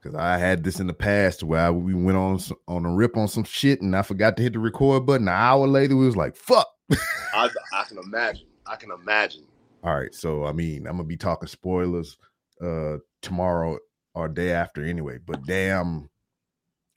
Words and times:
because 0.00 0.16
I 0.16 0.38
had 0.38 0.64
this 0.64 0.80
in 0.80 0.86
the 0.86 0.94
past 0.94 1.42
where 1.42 1.66
I, 1.66 1.70
we 1.70 1.94
went 1.94 2.16
on 2.16 2.40
on 2.68 2.84
a 2.84 2.92
rip 2.92 3.16
on 3.16 3.28
some 3.28 3.44
shit 3.44 3.82
and 3.82 3.94
I 3.94 4.02
forgot 4.02 4.36
to 4.36 4.42
hit 4.42 4.54
the 4.54 4.58
record 4.58 5.06
button. 5.06 5.28
An 5.28 5.34
hour 5.34 5.66
later, 5.66 5.96
we 5.96 6.06
was 6.06 6.16
like, 6.16 6.36
"Fuck." 6.36 6.68
I, 7.34 7.48
I 7.72 7.84
can 7.84 7.98
imagine. 7.98 8.46
I 8.66 8.76
can 8.76 8.90
imagine. 8.90 9.44
All 9.82 9.98
right, 9.98 10.14
so 10.14 10.44
I 10.44 10.52
mean, 10.52 10.86
I'm 10.86 10.94
gonna 10.94 11.04
be 11.04 11.16
talking 11.16 11.48
spoilers 11.48 12.16
uh 12.62 12.98
tomorrow 13.22 13.78
or 14.14 14.28
day 14.28 14.52
after 14.52 14.84
anyway. 14.84 15.18
But 15.24 15.44
damn, 15.44 16.08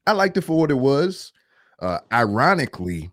I 0.06 0.14
liked 0.14 0.38
it 0.38 0.42
for 0.42 0.58
what 0.58 0.72
it 0.72 0.76
was. 0.76 1.32
Uh 1.80 2.00
ironically, 2.12 3.12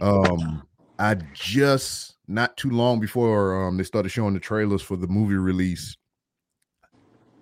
um, 0.00 0.62
I 0.98 1.14
just 1.34 2.16
not 2.28 2.56
too 2.56 2.70
long 2.70 3.00
before 3.00 3.66
um 3.66 3.76
they 3.76 3.84
started 3.84 4.10
showing 4.10 4.34
the 4.34 4.40
trailers 4.40 4.82
for 4.82 4.96
the 4.96 5.08
movie 5.08 5.34
release. 5.34 5.96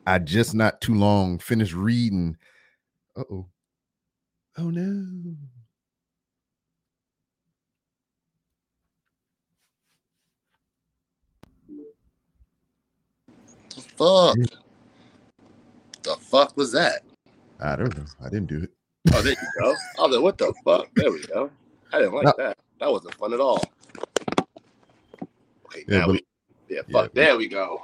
I 0.09 0.18
just 0.18 0.54
not 0.54 0.80
too 0.80 0.95
long 0.95 1.38
finished 1.38 1.75
reading. 1.75 2.36
Uh 3.14 3.25
oh. 3.30 3.46
Oh 4.57 4.71
no. 4.71 5.34
The 13.75 13.81
fuck? 13.82 14.36
The 16.03 16.17
fuck 16.20 16.56
was 16.56 16.72
that? 16.72 17.03
I 17.61 17.76
don't 17.76 17.96
know. 17.96 18.04
I 18.25 18.29
didn't 18.29 18.46
do 18.46 18.62
it. 18.62 18.70
Oh, 19.12 19.20
there 19.22 19.32
you 19.32 19.62
go. 19.62 19.75
I 19.98 20.03
was 20.06 20.17
like, 20.17 20.22
what 20.22 20.39
the 20.39 20.54
fuck? 20.64 20.89
There 20.95 21.11
we 21.12 21.22
go. 21.25 21.50
I 21.93 21.98
didn't 21.98 22.14
like 22.14 22.25
No. 22.25 22.34
that. 22.39 22.59
That 22.81 22.90
wasn't 22.93 23.14
fun 23.14 23.32
at 23.32 23.40
all. 23.40 23.62
Okay, 25.67 25.84
Yeah, 25.89 25.98
now 25.98 26.06
but- 26.06 26.12
we 26.12 26.20
yeah, 26.68 26.76
yeah, 26.76 26.82
fuck. 26.82 26.93
but- 26.93 27.14
there 27.14 27.36
we 27.36 27.48
go. 27.48 27.82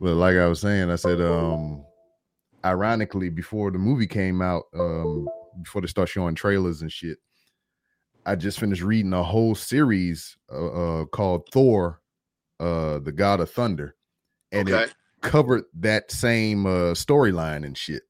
Well, 0.00 0.14
like 0.14 0.36
I 0.36 0.46
was 0.46 0.60
saying, 0.60 0.90
I 0.90 0.96
said, 0.96 1.20
um, 1.20 1.84
ironically, 2.64 3.28
before 3.28 3.70
the 3.70 3.78
movie 3.78 4.06
came 4.06 4.40
out, 4.40 4.64
um, 4.74 5.28
before 5.62 5.82
they 5.82 5.88
start 5.88 6.08
showing 6.08 6.34
trailers 6.34 6.80
and 6.80 6.90
shit, 6.90 7.18
I 8.24 8.34
just 8.34 8.58
finished 8.58 8.82
reading 8.82 9.12
a 9.12 9.22
whole 9.22 9.54
series 9.54 10.38
uh, 10.50 11.02
uh 11.02 11.04
called 11.04 11.48
Thor, 11.52 12.00
uh, 12.58 12.98
the 13.00 13.12
God 13.12 13.40
of 13.40 13.50
Thunder, 13.50 13.94
and 14.52 14.70
Okay. 14.70 14.84
it 14.84 14.94
covered 15.20 15.64
that 15.80 16.10
same 16.10 16.64
uh 16.64 16.94
storyline 16.94 17.66
and 17.66 17.76
shit. 17.76 18.02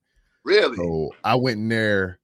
Really? 0.45 0.77
So 0.77 1.11
I 1.25 1.35
went 1.35 1.59
in 1.59 1.69
there 1.69 2.21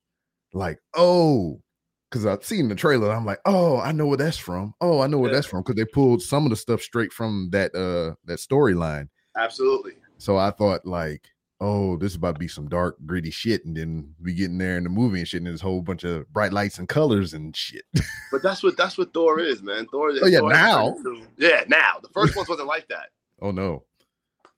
like, 0.53 0.79
oh, 0.95 1.61
because 2.09 2.25
I've 2.25 2.45
seen 2.45 2.69
the 2.69 2.77
trailer. 2.77 3.11
I'm 3.11 3.27
like, 3.27 3.41
oh, 3.45 3.81
I 3.81 3.91
know 3.91 4.07
where 4.07 4.17
that's 4.17 4.39
from. 4.39 4.75
Oh, 4.81 5.01
I 5.01 5.09
know 5.09 5.19
where 5.19 5.31
Yeah. 5.31 5.37
that's 5.39 5.47
from 5.49 5.63
because 5.63 5.75
they 5.75 5.85
pulled 5.87 6.23
some 6.23 6.45
of 6.45 6.51
the 6.51 6.57
stuff 6.57 6.83
straight 6.83 7.13
from 7.13 7.49
that 7.51 7.75
uh 7.75 8.15
that 8.27 8.39
storyline. 8.39 9.09
Absolutely. 9.37 9.93
So 10.19 10.37
I 10.37 10.51
thought 10.51 10.87
like, 10.87 11.29
oh, 11.61 11.97
this 11.97 12.13
is 12.13 12.17
about 12.17 12.35
to 12.35 12.39
be 12.39 12.49
some 12.49 12.69
dark, 12.69 12.97
gritty 13.07 13.31
shit, 13.31 13.65
and 13.65 13.77
then 13.77 14.15
we 14.23 14.33
get 14.35 14.47
in 14.51 14.59
there 14.59 14.77
in 14.77 14.85
the 14.85 14.91
movie 14.91 15.19
and 15.21 15.29
shit, 15.29 15.39
and 15.39 15.47
there's 15.47 15.61
a 15.61 15.65
whole 15.65 15.83
bunch 15.83 16.05
of 16.05 16.31
bright 16.33 16.53
lights 16.53 16.79
and 16.79 16.89
colors 16.89 17.35
and 17.35 17.55
shit. 17.57 17.85
But 18.33 18.43
that's 18.43 18.63
what 18.63 18.77
that's 18.77 18.97
what 18.99 19.13
Thor 19.15 19.41
is, 19.41 19.63
man. 19.63 19.87
Thor. 19.87 20.11
Oh, 20.23 20.27
yeah, 20.27 20.39
Thor 20.41 20.51
now. 20.53 20.89
into- 20.97 21.23
Yeah, 21.37 21.65
now. 21.69 21.99
The 22.03 22.09
first 22.11 22.37
ones 22.37 22.49
wasn't 22.49 22.69
like 22.69 22.89
that. 22.89 23.11
oh 23.43 23.51
no, 23.51 23.85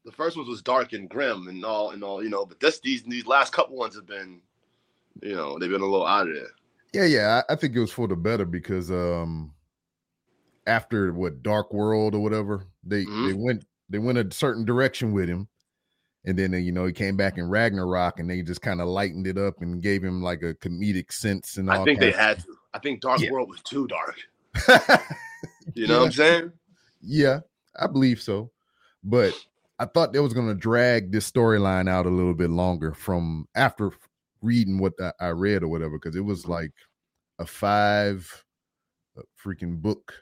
The 0.04 0.12
first 0.12 0.36
ones 0.36 0.48
was 0.48 0.62
dark 0.62 0.92
and 0.92 1.08
grim 1.08 1.48
and 1.48 1.64
all 1.64 1.90
and 1.90 2.02
all, 2.04 2.22
you 2.22 2.30
know. 2.30 2.46
But 2.46 2.60
this 2.60 2.78
these 2.80 3.02
these 3.04 3.26
last 3.26 3.52
couple 3.52 3.76
ones 3.76 3.94
have 3.96 4.06
been, 4.06 4.40
you 5.22 5.34
know, 5.36 5.58
they've 5.58 5.70
been 5.70 5.80
a 5.82 5.86
little 5.86 6.06
out 6.06 6.28
of 6.28 6.34
there. 6.34 6.50
yeah, 6.92 7.04
yeah, 7.04 7.42
I, 7.48 7.52
I 7.52 7.56
think 7.56 7.74
it 7.76 7.80
was 7.80 7.92
for 7.92 8.06
the 8.08 8.16
better 8.16 8.44
because 8.44 8.90
um, 8.90 9.52
after 10.66 11.12
what 11.12 11.42
Dark 11.42 11.72
World 11.72 12.14
or 12.14 12.20
whatever, 12.20 12.64
they 12.84 13.04
Mhm. 13.04 13.26
they 13.28 13.32
went 13.34 13.64
they 13.88 13.98
went 13.98 14.18
a 14.18 14.28
certain 14.32 14.64
direction 14.64 15.12
with 15.12 15.28
him. 15.28 15.48
And 16.24 16.38
then 16.38 16.52
you 16.52 16.72
know 16.72 16.84
he 16.84 16.92
came 16.92 17.16
back 17.16 17.38
in 17.38 17.48
Ragnarok, 17.48 18.18
and 18.18 18.28
they 18.28 18.42
just 18.42 18.60
kind 18.60 18.80
of 18.80 18.88
lightened 18.88 19.26
it 19.26 19.38
up 19.38 19.62
and 19.62 19.80
gave 19.80 20.02
him 20.02 20.22
like 20.22 20.42
a 20.42 20.54
comedic 20.54 21.12
sense 21.12 21.56
and 21.56 21.70
all. 21.70 21.82
I 21.82 21.84
think 21.84 22.00
they 22.00 22.10
had 22.10 22.40
to. 22.40 22.56
I 22.74 22.80
think 22.80 23.00
Dark 23.00 23.20
Yeah. 23.20 23.30
World 23.30 23.48
was 23.48 23.62
too 23.62 23.86
dark. 23.86 24.16
You 25.74 25.86
know 25.86 26.00
what 26.00 26.06
I'm 26.06 26.12
saying? 26.12 26.52
Yeah, 27.00 27.40
I 27.78 27.86
believe 27.86 28.20
so. 28.20 28.50
But 29.04 29.34
I 29.78 29.84
thought 29.84 30.12
they 30.12 30.20
was 30.20 30.32
gonna 30.32 30.54
drag 30.54 31.12
this 31.12 31.30
storyline 31.30 31.88
out 31.88 32.06
a 32.06 32.10
little 32.10 32.34
bit 32.34 32.50
longer 32.50 32.92
from 32.94 33.46
after 33.54 33.92
reading 34.42 34.78
what 34.78 34.94
I, 35.00 35.12
I 35.20 35.28
read 35.28 35.62
or 35.62 35.68
whatever, 35.68 35.98
because 35.98 36.16
it 36.16 36.24
was 36.24 36.46
like 36.46 36.72
a 37.38 37.46
five 37.46 38.44
uh, 39.16 39.22
freaking 39.42 39.76
book 39.80 40.12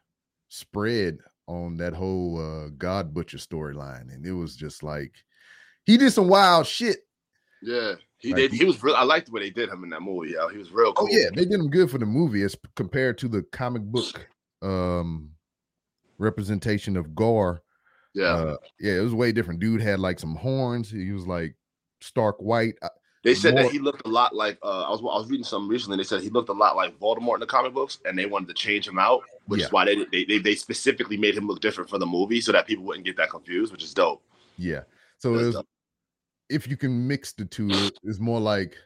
spread 0.48 1.18
on 1.46 1.76
that 1.78 1.92
whole 1.92 2.38
uh 2.40 2.68
God 2.76 3.14
Butcher 3.14 3.38
storyline, 3.38 4.12
and 4.14 4.24
it 4.26 4.32
was 4.32 4.56
just 4.56 4.82
like 4.82 5.12
he 5.84 5.96
did 5.96 6.12
some 6.12 6.28
wild 6.28 6.66
shit. 6.66 6.98
Yeah. 7.62 7.94
He 8.18 8.30
Like, 8.32 8.36
did. 8.36 8.52
He 8.52 8.64
was 8.64 8.82
real. 8.82 8.94
I 8.96 9.02
liked 9.04 9.26
the 9.26 9.32
way 9.32 9.40
they 9.42 9.50
did 9.50 9.68
him 9.68 9.84
in 9.84 9.90
that 9.90 10.00
movie. 10.02 10.32
Yo. 10.32 10.48
He 10.48 10.58
was 10.58 10.70
real 10.72 10.88
Oh 10.96 11.06
cool. 11.06 11.08
yeah, 11.10 11.28
they 11.34 11.44
did 11.44 11.52
him 11.60 11.68
good 11.70 11.90
for 11.90 11.98
the 11.98 12.06
movie 12.06 12.42
as 12.42 12.56
compared 12.74 13.18
to 13.18 13.28
the 13.28 13.42
comic 13.52 13.82
book 13.82 14.26
um 14.62 15.30
representation 16.18 16.96
of 16.96 17.14
Gorr. 17.14 17.62
yeah. 18.14 18.24
Uh, 18.32 18.56
yeah, 18.80 18.94
it 18.94 19.00
was 19.00 19.14
way 19.14 19.32
different. 19.32 19.60
Dude 19.60 19.80
had 19.80 20.00
like 20.00 20.18
some 20.18 20.34
horns. 20.34 20.90
He 20.90 21.12
was 21.12 21.26
like 21.26 21.54
stark 22.00 22.36
white. 22.38 22.74
Uh, 22.82 22.88
They 23.26 23.34
said 23.34 23.54
more- 23.54 23.64
that 23.64 23.72
he 23.72 23.80
looked 23.80 24.06
a 24.06 24.08
lot 24.08 24.34
like. 24.36 24.56
Uh, 24.62 24.82
I 24.84 24.90
was 24.90 25.00
I 25.00 25.18
was 25.18 25.28
reading 25.28 25.44
something 25.44 25.68
recently. 25.68 25.96
They 25.96 26.04
said 26.04 26.22
he 26.22 26.30
looked 26.30 26.48
a 26.48 26.52
lot 26.52 26.76
like 26.76 26.96
Voldemort 27.00 27.34
in 27.34 27.40
the 27.40 27.46
comic 27.46 27.74
books, 27.74 27.98
and 28.04 28.16
they 28.16 28.24
wanted 28.26 28.46
to 28.48 28.54
change 28.54 28.86
him 28.86 28.98
out, 29.00 29.22
which 29.46 29.60
Yeah. 29.60 29.66
is 29.66 29.72
why 29.72 29.84
they, 29.84 30.04
they 30.12 30.24
they 30.24 30.38
they 30.38 30.54
specifically 30.54 31.16
made 31.16 31.36
him 31.36 31.48
look 31.48 31.60
different 31.60 31.90
for 31.90 31.98
the 31.98 32.06
movie 32.06 32.40
so 32.40 32.52
that 32.52 32.66
people 32.68 32.84
wouldn't 32.84 33.04
get 33.04 33.16
that 33.16 33.30
confused, 33.30 33.72
which 33.72 33.82
is 33.82 33.92
dope. 33.92 34.22
Yeah. 34.56 34.82
So 35.18 35.32
was, 35.32 35.54
dope. 35.56 35.66
if 36.48 36.68
you 36.68 36.76
can 36.76 37.06
mix 37.08 37.32
the 37.32 37.44
two, 37.46 37.68
it's 38.04 38.20
more 38.20 38.40
like 38.40 38.76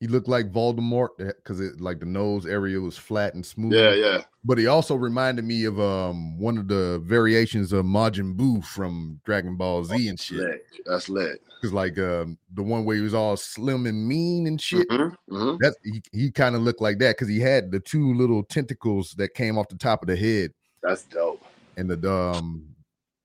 he 0.00 0.06
looked 0.06 0.28
like 0.28 0.52
Voldemort 0.52 1.08
because 1.16 1.60
it 1.60 1.80
like 1.80 2.00
the 2.00 2.06
nose 2.06 2.44
area 2.44 2.78
was 2.80 2.98
flat 2.98 3.34
and 3.34 3.44
smooth. 3.44 3.72
Yeah, 3.72 3.94
yeah. 3.94 4.22
But 4.44 4.58
he 4.58 4.66
also 4.66 4.94
reminded 4.94 5.44
me 5.44 5.64
of 5.64 5.80
um 5.80 6.38
one 6.38 6.58
of 6.58 6.68
the 6.68 7.00
variations 7.04 7.72
of 7.72 7.84
Majin 7.86 8.36
Buu 8.36 8.64
from 8.64 9.20
Dragon 9.24 9.56
Ball 9.56 9.84
Z 9.84 10.08
and 10.08 10.20
shit. 10.20 10.66
That's 10.84 11.08
lit. 11.08 11.40
Because 11.60 11.72
like 11.72 11.98
um 11.98 12.36
the 12.54 12.62
one 12.62 12.84
where 12.84 12.96
he 12.96 13.02
was 13.02 13.14
all 13.14 13.36
slim 13.36 13.86
and 13.86 14.06
mean 14.06 14.46
and 14.46 14.60
shit. 14.60 14.86
Mhm, 14.88 15.14
mhm. 15.30 15.58
That's 15.60 15.76
he, 15.82 16.02
he 16.12 16.30
kind 16.30 16.54
of 16.54 16.62
looked 16.62 16.82
like 16.82 16.98
that 16.98 17.16
because 17.16 17.28
he 17.28 17.40
had 17.40 17.70
the 17.70 17.80
two 17.80 18.12
little 18.14 18.42
tentacles 18.42 19.12
that 19.12 19.34
came 19.34 19.56
off 19.56 19.68
the 19.68 19.76
top 19.78 20.02
of 20.02 20.08
the 20.08 20.16
head 20.16 20.52
That's 20.82 21.04
dope. 21.04 21.42
and 21.78 21.88
the 21.88 22.12
um 22.12 22.66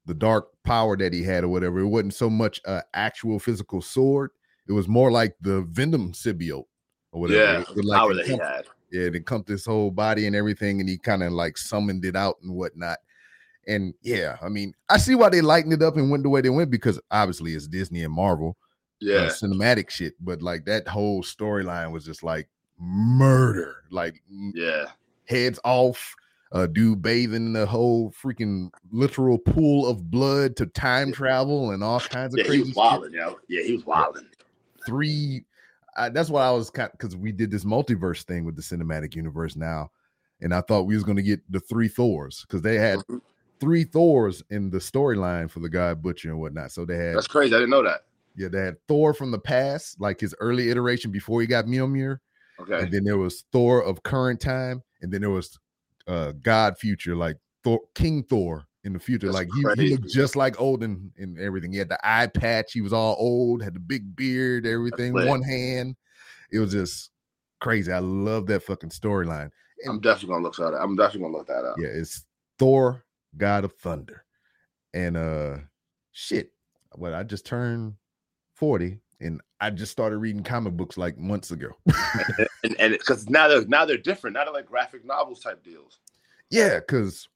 the 0.06 0.14
dark 0.14 0.48
power 0.64 0.96
that 0.98 1.14
he 1.14 1.22
had 1.22 1.44
or 1.44 1.50
whatever. 1.50 1.80
It 1.80 1.88
wasn't 1.88 2.14
so 2.14 2.30
much 2.30 2.62
a 2.66 2.82
actual 2.94 3.40
physical 3.40 3.82
sword. 3.82 4.32
It 4.68 4.74
was 4.74 4.88
more 4.88 5.12
like 5.12 5.36
the 5.42 5.62
Venom 5.64 6.14
symbiote 6.14 6.66
or 7.12 7.22
whatever. 7.22 7.40
Yeah, 7.40 7.62
It 7.62 7.76
the 7.76 7.84
like, 7.84 7.98
power 7.98 8.14
that 8.14 8.26
he 8.26 8.34
had. 8.34 8.66
Yeah, 8.92 9.04
it 9.04 9.16
encompassed 9.16 9.52
his 9.52 9.66
whole 9.66 9.90
body 9.92 10.28
and 10.28 10.36
everything, 10.36 10.80
and 10.80 10.90
he 10.90 10.98
kind 10.98 11.24
of 11.24 11.32
like 11.32 11.58
summoned 11.58 12.04
it 12.06 12.16
out 12.16 12.38
and 12.42 12.54
whatnot. 12.54 13.00
And 13.68 13.94
yeah, 14.02 14.38
I 14.42 14.50
mean, 14.50 14.74
I 14.90 14.98
see 14.98 15.16
why 15.16 15.30
they 15.30 15.42
lightened 15.42 15.74
it 15.74 15.82
up 15.82 15.96
and 15.96 16.10
went 16.10 16.24
the 16.24 16.30
way 16.30 16.42
they 16.42 16.50
went 16.50 16.72
because 16.72 17.00
obviously 17.12 17.54
it's 17.54 17.68
Disney 17.68 18.04
and 18.04 18.14
Marvel, 18.14 18.58
Yeah, 19.00 19.28
cinematic 19.28 19.90
shit. 19.90 20.14
But 20.20 20.42
like 20.42 20.66
that 20.66 20.88
whole 20.88 21.22
storyline 21.24 21.92
was 21.92 22.04
just 22.04 22.24
like 22.24 22.50
murder, 22.80 23.84
like 23.92 24.22
yeah. 24.30 24.88
heads 25.26 25.60
off, 25.64 26.16
uh, 26.52 26.66
dude 26.66 27.02
bathing 27.02 27.46
in 27.46 27.54
the 27.54 27.66
whole 27.66 28.12
freaking 28.22 28.70
literal 28.92 29.38
pool 29.38 29.88
of 29.88 30.10
blood 30.10 30.56
to 30.58 30.66
time 30.66 31.14
travel 31.14 31.72
and 31.72 31.84
all 31.84 32.00
kinds 32.00 32.34
of 32.34 32.40
Yeah, 32.40 32.44
he 32.44 32.50
crazy 32.50 32.64
was 32.64 32.76
wilding, 32.76 33.14
yo. 33.14 33.38
Yeah, 33.48 33.64
he 33.64 33.74
was 33.74 33.86
wilding. 33.86 34.26
Three, 34.86 35.46
uh, 35.97 36.09
that's 36.09 36.30
why 36.30 36.46
I 36.46 36.52
was 36.52 36.69
kind 36.69 36.90
because 36.92 37.16
we 37.16 37.31
did 37.31 37.52
this 37.52 37.64
multiverse 37.66 38.24
thing 38.24 38.46
with 38.46 38.56
the 38.56 38.62
cinematic 38.62 39.16
universe 39.16 39.56
now, 39.56 39.92
and 40.42 40.53
I 40.53 40.62
thought 40.62 40.84
we 40.84 40.96
was 40.96 41.03
gonna 41.03 41.22
get 41.22 41.40
the 41.52 41.59
three 41.59 41.88
Thors 41.88 42.46
because 42.47 42.62
they 42.62 42.75
had 42.78 43.00
Mhm. 43.00 43.22
three 43.59 43.84
Thors 43.84 44.44
in 44.50 44.70
the 44.70 44.78
storyline 44.80 45.50
for 45.50 45.59
the 45.59 45.70
guy 45.70 45.94
Butcher 45.94 46.30
and 46.30 46.40
whatnot. 46.40 46.72
So 46.72 46.86
they 46.86 46.97
had 46.97 47.16
That's 47.16 47.28
crazy. 47.28 47.53
I 47.53 47.59
didn't 47.59 47.72
know 47.72 47.84
that. 47.84 48.06
yeah, 48.36 48.47
they 48.47 48.59
had 48.62 48.78
Thor 48.88 49.14
from 49.14 49.31
the 49.31 49.40
past, 49.40 50.00
like 50.00 50.20
his 50.20 50.34
early 50.40 50.70
iteration 50.70 51.11
before 51.11 51.41
he 51.41 51.47
got 51.47 51.66
Mjolnir, 51.66 52.20
Okay. 52.59 52.79
and 52.79 52.91
then 52.91 53.03
there 53.03 53.17
was 53.17 53.44
Thor 53.52 53.84
of 53.84 54.03
current 54.03 54.40
time, 54.40 54.82
and 55.02 55.11
then 55.11 55.22
there 55.22 55.29
was 55.29 55.59
uh 56.08 56.32
God 56.41 56.78
future, 56.79 57.16
like 57.16 57.38
Thor 57.64 57.82
King 57.94 58.23
Thor 58.23 58.66
in 58.84 58.94
the 58.94 59.00
future. 59.00 59.28
That's 59.28 59.36
like 59.36 59.50
he, 59.78 59.84
he 59.84 59.96
looked 59.96 60.10
just 60.10 60.36
like 60.36 60.60
Odin 60.60 61.12
and 61.18 61.40
everything. 61.40 61.72
He 61.72 61.78
had 61.78 61.90
the 61.90 62.00
eye 62.04 62.28
patch, 62.28 62.74
he 62.74 62.82
was 62.82 62.94
all 62.94 63.16
old, 63.20 63.64
had 63.64 63.76
the 63.76 63.80
big 63.80 64.16
beard, 64.16 64.66
everything, 64.66 65.14
one 65.14 65.42
hand. 65.42 65.96
It 66.52 66.60
was 66.60 66.72
just 66.72 67.12
crazy. 67.60 67.92
I 67.92 68.00
love 68.00 68.48
that 68.48 68.64
fucking 68.64 68.90
storyline. 68.90 69.52
I'm 69.88 70.00
definitely 70.00 70.30
gonna 70.30 70.44
look 70.44 70.56
that. 70.58 70.74
Up. 70.74 70.82
I'm 70.82 70.96
definitely 70.96 71.22
gonna 71.22 71.38
look 71.38 71.48
that 71.48 71.66
up. 71.66 71.76
Yeah, 71.80 71.90
it's 71.90 72.26
Thor, 72.60 73.04
God 73.38 73.64
of 73.64 73.74
Thunder. 73.74 74.26
And 74.94 75.18
uh 75.18 75.58
shit. 76.12 76.52
Well, 76.96 77.16
I 77.16 77.24
just 77.24 77.46
turned 77.46 77.96
40 78.56 79.00
and 79.22 79.42
I 79.60 79.70
just 79.70 79.92
started 79.92 80.18
reading 80.18 80.44
comic 80.44 80.74
books 80.74 80.98
like 80.98 81.18
months 81.18 81.52
ago. 81.52 81.70
And 82.64 82.76
and 82.80 82.94
because 82.94 83.30
now 83.30 83.48
they're 83.48 83.66
now 83.66 83.86
they're 83.86 83.98
different. 83.98 84.36
Now 84.36 84.44
they're 84.44 84.54
like 84.54 84.66
graphic 84.66 85.06
novels 85.06 85.40
type 85.40 85.64
deals. 85.64 86.00
yeah, 86.50 86.80
because 86.80 87.28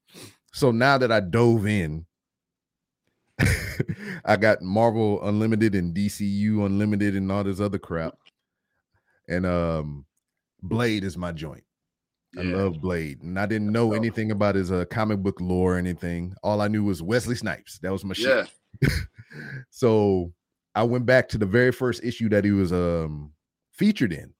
so 0.55 0.71
now 0.71 0.97
that 0.97 1.11
I 1.11 1.19
dove 1.19 1.67
in, 1.67 2.05
I 4.25 4.37
got 4.37 4.61
Marvel 4.61 5.21
Unlimited 5.27 5.75
and 5.75 5.93
DCU 5.93 6.65
Unlimited 6.65 7.13
and 7.13 7.29
all 7.29 7.43
this 7.43 7.59
other 7.59 7.77
crap. 7.77 8.13
And 9.27 9.45
um 9.45 10.05
Blade 10.63 11.03
is 11.03 11.17
my 11.17 11.33
joint. 11.33 11.65
I 12.37 12.43
love 12.43 12.79
Blade. 12.79 13.21
And 13.21 13.37
I 13.37 13.45
didn't 13.45 13.71
know 13.71 13.93
anything 13.93 14.31
about 14.31 14.55
his 14.55 14.71
uh, 14.71 14.85
comic 14.85 15.19
book 15.19 15.39
lore 15.41 15.75
or 15.75 15.77
anything. 15.77 16.33
All 16.41 16.61
I 16.61 16.69
knew 16.69 16.85
was 16.85 17.01
Wesley 17.01 17.35
Snipes. 17.35 17.79
That 17.79 17.91
was 17.91 18.05
my 18.05 18.13
shit. 18.13 18.49
Yeah. 18.81 18.89
So 19.69 20.31
I 20.73 20.83
went 20.83 21.05
back 21.05 21.27
to 21.29 21.37
the 21.37 21.45
very 21.45 21.73
first 21.73 22.01
issue 22.01 22.29
that 22.29 22.45
he 22.45 22.51
was 22.51 22.71
um 22.71 23.33
featured 23.73 24.13
in. 24.13 24.33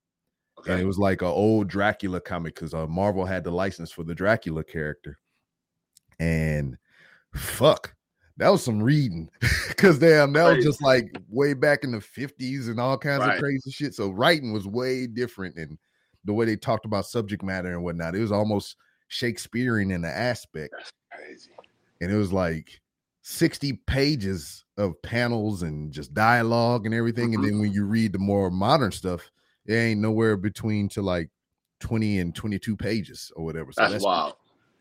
And 0.66 0.80
it 0.80 0.86
was 0.86 0.98
like 0.98 1.22
an 1.22 1.28
old 1.28 1.68
Dracula 1.68 2.22
comic 2.22 2.56
because 2.56 2.74
uh, 2.74 2.88
Marvel 2.88 3.26
had 3.26 3.44
the 3.44 3.52
license 3.52 3.92
for 3.92 4.04
the 4.04 4.16
Dracula 4.16 4.64
character. 4.64 5.20
And 6.20 6.78
fuck, 7.34 7.94
that 8.38 8.50
was 8.50 8.64
some 8.64 8.82
reading. 8.82 9.30
Cause 9.78 10.00
damn, 10.00 10.34
that 10.34 10.56
was 10.56 10.64
just 10.66 10.82
like 10.82 11.16
way 11.30 11.54
back 11.54 11.84
in 11.84 11.92
the 11.92 12.00
50s 12.00 12.68
and 12.70 12.80
all 12.80 12.98
kinds 12.98 13.22
Right. 13.22 13.36
of 13.36 13.40
crazy 13.40 13.72
shit. 13.72 13.94
So 13.94 14.10
writing 14.12 14.54
was 14.54 14.68
way 14.68 15.08
different 15.08 15.56
and 15.58 15.78
the 16.24 16.34
way 16.34 16.46
they 16.46 16.56
talked 16.56 16.86
about 16.86 17.06
subject 17.06 17.44
matter 17.44 17.72
and 17.72 17.84
whatnot. 17.84 18.16
It 18.16 18.20
was 18.22 18.32
almost 18.32 18.78
Shakespearean 19.10 19.92
in 19.92 20.02
the 20.02 20.10
aspect. 20.10 20.74
That's 20.78 20.92
crazy. 21.14 21.52
And 22.02 22.12
it 22.12 22.16
was 22.18 22.34
like 22.34 22.82
60 23.22 23.74
pages 23.88 24.66
of 24.78 25.00
panels 25.02 25.64
and 25.64 25.92
just 25.92 26.14
dialogue 26.14 26.86
and 26.86 26.94
everything. 26.96 27.32
Mhm. 27.32 27.36
And 27.36 27.44
then 27.44 27.60
when 27.60 27.72
you 27.72 27.86
read 27.86 28.12
the 28.14 28.20
more 28.20 28.50
modern 28.52 28.92
stuff, 28.92 29.30
it 29.66 29.74
ain't 29.76 30.02
nowhere 30.02 30.38
between 30.38 30.90
to 30.90 31.02
like 31.02 31.30
20 31.80 32.20
and 32.20 32.36
22 32.36 32.76
pages 32.76 33.32
or 33.36 33.44
whatever. 33.46 33.72
So 33.72 33.88
That's, 33.88 34.04
wild. 34.04 34.36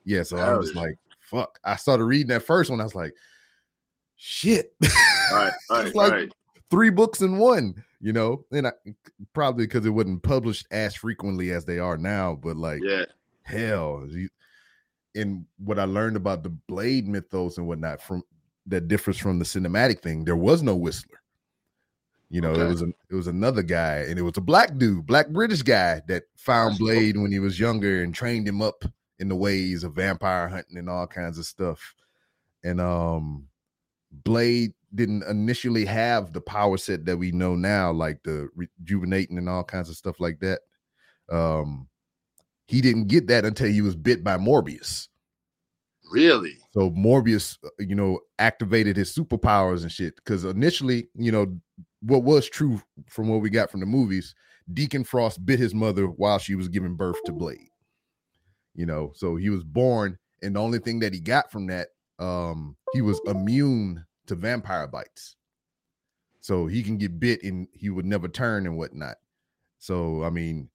yeah, 0.04 0.22
so 0.22 0.36
Hell 0.36 0.50
I 0.50 0.54
was 0.56 0.74
like, 0.74 0.96
fuck. 1.24 1.58
I 1.64 1.76
started 1.76 2.04
reading 2.04 2.28
that 2.28 2.42
first 2.42 2.70
one. 2.70 2.80
I 2.80 2.84
was 2.84 2.94
like, 2.94 3.14
shit. 4.16 4.74
Right, 5.32 5.52
right, 5.70 5.94
like 5.94 6.12
right. 6.12 6.32
three 6.70 6.90
books 6.90 7.20
in 7.20 7.38
one, 7.38 7.82
you 8.00 8.12
know. 8.12 8.44
And 8.52 8.66
I 8.68 8.72
probably 9.32 9.66
because 9.66 9.86
it 9.86 9.90
wasn't 9.90 10.22
published 10.22 10.66
as 10.70 10.94
frequently 10.94 11.50
as 11.52 11.64
they 11.64 11.78
are 11.78 11.96
now, 11.96 12.38
but 12.40 12.56
like 12.56 12.80
Yeah. 12.82 13.04
hell. 13.42 14.06
you- 14.08 14.28
And 15.14 15.44
what 15.58 15.78
I 15.78 15.84
learned 15.84 16.16
about 16.16 16.42
the 16.42 16.50
blade 16.50 17.06
mythos 17.08 17.58
and 17.58 17.66
whatnot 17.66 18.02
from 18.02 18.22
that 18.66 18.88
differs 18.88 19.18
from 19.18 19.38
the 19.38 19.44
cinematic 19.44 20.00
thing, 20.00 20.24
there 20.24 20.36
was 20.36 20.62
no 20.62 20.74
whistler. 20.74 21.20
You 22.30 22.40
know, 22.40 22.52
it 22.54 22.66
was 22.66 22.80
an, 22.80 22.92
it 23.10 23.14
was 23.14 23.26
another 23.28 23.62
guy, 23.62 23.98
and 24.08 24.18
it 24.18 24.22
was 24.22 24.36
a 24.38 24.40
black 24.40 24.76
dude, 24.76 25.06
black 25.06 25.28
British 25.28 25.62
guy 25.62 26.00
that 26.08 26.24
found. 26.36 26.78
Blade 26.78 27.16
when 27.16 27.30
he 27.30 27.38
was 27.38 27.60
younger 27.60 28.02
and 28.02 28.12
trained 28.12 28.48
him 28.48 28.60
up 28.60 28.84
in 29.24 29.28
the 29.30 29.34
ways 29.34 29.84
of 29.84 29.94
vampire 29.94 30.48
hunting 30.48 30.76
and 30.76 30.90
all 30.90 31.06
kinds 31.06 31.38
of 31.38 31.46
stuff. 31.46 31.94
And 32.62 32.78
um 32.78 33.48
Blade 34.12 34.74
didn't 34.94 35.24
initially 35.24 35.86
have 35.86 36.32
the 36.32 36.42
power 36.42 36.76
set 36.76 37.06
that 37.06 37.16
we 37.16 37.32
know 37.32 37.56
now, 37.56 37.90
like 37.90 38.22
the 38.22 38.48
rejuvenating 38.54 39.38
and 39.38 39.48
all 39.48 39.64
kinds 39.64 39.88
of 39.88 39.96
stuff 39.96 40.20
like 40.20 40.40
that. 40.40 40.60
Um 41.30 41.88
he 42.66 42.82
didn't 42.82 43.08
get 43.08 43.26
that 43.28 43.46
until 43.46 43.68
he 43.68 43.80
was 43.80 43.96
bit 43.96 44.22
by 44.22 44.36
Morbius. 44.36 45.08
Really? 46.12 46.58
So 46.72 46.90
Morbius, 46.90 47.56
uh, 47.64 47.70
you 47.78 47.94
know, 47.94 48.20
activated 48.38 48.94
his 48.94 49.14
superpowers 49.14 49.82
and 49.82 49.92
shit. 49.92 50.16
Because 50.16 50.44
initially, 50.44 51.08
you 51.14 51.32
know, 51.32 51.58
what 52.02 52.24
was 52.24 52.48
true 52.48 52.80
from 53.08 53.28
what 53.28 53.40
we 53.40 53.48
got 53.48 53.70
from 53.70 53.80
the 53.80 53.86
movies, 53.86 54.34
Deacon 54.72 55.02
Frost 55.02 55.44
bit 55.46 55.58
his 55.58 55.74
mother 55.74 56.06
while 56.06 56.38
she 56.38 56.54
was 56.54 56.68
giving 56.68 56.94
birth 56.94 57.16
to 57.24 57.32
Blade. 57.32 57.70
You 58.74 58.86
know, 58.86 59.12
so 59.14 59.36
he 59.36 59.50
was 59.50 59.62
born, 59.64 60.18
and 60.42 60.56
the 60.56 60.60
only 60.60 60.78
thing 60.78 60.98
that 61.00 61.12
he 61.14 61.20
got 61.20 61.50
from 61.52 61.66
that, 61.68 61.88
um, 62.18 62.76
he 62.92 63.02
was 63.02 63.20
immune 63.26 64.04
to 64.26 64.34
vampire 64.34 64.86
bites. 64.86 65.36
So 66.40 66.66
he 66.66 66.82
can 66.82 66.98
get 66.98 67.18
bit 67.18 67.42
and 67.42 67.66
he 67.72 67.88
would 67.90 68.04
never 68.04 68.28
turn 68.28 68.66
and 68.66 68.76
whatnot. 68.76 69.16
So 69.78 70.22
I 70.24 70.30
mean, 70.30 70.68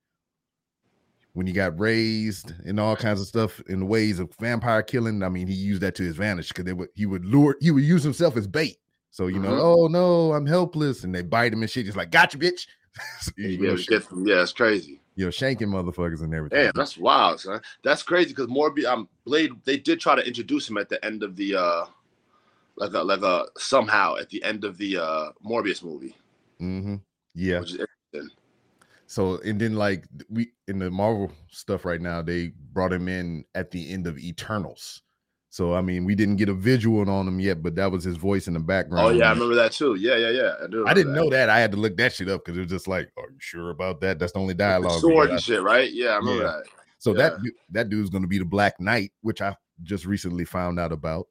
when 1.34 1.46
he 1.46 1.54
got 1.54 1.80
raised 1.80 2.54
and 2.66 2.80
all 2.80 2.96
kinds 2.96 3.22
of 3.22 3.28
stuff 3.28 3.60
in 3.68 3.80
the 3.80 3.86
ways 3.86 4.20
of 4.20 4.32
vampire 4.40 4.82
killing, 4.82 5.22
I 5.24 5.30
mean, 5.30 5.48
he 5.48 5.54
used 5.54 5.82
that 5.82 5.96
to 5.96 6.04
his 6.04 6.12
advantage 6.14 6.48
because 6.50 6.66
they 6.66 6.74
would 6.74 6.90
he 6.96 7.06
would 7.06 7.24
lure 7.26 7.56
he 7.62 7.72
would 7.72 7.84
use 7.84 8.04
himself 8.04 8.36
as 8.36 8.48
bait. 8.48 8.78
So 9.12 9.28
you 9.28 9.40
know, 9.40 9.52
Mhm. 9.54 9.62
oh 9.62 9.88
no, 9.88 10.34
I'm 10.34 10.46
helpless, 10.46 11.04
and 11.04 11.14
they 11.14 11.22
bite 11.22 11.54
him 11.54 11.62
and 11.62 11.70
shit. 11.70 11.86
Just 11.86 11.98
like, 11.98 12.12
gotcha, 12.12 12.38
bitch. 12.38 12.66
So, 13.22 13.32
You 13.38 13.48
you, 13.50 13.58
be 13.58 13.64
know, 13.64 13.68
able 13.70 13.78
to 13.78 13.84
sh- 13.84 13.88
get 13.88 14.10
them. 14.10 14.28
Yeah, 14.28 14.42
it's 14.42 14.52
crazy. 14.52 15.00
You 15.20 15.26
know, 15.26 15.32
shanking 15.32 15.68
motherfuckers 15.68 16.22
and 16.22 16.34
everything. 16.34 16.60
Damn, 16.60 16.72
that's 16.74 16.98
wild, 16.98 17.42
son. 17.42 17.60
That's 17.84 18.04
crazy 18.04 18.30
because 18.30 18.48
Morbius, 18.48 18.86
um, 18.86 19.10
Blade, 19.26 19.52
they 19.66 19.76
did 19.76 20.00
try 20.00 20.16
to 20.16 20.26
introduce 20.26 20.70
him 20.70 20.78
at 20.78 20.88
the 20.88 21.04
end 21.04 21.24
of 21.24 21.36
the, 21.36 21.56
uh, 21.56 21.86
like 22.78 22.94
a, 22.94 23.00
like 23.00 23.22
a 23.22 23.46
somehow 23.58 24.16
at 24.16 24.30
the 24.30 24.42
end 24.46 24.64
of 24.64 24.78
the 24.78 24.96
uh 24.96 25.32
Morbius 25.46 25.84
movie, 25.84 26.16
Mm-hmm. 26.62 26.96
Yeah. 27.36 27.60
which 27.60 27.74
is 27.74 27.82
interesting. 28.14 28.38
So 29.08 29.42
and 29.44 29.60
then 29.60 29.76
like 29.76 30.06
we 30.30 30.54
in 30.70 30.80
the 30.80 30.90
Marvel 30.90 31.34
stuff 31.52 31.84
right 31.84 32.00
now, 32.00 32.22
they 32.22 32.54
brought 32.72 32.94
him 32.94 33.10
in 33.10 33.44
at 33.56 33.72
the 33.72 33.92
end 33.92 34.08
of 34.08 34.18
Eternals. 34.18 35.02
So 35.52 35.74
I 35.74 35.82
mean, 35.82 36.06
we 36.06 36.14
didn't 36.16 36.36
get 36.36 36.48
a 36.50 36.54
visual 36.54 37.10
on 37.10 37.28
him 37.28 37.40
yet, 37.40 37.64
but 37.64 37.76
that 37.76 37.92
was 37.92 38.04
his 38.04 38.18
voice 38.18 38.48
in 38.48 38.54
the 38.54 38.60
background. 38.60 39.08
Oh 39.08 39.10
yeah, 39.10 39.30
I 39.30 39.32
remember 39.34 39.56
that 39.56 39.72
too. 39.72 39.96
Yeah, 39.96 40.16
yeah, 40.16 40.30
yeah. 40.30 40.54
I, 40.64 40.68
do 40.68 40.86
I 40.88 40.94
didn't 40.94 41.08
remember 41.14 41.32
know 41.32 41.38
that. 41.38 41.50
I 41.50 41.60
had 41.60 41.72
to 41.72 41.78
look 41.78 41.98
that 41.98 42.14
shit 42.14 42.30
up 42.30 42.46
because 42.46 42.58
it 42.58 42.62
was 42.62 42.70
just 42.70 42.88
like, 42.88 43.10
"Are 43.18 43.30
you 43.32 43.38
sure 43.40 43.72
about 43.72 44.00
that?" 44.02 44.20
That's 44.20 44.32
the 44.34 44.40
only 44.40 44.54
that. 44.56 44.82
Dialogue. 44.82 45.02
sword 45.02 45.30
and 45.32 45.42
shit, 45.42 45.64
right? 45.64 45.92
Yeah, 45.92 46.10
I 46.10 46.16
remember 46.18 46.44
Yeah. 46.44 46.50
that. 46.52 46.64
So 47.00 47.14
that 47.14 47.34
Yeah. 47.34 47.38
du- 47.46 47.56
that 47.72 47.90
dude's 47.90 48.10
going 48.12 48.22
to 48.22 48.28
be 48.28 48.38
the 48.38 48.46
Black 48.46 48.80
Knight, 48.80 49.12
which 49.22 49.42
I 49.42 49.56
just 49.82 50.06
recently 50.06 50.46
found 50.46 50.80
out 50.80 50.92
about. 50.92 51.28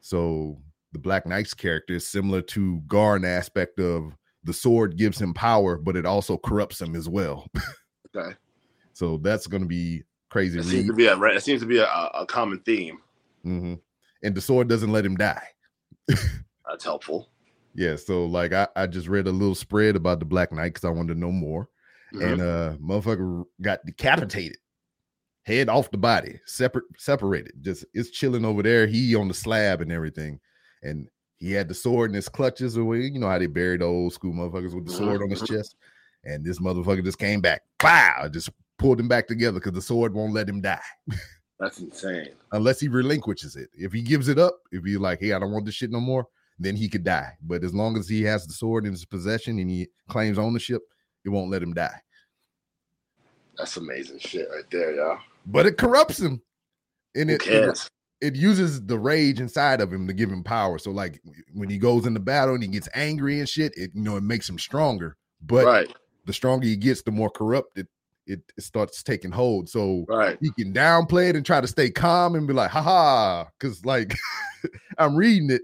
So 0.00 0.58
the 0.92 0.98
Black 0.98 1.26
Knight's 1.26 1.54
character 1.54 1.94
is 1.94 2.06
similar 2.06 2.42
to 2.42 2.80
Gorr 2.86 3.16
in 3.16 3.24
aspect 3.24 3.78
of 3.80 4.12
the 4.44 4.52
sword 4.52 4.96
gives 4.96 5.20
him 5.20 5.34
power, 5.34 5.76
but 5.76 5.96
it 5.96 6.06
also 6.06 6.36
corrupts 6.36 6.80
him 6.80 6.94
as 6.94 7.08
well. 7.08 7.46
Okay, 8.16 8.34
So 8.94 9.18
that's 9.18 9.46
going 9.46 9.62
to 9.62 9.68
be 9.68 10.02
crazy. 10.30 10.58
it 10.58 10.64
seems 10.64 10.86
to 10.86 10.92
be 10.92 11.06
a 11.06 11.40
seems 11.40 11.60
to 11.62 11.66
be 11.66 11.78
a, 11.78 11.86
a 11.86 12.24
common 12.26 12.58
theme. 12.60 12.98
hmm 13.42 13.74
And 14.22 14.34
the 14.34 14.40
sword 14.40 14.68
doesn't 14.68 14.92
let 14.92 15.04
him 15.04 15.16
die. 15.16 15.46
That's 16.08 16.84
helpful. 16.84 17.28
Yeah. 17.74 17.96
So 17.96 18.24
like 18.26 18.52
I, 18.52 18.68
I 18.76 18.86
just 18.86 19.08
read 19.08 19.26
a 19.26 19.32
little 19.32 19.54
spread 19.54 19.96
about 19.96 20.18
the 20.18 20.24
Black 20.24 20.52
Knight 20.52 20.74
because 20.74 20.84
I 20.84 20.90
wanted 20.90 21.14
to 21.14 21.20
know 21.20 21.32
more. 21.32 21.68
Mhm. 22.14 22.32
And 22.32 22.42
uh 22.42 22.72
motherfucker 22.80 23.44
got 23.60 23.84
decapitated. 23.86 24.58
Head 25.44 25.68
off 25.70 25.90
the 25.90 25.96
body, 25.98 26.40
separate, 26.44 26.84
separated. 26.98 27.52
Just 27.62 27.84
it's 27.94 28.10
chilling 28.10 28.44
over 28.44 28.62
there. 28.62 28.86
He 28.86 29.14
on 29.14 29.28
the 29.28 29.34
slab 29.34 29.80
and 29.80 29.90
everything. 29.90 30.40
And 30.82 31.08
he 31.38 31.52
had 31.52 31.68
the 31.68 31.74
sword 31.74 32.10
in 32.10 32.14
his 32.14 32.28
clutches, 32.28 32.76
or 32.76 32.84
what- 32.84 32.98
you 32.98 33.18
know 33.18 33.28
how 33.28 33.38
they 33.38 33.46
buried 33.46 33.80
the 33.80 33.86
old 33.86 34.12
school 34.12 34.32
motherfuckers 34.34 34.74
with 34.74 34.86
the 34.86 34.92
sword 34.92 35.22
on 35.22 35.30
his 35.30 35.40
chest. 35.42 35.76
And 36.24 36.44
this 36.44 36.58
motherfucker 36.58 37.04
just 37.04 37.18
came 37.18 37.40
back. 37.40 37.62
Wow, 37.82 38.28
just 38.30 38.50
pulled 38.78 39.00
him 39.00 39.08
back 39.08 39.26
together 39.28 39.58
because 39.58 39.72
the 39.72 39.82
sword 39.82 40.14
won't 40.14 40.32
let 40.32 40.48
him 40.48 40.60
die. 40.60 40.80
That's 41.60 41.80
insane. 41.80 42.28
unless 42.52 42.78
he 42.78 42.86
relinquishes 42.88 43.56
it. 43.56 43.68
If 43.74 43.92
he 43.92 44.00
gives 44.00 44.28
it 44.28 44.38
up, 44.38 44.60
if 44.70 44.84
he's 44.84 44.98
like, 44.98 45.18
hey, 45.20 45.32
I 45.32 45.40
don't 45.40 45.50
want 45.50 45.66
this 45.66 45.74
shit 45.74 45.90
no 45.90 46.00
more, 46.00 46.26
then 46.58 46.76
he 46.76 46.88
could 46.88 47.04
die. 47.04 47.32
But 47.42 47.64
as 47.64 47.74
long 47.74 47.98
as 47.98 48.08
he 48.08 48.22
has 48.22 48.46
the 48.46 48.52
sword 48.52 48.86
in 48.86 48.92
his 48.92 49.04
possession 49.04 49.58
and 49.58 49.68
he 49.68 49.88
claims 50.08 50.38
ownership, 50.38 50.82
it 51.24 51.30
won't 51.30 51.50
let 51.50 51.62
him 51.62 51.74
die. 51.74 52.00
That's 53.56 53.76
amazing 53.76 54.20
shit 54.20 54.48
right 54.54 54.64
there, 54.70 54.94
y'all. 54.94 55.18
But 55.46 55.66
it 55.66 55.78
corrupts 55.78 56.20
him. 56.20 56.40
And 57.16 57.30
it, 57.30 57.44
it 57.46 57.88
it 58.20 58.36
uses 58.36 58.84
the 58.84 58.98
rage 58.98 59.40
inside 59.40 59.80
of 59.80 59.92
him 59.92 60.06
to 60.06 60.12
give 60.12 60.30
him 60.30 60.44
power. 60.44 60.78
So 60.78 60.90
like 60.90 61.20
when 61.52 61.68
he 61.68 61.78
goes 61.78 62.06
into 62.06 62.20
battle 62.20 62.54
and 62.54 62.62
he 62.62 62.68
gets 62.68 62.88
angry 62.94 63.40
and 63.40 63.48
shit, 63.48 63.76
it 63.76 63.90
you 63.94 64.02
know 64.02 64.16
it 64.16 64.22
makes 64.22 64.48
him 64.48 64.58
stronger. 64.58 65.16
But 65.42 65.64
right, 65.64 65.96
the 66.26 66.32
stronger 66.32 66.66
he 66.66 66.76
gets, 66.76 67.02
the 67.02 67.10
more 67.10 67.30
corrupt 67.30 67.78
it, 68.28 68.40
it, 68.56 68.62
starts 68.62 69.02
taking 69.02 69.30
hold. 69.32 69.68
So 69.68 70.04
right. 70.08 70.38
he 70.40 70.50
can 70.52 70.72
downplay 70.72 71.30
it 71.30 71.36
and 71.36 71.44
try 71.44 71.60
to 71.60 71.66
stay 71.66 71.90
calm 71.90 72.34
and 72.34 72.46
be 72.46 72.52
like, 72.52 72.70
haha, 72.70 73.44
because 73.58 73.84
like 73.84 74.16
I'm 74.98 75.16
reading 75.16 75.50
it 75.50 75.62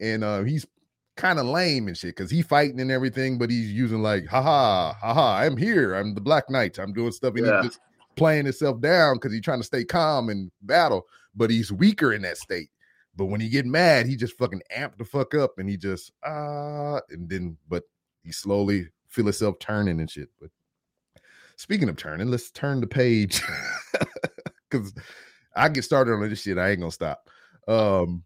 and 0.00 0.24
uh 0.24 0.42
he's 0.42 0.66
kind 1.16 1.38
of 1.38 1.46
lame 1.46 1.86
and 1.86 1.96
shit 1.96 2.16
because 2.16 2.30
he 2.30 2.42
fighting 2.42 2.80
and 2.80 2.90
everything, 2.90 3.38
but 3.38 3.50
he's 3.50 3.70
using 3.72 4.02
like, 4.02 4.26
haha, 4.26 4.94
haha, 4.94 5.36
I'm 5.36 5.56
here. 5.56 5.94
I'm 5.94 6.14
the 6.14 6.20
Black 6.20 6.50
Knight. 6.50 6.78
I'm 6.78 6.92
doing 6.92 7.12
stuff 7.12 7.34
and 7.36 7.46
Yeah. 7.46 7.62
he's 7.62 7.72
just 7.72 7.80
playing 8.16 8.44
himself 8.44 8.80
down 8.80 9.16
because 9.16 9.32
he's 9.32 9.42
trying 9.42 9.60
to 9.60 9.66
stay 9.66 9.84
calm 9.84 10.30
in 10.30 10.50
battle, 10.62 11.06
but 11.34 11.50
he's 11.50 11.70
weaker 11.70 12.12
in 12.12 12.22
that 12.22 12.38
state. 12.38 12.70
But 13.16 13.26
when 13.26 13.40
he 13.40 13.48
get 13.48 13.66
mad, 13.66 14.06
he 14.06 14.16
just 14.16 14.38
fucking 14.38 14.62
amp 14.70 14.96
the 14.96 15.04
fuck 15.04 15.34
up 15.34 15.58
and 15.58 15.68
he 15.68 15.76
just 15.76 16.12
ah 16.24 17.00
and 17.10 17.28
then 17.28 17.56
but 17.68 17.84
he 18.22 18.32
slowly 18.32 18.88
feel 19.08 19.26
himself 19.26 19.58
turning 19.58 20.00
and 20.00 20.10
shit. 20.10 20.28
But 20.40 20.50
Speaking 21.60 21.90
of 21.90 21.96
turning, 21.96 22.30
let's 22.30 22.50
turn 22.50 22.80
the 22.80 22.86
page 22.86 23.42
because 24.70 24.94
I 25.54 25.68
get 25.68 25.84
started 25.84 26.12
on 26.12 26.26
this 26.26 26.40
shit. 26.40 26.56
I 26.56 26.70
ain't 26.70 26.80
gonna 26.80 26.90
stop. 26.90 27.28
Um, 27.68 28.24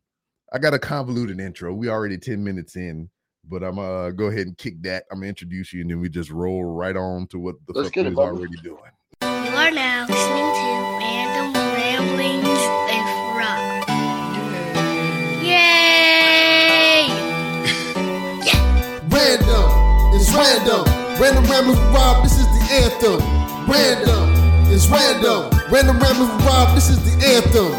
I 0.53 0.59
got 0.59 0.73
a 0.73 0.79
convoluted 0.79 1.41
intro. 1.41 1.75
We 1.75 1.89
already 1.89 2.17
10 2.17 2.45
minutes 2.45 2.77
in, 2.77 3.11
but 3.51 3.65
I'm 3.65 3.81
uh 3.81 4.11
go 4.11 4.27
ahead 4.27 4.47
and 4.47 4.57
kick 4.57 4.81
that. 4.83 5.07
I'm 5.11 5.19
gonna 5.19 5.31
introduce 5.31 5.73
you 5.73 5.81
and 5.81 5.91
then 5.91 5.99
we 5.99 6.09
just 6.09 6.31
roll 6.31 6.63
right 6.63 6.97
on 6.97 7.27
to 7.31 7.41
what 7.41 7.57
the 7.67 7.73
let's 7.73 7.89
fuck 7.89 8.07
is 8.07 8.17
already 8.17 8.55
doing. 8.63 8.79
You 9.23 9.29
are 9.29 9.73
now 9.73 10.07
listening 10.07 10.55
to 10.55 10.99
Random 11.01 11.55
Ramblings 11.75 12.47
with 12.87 13.09
Rock. 13.35 13.89
Yay! 15.43 17.11
yeah. 18.47 19.01
Random 19.09 20.15
It's 20.15 20.33
random. 20.33 20.85
Random 21.21 21.45
Ramblings 21.51 21.81
with 21.81 21.95
Rob 21.95 22.23
Anthem. 22.71 23.21
Random. 23.69 24.31
It's 24.73 24.87
random. 24.89 25.51
Random 25.71 25.99
ramblings 25.99 26.33
with 26.33 26.45
Rob. 26.47 26.75
This 26.75 26.89
is 26.91 26.99
the 27.05 27.15
anthem. 27.27 27.73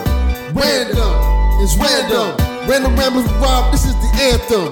Random. 0.56 1.14
It's 1.62 1.76
random. 1.78 2.36
Random 2.68 2.96
ramblings 2.96 3.28
with 3.32 3.42
Rob. 3.42 3.72
This 3.72 3.86
is 3.86 3.94
the 3.96 4.12
anthem. 4.22 4.70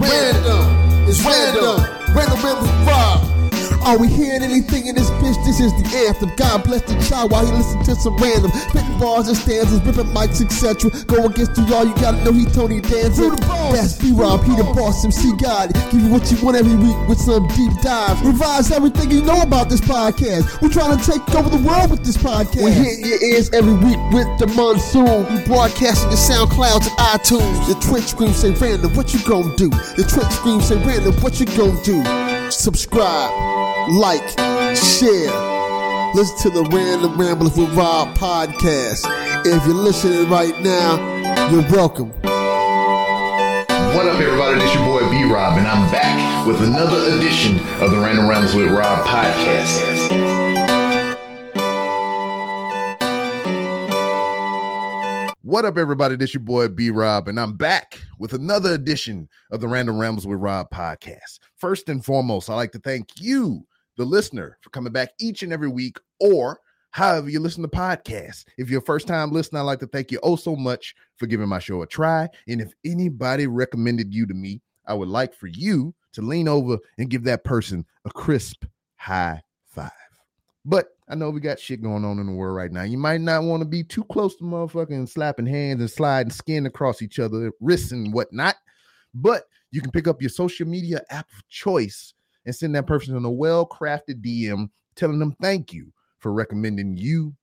Random. 0.00 1.08
It's 1.08 1.24
random. 1.24 1.82
Random 2.14 2.38
ramblings 2.42 2.70
with 2.70 2.88
Rob. 2.88 3.37
Are 3.84 3.98
we 3.98 4.08
hearing 4.08 4.42
anything 4.42 4.86
in 4.86 4.94
this 4.94 5.10
bitch? 5.22 5.38
This 5.44 5.60
is 5.60 5.72
the 5.74 5.86
anthem. 6.06 6.32
God 6.36 6.64
bless 6.64 6.82
the 6.82 6.94
child 7.08 7.32
while 7.32 7.44
he 7.44 7.52
listen 7.52 7.82
to 7.84 7.94
some 7.96 8.16
random 8.16 8.50
spitting 8.68 8.98
bars 8.98 9.28
and 9.28 9.36
stanzas, 9.36 9.80
ripping 9.82 10.12
mics, 10.12 10.44
etc. 10.44 10.90
Go 11.06 11.26
against 11.26 11.54
the 11.54 11.62
y'all, 11.62 11.86
you 11.86 11.94
gotta 11.96 12.22
know 12.24 12.32
he 12.32 12.44
Tony 12.46 12.80
Danza. 12.80 13.30
That's 13.72 13.94
B 13.94 14.12
Rob, 14.12 14.44
he 14.44 14.54
the 14.56 14.64
boss, 14.64 15.04
MC 15.04 15.32
God. 15.36 15.72
Give 15.90 16.00
you 16.00 16.10
what 16.10 16.30
you 16.30 16.38
want 16.44 16.56
every 16.56 16.76
week 16.76 16.96
with 17.08 17.18
some 17.18 17.46
deep 17.48 17.72
dives. 17.80 18.20
Revise 18.22 18.70
everything 18.70 19.10
you 19.10 19.22
know 19.22 19.42
about 19.42 19.68
this 19.68 19.80
podcast. 19.80 20.60
We're 20.60 20.70
trying 20.70 20.98
to 20.98 21.04
take 21.04 21.22
over 21.34 21.50
the 21.50 21.62
world 21.62 21.90
with 21.90 22.04
this 22.04 22.16
podcast. 22.16 22.64
We 22.64 22.70
hit 22.72 23.06
your 23.06 23.22
ears 23.22 23.50
every 23.50 23.74
week 23.74 23.98
with 24.12 24.28
the 24.38 24.46
monsoon. 24.56 25.26
We 25.34 25.44
broadcasting 25.44 26.10
the 26.10 26.16
SoundClouds 26.16 26.88
and 26.88 26.98
iTunes. 27.12 27.68
The 27.68 27.76
Twitch 27.86 28.04
scream 28.04 28.32
say 28.32 28.50
random, 28.52 28.94
what 28.94 29.12
you 29.12 29.20
gonna 29.24 29.54
do? 29.56 29.68
The 29.68 30.04
Twitch 30.08 30.32
scream 30.32 30.60
say 30.60 30.76
random, 30.84 31.14
what 31.22 31.40
you 31.40 31.46
gonna 31.46 31.82
do? 31.82 32.04
Subscribe 32.50 33.57
like, 33.88 34.28
share. 34.76 35.32
Listen 36.14 36.36
to 36.42 36.50
the 36.50 36.68
Random 36.70 37.18
Ramblers 37.18 37.56
with 37.56 37.72
Rob 37.74 38.16
podcast. 38.16 39.06
If 39.46 39.64
you're 39.66 39.74
listening 39.74 40.28
right 40.28 40.58
now, 40.60 41.50
you're 41.50 41.62
welcome. 41.70 42.10
What 43.94 44.06
up, 44.06 44.20
everybody? 44.20 44.58
This 44.58 44.74
your 44.74 44.84
boy 44.84 45.08
B 45.10 45.24
Rob, 45.24 45.58
and 45.58 45.66
I'm 45.66 45.90
back 45.90 46.46
with 46.46 46.60
another 46.62 47.16
edition 47.16 47.58
of 47.82 47.90
the 47.90 47.98
Random 47.98 48.28
Rambles 48.28 48.54
with 48.54 48.70
Rob 48.70 49.06
podcast. 49.06 50.18
What 55.42 55.64
up, 55.64 55.78
everybody? 55.78 56.16
This 56.16 56.34
your 56.34 56.42
boy 56.42 56.68
B 56.68 56.90
Rob, 56.90 57.26
and 57.26 57.40
I'm 57.40 57.56
back 57.56 58.00
with 58.18 58.34
another 58.34 58.74
edition 58.74 59.30
of 59.50 59.60
the 59.62 59.68
Random 59.68 59.98
Rambles 59.98 60.26
with 60.26 60.38
Rob 60.38 60.68
podcast. 60.70 61.38
First 61.56 61.88
and 61.88 62.04
foremost, 62.04 62.50
I'd 62.50 62.56
like 62.56 62.72
to 62.72 62.78
thank 62.78 63.08
you, 63.18 63.66
the 63.98 64.06
listener, 64.06 64.56
for 64.62 64.70
coming 64.70 64.92
back 64.92 65.10
each 65.20 65.42
and 65.42 65.52
every 65.52 65.68
week, 65.68 65.98
or 66.20 66.60
however 66.92 67.28
you 67.28 67.40
listen 67.40 67.62
to 67.62 67.68
podcasts. 67.68 68.44
If 68.56 68.70
you're 68.70 68.80
a 68.80 68.84
first 68.84 69.06
time 69.06 69.30
listener, 69.30 69.58
I'd 69.60 69.64
like 69.64 69.80
to 69.80 69.86
thank 69.86 70.10
you 70.10 70.18
oh 70.22 70.36
so 70.36 70.56
much 70.56 70.94
for 71.16 71.26
giving 71.26 71.48
my 71.48 71.58
show 71.58 71.82
a 71.82 71.86
try. 71.86 72.28
And 72.46 72.60
if 72.62 72.72
anybody 72.84 73.46
recommended 73.46 74.14
you 74.14 74.26
to 74.26 74.34
me, 74.34 74.62
I 74.86 74.94
would 74.94 75.08
like 75.08 75.34
for 75.34 75.48
you 75.48 75.94
to 76.12 76.22
lean 76.22 76.48
over 76.48 76.78
and 76.96 77.10
give 77.10 77.24
that 77.24 77.44
person 77.44 77.84
a 78.06 78.10
crisp 78.10 78.64
high 78.96 79.42
five. 79.66 79.90
But 80.64 80.88
I 81.08 81.14
know 81.14 81.30
we 81.30 81.40
got 81.40 81.60
shit 81.60 81.82
going 81.82 82.04
on 82.04 82.18
in 82.18 82.26
the 82.26 82.32
world 82.32 82.56
right 82.56 82.72
now. 82.72 82.82
You 82.82 82.98
might 82.98 83.20
not 83.20 83.42
want 83.42 83.62
to 83.62 83.68
be 83.68 83.82
too 83.82 84.04
close 84.04 84.36
to 84.36 84.44
motherfucking 84.44 85.08
slapping 85.08 85.46
hands 85.46 85.80
and 85.80 85.90
sliding 85.90 86.32
skin 86.32 86.66
across 86.66 87.02
each 87.02 87.18
other, 87.18 87.52
wrists 87.60 87.92
and 87.92 88.12
whatnot. 88.12 88.56
But 89.14 89.44
you 89.70 89.80
can 89.80 89.90
pick 89.90 90.08
up 90.08 90.22
your 90.22 90.30
social 90.30 90.66
media 90.66 91.02
app 91.10 91.28
of 91.30 91.48
choice 91.48 92.14
and 92.48 92.56
send 92.56 92.74
that 92.74 92.86
person 92.86 93.22
a 93.22 93.30
well 93.30 93.66
crafted 93.66 94.22
DM 94.22 94.70
telling 94.96 95.18
them 95.18 95.36
thank 95.42 95.70
you 95.70 95.92
for 96.18 96.32
recommending 96.32 96.96
you 96.96 97.34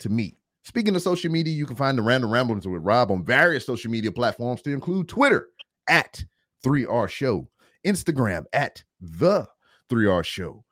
to 0.00 0.10
me. 0.10 0.36
Speaking 0.64 0.94
of 0.94 1.00
social 1.00 1.30
media, 1.30 1.54
you 1.54 1.64
can 1.64 1.76
find 1.76 1.96
the 1.96 2.02
Random 2.02 2.30
Ramblings 2.30 2.68
with 2.68 2.82
Rob 2.82 3.10
on 3.10 3.24
various 3.24 3.64
social 3.64 3.90
media 3.90 4.12
platforms 4.12 4.60
to 4.62 4.70
include 4.70 5.08
Twitter 5.08 5.48
at 5.88 6.22
3R 6.62 7.08
Show, 7.08 7.48
Instagram 7.86 8.44
at 8.52 8.84
The 9.00 9.46
3R 9.90 10.24
Show. 10.24 10.62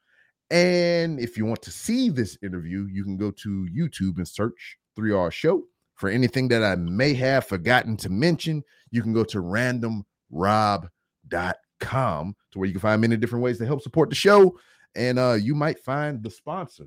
And 0.50 1.18
if 1.18 1.38
you 1.38 1.46
want 1.46 1.62
to 1.62 1.70
see 1.70 2.10
this 2.10 2.36
interview, 2.42 2.86
you 2.92 3.04
can 3.04 3.16
go 3.16 3.30
to 3.30 3.66
YouTube 3.74 4.18
and 4.18 4.28
search 4.28 4.76
3R 4.98 5.32
Show. 5.32 5.62
For 5.94 6.10
anything 6.10 6.48
that 6.48 6.62
I 6.62 6.74
may 6.76 7.14
have 7.14 7.46
forgotten 7.46 7.96
to 7.98 8.10
mention, 8.10 8.64
you 8.90 9.00
can 9.00 9.14
go 9.14 9.24
to 9.24 9.38
randomrob.com 9.38 10.04
to 11.90 12.58
where 12.58 12.66
you 12.66 12.72
can 12.72 12.80
find 12.80 13.00
many 13.00 13.16
different 13.16 13.42
ways 13.42 13.58
to 13.58 13.66
help 13.66 13.82
support 13.82 14.08
the 14.08 14.14
show. 14.14 14.58
And 14.94 15.18
uh, 15.18 15.34
you 15.34 15.54
might 15.54 15.78
find 15.78 16.22
the 16.22 16.30
sponsor. 16.30 16.86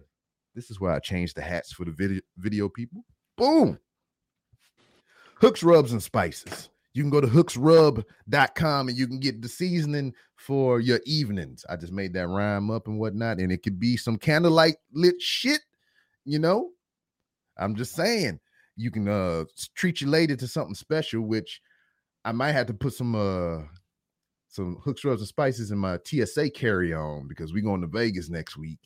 This 0.53 0.69
is 0.69 0.79
where 0.79 0.91
I 0.91 0.99
changed 0.99 1.35
the 1.35 1.41
hats 1.41 1.73
for 1.73 1.85
the 1.85 1.91
video, 1.91 2.21
video 2.37 2.69
people. 2.69 3.03
Boom. 3.37 3.79
Hooks, 5.39 5.63
rubs, 5.63 5.91
and 5.91 6.01
spices. 6.01 6.69
You 6.93 7.03
can 7.03 7.09
go 7.09 7.19
to 7.19 7.27
hooksrub.com 7.27 8.87
and 8.87 8.97
you 8.97 9.05
can 9.05 9.19
get 9.19 9.41
the 9.41 9.49
seasoning 9.49 10.13
for 10.37 10.79
your 10.79 11.01
evenings. 11.05 11.65
I 11.69 11.75
just 11.75 11.91
made 11.91 12.13
that 12.13 12.29
rhyme 12.29 12.71
up 12.71 12.87
and 12.87 12.97
whatnot. 12.97 13.39
And 13.39 13.51
it 13.51 13.63
could 13.63 13.79
be 13.79 13.97
some 13.97 14.17
candlelight 14.17 14.77
lit 14.93 15.21
shit, 15.21 15.59
you 16.23 16.39
know. 16.39 16.69
I'm 17.57 17.75
just 17.75 17.95
saying 17.95 18.39
you 18.77 18.91
can 18.91 19.09
uh 19.09 19.43
treat 19.75 19.99
your 19.99 20.09
lady 20.09 20.37
to 20.37 20.47
something 20.47 20.75
special, 20.75 21.21
which 21.21 21.61
I 22.23 22.31
might 22.31 22.53
have 22.53 22.67
to 22.67 22.73
put 22.73 22.93
some 22.93 23.15
uh 23.15 23.63
some 24.55 24.77
hooks, 24.83 25.03
rubs, 25.03 25.21
and 25.21 25.27
spices 25.27 25.71
in 25.71 25.77
my 25.77 25.99
TSA 26.05 26.49
carry 26.51 26.93
on 26.93 27.27
because 27.27 27.53
we're 27.53 27.63
going 27.63 27.81
to 27.81 27.87
Vegas 27.87 28.29
next 28.29 28.55
week. 28.57 28.79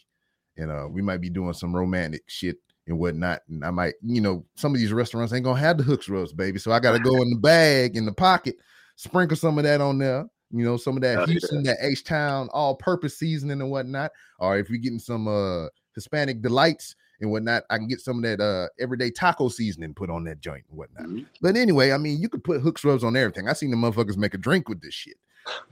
And 0.58 0.72
uh 0.72 0.88
we 0.90 1.02
might 1.02 1.22
be 1.22 1.30
doing 1.30 1.54
some 1.54 1.74
romantic 1.76 2.24
shit 2.28 2.58
and 2.88 2.98
whatnot. 2.98 3.44
And 3.48 3.64
I 3.64 3.72
might, 3.72 3.94
you 4.04 4.20
know, 4.20 4.46
some 4.56 4.74
of 4.74 4.80
these 4.80 4.92
restaurants 4.92 5.32
ain't 5.32 5.46
gonna 5.46 5.60
have 5.60 5.78
the 5.78 5.84
hooks 5.84 6.10
rubs, 6.10 6.34
baby. 6.34 6.60
So 6.60 6.72
I 6.72 6.80
gotta 6.80 7.00
go 7.00 7.16
in 7.22 7.30
the 7.30 7.40
bag 7.40 7.96
in 7.96 8.06
the 8.06 8.12
pocket, 8.12 8.58
sprinkle 8.96 9.38
some 9.38 9.58
of 9.58 9.64
that 9.64 9.80
on 9.80 10.00
there. 10.00 10.26
You 10.52 10.66
know, 10.66 10.78
some 10.78 10.98
of 10.98 11.02
that 11.04 11.20
Oh, 11.20 11.26
Houston, 11.28 11.64
that 11.64 11.78
H 11.80 12.04
Town 12.04 12.50
all-purpose 12.52 13.18
seasoning 13.18 13.62
and 13.62 13.70
whatnot. 13.70 14.12
Or 14.40 14.58
if 14.58 14.70
you're 14.70 14.80
getting 14.80 15.00
some 15.00 15.28
uh 15.28 15.68
Hispanic 15.94 16.42
delights 16.42 16.96
and 17.22 17.30
whatnot, 17.32 17.64
I 17.70 17.78
can 17.78 17.88
get 17.88 18.02
some 18.02 18.18
of 18.18 18.24
that 18.24 18.42
uh 18.42 18.68
everyday 18.80 19.12
taco 19.12 19.48
seasoning 19.48 19.94
put 19.94 20.10
on 20.10 20.24
that 20.26 20.42
joint 20.42 20.66
and 20.70 20.78
whatnot. 20.78 21.06
Mhm. 21.06 21.26
But 21.42 21.56
anyway, 21.56 21.92
I 21.92 21.98
mean, 21.98 22.20
you 22.20 22.28
could 22.28 22.44
put 22.44 22.62
hooks 22.62 22.84
rubs 22.84 23.04
on 23.04 23.16
everything. 23.16 23.48
I 23.48 23.54
seen 23.54 23.72
the 23.72 23.78
motherfuckers 23.78 24.18
make 24.18 24.34
a 24.34 24.38
drink 24.40 24.68
with 24.68 24.82
this 24.82 24.96
shit. 24.96 25.18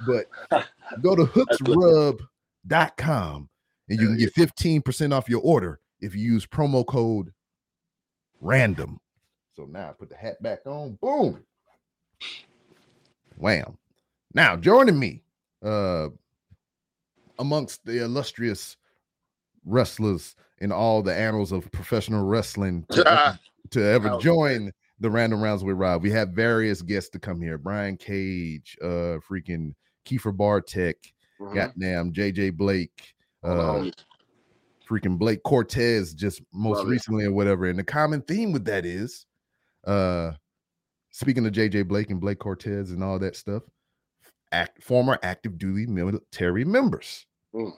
But 0.06 0.28
go 1.02 1.16
to 1.16 1.26
hooksrub.com 1.26 3.50
and 3.90 4.02
you 4.02 4.08
can 4.08 4.18
get 4.18 4.36
15% 4.36 5.14
off 5.14 5.30
your 5.30 5.42
order 5.42 5.80
if 6.00 6.16
you 6.16 6.22
use 6.22 6.46
promo 6.46 6.86
code 6.86 7.34
random. 8.42 9.00
So 9.56 9.66
now 9.66 9.90
I 9.90 9.94
put 9.94 10.10
the 10.10 10.16
hat 10.16 10.42
back 10.42 10.60
on. 10.66 10.98
Boom. 11.02 11.44
Wham. 13.38 13.78
Now 14.34 14.56
joining 14.56 15.00
me 15.00 15.24
uh 15.64 16.10
amongst 17.40 17.86
the 17.86 18.04
illustrious 18.04 18.78
wrestlers 19.66 20.36
in 20.60 20.72
all 20.72 21.04
the 21.04 21.14
annals 21.14 21.52
of 21.52 21.72
professional 21.72 22.26
wrestling 22.26 22.86
to 22.92 23.08
ever, 23.08 23.40
to 23.72 23.84
ever 23.84 24.18
join 24.20 24.72
the 25.00 25.10
random 25.10 25.42
rounds 25.42 25.64
with 25.64 25.78
Rob. 25.78 26.02
We 26.02 26.12
have 26.12 26.30
various 26.30 26.82
guests 26.82 27.10
to 27.12 27.20
come 27.20 27.42
here. 27.42 27.58
Brian 27.58 27.98
Cage, 27.98 28.78
uh 28.82 29.20
freaking 29.30 29.74
Kiefer 30.06 30.36
Bartek, 30.36 31.14
Mhm. 31.40 31.54
goddamn 31.54 32.14
JJ 32.14 32.50
Blake, 32.58 33.14
uh 33.44 33.48
homies. 33.74 33.94
freaking 34.90 35.18
Blake 35.18 35.44
Cortez 35.44 36.14
just 36.14 36.42
most 36.54 36.78
Love 36.78 36.88
it. 36.88 36.92
recently 36.92 37.26
or 37.26 37.32
whatever. 37.34 37.66
And 37.66 37.78
the 37.78 37.84
common 37.84 38.22
theme 38.22 38.52
with 38.52 38.66
that 38.66 38.86
is 38.86 39.26
uh 39.86 40.32
speaking 41.12 41.46
of 41.46 41.52
JJ 41.54 41.88
Blake 41.88 42.10
and 42.10 42.20
Blake 42.22 42.40
Cortez 42.40 42.92
and 42.92 43.04
all 43.04 43.20
that 43.20 43.36
stuff, 43.36 43.64
act 44.52 44.82
former 44.84 45.20
active 45.24 45.58
duty 45.58 45.86
military 45.86 46.64
members. 46.66 47.26
Mm. 47.54 47.74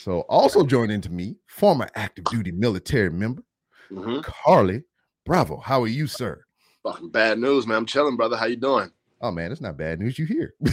So 0.00 0.20
also 0.22 0.64
joining 0.64 1.00
to 1.02 1.10
me, 1.10 1.36
former 1.48 1.88
active 1.94 2.24
duty 2.26 2.50
military 2.52 3.10
member, 3.10 3.42
Mhm. 3.90 4.22
Carlie 4.22 4.84
Bravo. 5.24 5.58
How 5.58 5.82
are 5.82 5.88
you, 5.88 6.06
sir? 6.06 6.44
Fucking 6.88 7.10
bad 7.10 7.38
news, 7.38 7.66
man. 7.66 7.76
I'm 7.76 7.86
chilling, 7.86 8.16
brother. 8.16 8.34
How 8.34 8.46
you 8.46 8.56
doing? 8.56 8.90
Oh 9.20 9.30
man, 9.30 9.52
it's 9.52 9.60
not 9.60 9.76
bad 9.76 10.00
news. 10.00 10.18
You 10.18 10.24
here? 10.24 10.54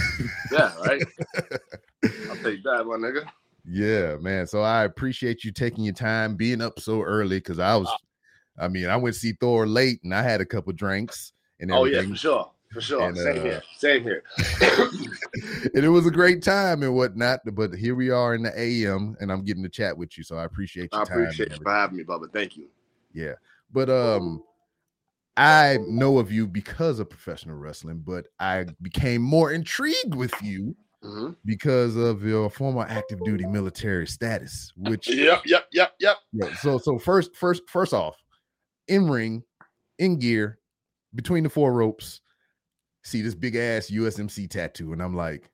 Yeah, 0.51 0.73
right. 0.77 1.01
I'll 2.29 2.37
take 2.37 2.63
that, 2.63 2.85
my 2.85 2.95
nigga. 2.95 3.27
Yeah, 3.67 4.15
man. 4.17 4.47
So 4.47 4.61
I 4.61 4.85
appreciate 4.85 5.43
you 5.43 5.51
taking 5.51 5.83
your 5.83 5.93
time, 5.93 6.35
being 6.35 6.61
up 6.61 6.79
so 6.79 7.01
early 7.01 7.37
because 7.37 7.59
I 7.59 7.75
was, 7.75 7.89
I 8.57 8.69
mean, 8.69 8.85
I 8.85 8.95
went 8.95 9.15
to 9.15 9.19
see 9.19 9.33
Thor 9.33 9.67
late 9.67 10.01
and 10.03 10.13
I 10.13 10.21
had 10.21 10.39
a 10.39 10.45
couple 10.45 10.71
drinks 10.71 11.33
and 11.59 11.69
everything. 11.71 11.97
Oh 11.97 12.03
yeah, 12.03 12.09
for 12.09 12.15
sure, 12.15 12.51
for 12.71 12.81
sure. 12.81 13.01
And, 13.01 13.17
Same 13.17 13.37
uh, 13.37 13.43
here. 13.43 13.63
Same 13.77 14.03
here. 14.03 14.23
and 15.73 15.83
it 15.83 15.89
was 15.89 16.05
a 16.05 16.11
great 16.11 16.41
time 16.41 16.83
and 16.83 16.95
whatnot. 16.95 17.41
But 17.53 17.73
here 17.73 17.95
we 17.95 18.09
are 18.09 18.35
in 18.35 18.43
the 18.43 18.57
AM 18.57 19.17
and 19.19 19.31
I'm 19.31 19.43
getting 19.43 19.63
to 19.63 19.69
chat 19.69 19.97
with 19.97 20.17
you. 20.17 20.23
So 20.23 20.37
I 20.37 20.45
appreciate 20.45 20.93
your 20.93 21.01
I 21.01 21.03
appreciate 21.03 21.51
you 21.51 21.57
for 21.61 21.73
having 21.73 21.97
me, 21.97 22.03
Bubba. 22.03 22.31
Thank 22.31 22.55
you. 22.55 22.67
Yeah. 23.13 23.33
But 23.73 23.89
um 23.89 24.43
I 25.37 25.79
know 25.87 26.17
of 26.17 26.31
you 26.31 26.47
because 26.47 26.99
of 26.99 27.09
professional 27.09 27.57
wrestling, 27.57 28.01
but 28.05 28.27
I 28.39 28.65
became 28.81 29.21
more 29.21 29.51
intrigued 29.51 30.15
with 30.15 30.33
you 30.41 30.75
hmm 31.03 31.31
because 31.45 31.95
of 31.95 32.23
your 32.23 32.49
former 32.49 32.81
active 32.89 33.23
duty 33.23 33.45
military 33.45 34.07
status, 34.07 34.71
which 34.75 35.07
Yep, 35.07 35.43
yep, 35.45 35.67
yep, 35.71 35.93
yep. 35.99 36.17
Yeah, 36.33 36.47
so 36.61 36.77
so 36.79 36.97
first 36.97 37.35
first 37.35 37.61
first 37.67 37.93
off, 37.93 38.15
in 38.87 39.07
ring, 39.09 39.43
in 39.99 40.17
gear, 40.17 40.57
between 41.13 41.43
the 41.43 41.49
four 41.49 41.73
ropes, 41.73 42.21
see 43.03 43.21
this 43.21 43.35
big 43.35 43.55
ass 43.55 43.91
USMC 43.91 44.49
tattoo, 44.49 44.93
and 44.93 45.01
I'm 45.01 45.15
like, 45.15 45.51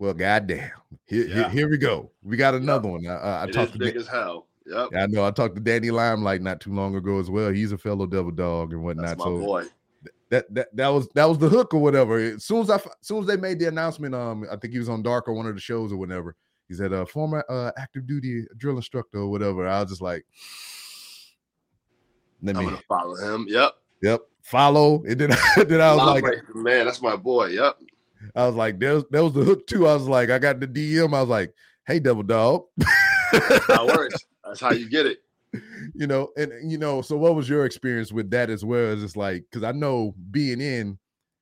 Well, 0.00 0.14
goddamn. 0.14 0.72
Here, 1.06 1.26
here, 1.26 1.36
Yeah. 1.36 1.50
here 1.50 1.68
we 1.70 1.78
go. 1.78 2.10
We 2.22 2.36
got 2.36 2.54
another 2.54 2.88
one. 2.88 3.06
I, 3.06 3.14
I, 3.16 3.42
I 3.44 3.46
talked 3.46 3.74
to 3.74 3.78
big 3.78 3.96
as 3.96 4.08
hell. 4.08 4.48
Yep. 4.70 4.88
I 4.96 5.06
know 5.06 5.24
I 5.24 5.30
talked 5.30 5.56
to 5.56 5.60
Danny 5.60 5.90
Limelight 5.90 6.42
not 6.42 6.60
too 6.60 6.72
long 6.72 6.94
ago 6.94 7.18
as 7.18 7.30
well. 7.30 7.50
He's 7.50 7.72
a 7.72 7.78
fellow 7.78 8.06
devil 8.06 8.30
dog 8.30 8.72
and 8.72 8.82
whatnot. 8.82 9.06
That's 9.06 9.18
my 9.18 9.24
so 9.24 9.40
boy. 9.40 9.64
that, 10.30 10.54
that 10.54 10.76
that 10.76 10.88
was 10.88 11.08
that 11.14 11.24
was 11.24 11.38
the 11.38 11.48
hook 11.48 11.74
or 11.74 11.80
whatever. 11.80 12.18
As 12.18 12.44
soon 12.44 12.62
as 12.62 12.70
I 12.70 12.76
as 12.76 12.82
soon 13.02 13.20
as 13.20 13.26
they 13.26 13.36
made 13.36 13.58
the 13.58 13.66
announcement, 13.66 14.14
um, 14.14 14.46
I 14.50 14.56
think 14.56 14.72
he 14.72 14.78
was 14.78 14.88
on 14.88 15.02
Dark 15.02 15.28
or 15.28 15.32
one 15.34 15.46
of 15.46 15.54
the 15.54 15.60
shows 15.60 15.92
or 15.92 15.96
whatever. 15.96 16.36
He 16.68 16.74
said, 16.74 16.92
uh, 16.92 17.04
former 17.04 17.44
uh 17.48 17.72
active 17.76 18.06
duty 18.06 18.44
drill 18.56 18.76
instructor 18.76 19.18
or 19.18 19.28
whatever. 19.28 19.66
I 19.66 19.80
was 19.80 19.90
just 19.90 20.02
like, 20.02 20.24
let 22.42 22.56
I'm 22.56 22.64
me 22.64 22.70
gonna 22.70 22.82
follow 22.88 23.16
him. 23.16 23.46
Yep. 23.48 23.72
yep 24.02 24.20
follow. 24.42 25.02
And 25.04 25.20
then 25.20 25.30
then 25.68 25.80
I 25.80 25.94
was 25.94 26.22
like, 26.22 26.54
man, 26.54 26.86
that's 26.86 27.02
my 27.02 27.16
boy. 27.16 27.46
Yep. 27.46 27.76
I 28.34 28.46
was 28.46 28.54
like, 28.54 28.78
there 28.78 28.94
was, 28.94 29.04
that 29.10 29.24
was 29.24 29.32
the 29.32 29.44
hook 29.44 29.66
too. 29.66 29.88
I 29.88 29.94
was 29.94 30.06
like, 30.06 30.30
I 30.30 30.38
got 30.38 30.60
the 30.60 30.66
DM. 30.66 31.14
I 31.14 31.20
was 31.20 31.28
like, 31.28 31.54
hey, 31.86 31.98
devil 31.98 32.22
dog. 32.22 32.64
That 33.32 33.86
works. 33.86 34.16
That's 34.50 34.60
how 34.60 34.72
you 34.72 34.88
get 34.88 35.06
it. 35.06 35.18
you 35.94 36.06
know, 36.06 36.30
and 36.36 36.52
you 36.70 36.78
know, 36.78 37.02
so 37.02 37.16
what 37.16 37.34
was 37.34 37.48
your 37.48 37.64
experience 37.64 38.12
with 38.12 38.30
that 38.30 38.50
as 38.50 38.64
well? 38.64 38.92
As 38.92 39.02
it's 39.02 39.16
like, 39.16 39.44
because 39.50 39.64
I 39.64 39.72
know 39.72 40.14
being 40.30 40.60
in 40.60 40.98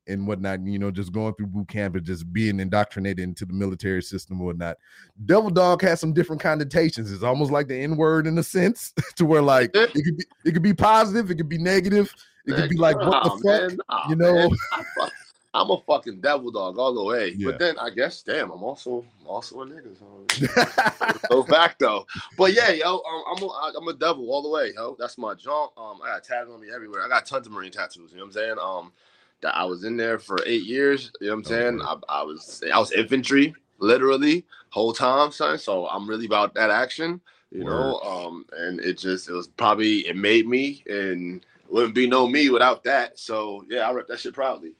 and 0.06 0.26
whatnot, 0.26 0.66
you 0.66 0.78
know, 0.78 0.90
just 0.90 1.12
going 1.12 1.34
through 1.34 1.46
boot 1.46 1.68
camp 1.68 1.96
and 1.96 2.04
just 2.04 2.30
being 2.32 2.60
indoctrinated 2.60 3.20
into 3.20 3.46
the 3.46 3.52
military 3.52 4.02
system 4.02 4.38
and 4.38 4.46
whatnot. 4.46 4.76
Devil 5.24 5.50
dog 5.50 5.82
has 5.82 6.00
some 6.00 6.12
different 6.12 6.42
connotations. 6.42 7.10
It's 7.10 7.22
almost 7.22 7.50
like 7.50 7.68
the 7.68 7.76
N 7.76 7.96
word 7.96 8.26
in 8.26 8.36
a 8.38 8.42
sense, 8.42 8.92
to 9.16 9.24
where 9.24 9.42
like 9.42 9.70
it 9.74 9.92
could 9.92 10.16
be 10.16 10.24
it 10.44 10.52
could 10.52 10.62
be 10.62 10.74
positive, 10.74 11.30
it 11.30 11.36
could 11.36 11.48
be 11.48 11.58
negative, 11.58 12.12
it 12.46 12.54
could 12.54 12.70
be 12.70 12.76
like 12.76 12.96
what 12.96 13.22
the 13.24 13.76
fuck, 13.78 14.08
you 14.10 14.16
know? 14.16 14.50
man. 15.54 15.62
I 15.62 15.66
fuck- 15.66 15.70
I'm 15.70 15.70
a 15.70 15.82
fucking 15.86 16.20
devil 16.20 16.50
dog 16.50 16.78
all 16.78 16.94
the 16.94 17.02
way. 17.02 17.30
Yeah. 17.36 17.50
But 17.50 17.58
then 17.58 17.78
I 17.78 17.90
guess, 17.90 18.22
damn, 18.22 18.50
I'm 18.50 18.62
also 18.62 19.04
also 19.26 19.62
a 19.62 19.66
nigga. 19.66 19.96
So 19.98 21.18
go 21.28 21.42
back 21.42 21.78
though. 21.78 22.06
But 22.36 22.54
yeah, 22.54 22.70
yo, 22.70 22.96
um, 22.96 23.24
I'm 23.36 23.42
a, 23.42 23.72
I'm 23.78 23.88
a 23.88 23.94
devil 23.94 24.30
all 24.30 24.42
the 24.42 24.48
way, 24.48 24.72
yo. 24.74 24.96
That's 24.98 25.18
my 25.18 25.34
jaunt. 25.34 25.72
Um, 25.76 25.98
I 26.02 26.08
got 26.08 26.24
tattoos 26.24 26.54
on 26.54 26.60
me 26.60 26.68
everywhere. 26.74 27.04
I 27.04 27.08
got 27.08 27.26
tons 27.26 27.46
of 27.46 27.52
marine 27.52 27.72
tattoos. 27.72 28.10
You 28.10 28.18
know 28.18 28.24
what 28.24 28.28
I'm 28.28 28.32
saying? 28.32 28.56
Um, 28.60 28.92
that 29.40 29.56
I 29.56 29.64
was 29.64 29.84
in 29.84 29.96
there 29.96 30.18
for 30.18 30.38
eight 30.46 30.64
years. 30.64 31.12
You 31.20 31.28
know 31.28 31.34
what 31.34 31.38
I'm 31.38 31.44
saying? 31.44 31.82
I, 31.82 31.96
I 32.08 32.22
was 32.22 32.62
I 32.72 32.78
was 32.78 32.92
infantry 32.92 33.54
literally 33.78 34.44
whole 34.70 34.92
time, 34.92 35.30
son. 35.32 35.58
So 35.58 35.86
I'm 35.88 36.08
really 36.08 36.26
about 36.26 36.54
that 36.54 36.70
action. 36.70 37.20
You 37.50 37.64
know, 37.64 37.98
um, 38.00 38.44
and 38.52 38.78
it 38.80 38.98
just 38.98 39.28
it 39.28 39.32
was 39.32 39.48
probably 39.48 40.06
it 40.06 40.16
made 40.16 40.46
me 40.46 40.82
and 40.88 41.46
wouldn't 41.70 41.94
be 41.94 42.06
no 42.06 42.26
me 42.26 42.50
without 42.50 42.84
that. 42.84 43.18
So 43.18 43.64
yeah, 43.70 43.88
I 43.88 43.92
rep 43.92 44.06
that 44.08 44.20
shit 44.20 44.34
proudly. 44.34 44.72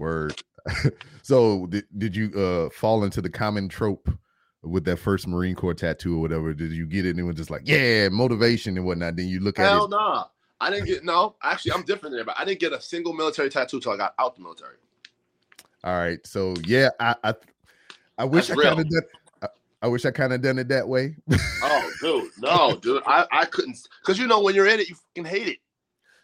Word. 0.00 0.42
so 1.22 1.66
did, 1.66 1.84
did 1.96 2.16
you 2.16 2.32
uh 2.32 2.70
fall 2.70 3.04
into 3.04 3.22
the 3.22 3.30
common 3.30 3.68
trope 3.68 4.10
with 4.62 4.84
that 4.84 4.96
first 4.96 5.26
Marine 5.26 5.54
Corps 5.54 5.74
tattoo 5.74 6.16
or 6.16 6.20
whatever? 6.20 6.52
Did 6.52 6.72
you 6.72 6.86
get 6.86 7.06
it 7.06 7.10
and 7.10 7.20
it 7.20 7.22
was 7.22 7.36
just 7.36 7.50
like, 7.50 7.62
yeah, 7.64 8.08
motivation 8.08 8.76
and 8.76 8.84
whatnot? 8.84 9.16
Then 9.16 9.28
you 9.28 9.40
look 9.40 9.58
at 9.58 9.68
Hell 9.68 9.88
nah. 9.88 10.24
I 10.60 10.70
didn't 10.70 10.86
get 10.86 11.04
no. 11.04 11.36
Actually, 11.42 11.72
I'm 11.72 11.82
different 11.82 12.14
there, 12.14 12.24
but 12.24 12.38
I 12.38 12.44
didn't 12.44 12.60
get 12.60 12.72
a 12.72 12.80
single 12.80 13.12
military 13.12 13.48
tattoo 13.48 13.80
till 13.80 13.92
I 13.92 13.96
got 13.96 14.14
out 14.18 14.36
the 14.36 14.42
military. 14.42 14.76
All 15.84 15.96
right. 15.96 16.24
So 16.26 16.54
yeah, 16.66 16.90
I 16.98 17.14
I, 17.24 17.34
I 18.18 18.24
wish 18.24 18.48
That's 18.48 18.60
I 18.60 18.64
kind 18.64 18.80
of 18.80 18.90
done 18.90 19.02
I, 19.42 19.46
I 19.82 19.86
wish 19.88 20.04
I 20.04 20.10
kind 20.10 20.32
of 20.32 20.42
done 20.42 20.58
it 20.58 20.68
that 20.68 20.86
way. 20.86 21.16
Oh, 21.62 21.90
dude, 22.00 22.30
no, 22.38 22.76
dude, 22.76 23.02
I 23.06 23.26
I 23.30 23.44
couldn't 23.44 23.76
because 24.02 24.18
you 24.18 24.26
know 24.26 24.40
when 24.40 24.54
you're 24.54 24.66
in 24.66 24.80
it, 24.80 24.88
you 24.88 24.94
fucking 24.94 25.24
hate 25.24 25.48
it. 25.48 25.58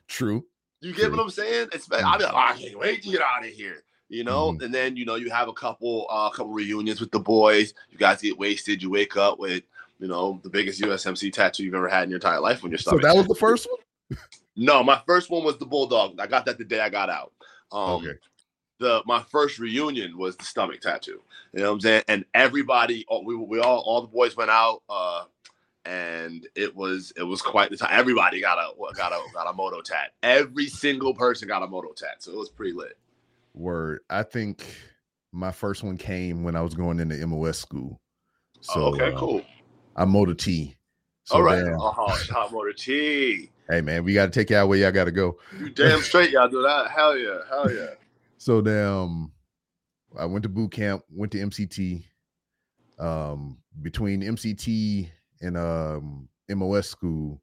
True. 0.08 0.44
You 0.80 0.92
get 0.94 1.10
what 1.10 1.20
I'm 1.20 1.30
saying? 1.30 1.68
It's 1.72 1.90
I 1.90 2.16
be 2.18 2.24
like, 2.24 2.32
oh, 2.32 2.36
I 2.36 2.52
can't 2.52 2.78
wait 2.78 3.02
to 3.02 3.10
get 3.10 3.20
out 3.22 3.44
of 3.44 3.50
here. 3.50 3.82
You 4.08 4.22
know, 4.22 4.52
Mhm. 4.52 4.62
and 4.62 4.74
then 4.74 4.96
you 4.96 5.04
know 5.04 5.16
you 5.16 5.30
have 5.30 5.48
a 5.48 5.52
couple 5.52 6.06
uh 6.10 6.30
couple 6.30 6.52
reunions 6.52 7.00
with 7.00 7.10
the 7.10 7.18
boys. 7.18 7.74
You 7.90 7.98
guys 7.98 8.20
get 8.22 8.38
wasted. 8.38 8.80
You 8.82 8.90
wake 8.90 9.16
up 9.16 9.38
with 9.38 9.64
you 9.98 10.06
know 10.06 10.38
the 10.44 10.50
biggest 10.50 10.80
USMC 10.80 11.32
tattoo 11.32 11.64
you've 11.64 11.74
ever 11.74 11.88
had 11.88 12.04
in 12.04 12.10
your 12.10 12.18
entire 12.18 12.38
life 12.40 12.62
on 12.62 12.70
your 12.70 12.78
So 12.78 12.98
that 12.98 13.16
was 13.16 13.26
the 13.26 13.34
first 13.34 13.66
one. 13.68 14.18
no, 14.54 14.84
my 14.84 15.00
first 15.06 15.28
one 15.30 15.42
was 15.42 15.58
the 15.58 15.66
bulldog. 15.66 16.20
I 16.20 16.26
got 16.28 16.46
that 16.46 16.56
the 16.58 16.64
day 16.64 16.80
I 16.80 16.88
got 16.88 17.10
out. 17.10 17.32
Um, 17.72 18.04
okay. 18.06 18.12
the 18.78 19.02
my 19.06 19.22
first 19.24 19.58
reunion 19.58 20.16
was 20.16 20.36
the 20.36 20.44
stomach 20.44 20.82
tattoo. 20.82 21.20
You 21.52 21.62
know 21.62 21.68
what 21.70 21.74
I'm 21.76 21.80
saying? 21.80 22.02
And 22.06 22.24
everybody, 22.34 23.04
all- 23.08 23.24
we 23.24 23.34
we 23.34 23.58
all 23.58 23.78
all 23.80 24.02
the 24.02 24.06
boys 24.08 24.36
went 24.36 24.50
out, 24.50 24.82
uh, 24.88 25.24
and 25.86 26.48
it 26.56 26.74
was 26.74 27.12
it 27.16 27.22
was 27.22 27.40
quite 27.40 27.70
the 27.70 27.76
time. 27.76 27.90
Everybody 27.92 28.40
got 28.40 28.58
a 28.58 28.72
got 28.94 29.12
a 29.12 29.20
got 29.32 29.48
a 29.48 29.52
moto 29.52 29.80
tat. 29.80 30.12
Every 30.22 30.66
single 30.66 31.14
person 31.14 31.48
got 31.48 31.62
a 31.62 31.66
moto 31.66 31.92
tat, 31.92 32.16
so 32.18 32.32
it 32.32 32.38
was 32.38 32.50
pretty 32.50 32.72
lit. 32.72 32.98
Word. 33.54 34.00
I 34.10 34.24
think 34.24 34.66
my 35.32 35.52
first 35.52 35.82
one 35.82 35.96
came 35.96 36.42
when 36.42 36.56
I 36.56 36.60
was 36.60 36.74
going 36.74 36.98
into 37.00 37.24
MOS 37.26 37.58
school. 37.58 38.00
So 38.60 38.72
oh, 38.76 38.94
okay, 38.94 39.12
uh, 39.12 39.18
cool. 39.18 39.42
I'm 39.94 40.10
Motor 40.10 40.34
T. 40.34 40.76
So 41.24 41.36
all 41.36 41.42
right. 41.42 41.64
damn. 41.64 41.76
Oh, 41.80 42.16
shot 42.16 42.52
motor 42.52 42.72
T. 42.72 43.50
hey 43.70 43.80
man, 43.80 44.04
we 44.04 44.12
got 44.12 44.26
to 44.26 44.32
take 44.32 44.50
you 44.50 44.56
out 44.56 44.68
where 44.68 44.78
y'all 44.78 44.92
got 44.92 45.04
to 45.04 45.12
go. 45.12 45.38
You 45.58 45.70
damn 45.70 46.00
straight, 46.00 46.30
y'all 46.30 46.48
do 46.48 46.62
that. 46.62 46.90
Hell 46.90 47.16
yeah, 47.16 47.38
hell 47.48 47.70
yeah. 47.72 47.90
So 48.38 48.60
damn, 48.60 49.32
I 50.16 50.26
went 50.26 50.42
to 50.42 50.50
boot 50.50 50.70
camp, 50.70 51.02
went 51.10 51.32
to 51.32 51.38
MCT. 51.38 52.04
Um, 52.98 53.56
between 53.80 54.22
MCT 54.22 55.08
and 55.40 55.56
um 55.56 56.28
MOS 56.48 56.88
school, 56.88 57.40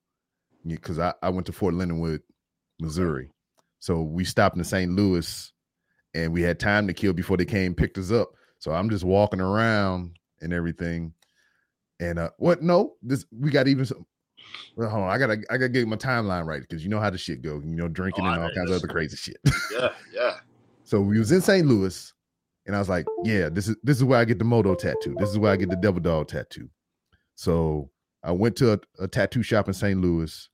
because 0.65 0.99
I, 0.99 1.13
I 1.21 1.29
went 1.29 1.45
to 1.47 1.51
Fort 1.53 1.73
Leonard, 1.73 2.21
Missouri. 2.79 3.29
So 3.79 4.01
we 4.01 4.23
stopped 4.23 4.57
in 4.57 4.63
St. 4.63 4.91
Louis 4.91 5.51
and 6.13 6.31
we 6.31 6.41
had 6.41 6.59
time 6.59 6.87
to 6.87 6.93
kill 6.93 7.13
before 7.13 7.37
they 7.37 7.45
came 7.45 7.75
picked 7.75 7.97
us 7.97 8.11
up. 8.11 8.31
So 8.59 8.71
I'm 8.71 8.89
just 8.89 9.03
walking 9.03 9.41
around 9.41 10.17
and 10.41 10.53
everything. 10.53 11.13
And 11.99 12.19
uh 12.19 12.29
what 12.37 12.61
no, 12.61 12.93
this 13.01 13.25
we 13.31 13.51
got 13.51 13.67
even 13.67 13.85
some 13.85 14.05
well, 14.75 14.89
hold 14.89 15.03
on, 15.03 15.09
I 15.09 15.17
gotta 15.17 15.41
I 15.49 15.57
gotta 15.57 15.69
get 15.69 15.87
my 15.87 15.95
timeline 15.95 16.45
right 16.45 16.61
because 16.61 16.83
you 16.83 16.89
know 16.89 16.99
how 16.99 17.09
the 17.09 17.17
shit 17.17 17.41
go, 17.41 17.61
you 17.63 17.75
know, 17.75 17.87
drinking 17.87 18.25
Oh, 18.25 18.31
and 18.31 18.43
all 18.43 18.49
kinds 18.53 18.71
of 18.71 18.77
other 18.77 18.87
crazy 18.87 19.17
shit. 19.17 19.37
Yeah, 19.71 19.89
yeah. 20.13 20.35
So 20.85 20.99
we 20.99 21.17
was 21.17 21.31
in 21.31 21.39
St. 21.39 21.65
Louis, 21.65 22.13
and 22.65 22.75
I 22.75 22.79
was 22.79 22.89
like, 22.89 23.05
"Yeah, 23.23 23.47
this 23.47 23.69
is 23.69 23.77
this 23.83 23.95
is 23.97 24.03
where 24.03 24.19
I 24.19 24.25
get 24.25 24.37
the 24.37 24.43
moto 24.43 24.75
tattoo. 24.75 25.15
This 25.17 25.29
is 25.29 25.37
where 25.37 25.53
I 25.53 25.55
get 25.55 25.69
the 25.69 25.77
devil 25.77 26.01
dog 26.01 26.27
tattoo." 26.27 26.69
So 27.35 27.89
I 28.23 28.31
went 28.31 28.55
to 28.57 28.73
a, 28.73 28.79
a 28.99 29.07
tattoo 29.07 29.43
shop 29.43 29.67
in 29.67 29.73
St. 29.73 29.99
Louis, 29.99 30.49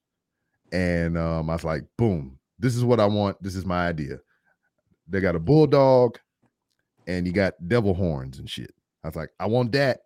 and 0.71 1.17
um, 1.17 1.49
I 1.49 1.53
was 1.53 1.63
like, 1.63 1.83
"Boom, 1.97 2.39
this 2.57 2.75
is 2.75 2.83
what 2.83 2.99
I 2.99 3.05
want. 3.05 3.41
This 3.41 3.55
is 3.55 3.65
my 3.65 3.87
idea." 3.87 4.19
They 5.07 5.21
got 5.21 5.35
a 5.35 5.39
bulldog, 5.39 6.19
and 7.07 7.25
you 7.25 7.33
got 7.33 7.53
devil 7.67 7.93
horns 7.93 8.39
and 8.39 8.49
shit. 8.49 8.73
I 9.03 9.07
was 9.07 9.15
like, 9.15 9.29
"I 9.39 9.45
want 9.47 9.71
that, 9.73 10.01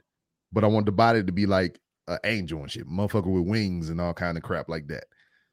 but 0.51 0.63
I 0.63 0.67
want 0.67 0.85
the 0.85 0.91
body 0.91 1.23
to 1.23 1.31
be 1.31 1.45
like 1.45 1.79
an 2.07 2.19
angel 2.23 2.61
and 2.61 2.71
shit, 2.71 2.87
motherfucker 2.87 3.31
with 3.31 3.47
wings 3.47 3.89
and 3.89 4.01
all 4.01 4.13
kind 4.13 4.37
of 4.37 4.43
crap 4.43 4.69
like 4.69 4.87
that." 4.87 5.05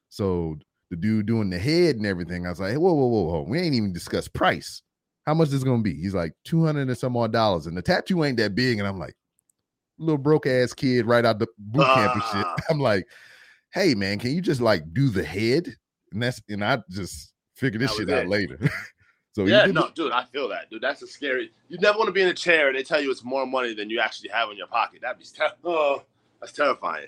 So 0.09 0.57
the 0.91 0.97
dude 0.97 1.25
doing 1.25 1.49
the 1.49 1.57
head 1.57 1.95
and 1.95 2.05
everything. 2.05 2.45
I 2.45 2.49
was 2.49 2.59
like, 2.59 2.75
whoa, 2.75 2.93
whoa, 2.93 3.07
whoa, 3.07 3.23
whoa. 3.23 3.45
We 3.47 3.59
ain't 3.59 3.73
even 3.73 3.93
discussed 3.93 4.33
price. 4.33 4.83
How 5.25 5.33
much 5.33 5.47
is 5.47 5.53
this 5.53 5.63
gonna 5.63 5.81
be? 5.81 5.95
He's 5.95 6.13
like, 6.13 6.33
200 6.45 6.89
and 6.89 6.97
some 6.97 7.15
odd 7.15 7.31
dollars. 7.31 7.65
And 7.65 7.77
the 7.77 7.81
tattoo 7.81 8.23
ain't 8.25 8.37
that 8.37 8.53
big. 8.53 8.77
And 8.77 8.87
I'm 8.87 8.99
like, 8.99 9.15
little 10.01 10.17
broke 10.17 10.47
ass 10.47 10.73
kid 10.73 11.05
right 11.05 11.25
out 11.25 11.39
the 11.39 11.47
boot 11.57 11.85
camp 11.85 12.13
and 12.15 12.23
shit. 12.23 12.45
Ah. 12.45 12.55
I'm 12.69 12.79
like, 12.79 13.05
hey 13.73 13.93
man, 13.95 14.19
can 14.19 14.31
you 14.31 14.41
just 14.41 14.61
like 14.61 14.83
do 14.93 15.09
the 15.09 15.23
head? 15.23 15.73
And 16.11 16.21
that's 16.23 16.41
and 16.49 16.63
I 16.63 16.79
just 16.89 17.33
figured 17.55 17.81
this 17.81 17.95
shit 17.95 18.07
was 18.07 18.15
out 18.15 18.27
later. 18.27 18.57
so 19.33 19.45
Yeah, 19.45 19.65
no, 19.67 19.87
the- 19.87 19.91
dude, 19.95 20.11
I 20.11 20.25
feel 20.25 20.49
that, 20.49 20.69
dude. 20.69 20.81
That's 20.81 21.01
a 21.01 21.07
scary. 21.07 21.51
You 21.69 21.77
never 21.79 21.97
want 21.97 22.07
to 22.07 22.13
be 22.13 22.21
in 22.21 22.27
a 22.27 22.33
chair 22.33 22.67
and 22.67 22.77
they 22.77 22.83
tell 22.83 23.01
you 23.01 23.11
it's 23.11 23.23
more 23.23 23.45
money 23.45 23.73
than 23.73 23.89
you 23.89 23.99
actually 23.99 24.29
have 24.29 24.49
in 24.49 24.57
your 24.57 24.67
pocket. 24.67 25.01
That'd 25.01 25.19
be 25.19 25.25
ter- 25.25 25.53
oh, 25.63 26.03
that's 26.39 26.53
terrifying. 26.53 27.07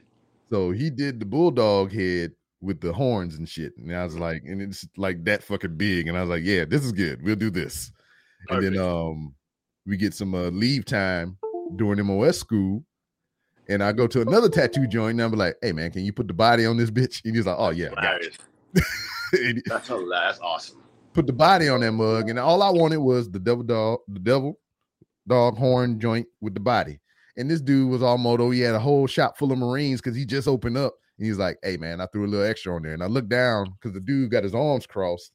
so 0.49 0.71
he 0.71 0.89
did 0.89 1.19
the 1.19 1.25
bulldog 1.25 1.91
head 1.91 2.31
with 2.61 2.79
the 2.79 2.93
horns 2.93 3.35
and 3.35 3.49
shit. 3.49 3.75
And 3.77 3.93
I 3.93 4.03
was 4.05 4.17
like, 4.17 4.43
and 4.45 4.61
it's 4.61 4.87
like 4.95 5.23
that 5.25 5.43
fucking 5.43 5.75
big. 5.75 6.07
And 6.07 6.17
I 6.17 6.21
was 6.21 6.29
like, 6.29 6.43
yeah, 6.45 6.63
this 6.63 6.85
is 6.85 6.93
good. 6.93 7.21
We'll 7.21 7.35
do 7.35 7.49
this. 7.49 7.91
And 8.49 8.63
then 8.63 8.77
um 8.77 9.33
we 9.85 9.97
get 9.97 10.13
some 10.13 10.33
uh, 10.33 10.49
leave 10.49 10.85
time 10.85 11.37
during 11.75 12.05
MOS 12.05 12.39
school. 12.39 12.83
And 13.69 13.81
I 13.81 13.93
go 13.93 14.07
to 14.07 14.21
another 14.21 14.49
tattoo 14.49 14.87
joint 14.87 15.19
and 15.19 15.21
I'm 15.21 15.31
like, 15.37 15.55
hey 15.61 15.71
man, 15.71 15.91
can 15.91 16.03
you 16.03 16.11
put 16.11 16.27
the 16.27 16.33
body 16.33 16.65
on 16.65 16.75
this 16.77 16.91
bitch? 16.91 17.21
And 17.23 17.35
he's 17.35 17.45
like, 17.45 17.55
oh 17.57 17.69
yeah, 17.69 17.89
got 17.89 18.03
Hilarious. 18.03 18.37
you. 18.75 18.81
And 19.39 19.57
he 19.57 19.63
That's 19.65 19.87
hilarious. 19.87 20.11
That's 20.11 20.39
awesome. 20.41 20.83
put 21.13 21.25
the 21.25 21.33
body 21.33 21.67
on 21.67 21.79
that 21.81 21.91
mug, 21.93 22.29
and 22.29 22.37
all 22.37 22.61
I 22.61 22.69
wanted 22.69 22.97
was 22.97 23.31
the 23.31 23.39
devil 23.39 23.63
dog, 23.63 23.99
the 24.07 24.19
devil 24.19 24.59
dog 25.27 25.57
horn 25.57 25.99
joint 25.99 26.27
with 26.41 26.53
the 26.53 26.59
body. 26.59 26.99
And 27.37 27.49
this 27.49 27.61
dude 27.61 27.89
was 27.89 28.03
all 28.03 28.19
moto. 28.19 28.51
He 28.51 28.59
had 28.59 28.75
a 28.75 28.79
whole 28.79 29.07
shop 29.07 29.37
full 29.39 29.51
of 29.51 29.57
Marines 29.57 30.01
because 30.01 30.15
he 30.15 30.23
just 30.25 30.47
opened 30.47 30.77
up. 30.77 30.93
And 31.17 31.25
he's 31.25 31.37
like, 31.39 31.57
hey 31.63 31.77
man, 31.77 31.99
I 32.01 32.05
threw 32.07 32.25
a 32.25 32.27
little 32.27 32.45
extra 32.45 32.75
on 32.75 32.83
there. 32.83 32.93
And 32.93 33.01
I 33.01 33.07
looked 33.07 33.29
down 33.29 33.73
because 33.73 33.93
the 33.93 33.99
dude 34.01 34.29
got 34.29 34.43
his 34.43 34.53
arms 34.53 34.85
crossed 34.85 35.31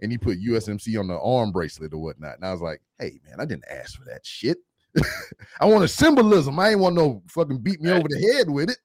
and 0.00 0.10
he 0.10 0.16
put 0.16 0.40
USMC 0.42 0.98
on 0.98 1.08
the 1.08 1.18
arm 1.18 1.52
bracelet 1.52 1.92
or 1.92 1.98
whatnot. 1.98 2.36
And 2.36 2.44
I 2.44 2.52
was 2.52 2.62
like, 2.62 2.80
hey 2.98 3.20
man, 3.28 3.38
I 3.38 3.44
didn't 3.44 3.64
ask 3.70 3.98
for 3.98 4.04
that 4.06 4.24
shit. 4.24 4.56
I 5.60 5.66
want 5.66 5.84
a 5.84 5.88
symbolism. 5.88 6.58
I 6.58 6.70
ain't 6.70 6.80
want 6.80 6.94
no 6.94 7.22
fucking 7.28 7.58
beat 7.58 7.80
me 7.80 7.90
over 7.90 8.08
the 8.08 8.20
head 8.20 8.50
with 8.50 8.70
it. 8.70 8.78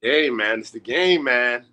Hey 0.00 0.30
man, 0.30 0.60
it's 0.60 0.70
the 0.70 0.80
game, 0.80 1.24
man. 1.24 1.64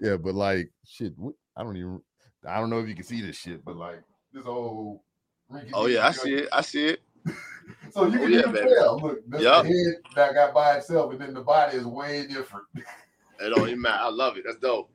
Yeah, 0.00 0.16
but 0.16 0.34
like 0.34 0.70
shit, 0.84 1.14
I 1.56 1.62
don't 1.62 1.76
even 1.76 2.00
I 2.46 2.58
don't 2.58 2.70
know 2.70 2.80
if 2.80 2.88
you 2.88 2.94
can 2.94 3.04
see 3.04 3.20
this 3.20 3.36
shit, 3.36 3.64
but 3.64 3.76
like 3.76 4.02
this 4.32 4.46
old 4.46 5.00
Oh 5.72 5.86
yeah, 5.86 6.06
I 6.06 6.12
see 6.12 6.34
it. 6.34 6.48
I 6.52 6.60
see 6.60 6.86
it. 6.86 7.02
so 7.90 8.06
you 8.06 8.18
Oh, 8.18 8.22
can 8.22 8.32
yeah, 8.32 8.38
even 8.40 8.54
tell. 8.54 9.00
Look, 9.00 9.20
Yup. 9.40 9.64
the 9.64 9.68
head 9.68 9.96
that 10.14 10.34
got 10.34 10.54
by 10.54 10.76
itself, 10.76 11.12
and 11.12 11.20
then 11.20 11.34
the 11.34 11.40
body 11.40 11.76
is 11.76 11.84
way 11.84 12.26
different. 12.26 12.66
It 13.38 13.50
don't 13.50 13.68
even 13.68 13.82
matter. 13.82 14.02
I 14.02 14.08
love 14.08 14.38
it. 14.38 14.44
That's 14.46 14.58
dope. 14.60 14.90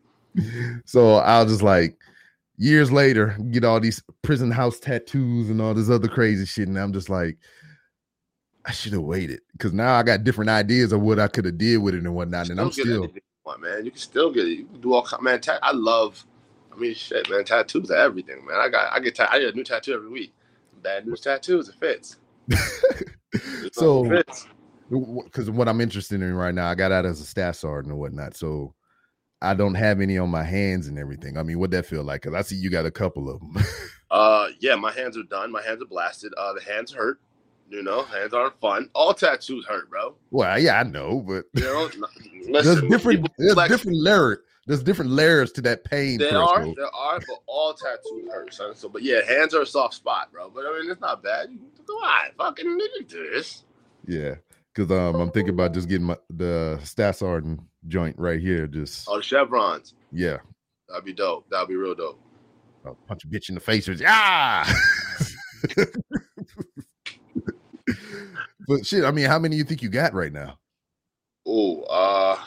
So 0.86 1.18
I 1.18 1.44
was 1.44 1.52
just 1.52 1.62
like, 1.62 1.96
years 2.58 2.92
later, 2.92 3.38
get 3.52 3.64
all 3.64 3.80
these 3.80 4.02
prison 4.24 4.50
house 4.50 4.80
tattoos 4.80 5.52
and 5.52 5.62
all 5.62 5.76
this 5.76 5.92
other 5.92 6.08
crazy 6.08 6.48
shit, 6.48 6.68
and 6.68 6.80
I'm 6.80 6.92
just 6.92 7.08
like, 7.08 7.38
I 8.66 8.72
should 8.72 8.94
have 8.94 9.02
waited 9.02 9.42
because 9.54 9.74
now 9.74 9.96
I 9.96 10.04
got 10.04 10.24
different 10.24 10.50
ideas 10.50 10.92
of 10.92 11.02
what 11.02 11.20
I 11.20 11.28
could 11.28 11.46
have 11.46 11.58
did 11.58 11.78
with 11.78 11.96
it 11.96 12.04
and 12.04 12.16
whatnot, 12.16 12.50
and 12.50 12.60
I'm 12.60 12.72
still 12.72 13.12
want, 13.46 13.62
man. 13.62 13.86
You 13.86 13.92
can 13.92 14.00
still 14.00 14.32
get 14.32 14.46
it. 14.46 14.52
You 14.52 14.66
can 14.66 14.82
do 14.82 14.94
all 14.94 15.04
kind. 15.04 15.24
Man, 15.24 15.42
ta- 15.42 15.60
I 15.62 15.72
love. 15.72 16.24
I 16.72 16.78
mean, 16.78 16.94
shit, 16.94 17.30
man. 17.30 17.44
Tattoos 17.44 17.92
are 17.92 17.98
everything, 17.98 18.46
man. 18.46 18.58
I 18.60 18.70
got. 18.70 18.94
I 18.94 19.00
get. 19.00 19.16
Ta- 19.16 19.30
I 19.32 19.40
get 19.40 19.54
a 19.54 19.58
new 19.58 19.64
tattoo 19.64 19.94
every 19.94 20.10
week. 20.10 20.34
Bad 20.82 21.06
news 21.06 21.22
tattoos. 21.22 21.70
It 21.70 21.76
fits. 21.80 22.18
So 23.72 24.22
because 25.24 25.50
what 25.50 25.70
I'm 25.70 25.80
interested 25.80 26.22
in 26.22 26.34
right 26.34 26.54
now, 26.54 26.70
I 26.70 26.76
got 26.76 26.92
out 26.92 27.06
as 27.06 27.22
a 27.22 27.26
staff 27.26 27.56
sergeant 27.56 27.94
and 27.94 28.00
whatnot, 28.00 28.36
so 28.36 28.76
I 29.42 29.54
don't 29.54 29.76
have 29.76 30.02
any 30.02 30.18
on 30.18 30.30
my 30.30 30.44
hands 30.44 30.88
and 30.88 31.00
everything. 31.00 31.38
I 31.38 31.44
mean, 31.44 31.58
what 31.58 31.72
that 31.72 31.86
feel 31.86 32.04
like? 32.04 32.24
Because 32.24 32.36
I 32.36 32.42
see 32.42 32.58
you 32.58 32.70
got 32.70 32.86
a 32.86 32.92
couple 32.92 33.30
of 33.30 33.40
them. 33.40 33.64
Uh, 34.12 34.50
yeah, 34.60 34.76
my 34.76 34.92
hands 34.92 35.18
are 35.18 35.24
done. 35.24 35.54
My 35.54 35.62
hands 35.62 35.82
are 35.82 35.86
blasted. 35.86 36.34
Uh, 36.34 36.52
the 36.52 36.60
hands 36.62 36.92
hurt. 36.92 37.22
You 37.72 37.82
know, 37.84 38.04
hands 38.04 38.34
aren't 38.34 38.60
fun. 38.60 38.90
All 38.94 39.14
tattoos 39.14 39.66
hurt, 39.66 39.90
bro. 39.90 40.14
well, 40.30 40.60
yeah, 40.60 40.82
I 40.82 40.84
know, 40.84 41.22
but 41.26 41.46
You 41.54 41.64
know, 41.64 41.90
there's 42.62 42.82
different 42.82 43.30
there's 43.38 43.54
flex- 43.54 43.72
different 43.72 43.98
layer 43.98 44.42
there's 44.68 44.84
different 44.84 45.12
layers 45.12 45.52
to 45.54 45.62
that 45.62 45.84
pain. 45.84 46.20
There 46.20 46.38
are, 46.38 46.64
there 46.76 46.94
are, 46.96 47.20
but 47.20 47.40
all 47.48 47.74
tattoos 47.74 48.30
hurt, 48.32 48.54
son. 48.54 48.76
So, 48.76 48.90
but 48.90 49.02
yeah, 49.02 49.22
hands 49.28 49.56
are 49.56 49.62
a 49.62 49.66
soft 49.66 49.96
spot, 49.96 50.32
bro. 50.32 50.50
But 50.50 50.66
I 50.66 50.80
mean, 50.80 50.92
it's 50.92 51.02
not 51.02 51.24
bad. 51.24 51.48
Come 51.48 51.96
on, 51.96 52.32
fucking 52.38 52.68
nigga, 52.68 53.08
do 53.08 53.30
this. 53.32 53.64
Yeah, 54.06 54.36
because 54.74 54.92
um, 54.92 55.20
I'm 55.20 55.32
thinking 55.32 55.54
about 55.54 55.74
just 55.74 55.90
getting 55.90 56.08
my 56.08 56.18
the 56.30 56.80
sergeant 56.84 57.62
joint 57.88 58.18
right 58.20 58.40
here. 58.40 58.68
Just 58.68 59.08
Oh, 59.10 59.18
the 59.18 59.24
chevrons. 59.24 59.94
yeah, 60.12 60.38
That'd 60.90 61.06
be 61.06 61.14
dope. 61.14 61.50
That'd 61.50 61.70
be 61.70 61.76
real 61.76 61.96
dope. 61.96 62.20
I'll 62.86 62.98
punch 63.08 63.24
a 63.24 63.28
bitch 63.28 63.50
in 63.50 63.56
the 63.56 63.62
face. 63.62 63.90
Ah. 64.06 64.72
but 68.72 68.86
shit, 68.86 69.04
I 69.04 69.12
mean, 69.12 69.26
how 69.26 69.38
many 69.38 69.58
you 69.58 69.66
think 69.66 69.82
you 69.82 69.90
got 69.90 70.14
right 70.14 70.32
now? 70.32 70.58
Oh, 71.46 71.82
uh, 71.84 72.40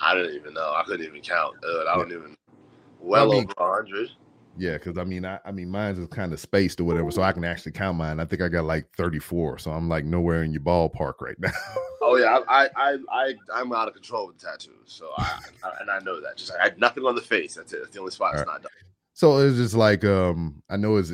I 0.00 0.14
didn't 0.14 0.34
even 0.34 0.54
know. 0.54 0.72
I 0.74 0.82
couldn't 0.84 1.06
even 1.06 1.20
count. 1.20 1.54
Uh, 1.64 1.84
I 1.88 1.94
don't 1.96 2.10
even. 2.10 2.36
Well 2.98 3.30
I 3.30 3.34
mean- 3.36 3.48
over 3.58 3.74
hundred. 3.74 4.10
Yeah, 4.58 4.72
because 4.74 4.98
I 4.98 5.04
mean, 5.04 5.24
I, 5.24 5.38
I 5.46 5.50
mean, 5.50 5.70
mine's 5.70 5.98
is 5.98 6.06
kind 6.08 6.30
of 6.30 6.38
spaced 6.38 6.78
or 6.78 6.84
whatever, 6.84 7.10
so 7.10 7.22
I 7.22 7.32
can 7.32 7.42
actually 7.42 7.72
count 7.72 7.96
mine. 7.96 8.20
I 8.20 8.26
think 8.26 8.42
I 8.42 8.48
got 8.48 8.64
like 8.64 8.86
34, 8.98 9.58
so 9.58 9.70
I'm 9.70 9.88
like 9.88 10.04
nowhere 10.04 10.42
in 10.42 10.52
your 10.52 10.60
ballpark 10.60 11.14
right 11.20 11.38
now. 11.38 11.52
Oh 12.04 12.16
yeah, 12.16 12.40
I, 12.48 12.68
I, 12.76 12.96
I, 13.10 13.34
I'm 13.54 13.72
out 13.72 13.86
of 13.86 13.94
control 13.94 14.26
with 14.26 14.36
tattoos. 14.36 14.74
So 14.86 15.08
I, 15.16 15.38
I 15.64 15.70
and 15.80 15.88
I 15.90 16.00
know 16.00 16.20
that. 16.20 16.36
Just 16.36 16.52
I 16.52 16.64
had 16.64 16.78
nothing 16.78 17.04
on 17.04 17.14
the 17.14 17.22
face. 17.22 17.54
That's 17.54 17.72
it. 17.72 17.78
That's 17.80 17.94
the 17.94 18.00
only 18.00 18.10
spot 18.10 18.34
it's 18.34 18.44
not 18.44 18.60
done. 18.60 18.72
so 19.14 19.38
it's 19.38 19.56
just 19.56 19.74
like 19.74 20.04
um, 20.04 20.62
I 20.68 20.76
know 20.76 20.96
it's 20.96 21.12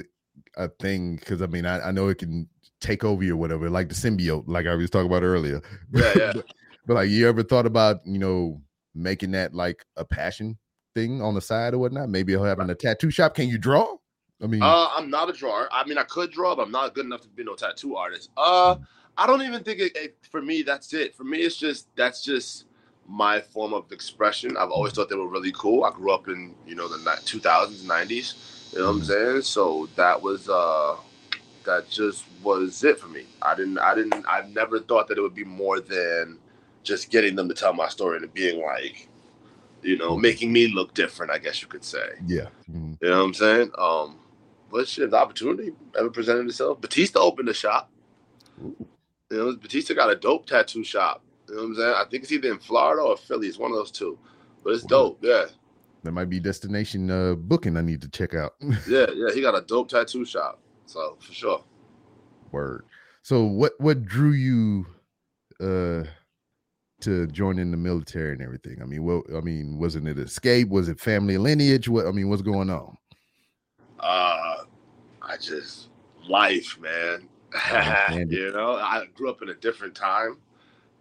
a 0.57 0.68
thing 0.68 1.16
because 1.16 1.42
I 1.42 1.46
mean, 1.46 1.66
I, 1.66 1.88
I 1.88 1.90
know 1.90 2.09
it 2.09 2.18
can 2.18 2.48
take 2.80 3.04
over 3.04 3.22
you 3.22 3.34
or 3.34 3.36
whatever, 3.36 3.70
like 3.70 3.88
the 3.88 3.94
symbiote, 3.94 4.44
like 4.46 4.66
I 4.66 4.74
was 4.74 4.90
talking 4.90 5.10
about 5.10 5.22
earlier. 5.22 5.60
Yeah, 5.92 6.12
yeah. 6.16 6.32
but, 6.34 6.46
but, 6.86 6.94
like, 6.94 7.10
you 7.10 7.28
ever 7.28 7.42
thought 7.42 7.66
about 7.66 8.00
you 8.04 8.18
know 8.18 8.62
making 8.94 9.32
that 9.32 9.54
like 9.54 9.84
a 9.96 10.04
passion 10.04 10.58
thing 10.94 11.22
on 11.22 11.34
the 11.34 11.40
side 11.40 11.74
or 11.74 11.78
whatnot? 11.78 12.08
Maybe 12.08 12.32
having 12.32 12.70
a 12.70 12.74
tattoo 12.74 13.10
shop. 13.10 13.34
Can 13.34 13.48
you 13.48 13.58
draw? 13.58 13.96
I 14.42 14.46
mean, 14.46 14.62
Uh, 14.62 14.88
I'm 14.96 15.10
not 15.10 15.28
a 15.28 15.32
drawer. 15.32 15.68
I 15.72 15.84
mean, 15.86 15.98
I 15.98 16.04
could 16.04 16.30
draw, 16.30 16.54
but 16.54 16.62
I'm 16.62 16.70
not 16.70 16.94
good 16.94 17.06
enough 17.06 17.22
to 17.22 17.28
be 17.28 17.42
no 17.42 17.54
tattoo 17.54 17.96
artist. 17.96 18.30
Uh, 18.36 18.76
I 19.16 19.26
don't 19.26 19.42
even 19.42 19.64
think 19.64 19.80
it, 19.80 19.96
it, 19.96 20.16
for 20.30 20.40
me. 20.40 20.62
That's 20.62 20.94
it. 20.94 21.14
For 21.16 21.24
me, 21.24 21.38
it's 21.38 21.56
just 21.56 21.88
that's 21.96 22.22
just 22.22 22.66
my 23.08 23.40
form 23.40 23.74
of 23.74 23.90
expression. 23.90 24.56
I've 24.56 24.70
always 24.70 24.92
thought 24.92 25.08
they 25.08 25.16
were 25.16 25.28
really 25.28 25.52
cool. 25.52 25.84
I 25.84 25.90
grew 25.90 26.12
up 26.12 26.28
in 26.28 26.54
you 26.66 26.76
know 26.76 26.88
the 26.88 26.98
2000s, 26.98 27.82
90s. 27.82 28.72
You 28.72 28.78
know 28.80 28.86
what 28.86 28.90
I'm 28.92 29.04
saying? 29.04 29.42
So 29.42 29.88
that 29.96 30.20
was 30.20 30.48
uh, 30.48 30.96
that 31.68 31.88
just 31.90 32.24
was 32.42 32.83
it 32.83 32.98
for 32.98 33.09
me. 33.09 33.24
I 33.42 33.54
didn't, 33.54 33.78
I 33.78 33.94
didn't, 33.94 34.24
I've 34.26 34.48
never 34.50 34.81
thought 34.81 35.07
that 35.09 35.18
it 35.18 35.20
would 35.20 35.35
be 35.35 35.44
more 35.44 35.81
than 35.81 36.38
just 36.83 37.11
getting 37.11 37.37
them 37.37 37.46
to 37.48 37.54
tell 37.54 37.74
my 37.74 37.88
story 37.88 38.16
and 38.16 38.33
being 38.35 38.62
like, 38.62 39.09
you 39.83 39.96
know, 39.98 40.16
making 40.16 40.50
me 40.52 40.68
look 40.68 40.94
different. 40.94 41.31
I 41.31 41.38
guess 41.38 41.61
you 41.62 41.68
could 41.68 41.85
say. 41.85 42.09
yeah. 42.26 42.48
Mhm. 42.70 42.96
You 43.02 43.11
know 43.11 43.18
what 43.18 43.24
I'm 43.26 43.35
saying? 43.35 43.70
Um, 43.78 44.16
but 44.70 44.88
shit, 44.88 45.04
if 45.04 45.11
the 45.11 45.16
opportunity 45.18 45.72
ever 45.98 46.11
presented 46.11 46.46
itself, 46.46 46.81
Batista 46.81 47.20
opened 47.20 47.48
a 47.50 47.54
shop. 47.54 47.90
Ooh. 48.64 48.74
You 49.31 49.37
know, 49.38 49.57
Batista 49.57 49.92
got 49.94 50.11
a 50.11 50.16
dope 50.16 50.46
tattoo 50.46 50.83
shop. 50.83 51.22
You 51.48 51.54
know 51.57 51.62
what 51.62 51.68
I'm 51.68 51.74
saying? 51.76 51.94
I 51.98 52.04
think 52.11 52.22
it's 52.22 52.33
either 52.33 52.50
in 52.50 52.59
Florida 52.59 53.02
or 53.02 53.16
Philly. 53.18 53.46
It's 53.46 53.59
one 53.59 53.70
of 53.70 53.76
those 53.76 53.90
two. 53.90 54.18
But 54.64 54.72
it's 54.74 54.85
Wow. 54.85 54.88
dope. 54.88 55.18
Yeah. 55.22 55.44
That 56.04 56.12
might 56.12 56.31
be 56.31 56.40
destination 56.40 57.11
uh 57.11 57.35
booking 57.35 57.76
I 57.76 57.83
need 57.83 58.00
to 58.02 58.09
check 58.09 58.35
out. 58.35 58.54
Yeah. 58.88 59.07
Yeah. 59.14 59.35
He 59.35 59.42
got 59.42 59.54
a 59.54 59.61
dope 59.61 59.88
tattoo 59.90 60.24
shop. 60.24 60.61
So 60.88 61.16
for 61.20 61.33
sure. 61.35 61.64
Word. 62.51 62.85
So 63.22 63.44
what 63.44 63.72
what 63.79 64.07
drew 64.07 64.33
you 64.33 64.87
uh 65.61 66.05
to 67.03 67.27
join 67.29 67.59
in 67.59 67.70
the 67.70 67.77
military 67.77 68.33
and 68.33 68.42
everything? 68.42 68.81
I 68.83 68.87
mean, 68.87 69.05
what 69.05 69.24
I 69.37 69.40
mean, 69.40 69.79
wasn't 69.79 70.09
it 70.09 70.18
escape? 70.18 70.68
Was 70.70 70.88
it 70.88 70.98
family 70.98 71.37
lineage? 71.37 71.88
What 71.88 72.07
I 72.07 72.11
mean, 72.11 72.31
what's 72.31 72.42
going 72.42 72.70
on? 72.70 72.96
Uh, 74.01 74.64
I 75.20 75.37
just 75.38 75.88
life, 76.27 76.79
man. 76.81 77.29
you 78.31 78.51
know, 78.53 78.77
I 78.77 79.05
grew 79.14 79.29
up 79.29 79.42
in 79.42 79.51
a 79.51 79.55
different 79.55 79.94
time. 79.94 80.38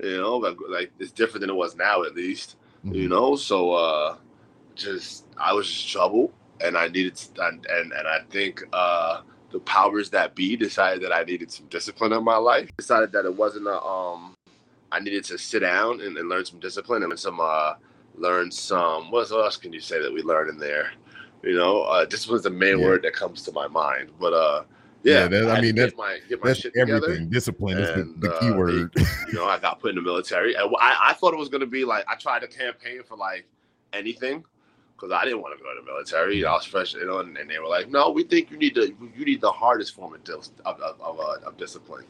You 0.04 0.18
know, 0.18 0.36
like, 0.38 0.58
like 0.70 0.92
it's 1.00 1.12
different 1.14 1.42
than 1.42 1.50
it 1.50 1.56
was 1.56 1.76
now, 1.78 2.04
at 2.04 2.14
least. 2.14 2.58
you 2.92 3.08
Mhm. 3.08 3.10
know 3.10 3.36
so 3.36 3.72
uh 3.74 4.18
just 4.76 5.26
i 5.38 5.52
was 5.52 5.68
just 5.68 5.90
trouble 5.90 6.32
and 6.62 6.78
i 6.78 6.88
needed 6.88 7.20
and 7.40 7.66
and, 7.66 7.92
and 7.92 8.08
i 8.08 8.20
think 8.30 8.64
uh 8.72 9.22
the 9.52 9.60
powers 9.62 10.10
that 10.10 10.36
be 10.36 10.56
decided 10.56 11.02
that 11.04 11.12
i 11.14 11.24
needed 11.24 11.52
some 11.52 11.66
discipline 11.68 12.12
in 12.14 12.24
my 12.24 12.36
life 12.38 12.70
decided 12.78 13.12
that 13.12 13.26
it 13.26 13.34
wasn't 13.36 13.66
a 13.66 13.82
um 13.82 14.36
i 14.92 15.00
needed 15.00 15.24
to 15.24 15.38
sit 15.38 15.60
down 15.60 16.02
and, 16.02 16.18
and 16.18 16.30
learn 16.30 16.44
some 16.46 16.60
discipline 16.60 17.04
and 17.04 17.18
some 17.20 17.40
uh 17.40 17.74
learn 18.16 18.52
some 18.52 19.10
what 19.12 19.30
else 19.32 19.58
can 19.58 19.72
you 19.72 19.80
say 19.80 20.02
that 20.02 20.12
we 20.14 20.22
learn 20.22 20.50
in 20.50 20.58
there 20.58 20.92
you 21.44 21.56
know 21.56 21.84
uh 21.84 22.04
discipline's 22.06 22.44
the 22.44 22.50
main 22.50 22.80
Yeah. 22.80 22.86
word 22.86 23.04
that 23.04 23.14
comes 23.14 23.42
to 23.44 23.52
my 23.52 23.68
mind 23.68 24.10
but 24.20 24.34
uh 24.34 24.64
yeah, 25.04 25.22
Yeah, 25.22 25.28
that- 25.28 25.50
I 25.52 25.56
to 25.58 25.62
mean, 25.62 25.76
get 25.76 25.82
that's- 25.96 25.98
my 25.98 26.20
get 26.28 26.42
my 26.42 26.48
That's 26.50 26.60
shit 26.60 26.74
everything. 26.76 27.02
together 27.02 27.26
Discipline 27.30 27.78
is 27.78 27.88
the, 28.20 28.28
the 28.28 28.34
uh, 28.36 28.40
key 28.40 28.52
word. 28.52 28.92
you 29.28 29.34
know, 29.34 29.46
I 29.46 29.58
got 29.60 29.80
put 29.80 29.92
in 29.92 29.96
the 29.96 30.02
military. 30.02 30.56
And 30.56 30.74
I, 30.82 30.98
I 31.10 31.14
thought 31.14 31.34
it 31.34 31.38
was 31.38 31.48
going 31.50 31.62
to 31.62 31.68
be 31.68 31.86
like, 31.86 32.04
I 32.10 32.16
tried 32.16 32.40
to 32.42 32.48
campaign 32.48 33.02
for 33.08 33.16
like 33.16 33.46
anything 33.94 34.44
because 34.98 35.12
I 35.12 35.26
didn't 35.26 35.42
want 35.42 35.56
to 35.56 35.64
go 35.64 35.70
to 35.74 35.80
the 35.80 35.86
military. 35.86 36.44
I 36.44 36.54
was 36.54 36.66
fresh, 36.66 36.96
you 36.96 37.06
know, 37.06 37.20
and, 37.20 37.38
and 37.38 37.50
they 37.50 37.60
were 37.60 37.68
like, 37.68 37.90
no, 37.90 38.10
we 38.10 38.24
think 38.24 38.50
you 38.50 38.58
need 38.58 38.74
the, 38.74 38.94
you 39.16 39.26
need 39.26 39.42
the 39.42 39.52
hardest 39.52 39.94
form 39.94 40.16
of, 40.16 40.22
of, 40.30 40.50
of, 40.66 41.02
of, 41.02 41.20
uh, 41.20 41.48
of 41.48 41.58
discipline. 41.58 42.06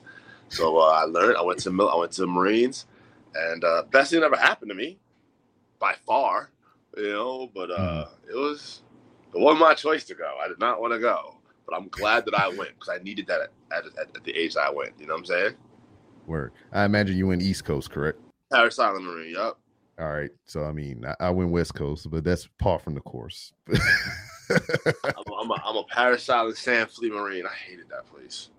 So 0.47 0.77
uh, 0.77 0.85
I 0.85 1.03
learned, 1.03 1.35
I 1.35 1.41
went 1.41 1.59
to, 1.59 1.71
mil- 1.71 1.89
I 1.89 1.95
went 1.97 2.13
to 2.13 2.21
the 2.21 2.27
Marines 2.27 2.85
and 3.35 3.63
uh, 3.63 3.83
best 3.91 4.11
thing 4.11 4.21
that 4.21 4.25
ever 4.25 4.37
happened 4.37 4.69
to 4.69 4.75
me 4.75 4.99
by 5.79 5.95
far, 6.05 6.49
you 6.95 7.11
know, 7.11 7.51
but 7.53 7.69
uh, 7.71 8.05
it 8.29 8.35
was, 8.35 8.81
it 9.35 9.39
wasn't 9.39 9.59
my 9.59 9.73
choice 9.73 10.05
to 10.05 10.15
go. 10.15 10.37
I 10.41 10.47
did 10.47 10.59
not 10.59 10.79
want 10.79 10.93
to 10.93 10.99
go, 10.99 11.35
but 11.67 11.75
I'm 11.75 11.89
glad 11.89 12.23
that 12.25 12.35
I 12.35 12.47
went 12.47 12.73
because 12.79 12.89
I 12.89 13.03
needed 13.03 13.27
that 13.27 13.41
at, 13.71 13.85
at, 13.85 14.15
at 14.15 14.23
the 14.23 14.31
age 14.31 14.53
that 14.53 14.61
I 14.61 14.71
went. 14.71 14.93
You 14.97 15.07
know 15.07 15.13
what 15.13 15.19
I'm 15.19 15.25
saying? 15.25 15.53
Word. 16.25 16.53
I 16.71 16.85
imagine 16.85 17.17
you 17.17 17.27
went 17.27 17.41
East 17.41 17.65
Coast, 17.65 17.91
correct? 17.91 18.19
Parris 18.51 18.79
Island 18.79 19.05
Marine. 19.05 19.33
Yup. 19.33 19.59
All 19.99 20.09
right. 20.09 20.29
So 20.45 20.63
I 20.63 20.71
mean, 20.71 21.05
I, 21.05 21.15
I 21.27 21.29
went 21.29 21.51
West 21.51 21.73
Coast, 21.73 22.09
but 22.09 22.23
that's 22.23 22.47
par 22.59 22.79
from 22.79 22.93
the 22.93 23.01
course. 23.01 23.53
I'm 23.69 23.79
a, 24.49 25.33
I'm, 25.41 25.51
a, 25.51 25.61
I'm 25.65 25.75
a 25.77 25.83
Parris 25.85 26.29
Island 26.29 26.57
San 26.57 26.87
Fleet 26.87 27.11
Marine. 27.11 27.45
I 27.45 27.53
hated 27.53 27.89
that 27.89 28.05
place. 28.11 28.49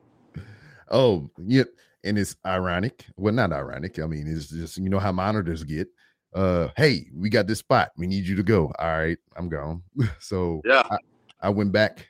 Oh, 0.91 1.31
yeah. 1.39 1.65
And 2.05 2.19
it's 2.19 2.37
ironic. 2.47 3.07
Well, 3.17 3.35
not 3.35 3.53
ironic. 3.53 3.99
I 3.99 4.07
mean, 4.07 4.27
it's 4.27 4.49
just 4.49 4.79
you 4.79 4.89
know 4.89 4.99
how 4.99 5.13
monitors 5.13 5.65
get. 5.65 5.89
Uh, 6.35 6.69
hey, 6.77 7.07
we 7.15 7.31
got 7.31 7.47
this 7.47 7.59
spot. 7.61 7.91
We 7.97 8.07
need 8.07 8.27
you 8.27 8.37
to 8.37 8.43
go. 8.43 8.73
All 8.79 8.99
right, 8.99 9.19
I'm 9.37 9.49
gone. 9.49 9.83
so 10.21 10.61
Yeah. 10.65 10.83
I, 10.91 10.99
I 11.41 11.49
went 11.51 11.73
back. 11.73 12.09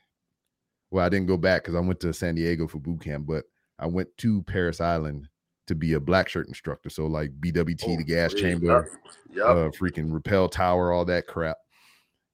Well, 0.90 1.04
I 1.04 1.08
didn't 1.08 1.26
go 1.26 1.36
back 1.36 1.62
because 1.62 1.74
I 1.74 1.80
went 1.80 2.00
to 2.00 2.12
San 2.12 2.34
Diego 2.34 2.66
for 2.66 2.78
boot 2.78 3.02
camp, 3.02 3.26
but 3.26 3.44
I 3.78 3.86
went 3.86 4.08
to 4.18 4.42
Parris 4.42 4.80
Island 4.80 5.28
to 5.68 5.74
be 5.74 5.92
a 5.94 6.00
black 6.00 6.28
shirt 6.28 6.48
instructor. 6.48 6.90
So 6.90 7.06
like 7.06 7.30
BWT, 7.40 7.96
the 7.98 8.04
gas 8.04 8.34
yeah, 8.34 8.40
chamber, 8.40 8.90
Yup. 9.30 9.46
uh 9.48 9.70
freaking 9.78 10.12
rappel 10.12 10.48
tower 10.48 10.90
all 10.92 11.04
that 11.04 11.26
crap 11.26 11.56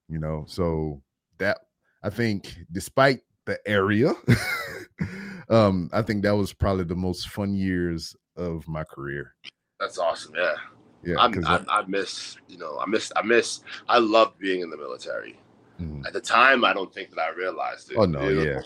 you 0.09 0.19
know 0.19 0.45
so 0.47 1.01
that 1.39 1.59
i 2.03 2.11
think 2.11 2.59
despite 2.73 3.21
the 3.47 3.59
area 3.67 4.13
um 5.49 5.89
i 5.93 6.03
think 6.03 6.23
that 6.23 6.35
was 6.37 6.53
probably 6.53 6.85
the 6.85 6.95
most 6.95 7.29
fun 7.29 7.55
years 7.55 8.15
of 8.37 8.67
my 8.69 8.85
career 8.85 9.35
That's 9.81 9.99
awesome. 9.99 10.35
Yeah. 10.37 10.55
yeah 11.03 11.17
I'm, 11.19 11.33
'cause 11.33 11.45
I, 11.47 11.65
I 11.69 11.85
miss, 11.87 12.37
you 12.49 12.59
know, 12.59 12.79
I 12.79 12.87
miss, 12.87 13.11
I 13.17 13.23
miss, 13.23 13.61
I 13.89 13.99
loved 13.99 14.39
being 14.39 14.61
in 14.61 14.71
the 14.71 14.77
military. 14.77 15.39
mhm. 15.81 16.07
At 16.07 16.13
the 16.13 16.21
time, 16.21 16.65
I 16.65 16.73
don't 16.73 16.93
think 16.93 17.11
that 17.11 17.21
I 17.21 17.31
realized 17.31 17.91
it. 17.91 17.97
Oh, 17.99 18.05
no, 18.07 18.29
you 18.29 18.35
know? 18.37 18.43
yeah. 18.43 18.61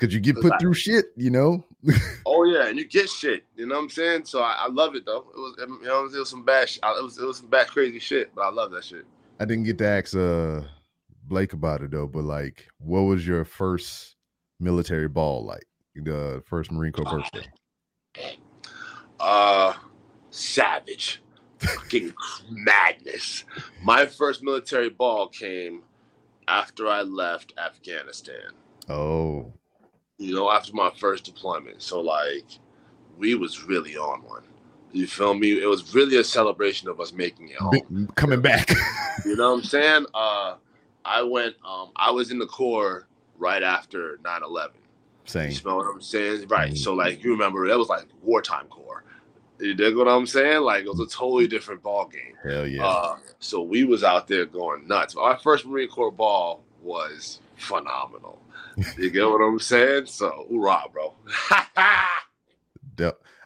Cause 0.00 0.12
you 0.12 0.20
get 0.20 0.36
put 0.40 0.52
I- 0.52 0.58
through 0.58 0.74
shit, 0.74 1.06
you 1.16 1.30
know. 1.30 1.64
Oh 2.26 2.44
yeah, 2.44 2.68
and 2.68 2.78
you 2.78 2.86
get 2.86 3.10
shit. 3.10 3.44
You 3.54 3.66
know 3.66 3.74
what 3.76 3.82
I'm 3.82 3.90
saying? 3.90 4.24
So 4.24 4.40
I, 4.40 4.64
I 4.64 4.68
love 4.68 4.94
it 4.94 5.04
though. 5.04 5.26
It 5.34 5.38
was 5.38 5.54
you 5.58 5.86
know 5.86 6.04
it 6.06 6.12
was 6.12 6.30
some 6.30 6.44
bash. 6.44 6.78
It 6.78 7.02
was 7.02 7.18
it 7.18 7.24
was 7.26 7.38
some 7.38 7.48
bad 7.48 7.68
crazy 7.68 7.98
shit, 7.98 8.34
but 8.34 8.42
I 8.42 8.50
love 8.50 8.70
that 8.72 8.84
shit. 8.84 9.04
I 9.38 9.44
didn't 9.44 9.64
get 9.64 9.78
to 9.78 9.86
ask 9.86 10.16
uh 10.16 10.62
Blake 11.26 11.52
about 11.52 11.82
it 11.82 11.90
though, 11.90 12.06
but 12.06 12.24
like, 12.24 12.68
what 12.78 13.02
was 13.02 13.26
your 13.26 13.44
first 13.44 14.16
military 14.60 15.08
ball 15.08 15.44
like? 15.44 15.66
The 15.94 16.42
first 16.46 16.72
Marine 16.72 16.92
Corps 16.92 17.04
birthday. 17.04 17.46
Uh, 19.20 19.74
savage, 20.30 21.22
fucking 21.58 22.12
madness. 22.50 23.44
My 23.82 24.06
first 24.06 24.42
military 24.42 24.90
ball 24.90 25.28
came 25.28 25.82
after 26.48 26.88
I 26.88 27.02
left 27.02 27.52
Afghanistan. 27.56 28.50
Oh, 28.88 29.52
You 30.18 30.34
know, 30.34 30.50
after 30.50 30.72
my 30.72 30.90
first 30.98 31.24
deployment. 31.24 31.82
So 31.82 32.00
like, 32.00 32.44
we 33.18 33.34
was 33.34 33.64
really 33.64 33.96
on 33.96 34.22
one. 34.22 34.42
You 34.92 35.06
feel 35.08 35.34
me? 35.34 35.60
It 35.60 35.66
was 35.66 35.92
really 35.94 36.18
a 36.18 36.24
celebration 36.24 36.88
of 36.88 37.00
us 37.00 37.12
making 37.12 37.48
it 37.48 37.56
home. 37.56 38.08
coming 38.14 38.40
back. 38.40 38.70
You 39.24 39.34
know 39.36 39.50
what 39.50 39.58
I'm 39.58 39.64
saying? 39.64 40.06
Uh, 40.14 40.54
I 41.04 41.22
went. 41.22 41.56
Um, 41.66 41.90
I 41.96 42.10
was 42.12 42.30
in 42.30 42.38
the 42.38 42.46
Corps 42.46 43.06
right 43.36 43.62
after 43.62 44.18
9/11. 44.22 44.68
Same. 45.24 45.48
You 45.50 45.54
smell 45.56 45.76
what 45.78 45.86
I'm 45.92 46.00
saying? 46.02 46.46
Right. 46.48 46.72
Mhm. 46.72 46.78
So 46.78 46.94
like, 46.94 47.24
you 47.24 47.32
remember 47.32 47.66
that 47.66 47.76
was 47.78 47.88
like 47.88 48.06
wartime 48.22 48.66
Corps. 48.68 49.04
You 49.58 49.74
dig 49.74 49.96
what 49.96 50.06
I'm 50.08 50.26
saying? 50.26 50.62
Like, 50.62 50.84
it 50.84 50.88
was 50.88 51.00
a 51.00 51.06
totally 51.06 51.46
different 51.48 51.82
ball 51.82 52.06
game. 52.06 52.34
Hell 52.42 52.66
yeah. 52.66 52.84
Uh, 52.86 53.16
so 53.40 53.62
we 53.62 53.84
was 53.84 54.04
out 54.04 54.28
there 54.28 54.46
going 54.46 54.86
nuts. 54.86 55.16
Our 55.16 55.38
first 55.38 55.64
Marine 55.66 55.88
Corps 55.88 56.10
ball 56.12 56.62
was 56.82 57.40
phenomenal. 57.56 58.38
You 58.98 59.10
get 59.10 59.28
what 59.28 59.40
I'm 59.40 59.58
saying? 59.58 60.06
So 60.06 60.46
hoorah, 60.48 60.84
bro. 60.92 61.14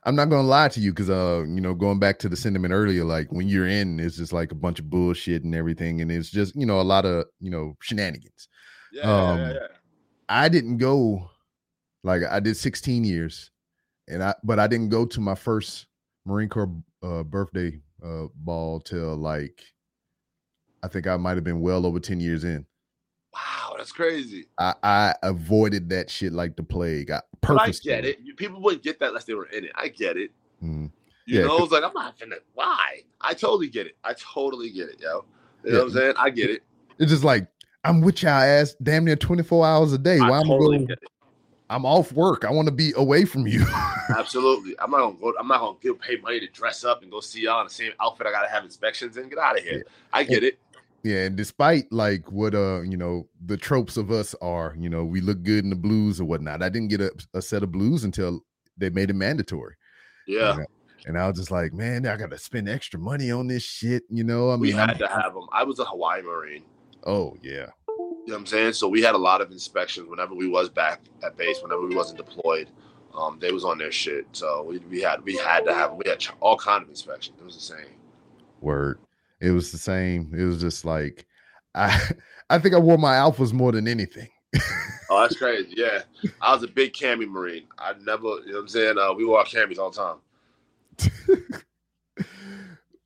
I'm 0.08 0.16
not 0.16 0.30
gonna 0.30 0.48
lie 0.48 0.68
to 0.68 0.80
you 0.80 0.90
because 0.90 1.10
uh, 1.10 1.44
you 1.46 1.60
know, 1.60 1.74
going 1.74 1.98
back 1.98 2.18
to 2.20 2.30
the 2.30 2.36
sentiment 2.36 2.72
earlier, 2.72 3.04
like 3.04 3.30
when 3.30 3.46
you're 3.46 3.68
in, 3.68 4.00
it's 4.00 4.16
just 4.16 4.32
like 4.32 4.52
a 4.52 4.54
bunch 4.54 4.78
of 4.78 4.88
bullshit 4.88 5.44
and 5.44 5.54
everything, 5.54 6.00
and 6.00 6.10
it's 6.10 6.30
just 6.30 6.56
you 6.56 6.64
know 6.64 6.80
a 6.80 6.82
lot 6.82 7.04
of 7.04 7.26
you 7.40 7.50
know 7.50 7.76
shenanigans. 7.82 8.48
yeah, 8.90 9.02
Um, 9.02 9.38
yeah, 9.38 9.52
yeah. 9.52 9.66
I 10.30 10.48
didn't 10.48 10.78
go 10.78 11.30
like 12.04 12.22
I 12.22 12.40
did 12.40 12.56
16 12.56 13.04
years, 13.04 13.50
and 14.08 14.22
I 14.24 14.34
but 14.42 14.58
I 14.58 14.66
didn't 14.66 14.88
go 14.88 15.04
to 15.04 15.20
my 15.20 15.34
first 15.34 15.86
Marine 16.24 16.48
Corps 16.48 16.72
uh, 17.02 17.22
birthday 17.22 17.78
uh, 18.02 18.28
ball 18.34 18.80
till 18.80 19.14
like 19.14 19.62
I 20.82 20.88
think 20.88 21.06
I 21.06 21.18
might 21.18 21.36
have 21.36 21.44
been 21.44 21.60
well 21.60 21.84
over 21.84 22.00
10 22.00 22.18
years 22.18 22.44
in. 22.44 22.64
Wow, 23.34 23.74
that's 23.76 23.92
crazy. 23.92 24.46
I, 24.58 24.74
I 24.82 25.14
avoided 25.22 25.88
that 25.90 26.10
shit 26.10 26.32
like 26.32 26.56
the 26.56 26.62
plague. 26.62 27.10
I 27.10 27.20
But 27.40 27.48
I 27.50 27.66
purposely. 27.66 27.90
get 27.90 28.04
it. 28.04 28.36
People 28.36 28.60
wouldn't 28.60 28.82
get 28.82 28.98
that 29.00 29.08
unless 29.08 29.24
they 29.24 29.34
were 29.34 29.46
in 29.46 29.64
it. 29.64 29.72
I 29.74 29.88
get 29.88 30.16
it. 30.16 30.30
Mhm. 30.62 30.90
You 31.26 31.40
Yeah, 31.40 31.46
know, 31.46 31.62
it's 31.62 31.72
like 31.72 31.84
I'm 31.84 31.92
not 31.92 32.18
finna. 32.18 32.38
Why? 32.54 33.02
I 33.20 33.34
totally 33.34 33.68
get 33.68 33.86
it. 33.86 33.96
I 34.02 34.14
totally 34.14 34.70
get 34.70 34.88
it, 34.88 35.00
yo. 35.00 35.24
You 35.62 35.72
know 35.72 35.78
what 35.78 35.84
I'm 35.84 35.90
saying? 35.92 36.14
I 36.16 36.30
get 36.30 36.50
it. 36.50 36.62
It's 36.98 37.10
just 37.10 37.24
like 37.24 37.46
I'm 37.84 38.00
with 38.00 38.22
y'all 38.22 38.32
ass 38.32 38.74
damn 38.82 39.04
near 39.04 39.16
24 39.16 39.66
hours 39.66 39.92
a 39.92 39.98
day. 39.98 40.18
I 40.20 40.30
Why 40.30 40.38
I'm 40.38 40.46
totally 40.48 40.78
going? 40.78 40.86
get. 40.86 40.98
I'm 41.70 41.84
off 41.84 42.12
work. 42.12 42.46
I 42.46 42.50
want 42.50 42.66
to 42.66 42.72
be 42.72 42.92
away 42.96 43.26
from 43.26 43.46
you. 43.46 43.66
Absolutely. 44.16 44.74
I'm 44.78 44.90
not 44.90 44.98
gonna 45.00 45.16
go. 45.20 45.34
I'm 45.38 45.48
not 45.48 45.60
gonna 45.60 45.76
give 45.82 46.00
pay 46.00 46.16
money 46.16 46.40
to 46.40 46.46
dress 46.48 46.82
up 46.82 47.02
and 47.02 47.10
go 47.10 47.20
see 47.20 47.42
y'all 47.42 47.60
in 47.60 47.66
the 47.66 47.72
same 47.72 47.92
outfit. 48.00 48.26
I 48.26 48.30
gotta 48.32 48.48
have 48.48 48.64
inspections 48.64 49.18
in. 49.18 49.28
Get 49.28 49.38
out 49.38 49.58
of 49.58 49.64
here. 49.64 49.84
I 50.12 50.24
get 50.24 50.42
it. 50.42 50.58
Yeah, 51.02 51.24
and 51.24 51.36
despite 51.36 51.90
like 51.92 52.30
what 52.32 52.54
uh 52.54 52.82
you 52.82 52.96
know 52.96 53.28
the 53.46 53.56
tropes 53.56 53.96
of 53.96 54.10
us 54.10 54.34
are, 54.40 54.74
you 54.78 54.88
know, 54.88 55.04
we 55.04 55.20
look 55.20 55.42
good 55.42 55.64
in 55.64 55.70
the 55.70 55.76
blues 55.76 56.20
or 56.20 56.24
whatnot. 56.24 56.62
I 56.62 56.68
didn't 56.68 56.88
get 56.88 57.00
a, 57.00 57.10
a 57.34 57.42
set 57.42 57.62
of 57.62 57.72
blues 57.72 58.04
until 58.04 58.40
they 58.76 58.90
made 58.90 59.10
it 59.10 59.14
mandatory. 59.16 59.74
Yeah. 60.26 60.58
Yeah. 60.58 60.64
And 61.06 61.16
I 61.16 61.26
was 61.28 61.38
just 61.38 61.50
like, 61.50 61.72
man, 61.72 62.06
I 62.06 62.16
got 62.16 62.30
to 62.30 62.38
spend 62.38 62.68
extra 62.68 62.98
money 62.98 63.30
on 63.30 63.46
this 63.46 63.62
shit. 63.62 64.02
You 64.10 64.24
know, 64.24 64.50
I 64.50 64.54
mean, 64.54 64.60
we 64.62 64.70
had 64.72 64.90
I'm- 64.90 64.98
to 64.98 65.06
have 65.08 65.32
them. 65.34 65.46
I 65.52 65.62
was 65.64 65.78
a 65.78 65.84
Hawaii 65.84 66.22
Marine. 66.22 66.64
oh 67.06 67.36
yeah, 67.42 67.66
You 67.88 67.96
know 67.96 68.24
what 68.26 68.34
I'm 68.40 68.46
saying? 68.46 68.72
So 68.74 68.88
we 68.88 69.00
had 69.02 69.14
a 69.14 69.18
lot 69.18 69.40
of 69.40 69.50
inspections 69.52 70.08
whenever 70.08 70.34
we 70.34 70.48
was 70.48 70.68
back 70.68 71.00
at 71.24 71.36
base, 71.36 71.60
whenever 71.62 71.86
we 71.86 71.94
wasn't 71.94 72.18
deployed. 72.18 72.68
Um, 73.14 73.38
they 73.40 73.50
was 73.52 73.64
on 73.64 73.78
their 73.78 73.90
shit. 73.90 74.26
So 74.32 74.64
we, 74.68 74.78
we 74.90 75.00
had 75.00 75.24
we 75.24 75.36
had 75.36 75.64
to 75.64 75.72
have 75.74 75.94
we 75.94 76.02
had 76.06 76.24
all 76.40 76.58
kind 76.58 76.82
of 76.82 76.88
inspections. 76.90 77.36
It 77.40 77.44
was 77.44 77.54
the 77.54 77.60
same. 77.62 77.86
word. 78.60 78.98
It 79.40 79.50
was 79.50 79.72
the 79.72 79.78
same. 79.78 80.34
It 80.36 80.44
was 80.44 80.60
just 80.60 80.84
like, 80.84 81.26
I, 81.74 82.00
I 82.50 82.58
think 82.58 82.74
I 82.74 82.78
wore 82.78 82.98
my 82.98 83.14
alphas 83.14 83.52
more 83.52 83.72
than 83.72 83.86
anything. 83.88 84.28
Oh, 85.10 85.20
that's 85.22 85.36
crazy. 85.38 85.74
Yeah. 85.76 86.02
I 86.40 86.54
was 86.54 86.62
a 86.62 86.68
big 86.68 86.92
cami 86.92 87.28
Marine. 87.28 87.66
I 87.78 87.94
never, 88.00 88.26
you 88.26 88.46
know 88.46 88.52
what 88.54 88.60
I'm 88.60 88.68
saying? 88.68 88.98
Uh, 88.98 89.12
we 89.14 89.24
wore 89.24 89.44
camis 89.44 89.78
all 89.78 89.90
the 89.90 90.18
time. 90.98 91.64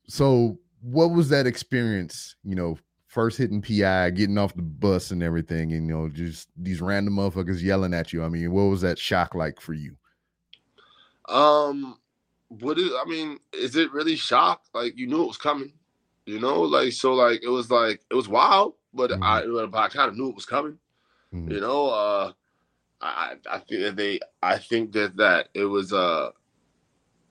so 0.07 0.57
what 0.81 1.11
was 1.11 1.29
that 1.29 1.45
experience 1.47 2.35
you 2.43 2.55
know 2.55 2.77
first 3.07 3.37
hitting 3.37 3.61
pi 3.61 4.09
getting 4.09 4.37
off 4.37 4.55
the 4.55 4.61
bus 4.61 5.11
and 5.11 5.21
everything 5.21 5.71
and 5.73 5.87
you 5.87 5.93
know 5.93 6.09
just 6.09 6.49
these 6.57 6.81
random 6.81 7.15
motherfuckers 7.15 7.61
yelling 7.61 7.93
at 7.93 8.11
you 8.11 8.23
i 8.23 8.27
mean 8.27 8.51
what 8.51 8.63
was 8.63 8.81
that 8.81 8.97
shock 8.97 9.35
like 9.35 9.61
for 9.61 9.73
you 9.73 9.95
Um, 11.29 11.97
what 12.49 12.77
is? 12.77 12.91
I 12.91 13.05
mean, 13.07 13.39
is 13.53 13.75
it 13.75 13.91
really 13.91 14.15
shock? 14.15 14.63
Like 14.73 14.97
you 14.97 15.07
knew 15.07 15.23
it 15.23 15.27
was 15.27 15.37
coming, 15.37 15.73
you 16.25 16.39
know? 16.39 16.61
Like 16.61 16.93
so, 16.93 17.13
like 17.13 17.43
it 17.43 17.49
was 17.49 17.69
like 17.71 18.01
it 18.09 18.15
was 18.15 18.27
wild, 18.27 18.75
but 18.93 19.11
Mhm. 19.11 19.23
I, 19.23 19.65
but 19.67 19.77
I 19.77 19.87
kind 19.89 20.09
of 20.09 20.17
knew 20.17 20.29
it 20.29 20.35
was 20.35 20.45
coming. 20.45 20.77
Mhm. 21.33 21.51
You 21.51 21.59
know, 21.61 21.89
uh, 21.89 22.31
I 23.01 23.35
I 23.49 23.59
think 23.59 23.81
that 23.81 23.95
they, 23.95 24.19
I 24.41 24.57
think 24.57 24.91
that 24.93 25.17
that 25.17 25.49
it 25.53 25.65
was 25.65 25.91
uh, 25.93 26.31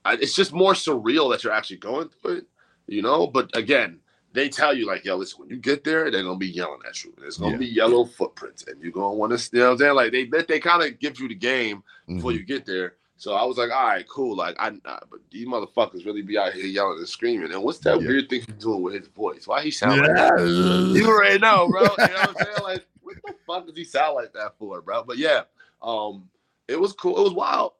I, 0.05 0.14
it's 0.14 0.35
just 0.35 0.52
more 0.52 0.72
surreal 0.74 1.31
that 1.31 1.44
you're 1.44 1.52
actually 1.52 1.76
going 1.78 2.09
through 2.09 2.38
it, 2.38 2.46
you 2.88 3.02
know. 3.02 3.26
But 3.26 3.57
again, 3.57 4.00
they 4.33 4.48
tell 4.48 4.74
you 4.74 4.87
like, 4.87 5.05
yo, 5.05 5.16
listen, 5.16 5.40
when 5.40 5.48
you 5.50 5.57
get 5.57 5.85
there, 5.85 6.11
they're 6.11 6.22
gonna 6.24 6.37
be 6.38 6.48
yelling 6.48 6.81
at 6.88 7.05
you. 7.05 7.14
There's 7.18 7.37
gonna 7.38 7.52
Yeah. 7.52 7.59
be 7.59 7.66
yellow 7.66 8.05
footprints, 8.05 8.64
and 8.66 8.83
you're 8.83 8.92
gonna 8.92 9.14
want 9.14 9.38
to, 9.38 9.50
you 9.52 9.61
know, 9.61 9.66
what 9.66 9.72
I'm 9.72 9.78
saying 9.78 9.94
like 9.94 10.12
they 10.12 10.24
they 10.42 10.61
kind 10.61 10.83
of 10.83 10.98
give 10.98 11.20
you 11.20 11.28
the 11.28 11.35
game 11.35 11.83
before 12.07 12.33
Mhm. 12.33 12.38
you 12.38 12.42
get 12.44 12.66
there. 12.66 12.96
So 13.22 13.35
I 13.35 13.44
was 13.44 13.56
like, 13.56 13.70
all 13.70 13.87
right, 13.87 14.04
cool. 14.08 14.35
Like, 14.35 14.56
I, 14.58 14.66
I 14.85 14.98
but 15.08 15.20
these 15.30 15.46
motherfuckers 15.46 16.04
really 16.04 16.22
be 16.22 16.37
out 16.37 16.54
here 16.54 16.66
yelling 16.66 16.98
and 16.98 17.08
screaming. 17.08 17.52
And 17.52 17.62
what's 17.62 17.78
that 17.78 18.02
Yeah. 18.02 18.08
weird 18.08 18.28
thing 18.28 18.40
he's 18.44 18.56
doing 18.56 18.82
with 18.82 18.94
his 18.94 19.06
voice? 19.06 19.46
Why 19.46 19.62
he 19.62 19.70
sound 19.70 20.00
like 20.00 20.11
that? 20.16 20.92
You 20.96 21.06
already 21.06 21.38
know, 21.38 21.68
bro. 21.68 21.82
You 21.82 22.11
know 22.11 22.14
what 22.18 22.30
I'm 22.30 22.35
saying? 22.35 22.56
Like, 22.64 22.85
what 23.00 23.14
the 23.24 23.35
fuck 23.46 23.66
does 23.68 23.76
he 23.76 23.85
sound 23.85 24.16
like 24.16 24.32
that 24.32 24.58
for, 24.58 24.82
bro? 24.82 25.04
But 25.04 25.18
yeah, 25.18 25.42
um, 25.82 26.28
it 26.66 26.80
was 26.80 26.94
cool. 26.94 27.16
It 27.16 27.22
was 27.22 27.32
wild. 27.32 27.74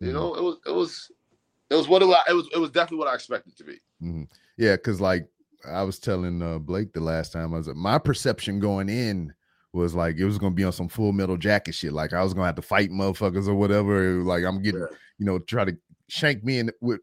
You 0.00 0.08
Mhm. 0.08 0.12
know, 0.14 0.34
it 0.34 0.42
was 0.42 0.56
it 0.66 0.72
was 0.74 1.12
it 1.70 1.76
was 1.76 1.86
what 1.86 2.02
it 2.02 2.06
was. 2.06 2.24
It 2.28 2.32
was 2.32 2.48
it 2.52 2.58
was 2.58 2.70
definitely 2.72 2.98
what 2.98 3.06
I 3.08 3.14
expected 3.14 3.56
to 3.58 3.62
be. 3.62 3.78
Mhm. 4.02 4.26
yeah 4.56 4.74
because 4.74 5.00
like 5.00 5.28
i 5.70 5.84
was 5.84 6.00
telling 6.00 6.42
uh 6.42 6.58
blake 6.58 6.92
the 6.94 7.00
last 7.00 7.32
time 7.32 7.54
i 7.54 7.58
was 7.58 7.68
like 7.68 7.76
my 7.76 7.96
perception 7.98 8.58
going 8.58 8.88
in 8.88 9.32
was 9.72 9.94
like 9.94 10.16
it 10.16 10.24
was 10.24 10.38
gonna 10.38 10.54
be 10.54 10.64
on 10.64 10.72
some 10.72 10.88
full 10.88 11.12
metal 11.12 11.36
jacket 11.36 11.72
shit 11.72 11.92
like 11.92 12.12
i 12.12 12.22
was 12.22 12.34
gonna 12.34 12.46
have 12.46 12.56
to 12.56 12.62
fight 12.62 12.90
motherfuckers 12.90 13.46
or 13.46 13.54
whatever 13.54 14.14
like 14.22 14.44
i'm 14.44 14.60
getting 14.62 14.80
Yeah. 14.80 14.86
you 15.18 15.26
know 15.26 15.38
try 15.38 15.64
to 15.64 15.76
shank 16.08 16.42
me 16.42 16.58
in 16.58 16.70
with 16.80 17.00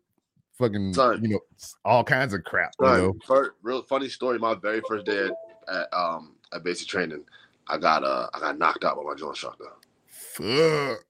fucking 0.58 0.94
Son. 0.94 1.22
you 1.24 1.30
know 1.30 1.40
all 1.86 2.04
kinds 2.04 2.34
of 2.34 2.44
crap 2.44 2.72
you 2.82 2.88
Son, 2.88 3.00
know 3.00 3.16
fir- 3.26 3.54
real 3.62 3.82
funny 3.84 4.10
story. 4.10 4.38
My 4.40 4.54
very 4.56 4.82
first 4.88 5.06
day 5.06 5.28
at, 5.28 5.32
at 5.74 5.94
um 5.94 6.36
at 6.54 6.64
basic 6.64 6.88
training, 6.88 7.24
I 7.68 7.78
got 7.78 8.04
uh 8.04 8.28
I 8.34 8.40
got 8.40 8.58
knocked 8.58 8.84
out 8.84 8.98
by 8.98 9.04
my 9.04 9.14
drill 9.16 9.30
instructor. 9.30 9.66
Fuck. 10.10 11.06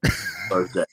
First 0.48 0.74
day, 0.74 0.84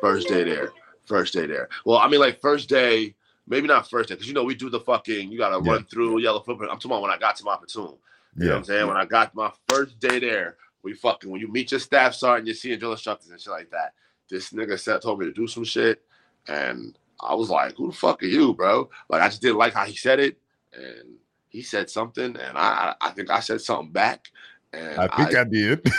first 0.00 0.28
day 0.28 0.44
there, 0.44 0.70
first 1.04 1.32
day 1.34 1.46
there. 1.46 1.68
Well, 1.84 1.98
I 1.98 2.08
mean 2.08 2.20
like 2.20 2.40
first 2.40 2.68
day, 2.68 3.14
maybe 3.46 3.66
not 3.68 3.88
first 3.88 4.08
day, 4.08 4.14
because 4.14 4.26
you 4.28 4.34
know 4.34 4.44
we 4.44 4.54
do 4.54 4.70
the 4.70 4.80
fucking 4.80 5.30
you 5.30 5.38
gotta 5.38 5.62
Yeah. 5.64 5.72
run 5.72 5.84
through 5.84 6.18
yellow 6.20 6.40
footprint. 6.40 6.72
I'm 6.72 6.78
talking 6.78 6.90
about 6.92 7.02
when 7.02 7.10
I 7.10 7.18
got 7.18 7.36
to 7.36 7.44
my 7.44 7.56
platoon. 7.56 7.96
You 8.40 8.48
know 8.48 8.54
what 8.54 8.58
yeah 8.58 8.58
I'm 8.58 8.64
saying? 8.64 8.86
When 8.88 8.96
I 8.96 9.04
got 9.04 9.34
my 9.34 9.52
first 9.68 9.98
day 10.00 10.18
there, 10.18 10.56
we 10.82 10.94
fucking 10.94 11.30
when 11.30 11.40
you 11.40 11.48
meet 11.48 11.72
your 11.72 11.80
staff 11.80 12.14
sergeant, 12.14 12.48
you 12.48 12.54
see 12.54 12.76
drill 12.76 12.92
instructors 12.92 13.30
and 13.30 13.40
shit 13.40 13.52
like 13.52 13.70
that. 13.70 13.94
This 14.30 14.52
nigga 14.52 14.78
said 14.78 15.02
told 15.02 15.20
me 15.20 15.26
to 15.26 15.32
do 15.32 15.46
some 15.46 15.64
shit, 15.64 16.02
and 16.46 16.98
I 17.20 17.34
was 17.34 17.50
like, 17.50 17.76
"Who 17.76 17.88
the 17.88 17.96
fuck 17.96 18.22
are 18.22 18.26
you, 18.26 18.54
bro?" 18.54 18.90
Like 19.08 19.22
I 19.22 19.28
just 19.28 19.42
didn't 19.42 19.58
like 19.58 19.74
how 19.74 19.84
he 19.84 19.96
said 19.96 20.20
it, 20.20 20.38
and 20.72 21.16
he 21.48 21.62
said 21.62 21.90
something, 21.90 22.36
and 22.36 22.58
I 22.58 22.94
I 23.00 23.10
think 23.10 23.30
I 23.30 23.40
said 23.40 23.60
something 23.60 23.92
back, 23.92 24.28
and 24.72 25.00
i 25.00 25.08
think 25.08 25.34
i, 25.34 25.44
did 25.44 25.82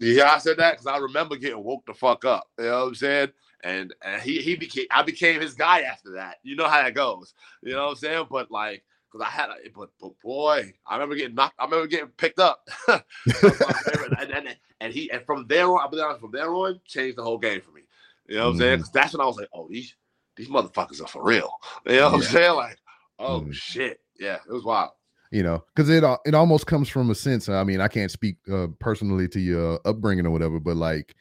yeah, 0.00 0.32
I 0.32 0.38
said 0.38 0.56
that 0.58 0.72
because 0.72 0.86
I 0.86 0.98
remember 0.98 1.36
getting 1.36 1.62
woke 1.62 1.84
the 1.86 1.94
fuck 1.94 2.24
up. 2.24 2.48
You 2.58 2.66
know 2.66 2.80
what 2.80 2.88
I'm 2.88 2.94
saying? 2.94 3.28
And 3.62 3.94
and 4.02 4.22
he 4.22 4.40
he 4.40 4.56
became 4.56 4.86
I 4.90 5.02
became 5.02 5.40
his 5.40 5.54
guy 5.54 5.82
after 5.82 6.12
that. 6.12 6.36
You 6.42 6.56
know 6.56 6.68
how 6.68 6.82
that 6.82 6.94
goes. 6.94 7.34
You 7.62 7.74
know 7.74 7.84
what 7.84 7.90
I'm 7.90 7.96
saying? 7.96 8.26
But 8.30 8.50
like, 8.50 8.82
because 9.10 9.26
I 9.26 9.30
had, 9.30 9.50
a, 9.50 9.54
but, 9.74 9.90
but 10.00 10.12
boy, 10.22 10.72
I 10.86 10.94
remember 10.94 11.14
getting 11.16 11.34
knocked. 11.34 11.54
I 11.58 11.64
remember 11.64 11.86
getting 11.86 12.08
picked 12.08 12.38
up. 12.38 12.68
That 12.88 13.04
was 13.42 13.60
my 13.60 13.72
favorite. 13.72 14.12
and, 14.20 14.30
and, 14.30 14.56
and 14.80 14.92
he 14.92 15.10
and 15.10 15.22
from 15.24 15.46
there 15.46 15.66
on, 15.66 15.80
I'll 15.80 15.88
be 15.90 16.00
honest, 16.00 16.20
from 16.20 16.30
there 16.32 16.52
on, 16.52 16.80
changed 16.86 17.18
the 17.18 17.22
whole 17.22 17.38
game 17.38 17.60
for 17.60 17.70
me. 17.72 17.82
You 18.28 18.36
know 18.36 18.44
what 18.46 18.50
I'm 18.52 18.58
saying? 18.58 18.76
Because 18.78 18.92
that's 18.92 19.12
when 19.12 19.20
I 19.20 19.26
was 19.26 19.36
like, 19.36 19.48
oh, 19.52 19.66
these 19.68 19.94
these 20.36 20.48
motherfuckers 20.48 21.02
are 21.02 21.08
for 21.08 21.24
real. 21.24 21.50
You 21.86 21.96
know 21.96 22.04
what 22.10 22.14
I'm 22.14 22.22
saying? 22.22 22.54
Like, 22.54 22.78
oh 23.18 23.40
Mhm. 23.42 23.52
shit, 23.52 24.00
yeah, 24.18 24.36
it 24.48 24.52
was 24.52 24.64
wild. 24.64 24.90
you 25.32 25.42
know 25.42 25.62
because 25.74 25.88
it 25.90 26.02
it 26.24 26.34
almost 26.34 26.66
comes 26.66 26.88
from 26.88 27.08
a 27.10 27.14
sense 27.14 27.48
i 27.48 27.62
mean 27.62 27.80
i 27.80 27.86
can't 27.86 28.10
speak 28.10 28.36
uh, 28.52 28.66
personally 28.80 29.28
to 29.28 29.38
your 29.38 29.78
upbringing 29.84 30.26
or 30.26 30.30
whatever 30.32 30.58
but 30.58 30.76
like 30.76 31.14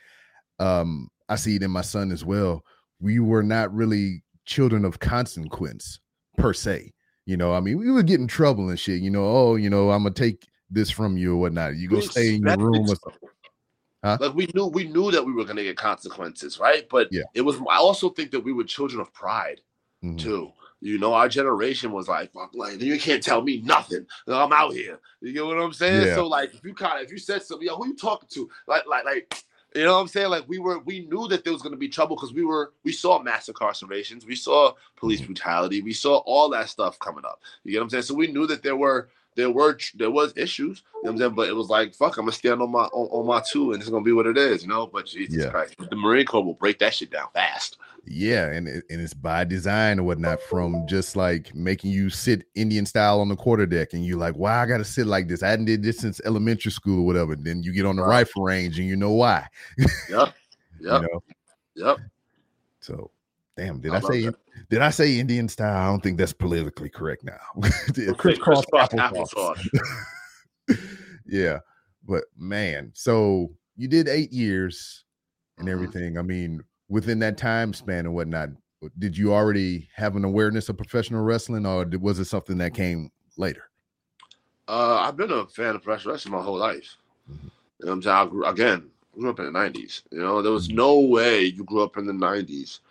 um 0.60 1.10
I 1.28 1.36
see 1.36 1.56
it 1.58 1.62
in 1.64 1.70
my 1.70 1.82
son 1.82 2.12
as 2.12 2.26
well. 2.26 2.64
We 3.00 3.20
were 3.20 3.44
not 3.44 3.72
really 3.72 4.24
children 4.46 4.84
of 4.84 4.98
consequence 4.98 6.00
per 6.38 6.54
se. 6.54 6.92
You 7.30 7.38
know, 7.38 7.54
I 7.54 7.60
mean, 7.60 7.78
we 7.78 7.92
would 7.92 8.08
get 8.08 8.20
in 8.20 8.26
trouble 8.26 8.70
and 8.70 8.80
shit. 8.80 9.02
You 9.02 9.12
know, 9.12 9.24
oh, 9.24 9.56
you 9.56 9.70
know, 9.70 9.92
I'm 9.92 10.02
gonna 10.02 10.16
take 10.16 10.48
this 10.72 10.90
from 10.90 11.16
you 11.16 11.36
or 11.36 11.38
whatnot. 11.38 11.76
You 11.76 11.88
go 11.88 12.00
stay 12.00 12.34
in 12.34 12.42
your 12.42 12.58
room 12.58 12.90
or 12.90 12.96
something. 12.96 13.30
Huh? 14.04 14.18
Like 14.20 14.34
we 14.34 14.50
knew 14.56 14.66
we 14.66 14.86
knew 14.86 15.12
that 15.12 15.24
we 15.24 15.32
were 15.34 15.46
gonna 15.46 15.62
get 15.62 15.78
consequences, 15.78 16.58
right? 16.60 16.88
But 16.90 17.08
Yeah. 17.12 17.26
it 17.36 17.42
was 17.42 17.58
I 17.70 17.76
also 17.76 18.10
think 18.10 18.32
that 18.32 18.40
we 18.40 18.52
were 18.52 18.64
children 18.64 19.00
of 19.00 19.14
pride 19.14 19.62
Mhm. 20.04 20.18
too. 20.18 20.52
You 20.82 20.98
know, 20.98 21.14
our 21.14 21.30
generation 21.30 21.92
was 21.92 22.08
like, 22.08 22.34
fuck, 22.34 22.50
like 22.56 22.82
you 22.82 23.00
can't 23.00 23.22
tell 23.22 23.44
me 23.44 23.62
nothing. 23.62 24.08
I'm 24.28 24.52
out 24.52 24.74
here. 24.74 25.00
You 25.22 25.34
know 25.34 25.46
what 25.46 25.60
I'm 25.60 25.74
saying? 25.74 26.08
Yeah. 26.08 26.16
So 26.16 26.26
like, 26.26 26.56
if 26.56 26.66
you 26.66 26.74
kind 26.74 26.98
of 27.00 27.06
if 27.06 27.12
you 27.12 27.20
said 27.20 27.44
something, 27.44 27.68
yo, 27.68 27.76
who 27.76 27.90
you 27.90 27.96
talking 27.96 28.30
to? 28.32 28.50
Like, 28.68 28.88
like, 28.88 29.06
like, 29.06 29.44
you 29.76 29.84
know 29.84 29.94
what 29.94 30.02
I'm 30.02 30.08
saying? 30.08 30.30
Like, 30.30 30.48
we 30.48 30.60
were 30.60 30.80
we 30.80 31.06
knew 31.06 31.28
that 31.28 31.44
there 31.44 31.54
was 31.54 31.62
gonna 31.62 31.78
be 31.78 31.90
trouble 31.90 32.16
because 32.16 32.34
we 32.34 32.44
were 32.44 32.74
we 32.84 32.92
saw 32.92 33.22
mass 33.22 33.50
incarcerations, 33.50 34.26
we 34.26 34.36
saw 34.36 34.74
police 34.96 35.20
mm-hmm. 35.20 35.34
brutality, 35.34 35.82
we 35.82 35.94
saw 35.94 36.18
all 36.26 36.50
that 36.50 36.70
stuff 36.70 36.98
coming 37.00 37.26
up. 37.26 37.42
You 37.64 37.74
get 37.74 37.80
what 37.80 37.84
I'm 37.84 37.90
saying? 37.90 38.04
So 38.04 38.16
we 38.16 38.28
knew 38.28 38.48
that 38.48 38.64
there 38.64 38.76
were 38.76 39.10
there 39.40 39.50
were 39.50 39.78
there 39.96 40.12
was 40.12 40.34
issues. 40.36 40.84
You 40.96 41.02
know 41.04 41.12
what 41.12 41.12
I'm 41.12 41.18
saying? 41.18 41.36
But 41.36 41.48
it 41.48 41.56
was 41.56 41.70
like, 41.70 41.96
fuck, 41.96 42.18
I'm 42.18 42.26
gonna 42.26 42.34
stand 42.34 42.62
on 42.62 42.72
my 42.72 42.84
on, 42.84 43.08
on 43.08 43.26
my 43.26 43.42
two, 43.50 43.72
and 43.72 43.82
it's 43.82 43.90
gonna 43.90 44.04
be 44.04 44.12
what 44.12 44.28
it 44.28 44.38
is, 44.38 44.64
you 44.64 44.68
know. 44.70 44.86
But 44.86 45.06
Jesus 45.06 45.46
Yeah. 45.46 45.50
Christ, 45.50 45.76
the 45.90 45.96
Marine 45.96 46.26
Corps 46.26 46.44
will 46.44 46.54
break 46.56 46.78
that 46.80 46.94
shit 46.94 47.10
down 47.10 47.28
fast. 47.34 47.78
Yeah, 48.06 48.52
and 48.52 48.68
it, 48.68 48.84
and 48.90 49.00
it's 49.00 49.14
by 49.14 49.44
design 49.44 50.00
or 50.00 50.04
whatnot. 50.04 50.42
From 50.42 50.86
just 50.88 51.16
like 51.16 51.54
making 51.56 51.92
you 51.92 52.10
sit 52.10 52.48
Indian 52.56 52.86
style 52.86 53.22
on 53.22 53.30
the 53.30 53.36
quarter 53.36 53.66
deck, 53.66 53.94
and 53.94 54.06
you're 54.06 54.18
like, 54.18 54.36
why 54.36 54.62
I 54.62 54.66
got 54.66 54.78
to 54.80 54.86
sit 54.86 55.08
like 55.08 55.28
this? 55.28 55.44
I 55.44 55.50
hadn't 55.50 55.66
did 55.66 55.84
this 55.84 56.00
since 56.00 56.20
elementary 56.26 56.72
school 56.72 57.00
or 57.00 57.06
whatever. 57.06 57.36
Then 57.36 57.64
you 57.64 57.72
get 57.72 57.86
on 57.86 57.96
the 57.96 58.02
Right. 58.02 58.20
rifle 58.20 58.44
range, 58.44 58.80
and 58.80 58.88
you 58.88 58.96
know 58.96 59.12
why. 59.12 59.48
Yep, 59.78 59.90
yep, 60.10 60.34
You 60.80 60.90
know, 60.90 61.24
yep. 61.76 61.98
so 62.82 63.12
damn, 63.60 63.80
did 63.82 63.92
I 63.92 63.98
I, 63.98 64.00
say 64.00 64.22
that. 64.26 64.36
did 64.70 64.82
I 64.82 64.90
say 64.90 65.20
Indian 65.20 65.48
style? 65.50 65.76
I 65.78 65.86
don't 65.88 66.02
think 66.02 66.18
that's 66.18 66.34
politically 66.34 66.90
correct 66.90 67.24
now. 67.24 67.40
Crisscross 68.18 68.66
applesauce. 68.74 69.58
applesauce. 70.68 70.78
yeah, 71.26 71.60
but 72.08 72.24
man, 72.38 72.92
so 72.94 73.52
you 73.76 73.88
did 73.88 74.08
eight 74.08 74.32
years 74.32 75.04
and 75.58 75.68
Mhm. 75.68 75.72
everything. 75.72 76.18
I 76.18 76.22
mean, 76.22 76.62
within 76.88 77.20
that 77.20 77.38
time 77.38 77.74
span 77.74 78.06
and 78.06 78.16
whatnot, 78.16 78.50
did 78.98 79.18
you 79.18 79.34
already 79.34 79.90
have 79.94 80.16
an 80.16 80.24
awareness 80.24 80.70
of 80.70 80.78
professional 80.78 81.22
wrestling, 81.24 81.66
or 81.66 81.86
was 82.00 82.20
it 82.20 82.26
something 82.26 82.58
that 82.60 82.74
came 82.74 83.12
later? 83.38 83.64
Uh, 84.70 85.00
I've 85.02 85.18
been 85.18 85.32
a 85.32 85.46
fan 85.48 85.76
of 85.76 85.84
professional 85.84 86.14
wrestling 86.14 86.34
my 86.36 86.42
whole 86.42 86.58
life. 86.58 86.96
Mhm. 87.30 87.36
You 87.80 87.86
know 87.86 87.88
what 87.88 87.92
I'm 87.92 88.02
saying? 88.04 88.16
I 88.16 88.26
grew, 88.26 88.46
again, 88.46 88.90
I 89.14 89.20
grew 89.20 89.30
up 89.32 89.40
in 89.40 89.46
the 89.46 89.52
90s. 89.52 90.04
You 90.12 90.20
know, 90.20 90.42
there 90.42 90.52
was 90.52 90.70
Mhm. 90.70 90.76
no 90.76 91.00
way 91.00 91.44
you 91.44 91.64
grew 91.66 91.82
up 91.82 91.98
in 91.98 92.06
the 92.06 92.14
90s 92.14 92.80
and 92.80 92.89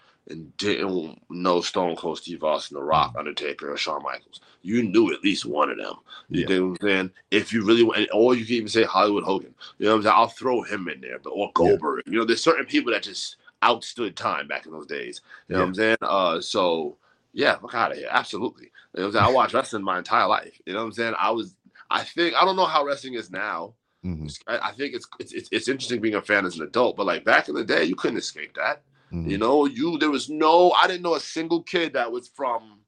didn't 0.57 1.23
know 1.31 1.61
Stone 1.61 1.97
Cold 1.97 2.19
Steve 2.19 2.45
Austin, 2.45 2.77
The 2.77 2.83
Rock, 2.83 3.15
Undertaker, 3.19 3.73
or 3.73 3.77
Shawn 3.77 4.03
Michaels. 4.03 4.41
You 4.63 4.83
knew 4.83 5.13
at 5.13 5.23
least 5.23 5.47
one 5.47 5.71
of 5.71 5.79
them. 5.79 5.95
You 6.29 6.41
Yeah. 6.41 6.47
know 6.49 6.67
what 6.67 6.83
I'm 6.83 6.89
saying? 6.89 7.11
If 7.31 7.53
you 7.53 7.65
really 7.65 7.83
want, 7.83 8.09
or 8.13 8.35
you 8.35 8.45
can 8.45 8.55
even 8.55 8.69
say 8.69 8.85
Hollywood 8.85 9.25
Hogan. 9.25 9.55
You 9.79 9.87
know 9.87 9.93
what 9.93 9.97
I'm 9.99 10.03
saying? 10.05 10.15
I'll 10.17 10.29
throw 10.29 10.63
him 10.63 10.89
in 10.89 11.01
there, 11.01 11.19
but 11.19 11.31
or 11.31 11.51
Goldberg. 11.55 12.03
You 12.07 12.19
know, 12.19 12.25
there's 12.25 12.43
certain 12.43 12.67
people 12.67 12.93
that 12.93 13.03
just 13.03 13.37
outstood 13.63 14.17
time 14.17 14.47
back 14.47 14.67
in 14.67 14.73
those 14.73 14.87
days. 14.87 15.21
You 15.49 15.55
know 15.55 15.61
what 15.63 15.69
I'm 15.69 15.75
saying? 15.75 15.97
Uh, 16.03 16.41
so 16.41 16.97
yeah, 17.33 17.57
fuck 17.59 17.75
out 17.75 17.93
of 17.93 17.99
here. 17.99 18.09
Absolutely. 18.11 18.65
You 18.65 18.71
know 19.01 19.03
what 19.03 19.07
I'm 19.07 19.13
saying? 19.13 19.25
I 19.25 19.29
watched 19.29 19.55
wrestling 19.55 19.83
my 19.83 19.99
entire 19.99 20.27
life. 20.27 20.61
You 20.67 20.73
know 20.73 20.81
what 20.81 20.87
I'm 20.87 20.93
saying? 20.93 21.15
I 21.19 21.31
was, 21.31 21.55
I 21.91 22.03
think, 22.03 22.35
I 22.35 22.45
don't 22.45 22.57
know 22.57 22.67
how 22.67 22.85
wrestling 22.85 23.15
is 23.15 23.31
now. 23.31 23.75
Mhm, 24.05 24.39
I, 24.47 24.69
I 24.69 24.73
think 24.73 24.95
it's 24.95 25.09
it's 25.19 25.49
it's 25.51 25.69
interesting 25.69 26.01
being 26.01 26.15
a 26.15 26.23
fan 26.23 26.47
as 26.47 26.57
an 26.57 26.63
adult, 26.63 26.97
but 26.97 27.07
like 27.07 27.25
back 27.25 27.49
in 27.49 27.55
the 27.55 27.65
day, 27.65 27.85
you 27.85 27.97
couldn't 27.97 28.19
escape 28.19 28.55
that. 28.55 28.83
Mhm. 29.13 29.31
You 29.31 29.39
know, 29.39 29.67
you 29.67 29.99
there 29.99 30.11
was 30.11 30.29
no, 30.29 30.73
I 30.73 30.87
didn't 30.87 31.03
know 31.03 31.15
a 31.15 31.21
single 31.21 31.63
kid 31.63 31.95
that 31.95 32.13
was 32.13 32.29
from 32.29 32.81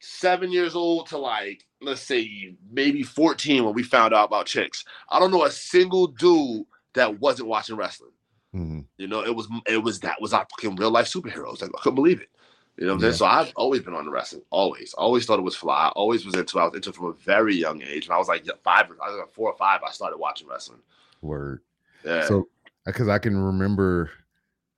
seven 0.00 0.50
years 0.50 0.74
old 0.74 1.06
to 1.06 1.18
like 1.18 1.64
let's 1.80 2.00
say 2.00 2.56
maybe 2.70 3.02
14 3.02 3.64
when 3.64 3.74
we 3.74 3.82
found 3.82 4.14
out 4.14 4.26
about 4.26 4.46
chicks. 4.46 4.84
I 5.08 5.18
don't 5.18 5.30
know 5.30 5.44
a 5.44 5.50
single 5.50 6.08
dude 6.08 6.64
that 6.94 7.20
wasn't 7.20 7.48
watching 7.48 7.76
wrestling. 7.76 8.12
Mhm. 8.54 8.86
You 8.98 9.08
know, 9.08 9.24
it 9.24 9.34
was 9.34 9.48
it 9.66 9.82
was 9.82 10.00
that 10.00 10.20
was 10.20 10.32
our 10.32 10.46
fucking 10.50 10.76
real 10.76 10.90
life 10.90 11.06
superheroes. 11.06 11.62
Like, 11.62 11.70
I 11.76 11.82
couldn't 11.82 11.96
believe 11.96 12.20
it. 12.20 12.28
You 12.76 12.86
know 12.86 12.92
what 12.92 12.96
I'm 12.96 13.00
saying? 13.00 13.14
So 13.14 13.26
I've 13.26 13.52
always 13.54 13.82
been 13.82 13.94
on 13.94 14.06
the 14.06 14.10
wrestling. 14.10 14.42
Always. 14.50 14.94
Always 14.94 15.26
thought 15.26 15.38
it 15.38 15.42
was 15.42 15.56
fly. 15.56 15.86
I 15.86 15.88
Always 15.90 16.24
was 16.24 16.34
into 16.34 16.58
I 16.58 16.64
was 16.64 16.74
into 16.74 16.90
it 16.90 16.96
from 16.96 17.06
a 17.06 17.12
very 17.12 17.54
young 17.54 17.82
age. 17.82 18.08
When 18.08 18.14
I 18.14 18.18
was 18.18 18.28
like 18.28 18.44
five 18.62 18.86
I 18.86 19.10
was 19.10 19.18
like 19.18 19.32
four 19.32 19.50
or 19.50 19.56
five, 19.56 19.82
I 19.86 19.90
started 19.90 20.16
watching 20.18 20.48
wrestling. 20.48 20.80
Word. 21.20 21.60
Yeah. 22.04 22.26
So, 22.26 22.48
because 22.84 23.08
I 23.08 23.18
can 23.18 23.36
remember, 23.36 24.10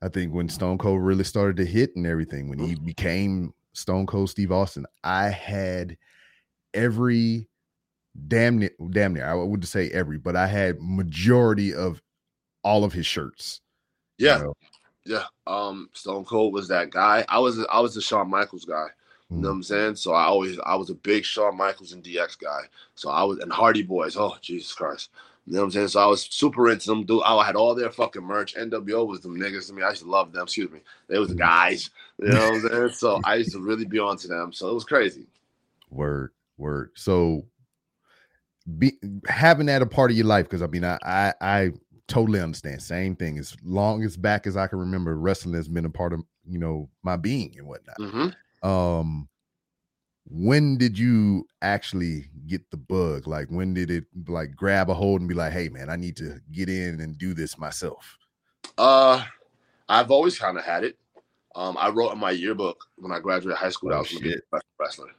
I 0.05 0.09
think 0.11 0.35
when 0.35 0.51
Stone 0.51 0.77
Cold 0.77 1.03
really 1.03 1.25
started 1.25 1.57
to 1.57 1.65
hit 1.65 1.97
and 1.97 2.07
everything, 2.07 2.51
when 2.51 2.59
he 2.59 2.75
became 2.75 3.55
Stone 3.73 4.05
Cold 4.05 4.29
Steve 4.29 4.53
Austin, 4.53 4.85
I 5.03 5.31
had 5.31 5.97
every 6.75 7.49
damn 8.29 8.59
near, 8.59 8.71
damn 8.91 9.15
near, 9.15 9.27
I 9.27 9.33
would 9.33 9.67
say 9.67 9.89
every, 9.91 10.19
but 10.19 10.37
I 10.37 10.47
had 10.47 10.77
majority 10.79 11.73
of 11.73 12.03
all 12.63 12.85
of 12.85 12.93
his 12.93 13.07
shirts. 13.07 13.63
you 14.19 14.27
yeah. 14.27 14.39
know? 14.39 14.55
Yeah. 15.07 15.25
Um 15.47 15.89
Stone 15.95 16.27
Cold 16.27 16.53
was 16.53 16.69
that 16.69 16.91
guy. 16.91 17.25
I 17.31 17.39
was 17.39 17.65
I 17.73 17.81
was 17.81 17.95
the 17.95 18.03
Shawn 18.03 18.29
Michaels 18.29 18.67
guy. 18.67 18.89
You 19.31 19.39
know 19.39 19.49
what 19.49 19.55
I'm 19.55 19.63
saying? 19.63 19.97
So 19.97 20.13
I 20.13 20.25
always 20.25 20.59
I 20.67 20.77
was 20.77 20.91
a 20.91 20.95
big 20.95 21.25
Shawn 21.25 21.57
Michaels 21.57 21.93
and 21.93 22.05
DX 22.05 22.39
guy. 22.39 22.61
So 22.95 23.09
I 23.09 23.23
was 23.25 23.39
and 23.39 23.51
Hardy 23.51 23.83
Boys. 23.83 24.17
Oh 24.17 24.37
Jesus 24.43 24.73
Christ. 24.75 25.11
You 25.47 25.55
know 25.55 25.61
what 25.61 25.65
I'm 25.67 25.71
saying? 25.73 25.89
So 25.89 26.01
I 26.01 26.07
was 26.07 26.23
super 26.23 26.71
into 26.71 26.87
them. 26.87 27.05
Dude, 27.05 27.23
I 27.25 27.45
had 27.45 27.55
all 27.57 27.75
their 27.75 27.91
fucking 27.91 28.23
merch. 28.23 28.55
NWO 28.55 29.07
was 29.07 29.21
them 29.21 29.39
niggas 29.39 29.67
to 29.67 29.75
me. 29.75 29.83
I 29.83 29.91
used 29.91 30.03
to 30.03 30.09
love 30.09 30.33
them. 30.33 30.45
Excuse 30.45 30.71
me. 30.71 30.81
They 31.07 31.19
was 31.19 31.29
the 31.29 31.35
guys. 31.35 31.91
You 32.19 32.29
know 32.29 32.53
what 32.53 32.65
I'm 32.65 32.69
saying? 32.71 32.89
So 32.91 33.21
I 33.25 33.35
used 33.37 33.53
to 33.53 33.61
really 33.61 33.85
be 33.85 33.99
onto 33.99 34.27
them. 34.27 34.53
So 34.53 34.71
it 34.71 34.75
was 34.75 34.85
crazy. 34.85 35.27
Word, 35.91 36.31
word. 36.57 36.93
So 36.95 37.45
be 38.79 38.95
having 39.29 39.67
that 39.67 39.83
a 39.83 39.87
part 39.87 40.11
of 40.11 40.17
your 40.17 40.27
life, 40.27 40.47
because 40.47 40.63
I 40.63 40.67
mean, 40.67 40.85
I, 40.85 40.99
I 41.05 41.35
I 41.41 41.71
totally 42.09 42.41
understand. 42.41 42.83
Same 42.83 43.15
thing. 43.15 43.39
As 43.39 43.55
long 43.63 44.03
as 44.03 44.17
back 44.17 44.47
as 44.47 44.57
I 44.57 44.67
can 44.67 44.79
remember, 44.79 45.17
wrestling 45.17 45.55
has 45.57 45.69
been 45.69 45.85
a 45.85 45.91
part 45.91 46.13
of 46.15 46.23
you 46.49 46.59
know 46.59 46.89
my 47.03 47.17
being 47.17 47.55
and 47.59 47.67
whatnot. 47.67 47.97
hmm 47.99 48.67
Um 48.67 49.29
when 50.27 50.79
did 50.79 50.99
you 50.99 51.47
actually 51.63 52.29
get 52.47 52.71
the 52.71 52.77
bug? 52.77 53.27
Like 53.27 53.49
when 53.49 53.75
did 53.75 53.91
it 53.91 54.05
like 54.27 54.55
grab 54.57 54.91
a 54.91 54.95
hold 54.95 55.21
and 55.21 55.29
be 55.29 55.35
like, 55.35 55.53
hey 55.53 55.69
man, 55.69 55.91
I 55.91 55.97
need 55.97 56.17
to 56.17 56.41
get 56.53 56.69
in 56.69 57.01
and 57.01 57.19
do 57.19 57.35
this 57.35 57.59
myself? 57.59 58.19
Uh, 58.79 59.25
I've 59.89 60.11
always 60.11 60.39
kind 60.39 60.59
of 60.59 60.65
had 60.65 60.85
it. 60.85 60.99
Um, 61.55 61.77
I 61.79 61.91
wrote 61.91 62.13
in 62.13 62.19
my 62.19 62.33
yearbook 62.33 62.85
when 62.97 63.13
I 63.13 63.21
graduated 63.21 63.59
high 63.59 63.71
school 63.71 63.91
that 63.91 63.97
I 63.97 63.99
Oh, 63.99 64.01
was 64.01 64.11
going 64.11 64.23
to 64.25 64.29
be 64.31 64.37
a 64.53 64.61
wrestler. 64.79 65.11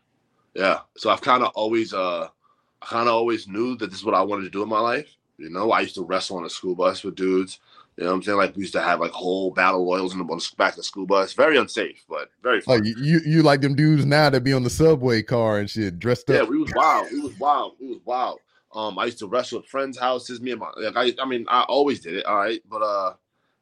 Yeah, 0.56 0.82
so 0.98 1.10
I've 1.10 1.22
kind 1.22 1.44
of 1.44 1.52
always, 1.56 1.94
uh, 1.94 2.30
I 2.82 2.86
kind 2.86 3.08
of 3.10 3.16
always 3.16 3.48
knew 3.48 3.76
that 3.78 3.90
this 3.90 4.00
is 4.00 4.06
what 4.06 4.16
I 4.16 4.22
wanted 4.22 4.44
to 4.46 4.50
do 4.50 4.64
in 4.64 4.70
my 4.70 4.80
life. 4.80 5.16
You 5.38 5.50
know, 5.50 5.72
I 5.72 5.82
used 5.82 5.96
to 5.96 6.04
wrestle 6.04 6.38
on 6.38 6.46
a 6.46 6.50
school 6.50 6.76
bus 6.76 7.04
with 7.04 7.16
dudes. 7.16 7.60
You 7.98 8.04
know 8.04 8.10
what 8.10 8.16
I'm 8.18 8.24
saying? 8.24 8.38
Like 8.38 8.56
we 8.56 8.62
used 8.64 8.74
to 8.74 8.82
have 8.82 9.00
like 9.00 9.12
whole 9.12 9.52
battle 9.52 9.86
royals 9.86 10.12
in 10.14 10.20
the 10.20 10.26
on 10.26 10.38
the 10.38 10.50
back 10.58 10.72
of 10.74 10.78
the 10.78 10.84
school 10.84 11.06
bus. 11.06 11.32
Very 11.34 11.58
unsafe, 11.58 12.04
but 12.10 12.30
very 12.44 12.60
fun. 12.60 12.80
Like 12.84 12.98
you 12.98 13.22
you 13.26 13.42
like 13.42 13.62
them 13.62 13.74
dudes 13.74 14.06
now 14.06 14.30
that 14.30 14.42
be 14.44 14.52
on 14.52 14.64
the 14.64 14.70
subway 14.70 15.22
car 15.22 15.60
and 15.60 15.70
shit 15.70 15.98
dressed 15.98 16.26
Yeah, 16.30 16.38
up. 16.38 16.44
Yeah, 16.44 16.50
we 16.50 16.58
was 16.58 16.74
wild. 16.76 17.08
We 17.12 17.20
was 17.22 17.40
wild. 17.40 17.76
We 17.80 17.88
was 17.88 18.00
wild. 18.04 18.40
Um, 18.74 19.00
I 19.00 19.06
used 19.06 19.20
to 19.20 19.28
wrestle 19.28 19.60
at 19.60 19.66
friends' 19.68 19.98
houses. 19.98 20.42
Me 20.42 20.52
and 20.52 20.60
my 20.60 20.70
like, 20.76 20.98
I, 20.98 21.24
I 21.24 21.26
mean, 21.26 21.46
I 21.48 21.62
always 21.64 22.02
did 22.02 22.16
it. 22.16 22.26
All 22.26 22.36
right, 22.36 22.62
but 22.70 22.82
uh, 22.82 23.14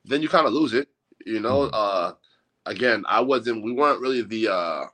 then 0.05 0.23
you 0.23 0.29
kind 0.29 0.47
of 0.47 0.53
lose 0.53 0.73
it. 0.73 0.87
You 1.25 1.39
know. 1.39 1.67
Mhm. 1.67 1.69
Uh, 1.73 2.13
again, 2.65 3.03
I 3.07 3.19
wasn't. 3.21 3.63
We 3.63 3.71
weren't 3.71 4.01
really 4.01 4.23
the. 4.23 4.51
uh 4.51 4.85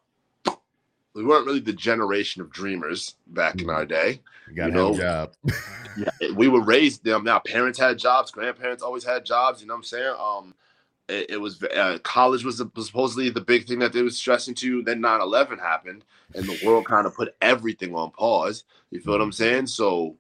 we 1.16 1.24
weren't 1.26 1.46
really 1.48 1.60
the 1.60 1.74
generation 1.74 2.42
of 2.42 2.52
dreamers 2.52 3.16
back 3.28 3.56
in 3.62 3.68
Mhm. 3.68 3.74
our 3.74 3.86
day. 3.86 4.22
You 4.50 4.56
gotta 4.56 4.70
you 4.70 4.76
know, 4.76 4.98
job. 4.98 5.34
Yeah, 5.98 6.32
we 6.36 6.48
were 6.48 6.62
raised 6.62 7.04
them. 7.04 7.24
Now 7.24 7.40
parents 7.40 7.78
had 7.78 7.98
jobs, 7.98 8.32
grandparents 8.32 8.84
always 8.84 9.04
had 9.04 9.26
jobs. 9.26 9.60
You 9.60 9.68
know 9.68 9.74
what 9.74 9.80
I'm 9.80 9.84
saying? 9.84 10.16
Um, 10.20 10.54
it, 11.10 11.32
it 11.32 11.38
was 11.38 11.62
uh, 11.64 11.98
college 12.04 12.46
was, 12.46 12.64
was 12.76 12.88
supposedly 12.88 13.30
the 13.30 13.42
big 13.42 13.68
thing 13.68 13.80
that 13.80 13.92
they 13.92 14.02
was 14.02 14.18
stressing 14.18 14.56
to. 14.56 14.84
Then 14.84 15.02
9/11 15.02 15.60
happened, 15.60 16.06
and 16.36 16.46
the 16.46 16.60
world 16.66 16.86
kind 16.86 17.06
of 17.06 17.16
put 17.16 17.36
everything 17.42 17.96
on 17.96 18.12
pause. 18.12 18.64
You 18.92 19.02
feel 19.02 19.14
what 19.14 19.22
I'm 19.22 19.32
saying? 19.32 19.68
So. 19.68 20.16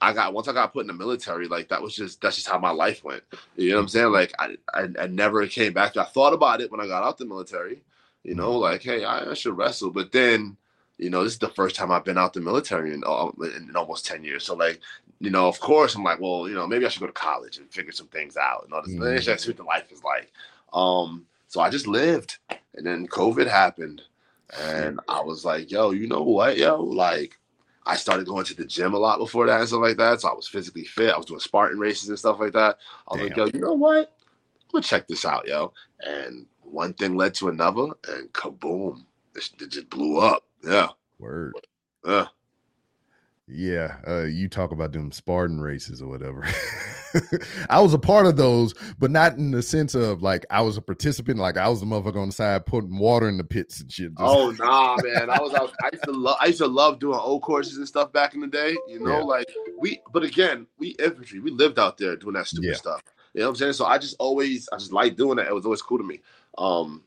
I 0.00 0.12
got 0.12 0.34
once 0.34 0.48
I 0.48 0.52
got 0.52 0.72
put 0.72 0.82
in 0.82 0.88
the 0.88 0.92
military, 0.92 1.48
like 1.48 1.68
that 1.68 1.80
was 1.80 1.94
just 1.94 2.20
that's 2.20 2.34
just 2.34 2.48
how 2.48 2.58
my 2.58 2.72
life 2.72 3.04
went. 3.04 3.22
You 3.56 3.70
know 3.70 3.76
what 3.76 3.82
I'm 3.82 3.88
saying? 3.88 4.12
Like 4.12 4.34
I, 4.38 4.56
I, 4.74 4.88
I 4.98 5.06
never 5.06 5.46
came 5.46 5.72
back. 5.72 5.96
I 5.96 6.04
thought 6.04 6.34
about 6.34 6.60
it 6.60 6.70
when 6.70 6.80
I 6.80 6.86
got 6.86 7.04
out 7.04 7.16
the 7.16 7.24
military. 7.24 7.80
You 8.22 8.34
know, 8.34 8.52
like 8.52 8.82
hey, 8.82 9.04
I, 9.04 9.30
I 9.30 9.34
should 9.34 9.56
wrestle, 9.56 9.90
but 9.92 10.12
then 10.12 10.58
you 10.98 11.10
know, 11.10 11.24
this 11.24 11.32
is 11.34 11.38
the 11.38 11.48
first 11.48 11.74
time 11.76 11.90
I've 11.90 12.04
been 12.04 12.18
out 12.18 12.32
the 12.32 12.40
military 12.40 12.94
in, 12.94 13.02
uh, 13.06 13.28
in, 13.42 13.68
in 13.70 13.76
almost 13.76 14.06
10 14.06 14.22
years. 14.24 14.44
So, 14.44 14.54
like, 14.54 14.80
you 15.20 15.30
know, 15.30 15.48
of 15.48 15.58
course, 15.60 15.94
I'm 15.94 16.04
like, 16.04 16.20
well, 16.20 16.48
you 16.48 16.54
know, 16.54 16.66
maybe 16.66 16.86
I 16.86 16.88
should 16.88 17.00
go 17.00 17.06
to 17.06 17.12
college 17.12 17.58
and 17.58 17.70
figure 17.72 17.92
some 17.92 18.06
things 18.08 18.36
out 18.36 18.64
and 18.64 18.72
all 18.72 18.82
this. 18.82 18.94
Mhm. 18.94 19.24
That's 19.26 19.46
what 19.46 19.56
the 19.56 19.62
life 19.64 19.90
is 19.90 20.02
like. 20.04 20.32
Um, 20.72 21.26
so 21.48 21.60
I 21.60 21.70
just 21.70 21.86
lived, 21.86 22.38
and 22.74 22.86
then 22.86 23.06
COVID 23.08 23.46
happened, 23.48 24.02
and 24.60 25.00
I 25.08 25.20
was 25.20 25.44
like, 25.44 25.70
yo, 25.70 25.90
you 25.90 26.06
know 26.06 26.22
what, 26.22 26.58
yo, 26.58 26.80
like. 26.80 27.38
I 27.86 27.96
started 27.96 28.26
going 28.26 28.46
to 28.46 28.54
the 28.54 28.64
gym 28.64 28.94
a 28.94 28.98
lot 28.98 29.18
before 29.18 29.44
that 29.46 29.60
and 29.60 29.68
stuff 29.68 29.82
like 29.82 29.98
that. 29.98 30.22
So 30.22 30.30
I 30.30 30.32
was 30.32 30.48
physically 30.48 30.86
fit. 30.86 31.12
I 31.12 31.18
was 31.18 31.26
doing 31.26 31.38
Spartan 31.38 31.78
races 31.78 32.08
and 32.08 32.18
stuff 32.18 32.40
like 32.40 32.54
that. 32.54 32.78
I 33.06 33.12
was 33.12 33.20
like, 33.28 33.36
yo, 33.36 33.44
you 33.52 33.60
know 33.60 33.74
what? 33.74 34.16
I'm 34.62 34.68
gonna 34.72 34.82
check 34.82 35.06
this 35.06 35.26
out, 35.26 35.46
yo. 35.46 35.74
And 36.00 36.46
one 36.62 36.94
thing 36.94 37.14
led 37.14 37.34
to 37.34 37.50
another, 37.50 37.88
and 38.08 38.32
kaboom, 38.32 39.04
it 39.36 39.68
just 39.68 39.90
blew 39.90 40.16
up. 40.18 40.44
Yeah, 40.66 40.88
Word. 41.18 41.54
yeah. 42.06 42.26
Yeah, 43.46 43.96
uh, 44.08 44.22
you 44.22 44.48
talk 44.48 44.72
about 44.72 44.92
them 44.92 45.12
Spartan 45.12 45.60
races 45.60 46.00
or 46.00 46.08
whatever. 46.08 46.46
I 47.68 47.78
was 47.78 47.92
a 47.92 47.98
part 47.98 48.24
of 48.24 48.38
those, 48.38 48.72
but 48.98 49.10
not 49.10 49.36
in 49.36 49.50
the 49.50 49.60
sense 49.62 49.94
of 49.94 50.22
like 50.22 50.46
I 50.48 50.62
was 50.62 50.78
a 50.78 50.82
participant. 50.82 51.38
Like 51.38 51.58
I 51.58 51.68
was 51.68 51.80
the 51.80 51.86
motherfucker 51.86 52.16
on 52.22 52.28
the 52.28 52.32
side 52.32 52.64
putting 52.64 52.96
water 52.98 53.28
in 53.28 53.36
the 53.36 53.44
pits 53.44 53.80
and 53.82 53.92
shit. 53.92 54.12
Oh 54.16 54.50
nah, 54.52 54.96
man. 55.02 55.28
I 55.28 55.38
was 55.40 55.52
out. 55.52 55.74
I 55.82 55.90
used 55.92 56.04
to 56.04 56.12
love. 56.12 56.36
I 56.40 56.46
used 56.46 56.58
to 56.58 56.66
love 56.66 56.98
doing 56.98 57.18
old 57.18 57.42
courses 57.42 57.76
and 57.76 57.86
stuff 57.86 58.10
back 58.12 58.32
in 58.34 58.40
the 58.40 58.46
day. 58.46 58.78
You 58.88 59.00
know, 59.00 59.18
Yeah. 59.18 59.24
like 59.24 59.48
we. 59.78 60.00
But 60.10 60.22
again, 60.22 60.66
we 60.78 60.88
infantry. 60.98 61.40
We 61.40 61.50
lived 61.50 61.78
out 61.78 61.98
there 61.98 62.16
doing 62.16 62.32
that 62.36 62.46
stupid 62.46 62.68
Yeah. 62.70 62.74
stuff. 62.76 63.02
You 63.34 63.40
know 63.40 63.48
what 63.48 63.50
I'm 63.50 63.56
saying? 63.56 63.72
So 63.74 63.84
I 63.84 63.98
just 63.98 64.16
always, 64.18 64.68
I 64.72 64.78
just 64.78 64.92
like 64.92 65.16
doing 65.16 65.36
that. 65.36 65.48
It 65.48 65.54
was 65.54 65.66
always 65.66 65.82
cool 65.82 65.98
to 65.98 66.04
me. 66.04 66.20
Um, 66.56 67.02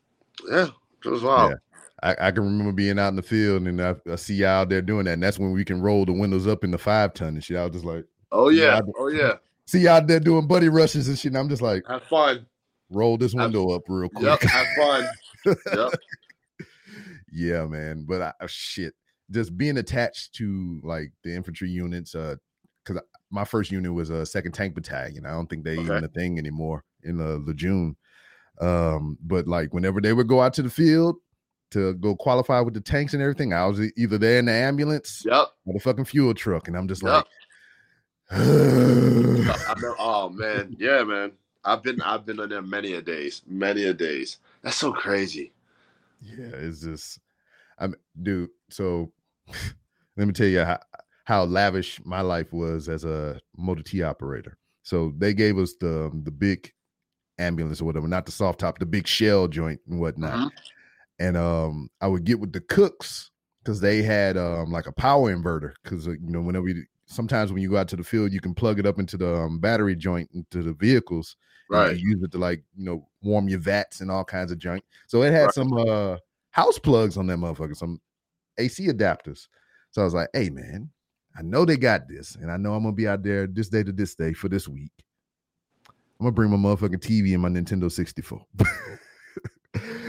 yeah, 0.47 0.68
it 1.03 1.10
was 1.10 1.24
wild. 1.24 1.51
Yeah. 1.51 1.55
I, 2.04 2.16
I 2.20 2.32
can 2.32 2.43
remember 2.43 2.72
being 2.72 3.00
out 3.00 3.08
in 3.10 3.16
the 3.16 3.22
field 3.24 3.64
and 3.68 3.82
I, 3.82 3.95
I 4.12 4.16
see 4.18 4.36
you 4.36 4.45
out 4.45 4.70
there 4.70 4.82
doing 4.82 5.06
that, 5.06 5.14
and 5.14 5.24
that's 5.24 5.39
when 5.39 5.52
we 5.52 5.66
can 5.66 5.82
roll 5.82 6.06
the 6.06 6.14
windows 6.14 6.45
up 6.48 6.64
in 6.64 6.72
the 6.72 6.78
five 6.78 7.14
ton 7.14 7.30
and 7.30 7.43
shit. 7.43 7.58
I 7.58 7.64
was 7.66 7.74
just 7.74 7.86
like, 7.86 8.06
Oh 8.32 8.50
Yeah, 8.50 8.80
oh 9.00 9.08
yeah. 9.08 9.34
see 9.66 9.82
you 9.82 9.89
out 9.89 10.06
there 10.08 10.20
doing 10.20 10.48
buddy 10.48 10.70
rushes 10.70 11.08
and 11.08 11.18
shit. 11.18 11.32
And 11.32 11.38
I'm 11.38 11.50
just 11.50 11.62
like, 11.62 11.84
Have 11.88 12.04
fun. 12.04 12.45
roll 12.89 13.18
this 13.18 13.34
Have- 13.34 13.43
window 13.54 13.72
up 13.72 13.84
real 13.88 14.10
quick. 14.10 14.26
Yep. 14.26 14.41
Have 14.41 14.68
fun. 14.78 15.08
yep. 15.74 15.91
yeah, 17.32 17.66
man. 17.66 18.06
But 18.08 18.22
I, 18.22 18.34
uh, 18.41 18.48
shit, 18.48 18.93
just 19.32 19.58
being 19.58 19.78
attached 19.78 20.34
to 20.36 20.80
like 20.84 21.12
the 21.24 21.34
infantry 21.36 21.70
units, 21.70 22.16
uh, 22.16 22.36
because 22.86 23.02
my 23.32 23.43
first 23.43 23.72
unit 23.72 23.93
was 23.93 24.10
a 24.10 24.26
second 24.26 24.54
tank 24.54 24.74
battalion. 24.74 25.26
I 25.26 25.32
don't 25.32 25.50
think 25.50 25.64
they 25.66 25.74
even 25.74 25.91
Okay. 25.91 26.06
a 26.06 26.10
thing 26.10 26.38
anymore 26.39 26.84
in 27.04 27.20
uh, 27.20 27.38
Lejeune. 27.45 27.95
Um, 28.62 29.18
but 29.22 29.48
like 29.48 29.74
whenever 29.74 30.00
they 30.02 30.14
would 30.14 30.28
go 30.28 30.41
out 30.41 30.54
to 30.56 30.62
the 30.64 30.70
field 30.70 31.18
to 31.72 31.93
go 31.95 32.15
qualify 32.15 32.59
with 32.61 32.74
the 32.74 32.82
tanks 32.82 33.13
and 33.13 33.22
everything, 33.22 33.53
I 33.53 33.65
was 33.65 33.80
either 33.97 34.18
there 34.18 34.39
in 34.39 34.45
the 34.45 34.51
ambulance 34.53 35.24
Yep. 35.26 35.47
or 35.65 35.74
the 35.74 35.80
fucking 35.80 36.05
fuel 36.05 36.34
truck, 36.34 36.68
and 36.68 36.78
I'm 36.78 36.88
just 36.88 37.03
Yep. 37.03 37.11
like, 37.11 37.26
know, 39.82 39.95
oh 39.99 40.30
man, 40.30 40.76
yeah, 40.80 41.03
man. 41.03 41.32
I've 41.63 41.84
been 41.84 42.01
I've 42.01 42.26
been 42.26 42.39
on 42.39 42.49
there 42.49 42.61
many 42.61 42.93
a 42.93 43.01
days, 43.01 43.41
many 43.47 43.84
a 43.86 43.93
days. 43.93 44.38
That's 44.61 44.78
so 44.78 44.91
crazy. 44.93 45.51
Yeah, 46.22 46.47
it's 46.53 46.82
just, 46.82 47.20
I'm, 47.78 47.95
dude. 48.22 48.49
So, 48.70 49.11
let 50.18 50.28
me 50.28 50.34
tell 50.34 50.47
you 50.47 50.63
how, 50.63 50.80
how 51.26 51.43
lavish 51.43 51.99
my 52.05 52.22
life 52.22 52.51
was 52.53 52.89
as 52.89 53.03
a 53.05 53.39
Motor 53.57 53.84
T 53.84 54.01
operator. 54.03 54.57
So 54.84 55.13
they 55.18 55.34
gave 55.34 55.57
us 55.57 55.74
the 55.80 56.09
the 56.24 56.32
big 56.32 56.72
ambulance 57.38 57.82
or 57.82 57.86
whatever, 57.86 58.07
not 58.07 58.26
the 58.26 58.32
soft 58.32 58.59
top, 58.59 58.80
the 58.80 58.86
big 58.86 59.05
shell 59.07 59.47
joint 59.47 59.80
and 59.89 59.99
whatnot. 59.99 60.34
Mhm. 60.34 60.51
And 61.20 61.36
um, 61.36 61.89
I 62.01 62.07
would 62.07 62.24
get 62.26 62.39
with 62.39 62.53
the 62.53 62.61
cooks 62.61 63.32
because 63.63 63.80
they 63.82 64.01
had 64.03 64.38
um 64.38 64.72
like 64.72 64.88
a 64.88 64.91
power 64.91 65.34
inverter. 65.36 65.74
Because 65.84 66.07
uh, 66.07 66.11
you 66.11 66.30
know, 66.30 66.41
whenever 66.41 66.68
you, 66.68 66.84
sometimes 67.05 67.51
when 67.51 67.61
you 67.61 67.70
go 67.70 67.78
out 67.78 67.88
to 67.89 67.95
the 67.95 68.03
field, 68.03 68.32
you 68.32 68.39
can 68.41 68.53
plug 68.53 68.80
it 68.80 68.86
up 68.86 68.99
into 68.99 69.18
the 69.18 69.36
um, 69.36 69.59
battery 69.59 69.95
joint 69.95 70.30
into 70.34 70.63
the 70.63 70.74
vehicles 70.74 71.36
Right. 71.70 71.97
use 71.99 72.24
it 72.24 72.32
to 72.32 72.38
like 72.38 72.63
you 72.76 72.86
know 72.86 73.07
warm 73.22 73.49
your 73.49 73.59
vats 73.59 74.01
and 74.01 74.09
all 74.09 74.24
kinds 74.24 74.51
of 74.51 74.59
junk. 74.59 74.84
So 75.07 75.24
it 75.24 75.32
had 75.32 75.45
Right. 75.45 75.53
some 75.53 75.74
uh 75.74 76.18
house 76.51 76.80
plugs 76.80 77.18
on 77.18 77.28
that 77.28 77.38
motherfucker, 77.38 77.76
some 77.76 77.99
AC 78.57 78.88
adapters. 78.88 79.47
So 79.91 80.01
I 80.01 80.05
was 80.05 80.13
like, 80.13 80.30
hey 80.34 80.49
man, 80.49 80.89
I 81.38 81.41
know 81.41 81.65
they 81.65 81.78
got 81.78 82.07
this, 82.07 82.36
and 82.36 82.51
I 82.51 82.57
know 82.57 82.74
I'm 82.74 82.84
gonna 82.84 82.93
be 82.93 83.07
out 83.07 83.24
there 83.24 83.47
this 83.47 83.70
day 83.70 83.84
to 83.84 83.91
this 83.91 84.15
day 84.15 84.34
for 84.34 84.49
this 84.49 84.68
week. 84.68 84.91
I'm 86.20 86.26
gonna 86.26 86.32
bring 86.32 86.49
my 86.49 86.57
motherfucking 86.57 87.01
TV 87.01 87.34
and 87.34 87.41
my 87.41 87.49
Nintendo 87.49 87.91
64. 87.91 88.43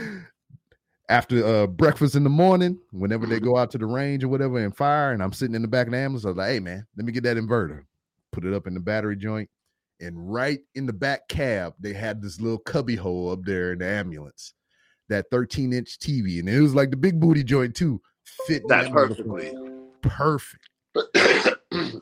After 1.10 1.44
uh 1.44 1.66
breakfast 1.66 2.14
in 2.14 2.24
the 2.24 2.30
morning, 2.30 2.78
whenever 2.90 3.26
they 3.26 3.40
go 3.40 3.56
out 3.56 3.70
to 3.70 3.78
the 3.78 3.86
range 3.86 4.24
or 4.24 4.28
whatever 4.28 4.58
and 4.58 4.76
fire, 4.76 5.12
and 5.12 5.22
I'm 5.22 5.32
sitting 5.32 5.54
in 5.54 5.62
the 5.62 5.68
back 5.68 5.86
of 5.86 5.92
the 5.92 5.98
ambulance, 5.98 6.24
I 6.24 6.28
was 6.28 6.36
like, 6.36 6.50
hey 6.50 6.60
man, 6.60 6.86
let 6.96 7.06
me 7.06 7.12
get 7.12 7.22
that 7.24 7.36
inverter. 7.36 7.84
Put 8.32 8.44
it 8.44 8.52
up 8.52 8.66
in 8.66 8.74
the 8.74 8.80
battery 8.80 9.16
joint. 9.16 9.48
And 10.00 10.32
right 10.32 10.60
in 10.74 10.86
the 10.86 10.92
back 10.92 11.28
cab, 11.28 11.74
they 11.80 11.92
had 11.92 12.22
this 12.22 12.40
little 12.40 12.58
cubby 12.58 12.94
hole 12.94 13.30
up 13.32 13.42
there 13.42 13.72
in 13.72 13.78
the 13.78 13.86
ambulance, 13.86 14.54
that 15.08 15.26
13 15.30 15.72
inch 15.72 15.98
TV. 15.98 16.40
And 16.40 16.48
it 16.48 16.60
was 16.60 16.74
like 16.74 16.90
the 16.90 16.96
big 16.96 17.18
booty 17.18 17.42
joint 17.42 17.74
too. 17.74 18.00
Fit 18.46 18.62
That 18.68 18.92
perfectly. 18.92 19.52
Perfect. 20.02 20.68
I 20.96 21.54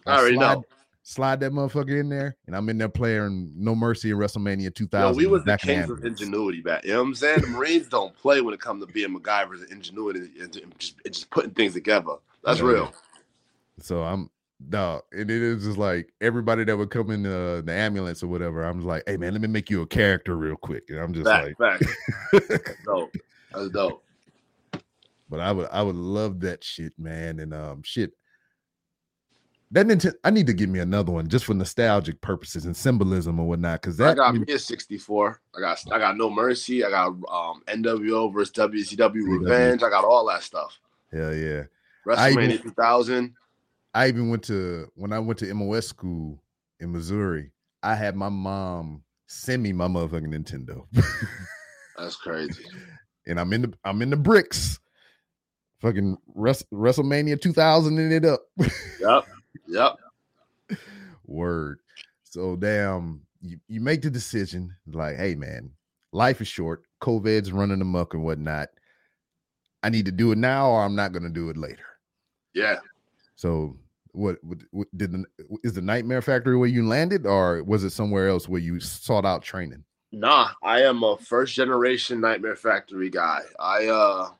already 0.06 0.36
slide, 0.36 0.54
know. 0.54 0.64
Slide 1.08 1.38
that 1.38 1.52
motherfucker 1.52 2.00
in 2.00 2.08
there, 2.08 2.36
and 2.48 2.56
I'm 2.56 2.68
in 2.68 2.78
there 2.78 2.88
playing 2.88 3.52
No 3.54 3.76
Mercy 3.76 4.10
in 4.10 4.16
WrestleMania 4.16 4.74
2000. 4.74 5.06
Yo, 5.06 5.16
we 5.16 5.30
was 5.30 5.44
the 5.44 5.52
back 5.52 5.60
kings 5.60 5.88
of 5.88 6.04
ingenuity 6.04 6.60
back. 6.60 6.84
You 6.84 6.94
know 6.94 6.98
what 6.98 7.06
I'm 7.06 7.14
saying? 7.14 7.42
The 7.42 7.46
Marines 7.46 7.86
don't 7.86 8.12
play 8.16 8.40
when 8.40 8.52
it 8.52 8.58
comes 8.58 8.84
to 8.84 8.92
being 8.92 9.16
MacGyver's 9.16 9.60
and 9.62 9.70
ingenuity 9.70 10.28
and 10.40 10.52
just, 10.80 10.96
and 11.04 11.14
just 11.14 11.30
putting 11.30 11.52
things 11.52 11.74
together. 11.74 12.14
That's 12.42 12.58
Yeah, 12.58 12.66
real. 12.66 12.94
So 13.78 14.02
I'm 14.02 14.30
dog, 14.68 15.02
and 15.12 15.30
it 15.30 15.42
is 15.42 15.62
just 15.62 15.78
like 15.78 16.12
everybody 16.20 16.64
that 16.64 16.76
would 16.76 16.90
come 16.90 17.12
in 17.12 17.22
the, 17.22 17.62
the 17.64 17.72
ambulance 17.72 18.24
or 18.24 18.26
whatever. 18.26 18.64
I'm 18.64 18.78
just 18.78 18.88
like, 18.88 19.04
hey 19.06 19.16
man, 19.16 19.30
let 19.30 19.40
me 19.40 19.46
make 19.46 19.70
you 19.70 19.82
a 19.82 19.86
character 19.86 20.34
real 20.34 20.56
quick. 20.56 20.86
And 20.88 20.98
I'm 20.98 21.14
just 21.14 21.28
Fact, 21.28 21.60
like. 21.60 21.80
That's 22.32 22.84
dope. 22.84 23.14
That's 23.54 23.68
dope. 23.68 24.02
but 25.30 25.38
I 25.38 25.52
would 25.52 25.68
I 25.70 25.82
would 25.82 25.94
love 25.94 26.40
that 26.40 26.64
shit, 26.64 26.94
man. 26.98 27.38
And 27.38 27.54
um 27.54 27.82
shit. 27.84 28.10
That 29.72 29.86
Nintendo, 29.86 30.14
I 30.22 30.30
need 30.30 30.46
to 30.46 30.52
get 30.52 30.68
me 30.68 30.78
another 30.78 31.10
one 31.10 31.26
just 31.28 31.44
for 31.44 31.52
nostalgic 31.54 32.20
purposes 32.20 32.66
and 32.66 32.76
symbolism 32.76 33.40
or 33.40 33.48
whatnot. 33.48 33.82
Cause 33.82 33.96
that 33.96 34.10
I 34.10 34.14
got 34.14 34.34
me 34.36 34.52
a 34.52 34.58
64. 34.58 35.40
I 35.56 35.60
got 35.60 35.82
I 35.90 35.98
got 35.98 36.16
No 36.16 36.30
Mercy. 36.30 36.84
I 36.84 36.90
got 36.90 37.08
um 37.08 37.62
NWO 37.66 38.32
versus 38.32 38.52
WCW 38.54 39.40
Revenge. 39.40 39.82
I 39.82 39.90
got 39.90 40.04
all 40.04 40.24
that 40.26 40.44
stuff. 40.44 40.78
hell 41.12 41.34
yeah. 41.34 41.64
WrestleMania 42.06 42.50
even- 42.52 42.62
2000. 42.62 43.34
I 43.92 44.08
even 44.08 44.28
went 44.30 44.44
to 44.44 44.86
when 44.94 45.12
I 45.12 45.18
went 45.18 45.38
to 45.40 45.52
MOS 45.54 45.88
school 45.88 46.40
in 46.80 46.92
Missouri, 46.92 47.50
I 47.82 47.94
had 47.96 48.14
my 48.14 48.28
mom 48.28 49.02
send 49.26 49.62
me 49.62 49.72
my 49.72 49.88
motherfucking 49.88 50.28
Nintendo. 50.32 50.86
That's 51.98 52.14
crazy. 52.16 52.64
and 53.26 53.40
I'm 53.40 53.52
in 53.52 53.62
the 53.62 53.72
I'm 53.84 54.00
in 54.02 54.10
the 54.10 54.16
bricks. 54.16 54.78
Fucking 55.80 56.16
Wres- 56.34 56.64
WrestleMania 56.72 57.40
2000 57.40 57.98
in 57.98 58.12
it 58.12 58.24
up. 58.24 58.42
Yep. 59.00 59.26
Yep. 59.68 59.96
Word. 61.26 61.80
So 62.24 62.56
damn, 62.56 63.22
you, 63.40 63.58
you 63.68 63.80
make 63.80 64.02
the 64.02 64.10
decision 64.10 64.74
like, 64.86 65.16
hey 65.16 65.34
man, 65.34 65.70
life 66.12 66.40
is 66.40 66.48
short. 66.48 66.82
COVID's 67.02 67.52
running 67.52 67.80
amok 67.80 68.14
and 68.14 68.24
whatnot. 68.24 68.68
I 69.82 69.88
need 69.88 70.06
to 70.06 70.12
do 70.12 70.32
it 70.32 70.38
now, 70.38 70.70
or 70.70 70.82
I'm 70.82 70.96
not 70.96 71.12
gonna 71.12 71.30
do 71.30 71.50
it 71.50 71.56
later. 71.56 71.86
Yeah. 72.54 72.78
So 73.36 73.76
what, 74.12 74.42
what, 74.42 74.58
what 74.70 74.88
did 74.96 75.12
the 75.12 75.24
is 75.62 75.74
the 75.74 75.82
Nightmare 75.82 76.22
Factory 76.22 76.56
where 76.56 76.68
you 76.68 76.86
landed, 76.86 77.26
or 77.26 77.62
was 77.62 77.84
it 77.84 77.90
somewhere 77.90 78.28
else 78.28 78.48
where 78.48 78.60
you 78.60 78.80
sought 78.80 79.24
out 79.24 79.42
training? 79.42 79.84
Nah, 80.12 80.50
I 80.62 80.82
am 80.82 81.02
a 81.02 81.18
first 81.18 81.54
generation 81.54 82.20
Nightmare 82.20 82.56
Factory 82.56 83.10
guy. 83.10 83.42
I 83.60 83.86
uh 83.86 84.30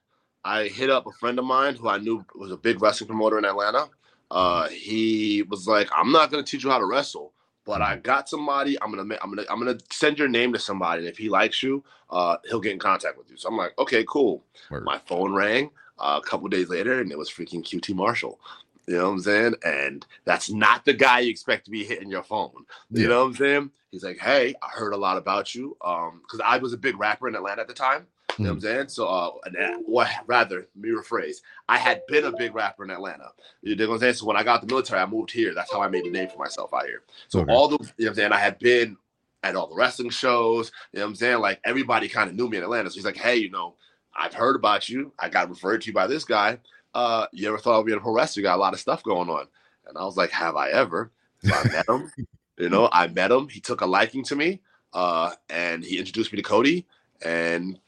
I 0.44 0.68
hit 0.68 0.90
up 0.90 1.06
a 1.06 1.12
friend 1.12 1.38
of 1.38 1.44
mine 1.44 1.74
who 1.74 1.88
I 1.88 1.98
knew 1.98 2.24
was 2.34 2.52
a 2.52 2.56
big 2.56 2.80
wrestling 2.80 3.08
promoter 3.08 3.36
in 3.38 3.44
Atlanta. 3.44 3.88
Uh 4.30 4.68
he 4.68 5.42
was 5.44 5.68
like, 5.68 5.88
I'm 5.96 6.12
not 6.12 6.30
gonna 6.30 6.42
teach 6.42 6.64
you 6.64 6.70
how 6.70 6.78
to 6.78 6.86
wrestle, 6.86 7.32
but 7.64 7.82
I 7.82 7.96
got 7.96 8.28
somebody, 8.28 8.80
I'm 8.82 8.90
gonna 8.94 9.16
I'm 9.22 9.30
gonna 9.30 9.46
I'm 9.50 9.58
gonna 9.58 9.78
send 9.92 10.18
your 10.18 10.28
name 10.28 10.52
to 10.54 10.58
somebody, 10.58 11.00
and 11.02 11.08
if 11.08 11.18
he 11.18 11.28
likes 11.28 11.62
you, 11.62 11.84
uh 12.10 12.36
he'll 12.48 12.60
get 12.60 12.72
in 12.72 12.78
contact 12.78 13.18
with 13.18 13.30
you. 13.30 13.36
So 13.36 13.48
I'm 13.48 13.56
like, 13.56 13.78
okay, 13.78 14.04
cool. 14.08 14.44
Word. 14.70 14.84
My 14.84 14.98
phone 15.06 15.34
rang 15.34 15.70
uh, 15.98 16.20
a 16.22 16.26
couple 16.26 16.48
days 16.48 16.68
later, 16.68 17.00
and 17.00 17.12
it 17.12 17.18
was 17.18 17.30
freaking 17.30 17.62
QT 17.64 17.94
Marshall. 17.94 18.40
You 18.86 18.98
know 18.98 19.04
what 19.06 19.10
I'm 19.14 19.20
saying? 19.20 19.54
And 19.64 20.06
that's 20.24 20.50
not 20.50 20.84
the 20.84 20.92
guy 20.92 21.20
you 21.20 21.30
expect 21.30 21.64
to 21.66 21.70
be 21.70 21.84
hitting 21.84 22.10
your 22.10 22.22
phone. 22.22 22.52
You 22.90 23.02
Yeah. 23.02 23.08
know 23.08 23.20
what 23.20 23.26
I'm 23.28 23.34
saying? 23.36 23.70
He's 23.90 24.04
like, 24.04 24.18
hey, 24.18 24.54
I 24.62 24.68
heard 24.68 24.92
a 24.92 24.96
lot 24.98 25.16
about 25.18 25.54
you. 25.54 25.76
Um, 25.84 26.20
because 26.22 26.40
I 26.44 26.58
was 26.58 26.72
a 26.72 26.78
big 26.78 26.98
rapper 26.98 27.28
in 27.28 27.34
Atlanta 27.34 27.62
at 27.62 27.68
the 27.68 27.74
time. 27.74 28.06
You 28.38 28.44
know 28.44 28.50
what 28.50 28.54
I'm 28.56 28.60
saying? 28.60 28.88
So, 28.88 29.06
uh, 29.06 29.30
and, 29.44 29.84
or 29.88 30.06
rather, 30.26 30.66
let 30.74 30.76
me 30.76 30.90
rephrase. 30.90 31.36
I 31.68 31.78
had 31.78 32.02
been 32.06 32.24
a 32.24 32.32
big 32.32 32.54
rapper 32.54 32.84
in 32.84 32.90
Atlanta. 32.90 33.30
You 33.62 33.76
know 33.76 33.88
what 33.88 33.94
I'm 33.94 34.00
saying? 34.00 34.14
So 34.14 34.26
when 34.26 34.36
I 34.36 34.42
got 34.42 34.60
the 34.60 34.66
military, 34.66 35.00
I 35.00 35.06
moved 35.06 35.30
here. 35.30 35.54
That's 35.54 35.72
how 35.72 35.80
I 35.80 35.88
made 35.88 36.04
a 36.04 36.10
name 36.10 36.28
for 36.28 36.38
myself 36.38 36.74
out 36.74 36.84
here. 36.84 37.02
So 37.28 37.40
Okay. 37.40 37.52
all 37.52 37.68
the, 37.68 37.76
you 37.76 37.80
know 37.80 37.86
what 37.96 38.08
I'm 38.08 38.14
saying? 38.16 38.32
I 38.32 38.38
had 38.38 38.58
been 38.58 38.96
at 39.42 39.56
all 39.56 39.68
the 39.68 39.74
wrestling 39.74 40.10
shows. 40.10 40.70
You 40.92 40.98
know 40.98 41.06
what 41.06 41.10
I'm 41.10 41.16
saying? 41.16 41.38
Like 41.38 41.60
everybody 41.64 42.08
kind 42.08 42.28
of 42.28 42.36
knew 42.36 42.48
me 42.48 42.58
in 42.58 42.62
Atlanta. 42.62 42.90
So 42.90 42.94
he's 42.96 43.04
like, 43.06 43.16
hey, 43.16 43.36
you 43.36 43.50
know, 43.50 43.74
I've 44.14 44.34
heard 44.34 44.56
about 44.56 44.88
you. 44.88 45.12
I 45.18 45.28
got 45.28 45.48
referred 45.48 45.82
to 45.82 45.86
you 45.86 45.94
by 45.94 46.06
this 46.06 46.24
guy. 46.24 46.58
Uh, 46.94 47.26
you 47.32 47.48
ever 47.48 47.58
thought 47.58 47.80
of 47.80 47.86
being 47.86 47.98
a 47.98 48.00
pro 48.00 48.12
wrestler? 48.12 48.40
You 48.40 48.44
got 48.46 48.56
a 48.56 48.60
lot 48.60 48.74
of 48.74 48.80
stuff 48.80 49.02
going 49.02 49.30
on. 49.30 49.46
And 49.86 49.96
I 49.96 50.04
was 50.04 50.16
like, 50.16 50.30
have 50.30 50.56
I 50.56 50.70
ever? 50.70 51.10
So 51.42 51.54
I 51.54 51.64
met 51.72 51.88
him. 51.88 52.10
You 52.58 52.70
know, 52.70 52.88
I 52.90 53.06
met 53.08 53.30
him. 53.30 53.48
He 53.48 53.60
took 53.60 53.82
a 53.82 53.86
liking 53.86 54.24
to 54.24 54.34
me. 54.34 54.62
Uh, 54.94 55.32
and 55.50 55.84
he 55.84 55.98
introduced 55.98 56.32
me 56.32 56.38
to 56.38 56.42
Cody. 56.42 56.86
And 57.22 57.78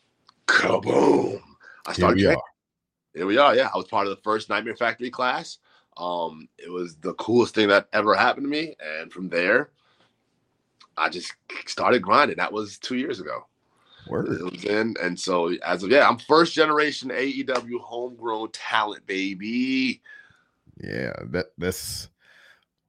kaboom! 0.48 1.40
I 1.86 1.92
Here 1.92 1.94
started 1.94 2.16
we 2.16 2.22
training. 2.22 2.36
are. 2.36 2.42
Here 3.14 3.26
we 3.26 3.38
are. 3.38 3.54
Yeah, 3.54 3.68
I 3.72 3.76
was 3.76 3.86
part 3.86 4.06
of 4.06 4.16
the 4.16 4.22
first 4.22 4.48
Nightmare 4.48 4.76
Factory 4.76 5.10
class. 5.10 5.58
Um, 5.96 6.48
it 6.58 6.70
was 6.70 6.96
the 6.96 7.14
coolest 7.14 7.54
thing 7.54 7.68
that 7.68 7.88
ever 7.92 8.14
happened 8.14 8.44
to 8.44 8.50
me. 8.50 8.76
And 8.80 9.12
from 9.12 9.28
there, 9.28 9.70
I 10.96 11.08
just 11.08 11.34
started 11.66 12.02
grinding. 12.02 12.36
That 12.36 12.52
was 12.52 12.78
two 12.78 12.96
years 12.96 13.20
ago. 13.20 13.46
Word. 14.08 14.40
It 14.40 14.52
was 14.52 14.64
in, 14.64 14.94
And 15.02 15.18
so 15.18 15.48
as 15.64 15.82
of 15.82 15.90
yeah, 15.90 16.08
I'm 16.08 16.18
first 16.18 16.54
generation 16.54 17.10
AEW 17.10 17.80
homegrown 17.80 18.50
talent, 18.52 19.06
baby. 19.06 20.00
Yeah, 20.80 21.12
that 21.26 21.46
that's 21.58 22.08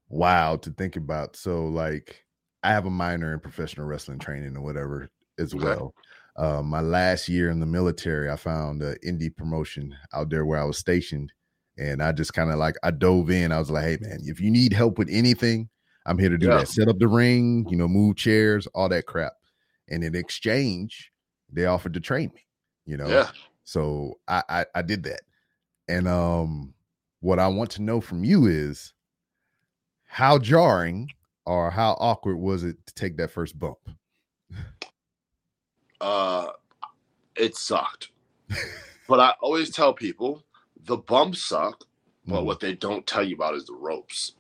wild 0.10 0.64
to 0.64 0.72
think 0.72 0.96
about. 0.96 1.36
So 1.36 1.66
like 1.66 2.24
I 2.64 2.70
have 2.70 2.86
a 2.86 2.92
minor 2.92 3.34
in 3.34 3.40
professional 3.40 3.88
wrestling 3.88 4.20
training 4.20 4.56
or 4.56 4.62
whatever 4.62 5.10
as 5.38 5.54
Okay. 5.54 5.66
Uh, 6.40 6.64
my 6.64 6.82
last 6.82 7.30
year 7.30 7.52
in 7.52 7.60
the 7.62 7.68
military, 7.68 8.32
I 8.32 8.38
found 8.38 8.82
an 8.84 8.98
indie 9.06 9.36
promotion 9.36 9.96
out 10.14 10.32
there 10.32 10.46
where 10.46 10.60
I 10.60 10.66
was 10.66 10.80
stationed, 10.80 11.34
and 11.78 12.02
I 12.04 12.14
just 12.14 12.34
kind 12.34 12.52
of 12.52 12.60
like 12.60 12.78
I 12.84 12.92
dove 12.92 13.30
in. 13.30 13.52
I 13.52 13.60
was 13.60 13.72
like, 13.72 13.86
"Hey, 13.86 13.98
man, 14.02 14.22
if 14.24 14.42
you 14.42 14.52
need 14.52 14.74
help 14.74 14.98
with 15.00 15.10
anything, 15.12 15.70
I'm 16.08 16.20
here 16.20 16.30
to 16.30 16.38
do 16.40 16.48
Yeah. 16.48 16.58
that. 16.60 16.70
Set 16.70 16.88
up 16.90 17.00
the 17.00 17.10
ring, 17.10 17.68
you 17.70 17.78
know, 17.78 17.90
move 17.90 18.18
chairs, 18.18 18.68
all 18.68 18.90
that 18.90 19.08
crap." 19.08 19.34
And 19.90 20.04
in 20.04 20.16
exchange, 20.16 21.12
they 21.52 21.66
offered 21.66 21.94
to 21.96 22.02
train 22.02 22.32
me. 22.36 22.46
You 22.86 22.98
know, 22.98 23.10
Yeah. 23.12 23.32
so 23.66 24.20
I, 24.28 24.44
I 24.50 24.66
I 24.76 24.82
did 24.84 25.04
that. 25.04 25.22
And 25.90 26.08
um 26.08 26.76
what 27.22 27.40
I 27.40 27.48
want 27.50 27.72
to 27.74 27.84
know 27.84 28.02
from 28.02 28.24
you 28.26 28.48
is 28.48 28.94
how 30.08 30.38
jarring 30.40 31.10
or 31.46 31.72
how 31.72 31.94
awkward 32.00 32.38
was 32.38 32.64
it 32.64 32.78
to 32.88 32.94
take 32.94 33.18
that 33.18 33.32
first 33.32 33.58
bump? 33.58 33.78
Uh 36.02 36.48
it 37.36 37.56
sucked. 37.56 38.10
but 39.08 39.20
I 39.20 39.34
always 39.42 39.70
tell 39.70 39.94
people 39.94 40.44
the 40.86 40.98
bumps 40.98 41.46
suck, 41.46 41.84
but 42.26 42.42
Mm. 42.42 42.46
what 42.46 42.60
they 42.60 42.74
don't 42.76 43.06
tell 43.08 43.24
you 43.24 43.36
about 43.36 43.56
is 43.56 43.66
the 43.66 43.74
ropes. 43.74 44.34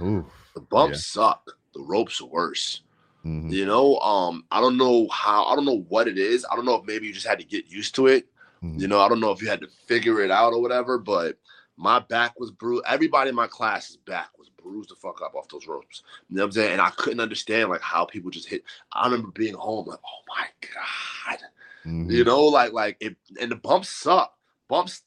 Ooh. 0.00 0.24
The 0.54 0.60
bumps 0.60 1.06
suck. 1.06 1.56
The 1.74 1.80
ropes 1.82 2.20
are 2.20 2.26
worse. 2.26 2.82
Mhm. 3.24 3.50
You 3.50 3.66
know, 3.66 3.98
um, 3.98 4.44
I 4.50 4.60
don't 4.60 4.76
know 4.76 5.08
how, 5.08 5.44
I 5.46 5.56
don't 5.56 5.64
know 5.64 5.84
what 5.88 6.06
it 6.08 6.18
is. 6.18 6.44
I 6.50 6.54
don't 6.56 6.64
know 6.64 6.74
if 6.76 6.84
maybe 6.86 7.06
you 7.06 7.12
just 7.12 7.26
had 7.26 7.38
to 7.38 7.44
get 7.44 7.66
used 7.66 7.94
to 7.96 8.06
it. 8.06 8.28
Mhm. 8.62 8.80
You 8.80 8.88
know, 8.88 9.00
I 9.00 9.08
don't 9.08 9.20
know 9.20 9.32
if 9.32 9.40
you 9.42 9.48
had 9.48 9.60
to 9.62 9.68
figure 9.86 10.20
it 10.20 10.30
out 10.30 10.52
or 10.52 10.60
whatever, 10.60 10.98
but 10.98 11.38
my 11.76 11.98
back 11.98 12.38
was 12.38 12.50
bruised. 12.50 12.84
Everybody 12.86 13.30
in 13.30 13.36
my 13.36 13.46
class's 13.46 13.96
back 13.96 14.28
was 14.38 14.48
bruised 14.50 14.90
the 14.90 14.94
fuck 14.94 15.20
up 15.22 15.34
off 15.34 15.48
those 15.48 15.66
ropes. 15.66 16.02
You 16.28 16.36
know 16.36 16.42
what 16.42 16.46
I'm 16.46 16.52
saying? 16.52 16.72
And 16.72 16.80
I 16.80 16.90
couldn't 16.90 17.20
understand 17.20 17.68
like 17.70 17.80
how 17.80 18.04
people 18.04 18.30
just 18.30 18.48
hit. 18.48 18.62
I 18.92 19.06
remember 19.06 19.28
being 19.32 19.54
home 19.54 19.86
like, 19.86 19.98
oh 20.04 20.22
my 20.28 20.46
God. 20.60 21.38
Mhm. 21.84 22.10
You 22.10 22.24
know, 22.24 22.42
like 22.44 22.72
like 22.72 22.96
it 23.00 23.16
and 23.40 23.50
the 23.50 23.56
bumps 23.56 23.90
suck. 23.90 24.34
Bumps. 24.68 25.02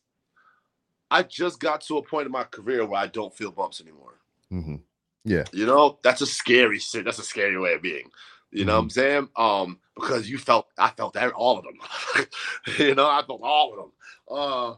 I 1.09 1.23
just 1.23 1.59
got 1.59 1.81
to 1.81 1.97
a 1.97 2.03
point 2.03 2.25
in 2.25 2.31
my 2.31 2.43
career 2.43 2.85
where 2.85 2.99
I 2.99 3.07
don't 3.07 3.35
feel 3.35 3.51
bumps 3.51 3.81
anymore. 3.81 4.19
Mhm. 4.51 4.81
Yeah. 5.23 5.45
You 5.51 5.65
know, 5.65 5.99
that's 6.03 6.21
a 6.21 6.25
scary 6.25 6.79
shit. 6.79 7.05
That's 7.05 7.19
a 7.19 7.23
scary 7.23 7.57
way 7.57 7.73
of 7.73 7.81
being. 7.81 8.09
You 8.51 8.65
know 8.65 8.75
what 8.75 8.83
I'm 8.83 8.89
saying? 8.89 9.29
Um, 9.35 9.79
because 9.95 10.29
you 10.29 10.37
felt 10.37 10.67
I 10.77 10.89
felt 10.91 11.13
that 11.13 11.31
all 11.33 11.57
of 11.57 11.65
them. 11.65 12.27
you 12.79 12.95
know, 12.95 13.07
I 13.07 13.21
felt 13.25 13.41
all 13.43 13.71
of 13.71 13.77
them. 13.77 13.91
Uh, 14.29 14.75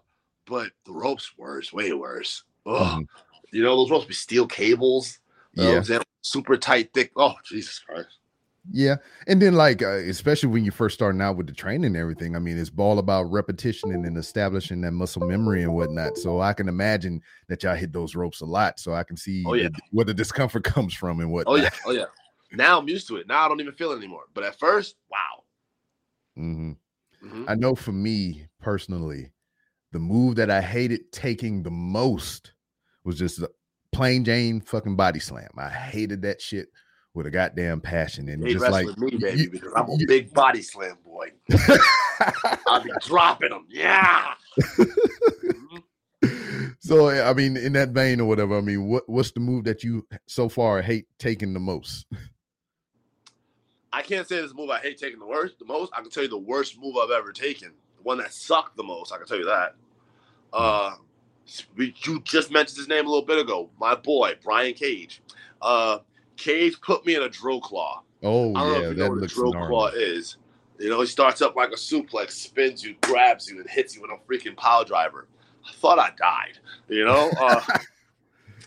but 0.49 0.71
the 0.85 0.91
ropes 0.91 1.31
worse, 1.37 1.71
way 1.71 1.93
worse. 1.93 2.43
Mhm. 2.65 3.05
You 3.51 3.63
know, 3.63 3.75
those 3.77 3.91
ropes 3.91 4.05
be 4.05 4.13
steel 4.13 4.47
cables. 4.47 5.19
You 5.53 5.63
know 5.63 5.75
what 5.77 5.89
Yeah. 5.89 6.01
Super 6.21 6.57
tight, 6.57 6.91
thick. 6.93 7.11
Oh, 7.15 7.33
Jesus 7.45 7.79
Christ. 7.79 8.19
Yeah. 8.71 8.97
And 9.27 9.41
then 9.41 9.53
like 9.53 9.81
uh, 9.81 9.87
especially 9.87 10.49
when 10.49 10.65
you're 10.65 10.73
first 10.73 10.95
starting 10.95 11.21
out 11.21 11.37
with 11.37 11.47
the 11.47 11.53
training 11.53 11.85
and 11.85 11.97
everything, 11.97 12.35
I 12.35 12.39
mean, 12.39 12.57
it's 12.57 12.71
all 12.77 12.99
about 12.99 13.31
repetition 13.31 13.93
and 13.93 14.03
then 14.03 14.17
establishing 14.17 14.81
that 14.81 14.91
muscle 14.91 15.25
memory 15.25 15.63
and 15.63 15.73
whatnot. 15.73 16.17
So 16.17 16.41
I 16.41 16.53
can 16.53 16.67
imagine 16.67 17.21
that 17.47 17.63
y'all 17.63 17.75
hit 17.75 17.93
those 17.93 18.15
ropes 18.15 18.41
a 18.41 18.45
lot. 18.45 18.79
So 18.79 18.93
I 18.93 19.03
can 19.03 19.15
see 19.15 19.45
Oh, 19.47 19.53
yeah. 19.53 19.69
the- 19.69 19.81
where 19.91 20.05
the 20.05 20.13
discomfort 20.13 20.63
comes 20.65 20.93
from 20.93 21.21
and 21.21 21.31
what. 21.31 21.45
Oh 21.47 21.55
yeah, 21.55 21.69
oh 21.85 21.91
yeah. 21.91 22.05
Now 22.51 22.79
I'm 22.79 22.87
used 22.89 23.07
to 23.07 23.15
it. 23.15 23.27
Now 23.27 23.45
I 23.45 23.47
don't 23.47 23.61
even 23.61 23.73
feel 23.73 23.93
it 23.93 23.97
anymore. 23.97 24.25
But 24.33 24.43
at 24.43 24.59
first, 24.59 24.95
wow. 25.09 25.43
hmm 26.35 26.73
Mhm. 27.23 27.45
I 27.47 27.55
know 27.55 27.75
for 27.75 27.91
me 27.91 28.47
personally, 28.61 29.31
the 29.91 29.99
move 29.99 30.35
that 30.35 30.49
I 30.51 30.61
hated 30.61 31.11
taking 31.11 31.63
the 31.63 31.71
most 31.71 32.53
was 33.03 33.17
just 33.17 33.39
the 33.39 33.49
plain 33.91 34.23
Jane 34.23 34.61
fucking 34.61 34.95
body 34.95 35.19
slam. 35.19 35.49
I 35.57 35.69
hated 35.69 36.21
that 36.23 36.41
shit 36.41 36.69
with 37.13 37.25
a 37.25 37.31
goddamn 37.31 37.81
passion. 37.81 38.29
And 38.29 38.45
just 38.47 38.69
like 38.69 38.85
me, 38.97 39.17
baby, 39.17 39.41
you- 39.43 39.49
because 39.49 39.73
I'm 39.75 39.89
a 39.89 39.95
you- 39.97 40.07
big 40.07 40.33
body 40.33 40.61
slam 40.61 40.97
boy. 41.03 41.31
I'll 42.67 42.83
be 42.83 42.91
dropping 43.01 43.49
them. 43.49 43.65
Yeah. 43.69 44.33
So 46.81 47.09
eh, 47.09 47.29
I 47.29 47.33
mean, 47.33 47.55
in 47.55 47.73
that 47.73 47.89
vein 47.89 48.19
or 48.19 48.25
whatever, 48.25 48.57
I 48.57 48.61
mean, 48.61 48.87
what 48.87 49.07
what's 49.07 49.31
the 49.31 49.39
move 49.39 49.65
that 49.65 49.83
you 49.83 50.07
so 50.27 50.49
far 50.49 50.81
hate 50.81 51.05
taking 51.19 51.53
the 51.53 51.59
most? 51.59 52.07
I 53.93 54.01
can't 54.01 54.27
say 54.27 54.41
this 54.41 54.53
move 54.53 54.69
I 54.69 54.79
hate 54.79 54.97
taking 54.97 55.19
the 55.19 55.25
worst, 55.27 55.59
the 55.59 55.65
most. 55.65 55.91
I 55.95 56.01
can 56.01 56.09
tell 56.09 56.23
you 56.23 56.29
the 56.29 56.37
worst 56.37 56.79
move 56.79 56.95
I've 56.97 57.11
ever 57.11 57.31
taken. 57.31 57.73
The 57.99 58.07
one 58.07 58.17
that 58.19 58.33
sucked 58.33 58.77
the 58.77 58.83
most. 58.83 59.11
I 59.11 59.17
can 59.17 59.27
tell 59.27 59.37
you 59.37 59.45
that. 59.45 59.75
Uh, 60.53 60.95
we, 61.75 61.93
you 62.03 62.21
just 62.21 62.51
mentioned 62.51 62.77
his 62.77 62.87
name 62.87 63.05
a 63.05 63.09
little 63.09 63.25
bit 63.25 63.39
ago. 63.39 63.69
My 63.79 63.95
boy 63.95 64.35
Brian 64.43 64.73
Cage. 64.73 65.21
Uh, 65.61 65.99
Cage 66.37 66.79
put 66.81 67.05
me 67.05 67.15
in 67.15 67.23
a 67.23 67.29
drill 67.29 67.59
claw. 67.61 68.01
Oh 68.23 68.55
I 68.55 68.61
don't 68.61 68.69
know 68.69 68.79
yeah, 68.79 68.85
if 68.85 68.91
you 68.91 68.95
know 68.97 69.03
that 69.09 69.15
what 69.15 69.23
a 69.23 69.27
drill 69.27 69.51
claw 69.53 69.89
gnarly. 69.89 70.01
is. 70.01 70.37
You 70.79 70.89
know, 70.89 71.01
he 71.01 71.07
starts 71.07 71.41
up 71.41 71.55
like 71.57 71.71
a 71.71 71.75
suplex, 71.75 72.31
spins 72.31 72.83
you, 72.83 72.95
grabs 73.01 73.49
you, 73.49 73.59
and 73.59 73.69
hits 73.69 73.95
you 73.95 74.01
with 74.01 74.11
a 74.11 74.17
freaking 74.31 74.55
power 74.55 74.85
driver. 74.85 75.27
I 75.67 75.73
thought 75.73 75.99
I 75.99 76.11
died. 76.17 76.57
You 76.87 77.03
know, 77.03 77.29
uh, 77.39 77.61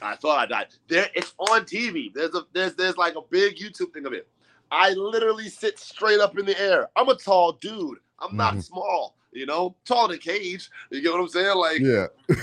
I 0.02 0.16
thought 0.16 0.38
I 0.38 0.46
died. 0.46 0.66
There, 0.88 1.08
it's 1.14 1.34
on 1.38 1.62
TV. 1.62 2.12
There's 2.12 2.34
a 2.34 2.42
there's 2.52 2.74
there's 2.74 2.96
like 2.98 3.14
a 3.14 3.22
big 3.30 3.56
YouTube 3.56 3.94
thing 3.94 4.04
of 4.04 4.12
it. 4.12 4.28
I 4.70 4.90
literally 4.90 5.48
sit 5.48 5.78
straight 5.78 6.20
up 6.20 6.38
in 6.38 6.46
the 6.46 6.58
air. 6.60 6.88
I'm 6.96 7.08
a 7.08 7.14
tall 7.14 7.52
dude. 7.52 7.98
I'm 8.18 8.36
not 8.36 8.56
Mhm. 8.56 8.62
small. 8.64 9.16
You 9.32 9.46
know, 9.46 9.76
taller 9.84 10.08
than 10.08 10.18
Cage. 10.18 10.70
You 10.90 11.00
get 11.02 11.12
what 11.12 11.20
I'm 11.20 11.28
saying? 11.28 11.56
Like 11.56 11.80
Yeah, 11.80 12.06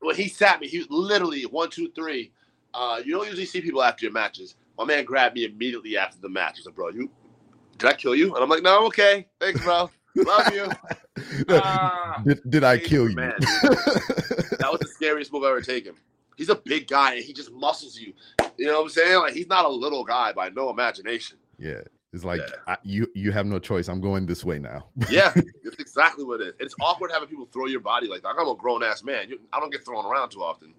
when 0.00 0.16
he 0.16 0.28
sat 0.28 0.60
me, 0.60 0.68
he 0.68 0.78
was 0.78 0.86
literally 0.90 1.42
one, 1.42 1.70
two, 1.70 1.90
three. 1.94 2.32
Uh, 2.74 3.00
you 3.04 3.12
don't 3.12 3.26
usually 3.26 3.46
see 3.46 3.60
people 3.60 3.82
after 3.82 4.04
your 4.04 4.12
matches. 4.12 4.54
My 4.78 4.84
man 4.84 5.04
grabbed 5.04 5.34
me 5.34 5.44
immediately 5.44 5.96
after 5.96 6.18
the 6.20 6.28
match. 6.28 6.56
He's 6.58 6.66
like, 6.66 6.74
"Bro, 6.74 6.90
you 6.90 7.10
did 7.78 7.88
I 7.90 7.94
kill 7.94 8.14
you?" 8.14 8.34
And 8.34 8.42
I'm 8.44 8.48
like, 8.50 8.62
"No, 8.62 8.78
I'm 8.78 8.84
okay. 8.86 9.26
Thanks, 9.40 9.60
bro. 9.62 9.90
Love 10.14 10.52
you." 10.54 10.68
Ah. 11.48 12.20
did, 12.26 12.40
did 12.50 12.62
I 12.62 12.76
kill 12.76 13.08
you? 13.08 13.16
mad, 13.16 13.34
That 13.40 14.68
was 14.70 14.80
the 14.80 14.88
scariest 14.92 15.32
move 15.32 15.44
I've 15.44 15.50
ever 15.50 15.62
taken. 15.62 15.94
He's 16.36 16.50
a 16.50 16.54
big 16.54 16.86
guy 16.88 17.14
and 17.14 17.24
he 17.24 17.32
just 17.32 17.50
muscles 17.52 17.98
you. 17.98 18.12
You 18.58 18.66
know 18.66 18.74
what 18.74 18.82
I'm 18.82 18.88
saying? 18.90 19.20
Like 19.20 19.32
he's 19.32 19.46
not 19.46 19.64
a 19.64 19.68
little 19.68 20.04
guy 20.04 20.32
by 20.32 20.50
no 20.50 20.68
imagination. 20.68 21.38
yeah, 21.58 21.80
it's 22.16 22.24
like 22.24 22.40
Yeah. 22.40 22.56
I, 22.66 22.76
you 22.82 23.06
you 23.14 23.30
have 23.30 23.46
no 23.46 23.60
choice. 23.60 23.88
I'm 23.88 24.00
going 24.00 24.26
this 24.26 24.44
way 24.44 24.58
now. 24.58 24.86
Yeah, 25.10 25.32
it's 25.36 25.76
exactly 25.78 26.24
what 26.24 26.40
it 26.40 26.48
is. 26.48 26.54
It's 26.58 26.74
awkward 26.80 27.12
having 27.12 27.28
people 27.28 27.46
throw 27.52 27.66
your 27.66 27.80
body 27.80 28.08
like 28.08 28.22
that. 28.22 28.34
I'm 28.36 28.48
a 28.48 28.56
grown 28.56 28.82
ass 28.82 29.04
man. 29.04 29.28
You, 29.28 29.38
I 29.52 29.60
don't 29.60 29.70
get 29.70 29.84
thrown 29.84 30.04
around 30.04 30.30
too 30.30 30.42
often. 30.42 30.74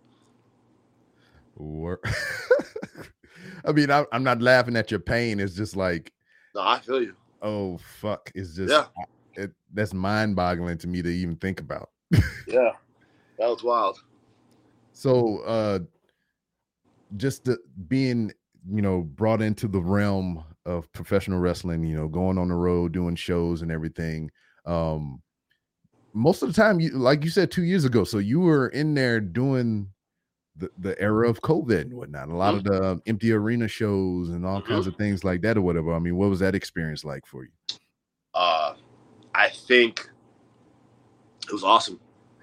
Or, 1.56 2.00
I 3.66 3.72
mean, 3.72 3.90
I, 3.90 4.06
I'm 4.12 4.24
not 4.24 4.42
laughing 4.42 4.76
at 4.76 4.92
your 4.92 5.00
pain. 5.00 5.40
It's 5.40 5.56
just 5.56 5.76
like, 5.76 6.12
No, 6.54 6.62
I 6.62 6.80
feel 6.80 7.02
you. 7.02 7.16
oh 7.42 7.78
fuck, 7.78 8.32
it's 8.36 8.56
just 8.56 8.72
Yeah. 8.72 8.86
it, 9.36 9.52
that's 9.74 9.94
mind 9.94 10.36
boggling 10.36 10.78
to 10.80 10.88
me 10.88 11.02
to 11.02 11.10
even 11.10 11.36
think 11.38 11.60
about. 11.60 11.90
Yeah, 12.48 12.72
that 13.38 13.48
was 13.50 13.64
wild. 13.64 14.00
So, 14.94 15.40
uh, 15.40 15.80
just 17.18 17.44
the, 17.46 17.58
being, 17.88 18.32
you 18.70 18.82
know, 18.82 19.02
brought 19.02 19.42
into 19.42 19.68
the 19.68 19.82
realm 19.82 20.44
of 20.68 20.92
professional 20.92 21.40
wrestling, 21.40 21.84
you 21.84 21.96
know, 21.96 22.08
going 22.08 22.38
on 22.38 22.50
the 22.50 22.56
road, 22.56 22.92
doing 22.92 23.16
shows 23.16 23.62
and 23.62 23.72
everything. 23.72 24.30
Um, 24.66 25.22
most 26.14 26.42
of 26.42 26.50
the 26.50 26.62
time, 26.62 26.80
you 26.80 26.92
like 26.92 27.24
you 27.24 27.30
said 27.30 27.50
two 27.50 27.64
years 27.64 27.86
ago, 27.86 28.04
so 28.04 28.18
you 28.18 28.40
were 28.42 28.68
in 28.70 28.94
there 28.94 29.20
doing 29.20 29.90
the, 30.58 30.70
the 30.78 31.00
era 31.02 31.30
of 31.30 31.42
COVID 31.42 31.82
and 31.82 31.94
whatnot. 31.94 32.28
A 32.28 32.36
lot 32.36 32.56
of 32.56 32.64
the 32.64 32.92
um, 32.92 33.02
empty 33.06 33.32
arena 33.32 33.68
shows 33.68 34.30
and 34.30 34.46
all 34.46 34.62
kinds 34.62 34.88
of 34.88 34.96
things 34.96 35.24
like 35.24 35.42
that, 35.42 35.58
or 35.58 35.62
whatever. 35.62 35.94
I 35.94 36.00
mean, 36.00 36.18
what 36.18 36.30
was 36.30 36.40
that 36.40 36.56
experience 36.56 37.06
like 37.06 37.26
for 37.26 37.44
you? 37.44 37.50
Uh, 38.34 38.74
I 39.34 39.50
think 39.50 40.10
it 41.46 41.54
was 41.54 41.64
awesome. 41.64 42.00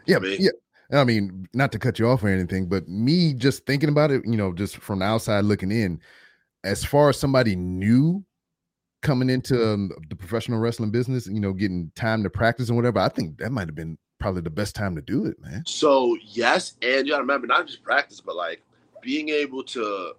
Yeah, 0.07 0.18
me. 0.18 0.37
yeah. 0.39 0.51
I 0.93 1.05
mean, 1.05 1.49
not 1.55 1.72
to 1.72 1.79
cut 1.79 1.99
you 1.99 2.09
off 2.09 2.22
or 2.22 2.29
anything, 2.29 2.66
but 2.66 2.89
me 2.89 3.35
just 3.35 3.66
thinking 3.66 3.89
about 3.89 4.11
it, 4.11 4.25
you 4.25 4.37
know, 4.37 4.53
just 4.53 4.77
from 4.77 5.01
the 5.01 5.05
outside 5.05 5.45
looking 5.45 5.72
in, 5.72 6.01
as 6.65 6.85
far 6.85 7.11
as 7.11 7.19
somebody 7.19 7.55
new 7.55 8.25
coming 9.03 9.29
into 9.29 9.73
um, 9.73 9.91
the 10.09 10.17
professional 10.17 10.59
wrestling 10.59 10.91
business, 10.91 11.27
you 11.27 11.39
know, 11.39 11.53
getting 11.53 11.93
time 11.95 12.23
to 12.23 12.31
practice 12.31 12.69
and 12.69 12.77
whatever, 12.77 12.99
I 12.99 13.11
think 13.11 13.39
that 13.39 13.53
might 13.53 13.69
have 13.69 13.75
been 13.75 13.99
probably 14.19 14.41
the 14.41 14.51
best 14.51 14.75
time 14.75 14.97
to 14.97 15.03
do 15.03 15.27
it, 15.27 15.41
man. 15.41 15.62
So 15.67 16.17
yes, 16.25 16.77
and 16.81 17.07
you 17.07 17.12
gotta 17.12 17.23
remember 17.23 17.47
not 17.47 17.67
just 17.67 17.83
practice, 17.83 18.21
but 18.21 18.35
like 18.35 18.62
being 19.03 19.29
able 19.29 19.62
to, 19.65 20.15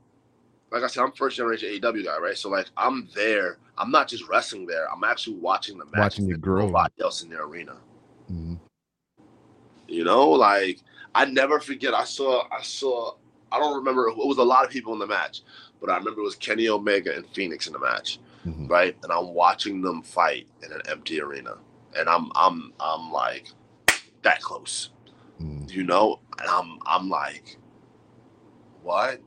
like 0.71 0.83
I 0.83 0.87
said, 0.87 1.03
I'm 1.03 1.11
first 1.13 1.37
generation 1.37 1.69
AEW 1.69 2.05
guy, 2.05 2.17
right? 2.19 2.37
So 2.37 2.49
like 2.49 2.67
I'm 2.77 3.09
there. 3.15 3.57
I'm 3.77 3.91
not 3.91 4.07
just 4.07 4.29
wrestling 4.29 4.67
there. 4.67 4.89
I'm 4.89 5.03
actually 5.03 5.37
watching 5.37 5.77
the 5.77 5.85
matches. 5.85 5.99
Watching 5.99 6.27
with 6.27 6.41
grow. 6.41 6.67
Nobody 6.67 6.93
else 7.01 7.23
in 7.23 7.29
the 7.29 7.39
arena. 7.39 7.77
Mhm. 8.31 8.59
You 9.87 10.03
know, 10.03 10.29
like 10.29 10.79
I 11.15 11.25
never 11.25 11.59
forget. 11.59 11.95
I 11.95 12.03
saw. 12.03 12.47
I 12.51 12.61
saw. 12.61 13.15
I 13.51 13.59
don't 13.59 13.75
remember. 13.75 14.07
It 14.09 14.17
was 14.17 14.37
a 14.37 14.43
lot 14.43 14.65
of 14.65 14.71
people 14.71 14.93
in 14.93 14.99
the 14.99 15.07
match, 15.07 15.41
but 15.79 15.89
I 15.89 15.97
remember 15.97 16.21
it 16.21 16.25
was 16.25 16.35
Kenny 16.35 16.67
Omega 16.69 17.15
and 17.15 17.25
Fenix 17.29 17.67
in 17.67 17.73
the 17.73 17.79
match. 17.79 18.19
Mhm. 18.45 18.69
right? 18.69 18.95
And 19.01 19.11
I'm 19.11 19.33
watching 19.33 19.81
them 19.81 20.03
fight 20.03 20.47
in 20.63 20.71
an 20.71 20.81
empty 20.87 21.19
arena, 21.19 21.57
and 21.97 22.07
I'm 22.07 22.31
I'm 22.35 22.73
I'm 22.79 23.11
like 23.11 23.47
that 24.21 24.39
close, 24.41 24.91
Mhm. 25.41 25.71
you 25.71 25.83
know, 25.83 26.19
and 26.39 26.47
I'm 26.47 26.77
I'm 26.85 27.09
like, 27.09 27.57
what? 28.83 29.19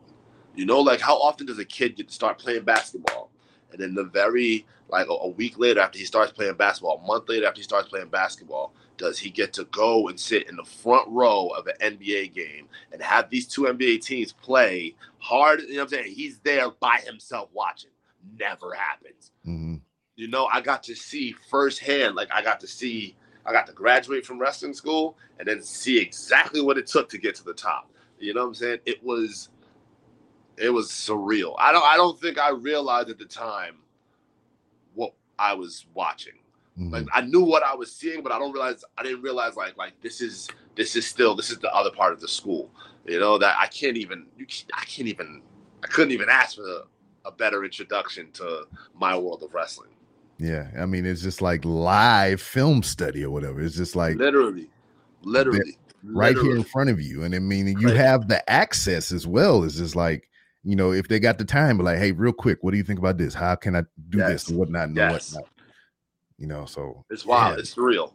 You 0.54 0.66
know, 0.66 0.80
like 0.80 1.00
how 1.00 1.16
often 1.16 1.46
does 1.46 1.58
a 1.58 1.64
kid 1.64 1.96
get 1.96 2.08
to 2.08 2.14
start 2.14 2.38
playing 2.38 2.62
basketball, 2.62 3.30
and 3.72 3.80
then 3.80 3.94
the 3.94 4.04
very 4.04 4.66
like 4.88 5.08
a, 5.08 5.12
a 5.12 5.28
week 5.28 5.58
later 5.58 5.80
after 5.80 5.98
he 5.98 6.04
starts 6.04 6.32
playing 6.32 6.54
basketball, 6.54 7.00
a 7.02 7.06
month 7.06 7.28
later 7.28 7.46
after 7.46 7.58
he 7.58 7.64
starts 7.64 7.88
playing 7.88 8.08
basketball, 8.08 8.72
does 8.98 9.18
he 9.18 9.30
get 9.30 9.52
to 9.54 9.64
go 9.66 10.08
and 10.08 10.20
sit 10.20 10.48
in 10.48 10.56
the 10.56 10.64
front 10.64 11.08
row 11.08 11.48
of 11.48 11.66
an 11.66 11.96
NBA 11.96 12.34
game 12.34 12.68
and 12.92 13.00
have 13.00 13.30
these 13.30 13.46
two 13.46 13.62
NBA 13.62 14.02
teams 14.04 14.32
play 14.32 14.94
hard? 15.18 15.62
You 15.62 15.74
know 15.74 15.76
what 15.76 15.82
I'm 15.84 15.88
saying? 16.04 16.14
He's 16.14 16.38
there 16.40 16.70
by 16.70 16.98
himself 16.98 17.48
watching. 17.54 17.90
Never 18.38 18.74
happens. 18.74 19.30
Mhm. 19.46 19.80
You 20.16 20.28
know, 20.28 20.46
I 20.46 20.60
got 20.60 20.82
to 20.84 20.94
see 20.94 21.32
firsthand, 21.48 22.16
like 22.16 22.28
I 22.32 22.42
got 22.42 22.60
to 22.60 22.66
see, 22.66 23.16
I 23.46 23.52
got 23.52 23.66
to 23.68 23.72
graduate 23.72 24.26
from 24.26 24.38
wrestling 24.38 24.74
school 24.74 25.16
and 25.38 25.48
then 25.48 25.62
see 25.62 25.98
exactly 25.98 26.60
what 26.60 26.76
it 26.76 26.86
took 26.88 27.08
to 27.10 27.18
get 27.18 27.36
to 27.36 27.44
the 27.44 27.54
top. 27.54 27.90
You 28.18 28.34
know 28.34 28.42
what 28.42 28.48
I'm 28.48 28.54
saying? 28.54 28.80
It 28.84 29.02
was 29.02 29.48
it 30.56 30.70
was 30.70 30.88
surreal. 30.90 31.54
I 31.58 31.70
don't 31.70 31.84
I 31.84 31.96
don't 31.96 32.20
think 32.20 32.36
I 32.38 32.50
realized 32.50 33.10
at 33.10 33.18
the 33.18 33.24
time 33.24 33.76
what 34.94 35.14
I 35.38 35.54
was 35.54 35.86
watching. 35.94 36.34
Mhm. 36.78 36.92
Like 36.92 37.06
I 37.12 37.22
knew 37.22 37.42
what 37.42 37.62
I 37.62 37.74
was 37.74 37.94
seeing, 37.94 38.22
but 38.22 38.32
I 38.32 38.38
don't 38.38 38.52
realize 38.52 38.84
I 38.96 39.02
didn't 39.02 39.22
realize 39.22 39.56
like 39.56 39.76
like 39.76 40.00
this 40.00 40.20
is 40.20 40.48
this 40.76 40.94
is 40.96 41.06
still 41.06 41.34
this 41.34 41.50
is 41.50 41.58
the 41.58 41.74
other 41.74 41.90
part 41.90 42.12
of 42.12 42.20
the 42.20 42.28
school. 42.28 42.70
You 43.06 43.18
know 43.18 43.38
that 43.38 43.56
I 43.58 43.66
can't 43.66 43.96
even 43.96 44.26
you 44.36 44.46
I 44.74 44.84
can't 44.84 45.08
even 45.08 45.42
I 45.82 45.86
couldn't 45.88 46.12
even 46.12 46.28
ask 46.28 46.56
for 46.56 46.62
a, 46.62 46.82
a 47.28 47.32
better 47.32 47.64
introduction 47.64 48.30
to 48.32 48.66
my 48.94 49.16
world 49.16 49.42
of 49.42 49.52
wrestling. 49.54 49.90
Yeah, 50.38 50.68
I 50.78 50.86
mean, 50.86 51.04
it's 51.04 51.22
just 51.22 51.42
like 51.42 51.64
live 51.64 52.40
film 52.40 52.84
study 52.84 53.24
or 53.24 53.30
whatever. 53.30 53.60
It's 53.60 53.76
just 53.76 53.96
like 53.96 54.16
literally, 54.16 54.70
literally, 55.22 55.76
right 56.04 56.36
here 56.36 56.54
in 56.54 56.62
front 56.62 56.90
of 56.90 57.00
you, 57.00 57.24
and 57.24 57.34
I 57.34 57.40
mean, 57.40 57.66
you 57.78 57.88
Right. 57.88 57.96
have 57.96 58.28
the 58.28 58.48
access 58.48 59.10
as 59.10 59.26
well. 59.26 59.64
It's 59.64 59.76
just 59.78 59.96
like 59.96 60.28
you 60.64 60.76
know, 60.76 60.92
if 60.92 61.08
they 61.08 61.18
got 61.18 61.38
the 61.38 61.44
time, 61.44 61.78
but 61.78 61.84
like, 61.84 61.98
hey, 61.98 62.12
real 62.12 62.32
quick, 62.32 62.58
what 62.60 62.72
do 62.72 62.76
you 62.76 62.82
think 62.84 62.98
about 62.98 63.16
this? 63.16 63.32
How 63.32 63.54
can 63.54 63.74
I 63.74 63.82
do 64.10 64.18
this 64.18 64.28
Yes. 64.28 64.48
and 64.48 64.58
whatnot 64.58 64.88
and 64.88 64.96
Yes. 64.96 65.32
whatnot? 65.32 65.50
You 66.38 66.46
know, 66.46 66.64
so 66.66 67.04
It's 67.10 67.26
wild. 67.26 67.56
yeah, 67.56 67.60
It's 67.60 67.74
surreal. 67.74 68.12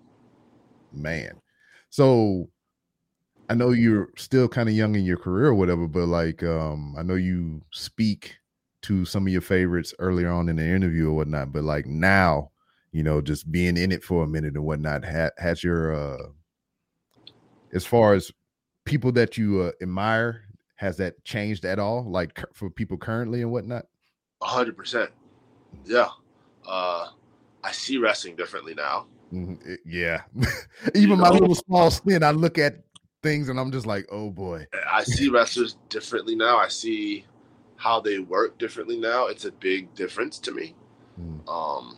man. 0.92 1.42
So 1.90 2.50
I 3.50 3.54
know 3.56 3.72
you're 3.72 4.10
still 4.16 4.48
kind 4.48 4.70
of 4.70 4.76
young 4.76 4.96
in 4.96 5.04
your 5.04 5.18
career 5.18 5.48
or 5.48 5.54
whatever, 5.54 5.88
but 5.88 6.08
like 6.08 6.42
um 6.44 6.96
I 6.98 7.04
know 7.04 7.16
you 7.16 7.62
speak 7.72 8.36
to 8.84 9.06
some 9.06 9.28
of 9.28 9.32
your 9.34 9.42
favorites 9.42 9.94
earlier 10.00 10.30
on 10.30 10.50
in 10.50 10.56
the 10.58 10.66
interview 10.66 11.10
or 11.10 11.14
whatnot, 11.14 11.52
but 11.54 11.64
like 11.64 11.86
now, 11.86 12.52
you 12.92 13.04
know, 13.04 13.22
just 13.22 13.52
being 13.52 13.78
in 13.78 13.92
it 13.92 14.04
for 14.04 14.24
a 14.24 14.28
minute 14.28 14.56
and 14.56 14.64
whatnot, 14.66 15.04
ha- 15.06 15.32
has 15.38 15.64
your 15.64 15.94
uh 15.94 16.28
as 17.74 17.86
far 17.86 18.14
as 18.14 18.32
people 18.86 19.12
that 19.14 19.38
you 19.38 19.62
uh, 19.62 19.72
admire, 19.82 20.44
has 20.76 20.96
that 20.98 21.24
changed 21.26 21.66
at 21.66 21.80
all? 21.80 22.04
Like 22.10 22.40
for 22.54 22.70
people 22.70 22.98
currently 22.98 23.42
and 23.42 23.52
whatnot? 23.52 23.86
A 24.42 24.46
hundred 24.46 24.78
percent. 24.78 25.10
Yeah. 25.86 26.10
Uh, 26.68 27.08
I 27.64 27.72
see 27.72 27.98
wrestling 27.98 28.36
differently 28.36 28.74
now. 28.74 29.08
Mhm, 29.34 29.78
yeah. 29.86 30.24
Even 30.96 31.20
my 31.20 31.30
know? 31.30 31.36
little 31.36 31.56
small 31.56 31.90
stint, 31.90 32.24
I 32.24 32.32
look 32.32 32.58
at 32.58 32.84
things 33.22 33.50
and 33.50 33.60
I'm 33.60 33.72
just 33.72 33.86
like, 33.86 34.06
oh 34.12 34.30
boy. 34.30 34.68
I 34.92 35.04
see 35.04 35.30
wrestlers 35.30 35.78
differently 35.90 36.36
now. 36.36 36.58
I 36.58 36.68
see 36.68 37.26
how 37.78 38.00
they 38.00 38.20
work 38.20 38.58
differently 38.58 38.98
now. 38.98 39.28
It's 39.28 39.46
a 39.46 39.52
big 39.52 39.94
difference 39.96 40.40
to 40.40 40.52
me. 40.52 40.76
Mm. 41.20 41.48
Um, 41.50 41.98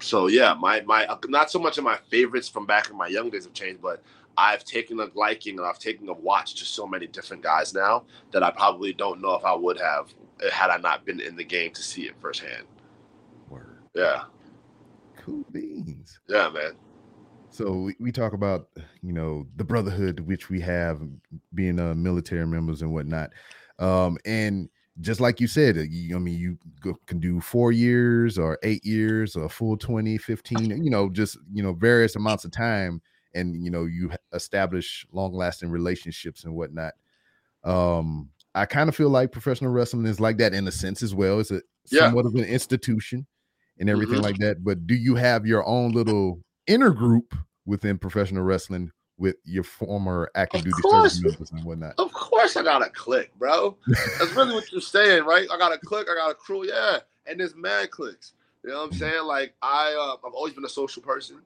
so 0.00 0.26
yeah, 0.26 0.54
my 0.54 0.82
my 0.82 1.06
not 1.28 1.50
so 1.50 1.58
much 1.58 1.78
of 1.78 1.84
my 1.84 1.96
favorites 2.10 2.48
from 2.48 2.66
back 2.66 2.90
in 2.90 2.96
my 2.96 3.08
young 3.08 3.30
days 3.30 3.44
have 3.44 3.54
changed, 3.54 3.80
but 3.80 4.02
I've 4.36 4.64
taken 4.64 5.00
a 5.00 5.08
liking 5.14 5.58
and 5.58 5.66
I've 5.66 5.78
taken 5.78 6.08
a 6.08 6.12
watch 6.12 6.54
to 6.56 6.64
so 6.64 6.86
many 6.86 7.06
different 7.06 7.42
guys 7.42 7.72
now 7.72 8.04
that 8.32 8.42
I 8.42 8.50
probably 8.50 8.92
don't 8.92 9.20
know 9.20 9.34
if 9.34 9.44
I 9.44 9.54
would 9.54 9.80
have 9.80 10.12
had 10.52 10.70
I 10.70 10.76
not 10.78 11.04
been 11.04 11.20
in 11.20 11.36
the 11.36 11.44
game 11.44 11.72
to 11.72 11.82
see 11.82 12.02
it 12.02 12.14
firsthand. 12.20 12.64
Word. 13.48 13.78
Yeah, 13.94 14.24
Cool 15.16 15.44
beans. 15.52 16.18
yeah, 16.28 16.48
man. 16.50 16.72
So 17.50 17.72
we, 17.72 17.96
we 18.00 18.10
talk 18.12 18.32
about 18.32 18.68
you 19.02 19.12
know 19.12 19.46
the 19.56 19.64
brotherhood 19.64 20.20
which 20.20 20.50
we 20.50 20.60
have 20.60 21.00
being 21.54 21.78
uh, 21.78 21.94
military 21.94 22.46
members 22.46 22.82
and 22.82 22.92
whatnot, 22.92 23.30
um, 23.78 24.18
and 24.24 24.68
just 25.00 25.20
like 25.20 25.40
you 25.40 25.46
said, 25.46 25.76
uh, 25.78 25.82
you, 25.82 26.16
I 26.16 26.18
mean 26.18 26.38
you 26.38 26.58
go, 26.80 26.98
can 27.06 27.20
do 27.20 27.40
four 27.40 27.72
years 27.72 28.38
or 28.38 28.58
eight 28.62 28.84
years 28.84 29.36
or 29.36 29.48
full 29.48 29.76
20, 29.76 30.18
15, 30.18 30.82
you 30.84 30.90
know, 30.90 31.08
just 31.08 31.38
you 31.52 31.62
know 31.62 31.72
various 31.72 32.16
amounts 32.16 32.44
of 32.44 32.50
time, 32.50 33.00
and 33.34 33.62
you 33.64 33.70
know 33.70 33.84
you 33.84 34.10
establish 34.32 35.06
long 35.12 35.32
lasting 35.32 35.70
relationships 35.70 36.44
and 36.44 36.54
whatnot. 36.54 36.94
Um, 37.62 38.30
I 38.54 38.66
kind 38.66 38.88
of 38.88 38.96
feel 38.96 39.10
like 39.10 39.32
professional 39.32 39.70
wrestling 39.72 40.06
is 40.06 40.20
like 40.20 40.38
that 40.38 40.54
in 40.54 40.66
a 40.68 40.72
sense 40.72 41.02
as 41.02 41.14
well. 41.14 41.40
It's 41.40 41.50
a 41.50 41.62
Yeah. 41.90 42.06
somewhat 42.06 42.26
of 42.26 42.34
an 42.34 42.44
institution 42.44 43.26
and 43.78 43.90
everything 43.90 44.18
Mhm. 44.18 44.22
like 44.22 44.38
that. 44.38 44.64
But 44.64 44.86
do 44.86 44.94
you 44.94 45.14
have 45.16 45.46
your 45.46 45.64
own 45.66 45.92
little 45.92 46.40
inner 46.66 46.90
group 46.90 47.34
within 47.66 47.98
professional 47.98 48.42
wrestling 48.42 48.90
with 49.16 49.36
your 49.44 49.62
former 49.64 50.30
active 50.34 50.60
Of 50.60 50.64
duty 50.64 50.82
course. 50.82 51.12
service 51.14 51.22
members 51.22 51.52
and 51.52 51.64
whatnot? 51.64 51.94
Of 51.98 52.12
course, 52.12 52.56
I 52.56 52.62
got 52.62 52.86
a 52.86 52.90
click, 52.90 53.30
bro. 53.38 53.76
That's 54.18 54.32
really 54.32 54.54
what 54.54 54.70
you're 54.72 54.80
saying, 54.80 55.24
right? 55.24 55.46
I 55.50 55.58
got 55.58 55.72
a 55.72 55.78
click, 55.78 56.08
I 56.10 56.14
got 56.14 56.30
a 56.30 56.34
crew, 56.34 56.66
yeah. 56.66 56.98
And 57.26 57.40
there's 57.40 57.54
mad 57.54 57.90
clicks. 57.90 58.32
You 58.62 58.70
know 58.70 58.78
what 58.78 58.84
I'm 58.86 58.92
saying? 58.92 59.24
Like 59.24 59.54
I, 59.62 59.92
uh, 59.94 60.26
I've 60.26 60.34
always 60.34 60.54
been 60.54 60.64
a 60.64 60.68
social 60.68 61.02
person. 61.02 61.36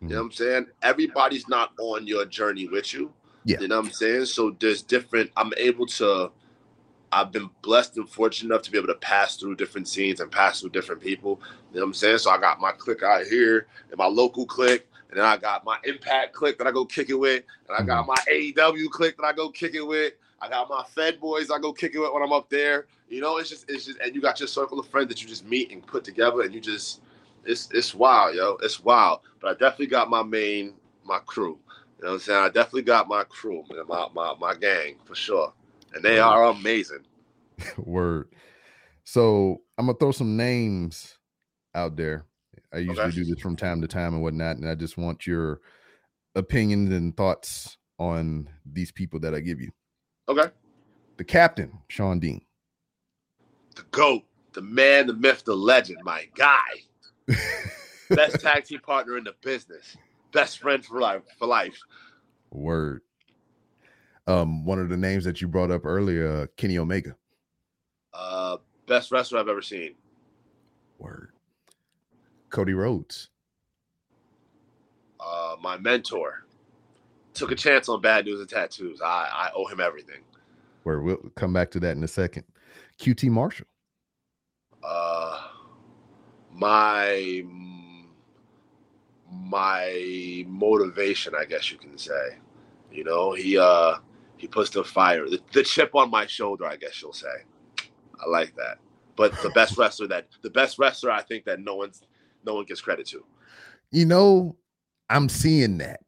You 0.00 0.08
know 0.10 0.16
what 0.16 0.22
I'm 0.26 0.32
saying? 0.32 0.66
Everybody's 0.82 1.48
not 1.48 1.72
on 1.80 2.06
your 2.06 2.24
journey 2.24 2.68
with 2.68 2.92
you. 2.94 3.12
Yeah. 3.44 3.58
You 3.60 3.66
know 3.68 3.78
what 3.80 3.86
I'm 3.86 3.92
saying? 3.92 4.26
So 4.26 4.54
there's 4.60 4.82
different. 4.82 5.30
I'm 5.36 5.52
able 5.56 5.86
to. 5.86 6.30
I've 7.10 7.32
been 7.32 7.48
blessed 7.62 7.96
and 7.96 8.08
fortunate 8.08 8.52
enough 8.52 8.62
to 8.62 8.70
be 8.70 8.78
able 8.78 8.88
to 8.88 8.94
pass 8.94 9.36
through 9.36 9.56
different 9.56 9.88
scenes 9.88 10.20
and 10.20 10.30
pass 10.30 10.60
through 10.60 10.70
different 10.70 11.00
people. 11.00 11.40
You 11.72 11.80
know 11.80 11.86
what 11.86 11.88
I'm 11.88 11.94
saying? 11.94 12.18
So 12.18 12.30
I 12.30 12.38
got 12.38 12.60
my 12.60 12.72
clique 12.72 13.02
out 13.02 13.26
here 13.26 13.66
and 13.90 13.98
my 13.98 14.06
local 14.06 14.46
clique, 14.46 14.86
and 15.10 15.18
then 15.18 15.24
I 15.24 15.36
got 15.36 15.64
my 15.64 15.78
impact 15.84 16.34
click 16.34 16.58
that 16.58 16.66
I 16.66 16.70
go 16.70 16.84
kick 16.84 17.10
it 17.10 17.14
with, 17.14 17.44
and 17.68 17.76
I 17.76 17.82
got 17.82 18.06
mm-hmm. 18.06 18.14
my 18.56 18.72
AEW 18.72 18.90
click 18.90 19.16
that 19.16 19.24
I 19.24 19.32
go 19.32 19.50
kick 19.50 19.74
it 19.74 19.86
with. 19.86 20.12
I 20.40 20.48
got 20.48 20.68
my 20.68 20.84
Fed 20.94 21.20
boys 21.20 21.50
I 21.50 21.58
go 21.58 21.72
kick 21.72 21.94
it 21.94 21.98
with 21.98 22.12
when 22.12 22.22
I'm 22.22 22.32
up 22.32 22.48
there. 22.48 22.86
You 23.08 23.20
know, 23.20 23.38
it's 23.38 23.48
just 23.48 23.68
it's 23.70 23.86
just 23.86 23.98
and 24.00 24.14
you 24.14 24.20
got 24.20 24.38
your 24.38 24.48
circle 24.48 24.78
of 24.78 24.86
friends 24.88 25.08
that 25.08 25.22
you 25.22 25.28
just 25.28 25.46
meet 25.46 25.72
and 25.72 25.84
put 25.86 26.04
together, 26.04 26.42
and 26.42 26.54
you 26.54 26.60
just 26.60 27.00
it's 27.44 27.68
it's 27.72 27.94
wild, 27.94 28.36
yo. 28.36 28.58
It's 28.62 28.80
wild. 28.80 29.20
But 29.40 29.48
I 29.48 29.52
definitely 29.52 29.86
got 29.86 30.10
my 30.10 30.22
main 30.22 30.74
my 31.04 31.18
crew. 31.20 31.58
You 31.98 32.04
know 32.04 32.10
what 32.10 32.14
I'm 32.14 32.20
saying? 32.20 32.44
I 32.44 32.48
definitely 32.48 32.82
got 32.82 33.08
my 33.08 33.24
crew, 33.24 33.64
man, 33.70 33.84
my 33.88 34.08
my 34.14 34.34
my 34.38 34.54
gang 34.54 34.96
for 35.04 35.14
sure, 35.14 35.52
and 35.94 36.04
they 36.04 36.18
are 36.18 36.44
amazing. 36.44 37.04
Word. 37.78 38.28
So 39.04 39.62
I'm 39.78 39.86
gonna 39.86 39.98
throw 39.98 40.12
some 40.12 40.36
names 40.36 41.16
out 41.74 41.96
there. 41.96 42.26
I 42.72 42.78
usually 42.78 43.08
Okay. 43.08 43.16
do 43.16 43.24
this 43.24 43.40
from 43.40 43.56
time 43.56 43.80
to 43.82 43.88
time 43.88 44.14
and 44.14 44.22
whatnot, 44.22 44.56
and 44.56 44.68
I 44.68 44.74
just 44.74 44.98
want 44.98 45.26
your 45.26 45.60
opinions 46.34 46.92
and 46.92 47.16
thoughts 47.16 47.78
on 47.98 48.48
these 48.70 48.92
people 48.92 49.18
that 49.20 49.34
I 49.34 49.40
give 49.40 49.60
you. 49.60 49.70
Okay, 50.28 50.50
The 51.16 51.24
captain, 51.24 51.72
Shawn 51.88 52.20
Dean. 52.20 52.42
the 53.74 53.82
goat, 53.92 54.24
the 54.52 54.60
man, 54.60 55.06
the 55.06 55.14
myth, 55.14 55.42
the 55.44 55.54
legend, 55.56 55.98
my 56.04 56.28
guy, 56.34 56.58
best 58.10 58.40
tag 58.40 58.64
team 58.64 58.80
partner 58.80 59.16
in 59.16 59.24
the 59.24 59.34
business, 59.40 59.96
best 60.32 60.58
friend 60.58 60.84
for 60.84 61.00
life 61.00 61.22
for 61.38 61.46
life. 61.46 61.78
Word. 62.50 63.02
Um, 64.28 64.64
one 64.66 64.78
of 64.78 64.90
the 64.90 64.96
names 64.96 65.24
that 65.24 65.40
you 65.40 65.48
brought 65.48 65.70
up 65.70 65.86
earlier, 65.86 66.28
uh, 66.42 66.46
Kenny 66.56 66.76
Omega. 66.78 67.16
Uh, 68.12 68.58
best 68.86 69.10
wrestler 69.10 69.38
I've 69.40 69.48
ever 69.48 69.62
seen. 69.62 69.94
Word. 70.98 71.30
Cody 72.50 72.74
Rhodes. 72.74 73.30
Uh, 75.18 75.56
my 75.62 75.78
mentor 75.78 76.44
took 77.34 77.52
a 77.52 77.54
chance 77.54 77.88
on 77.88 78.00
bad 78.02 78.26
news 78.26 78.40
and 78.40 78.48
tattoos. 78.48 79.00
I 79.00 79.28
I 79.32 79.50
owe 79.54 79.66
him 79.66 79.80
everything. 79.80 80.20
Where 80.82 81.00
we'll 81.00 81.18
come 81.36 81.52
back 81.52 81.70
to 81.72 81.80
that 81.80 81.96
in 81.96 82.04
a 82.04 82.08
second. 82.08 82.44
QT 83.00 83.30
Marshall. 83.30 83.66
uh 84.82 85.40
my 86.52 87.42
my 89.30 90.44
motivation 90.48 91.34
i 91.38 91.44
guess 91.44 91.70
you 91.70 91.78
can 91.78 91.96
say 91.98 92.38
you 92.92 93.04
know 93.04 93.32
he 93.32 93.58
uh 93.58 93.96
he 94.38 94.46
puts 94.48 94.70
the 94.70 94.82
fire 94.84 95.28
the, 95.28 95.40
the 95.52 95.62
chip 95.62 95.94
on 95.94 96.10
my 96.10 96.26
shoulder 96.26 96.64
i 96.66 96.76
guess 96.76 97.00
you'll 97.02 97.12
say 97.12 97.26
i 98.20 98.28
like 98.28 98.54
that 98.56 98.78
but 99.16 99.32
the 99.42 99.50
best 99.50 99.76
wrestler 99.78 100.06
that 100.06 100.26
the 100.42 100.50
best 100.50 100.78
wrestler 100.78 101.10
i 101.10 101.22
think 101.22 101.44
that 101.44 101.60
no 101.60 101.74
one's 101.74 102.02
no 102.44 102.54
one 102.54 102.64
gets 102.64 102.80
credit 102.80 103.06
to 103.06 103.24
You 103.90 104.04
know, 104.06 104.56
I'm 105.10 105.28
seeing 105.28 105.78
that. 105.78 106.00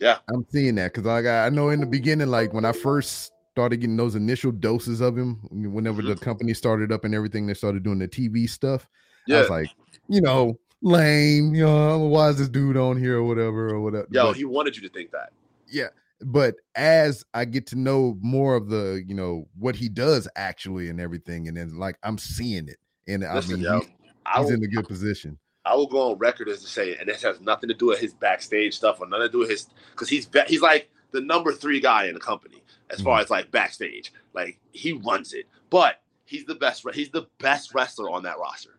Yeah. 0.00 0.18
I'm 0.28 0.44
seeing 0.50 0.74
that 0.76 0.92
because 0.92 1.06
like 1.06 1.24
I 1.24 1.46
I 1.46 1.48
know 1.48 1.70
in 1.70 1.80
the 1.80 1.86
beginning, 1.86 2.28
like 2.28 2.52
when 2.52 2.64
I 2.64 2.72
first 2.72 3.32
started 3.52 3.76
getting 3.78 3.96
those 3.96 4.14
initial 4.16 4.50
doses 4.52 5.00
of 5.00 5.16
him, 5.16 5.38
whenever 5.50 6.02
the 6.02 6.14
Mhm. 6.14 6.20
company 6.20 6.52
started 6.54 6.90
up 6.92 7.04
and 7.04 7.14
everything, 7.14 7.46
they 7.46 7.54
started 7.54 7.82
doing 7.84 7.98
the 8.00 8.08
TV 8.08 8.48
stuff. 8.48 8.88
Yeah, 9.26 9.36
I 9.36 9.40
was 9.40 9.50
like, 9.50 9.68
you 10.08 10.20
know, 10.20 10.58
lame. 10.82 11.54
You 11.54 11.64
know, 11.64 11.98
why 12.00 12.28
is 12.30 12.38
this 12.38 12.48
dude 12.48 12.76
on 12.76 12.98
here 12.98 13.18
or 13.18 13.24
whatever 13.24 13.68
or 13.70 13.80
whatever? 13.80 14.06
Yo, 14.10 14.26
But- 14.26 14.36
he 14.36 14.44
wanted 14.44 14.76
you 14.76 14.82
to 14.82 14.88
think 14.92 15.10
that. 15.12 15.32
yeah 15.68 15.88
but 16.24 16.54
as 16.76 17.24
i 17.34 17.44
get 17.44 17.66
to 17.66 17.76
know 17.76 18.16
more 18.20 18.54
of 18.56 18.68
the 18.68 19.02
you 19.06 19.14
know 19.14 19.46
what 19.58 19.74
he 19.76 19.88
does 19.88 20.28
actually 20.36 20.88
and 20.88 21.00
everything 21.00 21.48
and 21.48 21.56
then 21.56 21.76
like 21.78 21.96
i'm 22.02 22.18
seeing 22.18 22.68
it 22.68 22.76
and 23.08 23.22
Listen, 23.22 23.54
i 23.54 23.56
mean 23.56 23.64
yo, 23.64 23.80
he- 23.80 23.88
I 24.24 24.38
he's 24.38 24.46
will, 24.46 24.54
in 24.54 24.64
a 24.64 24.68
good 24.68 24.86
position 24.88 25.38
I 25.64 25.76
will 25.76 25.86
go 25.86 26.10
on 26.10 26.18
record 26.18 26.48
as 26.48 26.60
to 26.62 26.66
say, 26.66 26.96
and 26.96 27.08
this 27.08 27.22
has 27.22 27.40
nothing 27.40 27.68
to 27.68 27.74
do 27.74 27.86
with 27.86 28.00
his 28.00 28.12
backstage 28.14 28.74
stuff 28.74 29.00
or 29.00 29.06
nothing 29.06 29.26
to 29.26 29.32
do 29.32 29.38
with 29.38 29.50
his, 29.50 29.68
because 29.92 30.08
he's 30.08 30.28
he's 30.48 30.60
like 30.60 30.90
the 31.12 31.20
number 31.20 31.52
three 31.52 31.78
guy 31.78 32.06
in 32.06 32.14
the 32.14 32.20
company 32.20 32.64
as 32.90 33.00
far 33.00 33.18
Mm-hmm. 33.18 33.22
as 33.26 33.30
like 33.30 33.50
backstage. 33.52 34.12
Like 34.34 34.58
he 34.72 34.94
runs 34.94 35.34
it, 35.34 35.46
but 35.70 36.00
he's 36.24 36.44
the 36.46 36.56
best. 36.56 36.84
He's 36.94 37.10
the 37.10 37.28
best 37.38 37.74
wrestler 37.74 38.10
on 38.10 38.24
that 38.24 38.40
roster. 38.40 38.76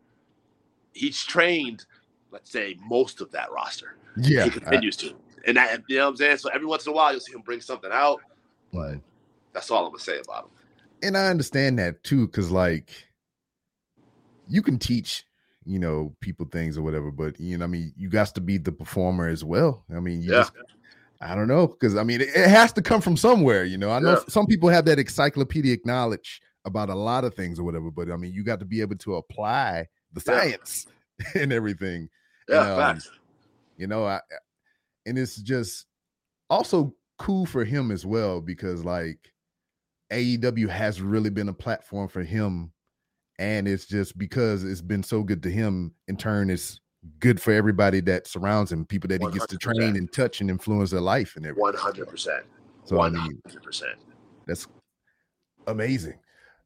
He's 0.91 1.23
trained, 1.23 1.85
let's 2.31 2.51
say, 2.51 2.77
most 2.85 3.21
of 3.21 3.31
that 3.31 3.49
roster. 3.49 3.95
yeah 4.17 4.43
he 4.43 4.49
I- 4.49 4.53
continues 4.53 4.97
to, 4.97 5.13
and 5.45 5.57
that 5.57 5.83
you 5.87 5.97
know 5.97 6.05
what 6.05 6.09
I'm 6.11 6.15
saying. 6.17 6.37
So 6.37 6.49
every 6.49 6.67
once 6.67 6.85
in 6.85 6.91
a 6.91 6.95
while, 6.95 7.11
you'll 7.11 7.21
see 7.21 7.33
him 7.33 7.41
bring 7.41 7.61
something 7.61 7.91
out. 7.91 8.21
But 8.71 8.93
Mhm. 8.95 9.01
that's 9.53 9.69
all 9.71 9.85
I'm 9.85 9.91
gonna 9.91 9.99
say 10.03 10.19
about 10.19 10.45
him. 10.45 10.49
and 11.03 11.17
i 11.17 11.27
understand 11.27 11.77
that 11.77 12.01
too 12.03 12.25
because 12.27 12.49
like 12.49 12.89
you 14.47 14.61
can 14.61 14.77
teach 14.79 15.25
you 15.65 15.79
know 15.79 16.15
people 16.19 16.45
things 16.51 16.77
or 16.77 16.81
whatever 16.81 17.11
but 17.11 17.39
you 17.39 17.57
know 17.57 17.63
i 17.65 17.67
mean 17.67 17.93
you 17.97 18.09
got 18.09 18.33
to 18.35 18.41
be 18.41 18.57
the 18.57 18.71
performer 18.71 19.27
as 19.27 19.43
well 19.43 19.83
i 19.95 19.99
mean 19.99 20.21
you 20.21 20.31
Yeah. 20.31 20.37
just 20.39 20.53
i 21.21 21.35
don't 21.35 21.47
know 21.47 21.67
because 21.67 21.95
i 21.95 22.03
mean 22.03 22.19
it, 22.21 22.29
it 22.29 22.49
has 22.49 22.73
to 22.73 22.81
come 22.81 22.99
from 23.01 23.15
somewhere 23.15 23.63
you 23.63 23.77
know 23.77 23.89
i 23.91 23.99
know 23.99 24.15
Yeah. 24.15 24.21
some 24.27 24.45
people 24.45 24.69
have 24.69 24.85
that 24.85 24.99
encyclopedic 24.99 25.85
knowledge 25.85 26.41
about 26.65 26.89
a 26.89 26.95
lot 26.95 27.23
of 27.23 27.33
things 27.33 27.59
or 27.59 27.63
whatever 27.63 27.91
but 27.91 28.09
i 28.11 28.15
mean 28.17 28.33
you 28.33 28.43
got 28.43 28.59
to 28.59 28.65
be 28.65 28.81
able 28.81 28.97
to 28.97 29.15
apply 29.15 29.87
the 30.13 30.21
Yeah. 30.27 30.39
science 30.39 30.87
and 31.35 31.53
everything 31.53 32.09
Yeah, 32.49 32.61
And, 32.61 32.69
um, 32.71 32.77
facts. 32.95 33.11
you 33.77 33.87
know 33.87 34.05
i 34.05 34.19
and 35.05 35.17
it's 35.17 35.37
just 35.37 35.85
also 36.49 36.93
cool 37.17 37.45
for 37.45 37.63
him 37.63 37.91
as 37.91 38.05
well 38.05 38.41
because 38.41 38.83
like 38.83 39.31
aew 40.11 40.69
has 40.69 41.01
really 41.01 41.29
been 41.29 41.49
a 41.49 41.53
platform 41.53 42.07
for 42.07 42.23
him 42.23 42.71
and 43.39 43.67
it's 43.67 43.85
just 43.85 44.17
because 44.17 44.63
it's 44.63 44.81
been 44.81 45.03
so 45.03 45.23
good 45.23 45.41
to 45.41 45.49
him 45.49 45.93
in 46.07 46.17
turn 46.17 46.49
it's 46.49 46.79
good 47.19 47.41
for 47.41 47.51
everybody 47.51 47.99
that 47.99 48.27
surrounds 48.27 48.71
him 48.71 48.85
people 48.85 49.07
that 49.07 49.21
he 49.21 49.31
gets 49.31 49.47
to 49.47 49.57
train 49.57 49.95
and 49.95 50.11
touch 50.11 50.41
and 50.41 50.49
influence 50.49 50.91
their 50.91 51.01
life 51.01 51.35
and 51.35 51.45
everything. 51.45 51.61
One 51.61 51.75
hundred 51.75 52.07
percent. 52.07 52.45
so 52.85 53.01
i 53.01 53.09
mean 53.09 53.41
hundred 53.45 53.63
percent. 53.63 53.97
that's 54.45 54.67
amazing. 55.67 56.17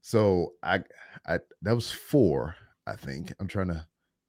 So 0.02 0.54
i 0.64 0.80
i 1.28 1.40
that 1.62 1.76
was 1.76 1.92
four 1.92 2.56
i 2.86 2.96
think. 2.96 3.34
I'm 3.40 3.48
trying 3.48 3.70
to 3.70 3.86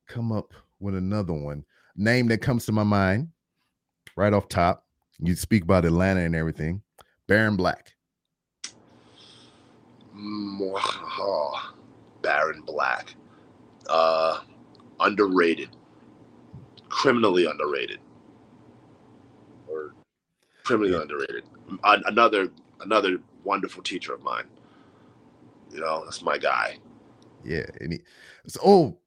come 0.07 0.33
up 0.33 0.55
with 0.81 0.95
another 0.95 1.35
one. 1.35 1.65
Name 1.97 2.29
that 2.29 2.39
comes 2.39 2.65
to 2.67 2.73
my 2.73 2.85
mind 2.85 3.29
right 4.19 4.33
off 4.35 4.49
top 4.49 4.85
you 5.21 5.35
speak 5.37 5.63
about 5.63 5.85
atlanta 5.85 6.21
and 6.21 6.35
everything 6.35 6.83
baron 7.29 7.57
black 7.57 7.93
Oh, 10.21 11.73
Baron 12.23 12.63
Black. 12.63 13.15
Uh, 13.89 14.41
underrated. 14.99 15.69
Criminally 16.89 17.47
underrated. 17.47 18.01
Or 19.69 19.95
criminally 20.65 20.95
Yeah. 20.95 21.03
underrated. 21.03 21.45
Another 21.85 22.51
another 22.81 23.19
wonderful 23.45 23.83
teacher 23.83 24.13
of 24.13 24.23
mine. 24.23 24.47
You 25.73 25.81
know, 25.81 26.03
that's 26.05 26.23
my 26.23 26.39
guy. 26.39 26.79
yeah 27.45 27.67
and 27.81 27.93
he, 27.93 28.01
so 28.49 28.61
oh 28.65 28.99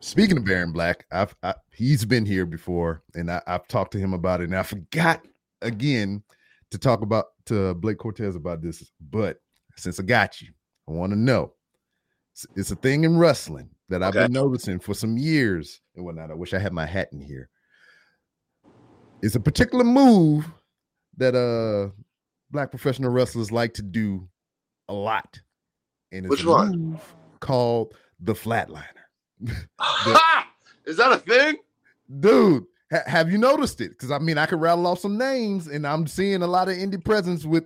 speaking 0.00 0.36
of 0.36 0.44
baron 0.44 0.72
black 0.72 1.04
i've 1.10 1.34
I, 1.42 1.54
he's 1.72 2.04
been 2.04 2.24
here 2.24 2.46
before 2.46 3.02
and 3.14 3.30
I, 3.30 3.42
i've 3.46 3.66
talked 3.68 3.92
to 3.92 3.98
him 3.98 4.12
about 4.12 4.40
it 4.40 4.44
and 4.44 4.56
i 4.56 4.62
forgot 4.62 5.26
again 5.62 6.22
to 6.70 6.78
talk 6.78 7.02
about 7.02 7.26
to 7.46 7.74
blake 7.74 7.98
cortez 7.98 8.36
about 8.36 8.62
this 8.62 8.92
but 9.10 9.38
since 9.76 9.98
i 9.98 10.02
got 10.04 10.40
you 10.40 10.48
i 10.88 10.92
want 10.92 11.12
to 11.12 11.18
know 11.18 11.52
it's, 12.32 12.46
it's 12.54 12.70
a 12.70 12.76
thing 12.76 13.04
in 13.04 13.18
wrestling 13.18 13.68
that 13.88 14.02
i've 14.02 14.10
Okay. 14.10 14.24
been 14.24 14.32
noticing 14.32 14.78
for 14.78 14.94
some 14.94 15.16
years 15.18 15.80
and 15.96 16.04
whatnot 16.04 16.30
i 16.30 16.34
wish 16.34 16.54
i 16.54 16.58
had 16.58 16.72
my 16.72 16.86
hat 16.86 17.08
in 17.12 17.20
here 17.20 17.48
it's 19.22 19.34
a 19.34 19.40
particular 19.40 19.84
move 19.84 20.46
that 21.16 21.34
uh 21.34 21.90
black 22.52 22.70
professional 22.70 23.10
wrestlers 23.10 23.50
like 23.50 23.74
to 23.74 23.82
do 23.82 24.28
a 24.88 24.94
lot 24.94 25.40
and 26.12 26.24
it's 26.24 26.30
Which 26.30 26.44
a 26.44 26.48
one? 26.48 26.70
move 26.70 27.14
called 27.40 27.94
the 28.20 28.32
flatliner 28.32 28.84
Is 30.86 30.96
that 30.96 31.12
a 31.12 31.18
thing? 31.18 31.56
dude 32.20 32.64
ha- 32.90 33.02
have 33.06 33.30
you 33.30 33.36
noticed 33.36 33.82
it 33.82 33.90
because 33.90 34.10
i 34.10 34.18
mean 34.18 34.38
i 34.38 34.46
could 34.46 34.58
rattle 34.60 34.86
off 34.86 34.98
some 34.98 35.18
names 35.18 35.66
and 35.66 35.86
i'm 35.86 36.06
seeing 36.06 36.40
a 36.40 36.46
lot 36.46 36.70
of 36.70 36.74
indie 36.74 37.04
presence 37.04 37.44
with 37.44 37.64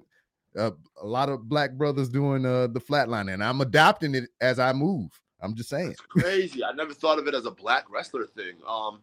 uh, 0.59 0.73
a 1.01 1.07
lot 1.07 1.29
of 1.29 1.49
black 1.49 1.73
brothers 1.75 2.09
doing 2.09 2.45
uh, 2.45 2.67
the 2.67 2.81
flatline, 2.81 3.33
and 3.33 3.43
i'm 3.45 3.61
adopting 3.61 4.17
it 4.17 4.25
as 4.41 4.59
i 4.59 4.73
move 4.73 5.09
i'm 5.41 5.55
just 5.55 5.69
saying 5.69 5.93
It's 5.93 6.01
crazy. 6.01 6.65
I 6.65 6.73
never 6.73 6.93
thought 6.93 7.21
of 7.21 7.29
it 7.29 7.35
as 7.35 7.47
a 7.47 7.53
black 7.53 7.85
wrestler 7.89 8.27
thing. 8.27 8.55
Um, 8.67 9.01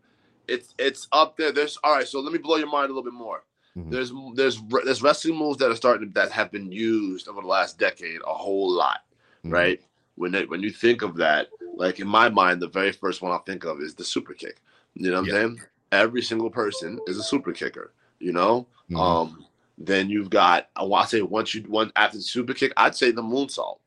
it's 0.49 0.73
it's 0.77 1.07
up 1.13 1.37
there. 1.37 1.51
There's 1.53 1.77
all 1.83 1.93
right. 1.93 2.07
So 2.07 2.19
let 2.21 2.33
me 2.33 2.39
blow 2.39 2.55
your 2.57 2.69
mind 2.69 2.85
a 2.85 2.93
little 2.93 3.03
bit 3.03 3.13
more. 3.13 3.43
Mhm. 3.77 3.91
There's 3.91 4.11
there's 4.35 4.61
there's 4.83 5.01
wrestling 5.03 5.37
moves 5.37 5.57
that 5.59 5.69
are 5.71 5.75
starting 5.75 6.11
that 6.15 6.31
have 6.31 6.51
been 6.51 6.71
used 6.71 7.27
over 7.29 7.41
the 7.41 7.47
last 7.47 7.77
decade 7.79 8.19
a 8.27 8.33
whole 8.33 8.69
lot, 8.71 8.99
Mhm. 9.45 9.51
right? 9.53 9.81
When 10.19 10.33
they, 10.33 10.43
when 10.43 10.61
you 10.61 10.69
think 10.69 11.01
of 11.01 11.15
that, 11.15 11.47
like 11.75 12.01
in 12.01 12.07
my 12.07 12.27
mind, 12.27 12.61
the 12.61 12.67
very 12.67 12.91
first 12.91 13.21
one 13.21 13.31
I'll 13.31 13.39
think 13.43 13.63
of 13.63 13.79
is 13.79 13.95
the 13.95 14.03
super 14.03 14.33
kick. 14.33 14.61
You 14.93 15.11
know 15.11 15.21
what 15.21 15.29
Yeah. 15.31 15.35
I'm 15.37 15.55
saying? 15.55 15.61
Every 15.93 16.21
single 16.21 16.49
person 16.49 16.99
is 17.07 17.17
a 17.17 17.23
super 17.23 17.53
kicker. 17.53 17.93
You 18.19 18.33
know. 18.33 18.67
Mhm. 18.91 18.99
Um, 18.99 19.45
then 19.77 20.09
you've 20.09 20.29
got 20.29 20.67
I 20.75 20.83
want 20.83 21.09
to 21.09 21.15
say 21.17 21.21
once 21.21 21.55
you 21.55 21.61
one 21.63 21.89
after 21.95 22.17
the 22.17 22.23
super 22.23 22.53
kick, 22.53 22.73
I'd 22.75 22.95
say 22.97 23.11
the 23.11 23.21
moonsault. 23.21 23.77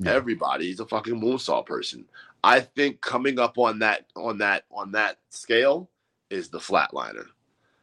Yeah. 0.00 0.12
Everybody's 0.12 0.80
a 0.80 0.86
fucking 0.86 1.18
moonsault 1.18 1.64
person. 1.64 2.04
I 2.44 2.60
think 2.60 3.00
coming 3.00 3.38
up 3.38 3.56
on 3.56 3.78
that 3.78 4.04
on 4.16 4.36
that 4.38 4.64
on 4.70 4.92
that 4.92 5.16
scale 5.30 5.88
is 6.28 6.50
the 6.50 6.58
flatliner. 6.58 7.24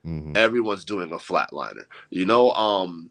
Mhm. 0.05 0.37
Everyone's 0.37 0.85
doing 0.85 1.11
a 1.13 1.17
flatliner. 1.17 1.85
You 2.11 2.27
know, 2.27 2.51
um, 2.51 3.09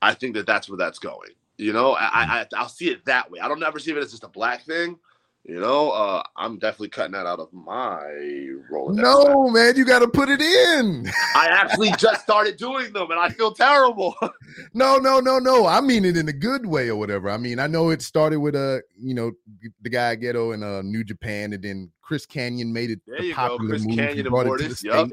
I 0.00 0.14
think 0.14 0.34
that 0.34 0.46
that's 0.46 0.68
where 0.68 0.78
that's 0.78 1.00
going. 1.00 1.30
You 1.62 1.72
know, 1.72 1.92
I, 1.92 2.06
I 2.42 2.46
I'll 2.56 2.68
see 2.68 2.90
it 2.90 3.04
that 3.06 3.30
way. 3.30 3.40
I 3.40 3.48
don't 3.48 3.62
ever 3.62 3.78
see 3.78 3.92
it 3.92 3.96
as 3.96 4.10
just 4.10 4.24
a 4.24 4.28
black 4.28 4.64
thing. 4.64 4.98
You 5.44 5.58
know, 5.58 5.90
uh, 5.90 6.22
I'm 6.36 6.60
definitely 6.60 6.90
cutting 6.90 7.12
that 7.12 7.26
out 7.26 7.40
of 7.40 7.52
my 7.52 8.06
role. 8.70 8.90
no 8.90 9.48
man 9.50 9.74
you 9.76 9.84
got 9.84 9.98
to 9.98 10.06
put 10.06 10.28
it 10.28 10.40
in 10.40 11.04
I 11.34 11.48
actually 11.48 11.90
just 11.98 12.22
started 12.22 12.56
doing 12.56 12.92
them, 12.92 13.10
and 13.10 13.18
I 13.18 13.28
feel 13.28 13.52
terrible. 13.52 14.14
no 14.74 14.98
no 14.98 15.18
no 15.18 15.38
no 15.38 15.66
i 15.66 15.80
mean 15.80 16.04
it 16.04 16.16
in 16.16 16.28
a 16.28 16.32
good 16.32 16.66
way 16.66 16.88
or 16.90 16.96
whatever 16.96 17.30
i 17.30 17.36
mean 17.38 17.58
i 17.58 17.66
know 17.66 17.88
it 17.90 18.02
started 18.02 18.38
with 18.38 18.54
uh 18.54 18.78
you 18.98 19.14
know 19.14 19.32
the 19.80 19.88
guy 19.88 20.14
Gedo 20.14 20.52
in 20.54 20.62
uh 20.62 20.82
new 20.82 21.02
japan 21.02 21.54
and 21.54 21.62
then 21.62 21.90
chris 22.02 22.26
Kanyon 22.26 22.70
made 22.72 22.90
it 22.90 23.00
There 23.06 23.16
a 23.16 23.22
you 23.22 23.30
go, 23.30 23.36
popular 23.36 23.70
Chris 23.70 23.82
move. 23.84 23.90
He 23.92 23.96
Kanyon 23.96 24.10
and 24.10 24.18
it 24.18 24.22
to 24.22 24.22
the 24.24 24.30
Mortis. 24.30 24.84
Yup. 24.84 25.10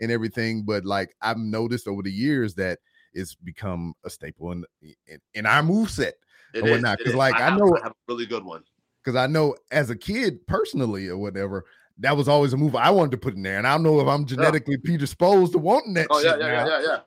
And 0.00 0.10
everything 0.10 0.62
but 0.62 0.84
like 0.84 1.14
i've 1.20 1.36
noticed 1.36 1.86
over 1.86 2.02
the 2.02 2.10
years 2.10 2.54
that 2.54 2.78
it's 3.12 3.34
become 3.34 3.94
a 4.04 4.10
staple 4.10 4.52
in 4.52 4.64
in, 4.82 5.18
in 5.34 5.46
our 5.46 5.62
move 5.62 5.90
set 5.90 6.14
Or 6.54 6.62
whatnot, 6.62 7.00
it 7.00 7.04
'cause, 7.04 7.12
is. 7.12 7.16
like, 7.16 7.34
I 7.34 7.50
have- 7.50 7.58
know- 7.58 7.76
I 7.76 7.82
have 7.84 7.92
a 7.92 7.94
really 8.08 8.26
good 8.26 8.44
one. 8.44 8.62
because 9.04 9.16
I 9.16 9.26
know 9.26 9.56
as 9.70 9.90
a 9.90 9.96
kid 9.96 10.46
personally 10.46 11.08
or 11.08 11.16
whatever, 11.16 11.64
that 11.98 12.16
was 12.16 12.28
always 12.28 12.52
a 12.52 12.56
move 12.56 12.74
I 12.76 12.90
wanted 12.90 13.10
to 13.12 13.16
put 13.18 13.34
in 13.34 13.42
there. 13.42 13.58
And 13.58 13.66
I 13.66 13.72
don't 13.74 13.82
know 13.82 14.00
if 14.00 14.06
I'm 14.08 14.24
genetically 14.26 14.76
predisposed 14.78 15.52
to 15.52 15.58
wanting 15.58 15.94
that 15.94 16.06
Oh 16.10 16.20
yeah, 16.20 16.36
yeah, 16.38 16.46
yeah, 16.46 16.66
yeah, 16.66 16.82
yeah. 16.82 16.98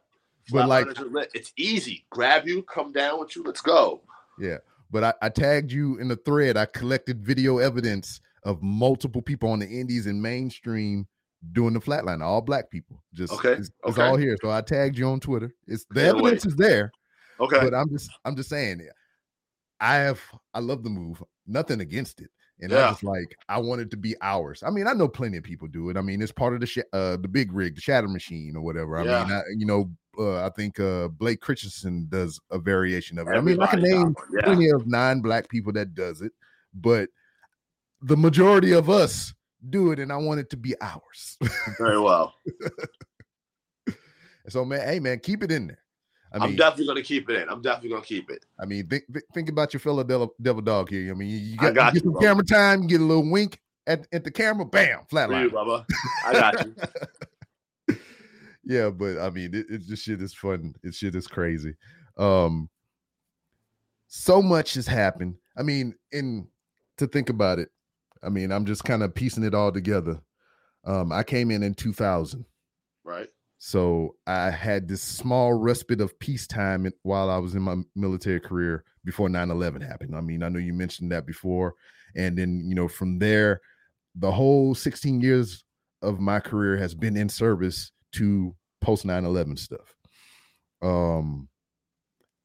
But, 0.51 0.68
like- 0.68 0.86
Flatliners 0.88 0.99
are 0.99 1.06
lit. 1.10 1.32
it's 1.34 1.54
easy. 1.58 2.06
Grab 2.10 2.47
you, 2.47 2.64
come 2.64 2.91
down 2.91 3.20
with 3.20 3.36
you. 3.36 3.43
Let's 3.43 3.62
go. 3.62 4.01
Yeah. 4.39 4.58
But 4.91 5.04
I, 5.04 5.14
I 5.24 5.30
tagged 5.30 5.72
you 5.72 5.97
in 5.99 6.08
the 6.10 6.16
thread. 6.18 6.58
I 6.58 6.66
collected 6.66 7.26
video 7.26 7.58
evidence 7.58 8.22
of 8.43 8.62
multiple 8.62 9.22
people 9.22 9.49
on 9.49 9.60
the 9.60 9.68
indies 9.68 10.06
and 10.06 10.22
mainstream 10.22 11.08
doing 11.52 11.74
the 11.74 11.80
flatline, 11.80 12.22
all 12.22 12.41
black 12.41 12.70
people. 12.70 13.04
Just 13.14 13.34
Okay, 13.34 13.54
it's, 13.54 13.70
it's 13.86 13.98
okay. 13.98 14.02
all 14.02 14.18
here. 14.18 14.38
So 14.41 14.50
I 14.50 14.62
tagged 14.62 14.98
you 14.98 15.08
on 15.08 15.20
Twitter. 15.20 15.54
It's 15.68 15.86
the 15.89 16.02
Can't 16.02 16.18
evidence 16.18 16.46
is 16.46 16.56
there, 16.56 16.91
Okay. 17.39 17.60
but 17.60 17.74
I'm 17.74 17.89
just 17.89 18.10
I'm 18.26 18.36
just 18.36 18.50
saying 18.50 18.88
I 19.80 19.96
have 19.96 20.22
I 20.54 20.60
love 20.60 20.84
the 20.84 20.89
move. 20.89 21.22
Nothing 21.46 21.82
against 21.82 22.22
it. 22.22 22.30
And 22.62 22.72
I 22.72 22.78
Yeah. 22.78 22.89
just 22.91 23.04
like 23.04 23.36
I 23.50 23.60
want 23.60 23.82
it 23.82 23.91
to 23.91 23.98
be 23.98 24.16
ours. 24.22 24.64
I 24.66 24.70
mean, 24.70 24.88
I 24.88 24.94
know 24.94 25.08
plenty 25.08 25.38
of 25.38 25.44
people 25.44 25.68
do 25.68 25.89
it. 25.89 25.98
I 25.98 26.02
mean, 26.02 26.22
it's 26.22 26.32
part 26.32 26.54
of 26.54 26.62
the 26.62 26.66
sh- 26.68 26.80
uh 26.94 27.18
the 27.18 27.28
big 27.28 27.52
rig, 27.52 27.76
the 27.76 27.82
shatter 27.82 28.08
machine 28.08 28.56
or 28.56 28.62
whatever. 28.62 28.98
I 28.98 29.04
Yeah. 29.04 29.24
mean, 29.24 29.32
I, 29.34 29.41
you 29.58 29.66
know, 29.66 29.91
uh, 30.18 30.46
I 30.46 30.50
think 30.52 30.80
uh 30.80 31.10
Blake 31.10 31.41
Christensen 31.41 32.08
does 32.10 32.39
a 32.52 32.60
variation 32.60 33.18
of 33.20 33.28
it. 33.28 33.36
I 33.36 33.41
mean, 33.41 33.62
I 33.62 33.68
can 33.68 33.82
name 33.82 34.16
Yeah. 34.34 34.41
plenty 34.44 34.70
of 34.70 34.88
non-black 34.88 35.50
people 35.50 35.74
that 35.74 35.94
does 35.96 36.22
it, 36.22 36.32
but 36.74 37.10
the 38.02 38.16
majority 38.18 38.72
of 38.72 38.89
us 38.89 39.34
do 39.70 39.91
it, 39.91 39.99
and 39.99 40.11
I 40.11 40.18
want 40.18 40.39
it 40.39 40.49
to 40.51 40.57
be 40.57 40.76
ours. 40.82 41.38
Very 41.78 41.99
well. 41.99 42.34
so, 44.49 44.66
man, 44.66 44.82
hey, 44.88 44.99
man, 44.99 45.20
keep 45.20 45.43
it 45.43 45.51
in 45.51 45.68
there. 45.68 45.80
I 46.34 46.39
mean, 46.39 46.49
am 46.49 46.55
definitely 46.55 46.88
gonna 46.88 47.03
keep 47.03 47.30
it 47.30 47.41
in. 47.41 47.49
I'm 47.49 47.61
definitely 47.61 47.91
gonna 47.91 48.01
keep 48.01 48.32
it. 48.32 48.43
I 48.59 48.66
mean, 48.66 48.88
think, 48.88 49.03
think- 49.36 49.49
about 49.49 49.72
your 49.72 49.80
fellow 49.80 50.03
devil, 50.03 50.34
devil 50.41 50.64
dog 50.64 50.89
here. 50.89 51.11
I 51.11 51.14
mean, 51.16 51.30
you, 51.30 51.57
got, 51.57 51.76
got 51.76 51.93
you 51.93 51.99
get 51.99 52.05
you, 52.05 52.11
some 52.11 52.22
camera 52.22 52.43
time, 52.43 52.88
get 52.88 53.01
a 53.01 53.03
little 53.03 53.30
wink, 53.30 53.59
at, 53.86 54.07
at 54.11 54.24
the 54.24 54.32
camera, 54.32 54.66
bam, 54.66 55.01
flatline. 55.11 55.51
brother. 55.51 55.86
I 56.26 56.34
got 56.34 56.66
you. 56.66 57.97
yeah, 58.64 58.89
but 58.89 59.20
I 59.20 59.30
mean, 59.30 59.53
it, 59.53 59.66
it 59.70 59.82
this 59.88 60.01
shit 60.01 60.22
is 60.22 60.34
fun. 60.34 60.74
It 60.84 60.95
shit 60.95 61.16
is 61.16 61.28
crazy. 61.28 61.76
Um, 62.18 62.70
so 64.07 64.41
much 64.41 64.76
has 64.76 64.88
happened. 64.88 65.36
I 65.57 65.64
mean, 65.64 65.95
in 66.11 66.47
to 66.97 67.07
think 67.07 67.30
about 67.30 67.59
it, 67.59 67.70
I 68.24 68.30
mean, 68.30 68.52
I'm 68.52 68.66
just 68.66 68.84
kind 68.84 69.04
of 69.04 69.14
piecing 69.14 69.44
it 69.44 69.54
all 69.54 69.72
together. 69.72 70.22
Um, 70.86 71.12
I 71.12 71.24
came 71.24 71.52
in 71.52 71.64
in 71.64 71.74
2000, 71.76 72.46
Right. 73.04 73.30
so 73.58 74.16
I 74.28 74.50
had 74.50 74.88
this 74.88 75.02
small 75.02 75.54
respite 75.54 76.02
of 76.02 76.18
peacetime 76.20 76.92
while 77.04 77.30
I 77.30 77.38
was 77.38 77.56
in 77.56 77.62
my 77.62 77.78
military 77.96 78.40
career 78.40 78.84
before 79.06 79.30
9/11 79.30 79.82
happened. 79.82 80.16
I 80.16 80.22
mean, 80.22 80.44
I 80.44 80.50
know 80.50 80.60
you 80.60 80.74
mentioned 80.74 81.12
that 81.12 81.26
before, 81.26 81.76
and 82.16 82.38
then 82.38 82.62
you 82.68 82.76
know 82.76 82.88
from 82.88 83.20
there, 83.20 83.62
the 84.16 84.32
whole 84.32 84.76
16 84.76 85.22
years 85.22 85.64
of 86.02 86.20
my 86.20 86.40
career 86.40 86.78
has 86.78 86.94
been 86.94 87.16
in 87.18 87.30
service 87.30 87.92
to 88.14 88.56
post 88.82 89.06
9/11 89.06 89.58
stuff. 89.58 89.96
Um, 90.82 91.48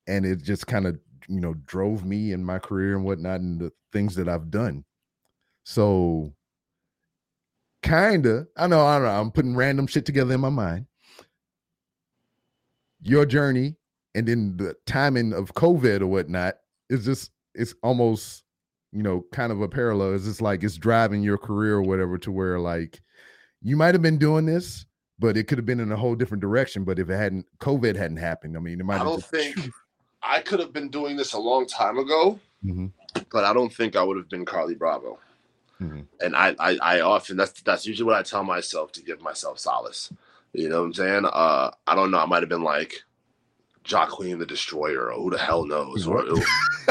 and 0.06 0.24
it 0.24 0.42
just 0.42 0.66
kind 0.66 0.86
of 0.86 0.98
you 1.28 1.40
know 1.40 1.54
drove 1.66 2.04
me 2.04 2.32
in 2.32 2.44
my 2.44 2.58
career 2.58 2.96
and 2.96 3.04
whatnot 3.04 3.40
and 3.40 3.60
the 3.60 3.72
things 3.92 4.14
that 4.14 4.28
I've 4.28 4.50
done. 4.50 4.84
So 5.68 6.32
kinda, 7.82 8.46
I 8.56 8.66
know, 8.68 8.86
I 8.86 8.94
don't 8.98 9.04
know, 9.06 9.20
I'm 9.20 9.30
putting 9.30 9.54
random 9.54 9.86
shit 9.86 10.06
together 10.06 10.32
in 10.32 10.40
my 10.40 10.48
mind. 10.48 10.86
Your 13.02 13.26
journey 13.26 13.76
and 14.14 14.26
then 14.26 14.56
the 14.56 14.74
timing 14.86 15.34
of 15.34 15.52
COVID 15.52 16.00
or 16.00 16.06
whatnot 16.06 16.54
is 16.88 17.04
just 17.04 17.32
it's 17.54 17.74
almost 17.82 18.44
you 18.92 19.02
know 19.02 19.26
kind 19.30 19.52
of 19.52 19.60
a 19.60 19.68
parallel. 19.68 20.14
It's 20.14 20.24
just 20.24 20.40
like 20.40 20.64
it's 20.64 20.78
driving 20.78 21.22
your 21.22 21.36
career 21.36 21.74
or 21.74 21.82
whatever 21.82 22.16
to 22.16 22.32
where 22.32 22.58
like 22.58 23.02
you 23.60 23.76
might 23.76 23.94
have 23.94 24.00
been 24.00 24.16
doing 24.16 24.46
this, 24.46 24.86
but 25.18 25.36
it 25.36 25.48
could 25.48 25.58
have 25.58 25.66
been 25.66 25.80
in 25.80 25.92
a 25.92 25.96
whole 25.96 26.14
different 26.14 26.40
direction. 26.40 26.84
But 26.84 26.98
if 26.98 27.10
it 27.10 27.16
hadn't 27.16 27.44
COVID 27.60 27.94
hadn't 27.94 28.16
happened, 28.16 28.56
I 28.56 28.60
mean, 28.60 28.80
it 28.80 28.84
might 28.86 29.02
I 29.02 29.04
don't 29.04 29.18
just- 29.20 29.30
think 29.30 29.54
I 30.22 30.40
could 30.40 30.60
have 30.60 30.72
been 30.72 30.88
doing 30.88 31.14
this 31.14 31.34
a 31.34 31.38
long 31.38 31.66
time 31.66 31.98
ago, 31.98 32.40
Mhm, 32.64 32.90
but 33.30 33.44
I 33.44 33.52
don't 33.52 33.72
think 33.72 33.96
I 33.96 34.02
would 34.02 34.16
have 34.16 34.30
been 34.30 34.46
Carlie 34.46 34.74
Bravo. 34.74 35.18
Mhm. 35.80 36.06
And 36.20 36.34
I, 36.36 36.54
I, 36.58 36.78
I 36.82 37.00
often 37.00 37.36
that's 37.36 37.60
that's 37.62 37.86
usually 37.86 38.06
what 38.06 38.16
I 38.16 38.22
tell 38.22 38.44
myself 38.44 38.92
to 38.92 39.02
give 39.02 39.20
myself 39.22 39.58
solace. 39.58 40.12
You 40.52 40.68
know 40.68 40.80
what 40.80 40.86
I'm 40.86 40.94
saying? 40.94 41.24
Uh, 41.26 41.70
I 41.86 41.94
don't 41.94 42.10
know. 42.10 42.18
I 42.18 42.26
might 42.26 42.42
have 42.42 42.48
been 42.48 42.62
like 42.64 42.94
Jacqueline 43.84 44.38
the 44.38 44.46
Destroyer, 44.46 45.12
or 45.12 45.20
who 45.22 45.30
the 45.30 45.38
hell 45.38 45.64
knows? 45.66 46.06
Or 46.06 46.24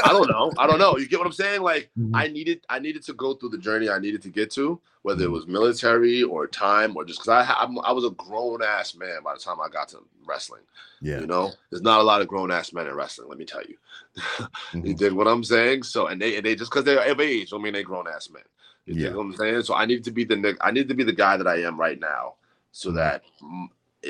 I 0.04 0.14
don't 0.14 0.28
know. 0.28 0.54
I 0.58 0.68
don't 0.68 0.80
know. 0.80 0.98
You 0.98 1.08
get 1.08 1.20
what 1.20 1.28
I'm 1.28 1.34
saying? 1.34 1.62
Like 1.62 1.90
Mhm. 2.00 2.12
I 2.14 2.28
needed 2.28 2.66
I 2.70 2.80
needed 2.80 3.04
to 3.04 3.14
go 3.14 3.34
through 3.36 3.50
the 3.50 3.58
journey 3.58 3.90
I 3.90 4.00
needed 4.00 4.22
to 4.24 4.30
get 4.30 4.52
to, 4.54 4.80
whether 5.04 5.26
it 5.26 5.30
Mhm. 5.30 5.34
was 5.34 5.48
military 5.48 6.24
or 6.24 6.48
time 6.48 6.96
or 6.96 7.06
just 7.06 7.20
because 7.22 7.48
I 7.48 7.54
I'm, 7.54 7.80
I 7.80 7.92
was 7.92 8.06
a 8.06 8.12
grown 8.12 8.64
ass 8.64 8.96
man 8.96 9.24
by 9.24 9.34
the 9.34 9.40
time 9.40 9.58
I 9.62 9.70
got 9.70 9.90
to 9.90 10.00
wrestling. 10.26 10.64
yeah. 11.02 11.20
You 11.22 11.28
know, 11.28 11.54
there's 11.70 11.82
not 11.84 12.00
a 12.00 12.04
lot 12.04 12.22
of 12.22 12.28
grown 12.28 12.52
ass 12.52 12.74
men 12.74 12.88
in 12.88 12.96
wrestling. 12.96 13.30
Let 13.30 13.38
me 13.40 13.46
tell 13.46 13.64
you. 13.64 13.78
You 14.84 14.94
Mhm. 14.94 14.98
dig 14.98 15.14
what 15.14 15.28
I'm 15.28 15.44
saying? 15.44 15.84
So 15.84 16.08
and 16.08 16.22
they 16.22 16.38
and 16.38 16.46
they 16.46 16.56
just 16.56 16.72
because 16.72 16.86
they're 16.86 17.00
of 17.12 17.20
age, 17.22 17.50
don't 17.52 17.62
mean 17.62 17.74
they 17.74 17.84
grown 17.84 18.08
ass 18.08 18.30
men. 18.30 18.44
You 18.88 18.96
Yeah. 18.96 19.08
dig 19.10 19.16
what 19.16 19.24
I'm 19.24 19.36
saying? 19.36 19.62
So 19.64 19.76
I 19.76 19.86
need 19.86 20.04
to 20.06 20.12
be 20.12 20.24
the 20.24 20.58
I 20.62 20.72
need 20.72 20.88
to 20.88 20.96
be 20.96 21.04
the 21.04 21.14
guy 21.14 21.38
that 21.38 21.48
I 21.48 21.62
am 21.62 21.80
right 21.80 22.00
now, 22.00 22.36
so 22.72 22.90
Mhm. 22.90 22.96
that 22.96 23.24
mm, 23.44 23.68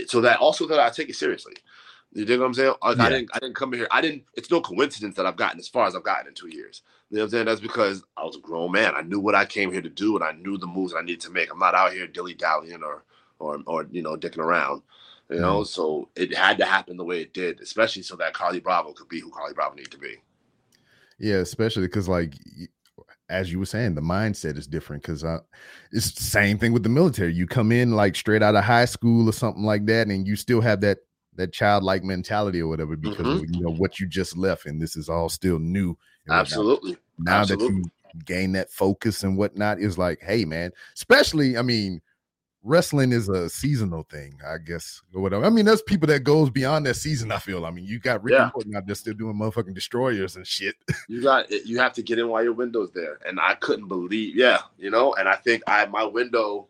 so 0.08 0.22
that 0.22 0.40
also 0.40 0.68
that 0.68 0.80
I 0.80 0.90
take 0.90 1.10
it 1.10 1.16
seriously. 1.16 1.56
You 2.14 2.26
dig 2.26 2.40
what 2.40 2.46
I'm 2.46 2.54
saying? 2.54 2.76
Like, 2.82 2.98
Yeah. 2.98 3.04
I 3.06 3.10
didn't 3.10 3.30
I 3.34 3.40
didn't 3.40 3.56
come 3.56 3.74
here. 3.74 3.88
I 3.92 4.02
didn't. 4.02 4.24
It's 4.36 4.52
no 4.52 4.62
coincidence 4.62 5.16
that 5.16 5.26
I've 5.26 5.36
gotten 5.36 5.60
as 5.60 5.68
far 5.68 5.88
as 5.88 5.96
I've 5.96 6.04
gotten 6.04 6.28
in 6.28 6.34
two 6.36 6.48
years. 6.48 6.84
You 7.10 7.18
know 7.18 7.24
what 7.24 7.26
I'm 7.26 7.32
saying? 7.32 7.46
That's 7.46 7.62
because 7.62 8.04
I 8.16 8.24
was 8.24 8.36
a 8.38 8.40
grown 8.40 8.72
man. 8.72 8.96
I 8.96 9.02
knew 9.02 9.20
what 9.20 9.36
I 9.36 9.46
came 9.46 9.72
here 9.72 9.82
to 9.82 9.90
do, 9.90 10.16
and 10.16 10.24
I 10.24 10.32
knew 10.34 10.58
the 10.58 10.68
moves 10.68 10.94
I 10.96 11.02
needed 11.02 11.22
to 11.22 11.32
make. 11.32 11.52
I'm 11.52 11.60
not 11.60 11.76
out 11.76 11.94
here 11.94 12.08
dilly 12.08 12.34
dallying 12.36 12.84
or 12.84 13.04
or 13.40 13.60
or 13.66 13.88
you 13.92 14.02
know 14.02 14.16
dicking 14.16 14.40
around. 14.40 14.84
You 15.30 15.40
know, 15.40 15.64
so 15.66 16.08
it 16.16 16.34
had 16.34 16.58
to 16.60 16.66
happen 16.66 16.96
the 16.96 17.04
way 17.04 17.22
it 17.22 17.34
did, 17.34 17.60
especially 17.60 18.02
so 18.04 18.16
that 18.16 18.34
Carlie 18.34 18.62
Bravo 18.62 18.94
could 18.94 19.10
be 19.10 19.20
who 19.20 19.30
Carlie 19.32 19.54
Bravo 19.54 19.76
needed 19.76 19.92
to 19.92 19.98
be. 19.98 20.16
Yeah, 21.20 21.38
especially 21.38 21.88
because 21.88 22.08
like 22.08 22.36
as 23.30 23.52
you 23.52 23.60
were 23.60 23.66
saying, 23.66 23.96
the 23.96 24.02
mindset 24.02 24.58
is 24.58 24.68
different 24.68 25.04
because 25.04 25.24
uh, 25.24 25.40
it's 25.92 26.12
the 26.12 26.24
same 26.24 26.58
thing 26.58 26.72
with 26.74 26.84
the 26.84 26.90
military. 26.90 27.34
You 27.34 27.46
come 27.48 27.72
in 27.72 27.92
like 27.92 28.16
straight 28.16 28.42
out 28.44 28.56
of 28.56 28.64
high 28.64 28.86
school 28.86 29.28
or 29.28 29.34
something 29.34 29.64
like 29.64 29.86
that, 29.88 30.08
and 30.08 30.26
you 30.28 30.36
still 30.36 30.62
have 30.62 30.82
that 30.82 31.00
that 31.36 31.54
childlike 31.54 32.04
mentality 32.04 32.60
or 32.62 32.68
whatever 32.68 32.96
because 32.96 33.28
Mhm. 33.28 33.44
of, 33.44 33.50
you 33.50 33.62
know 33.62 33.70
what 33.72 34.00
you 34.00 34.08
just 34.08 34.36
left, 34.36 34.66
and 34.66 34.82
this 34.82 34.96
is 34.96 35.08
all 35.10 35.30
still 35.30 35.60
new. 35.60 35.96
Absolutely. 36.30 36.98
Now 37.20 37.42
absolutely. 37.42 37.68
that 37.68 37.74
you 37.74 37.92
gain 38.26 38.54
that 38.54 38.72
focus 38.72 39.24
and 39.24 39.38
whatnot, 39.38 39.80
is 39.80 39.98
like, 39.98 40.20
hey 40.22 40.46
man, 40.46 40.72
especially 40.96 41.58
I 41.58 41.62
mean. 41.62 42.02
Wrestling 42.68 43.14
is 43.14 43.30
a 43.30 43.50
seasonal 43.50 44.04
thing, 44.04 44.38
I 44.46 44.58
guess, 44.58 45.02
or 45.14 45.22
whatever. 45.22 45.46
I 45.46 45.50
mean, 45.50 45.64
there's 45.64 45.82
people 45.82 46.08
that 46.08 46.26
goes 46.26 46.50
beyond 46.50 46.86
that 46.86 46.96
season. 46.96 47.32
I 47.32 47.40
feel. 47.40 47.66
I 47.66 47.72
mean, 47.72 47.86
you 47.86 47.98
got 47.98 48.22
Ricky 48.24 48.36
Yeah. 48.36 48.50
Morton 48.54 48.76
out 48.76 48.86
there 48.86 48.96
still 48.96 49.14
doing 49.14 49.36
motherfucking 49.36 49.74
destroyers 49.74 50.36
and 50.36 50.46
shit. 50.46 50.76
You 51.08 51.22
got 51.22 51.50
you 51.50 51.80
have 51.80 51.94
to 51.94 52.02
get 52.04 52.20
in 52.20 52.28
while 52.28 52.44
your 52.44 52.52
window's 52.54 52.92
there. 52.92 53.20
And 53.26 53.40
I 53.40 53.56
couldn't 53.56 53.88
believe, 53.88 54.36
yeah, 54.36 54.60
you 54.78 54.90
know, 54.90 55.14
and 55.14 55.30
I 55.30 55.36
think 55.36 55.64
I 55.66 55.86
my 55.86 56.04
window, 56.04 56.68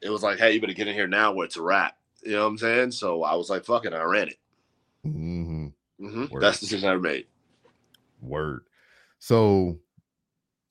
it 0.00 0.10
was 0.10 0.22
like, 0.22 0.38
hey, 0.38 0.52
you 0.52 0.60
better 0.60 0.72
get 0.72 0.86
in 0.86 0.94
here 0.94 1.08
now 1.08 1.32
where 1.32 1.44
it's 1.46 1.56
a 1.56 1.62
wrap. 1.62 1.96
You 2.22 2.32
know 2.32 2.42
what 2.42 2.50
I'm 2.50 2.58
saying? 2.58 2.92
So 2.92 3.24
I 3.24 3.34
was 3.34 3.50
like, 3.50 3.64
fucking, 3.64 3.92
I 3.92 4.02
ran 4.02 4.28
it. 4.28 4.38
hmm 5.02 5.66
hmm 5.98 6.24
That's 6.40 6.60
the 6.60 6.66
decision 6.66 6.88
I 6.88 6.96
made. 6.96 7.26
Word. 8.20 8.62
So 9.18 9.78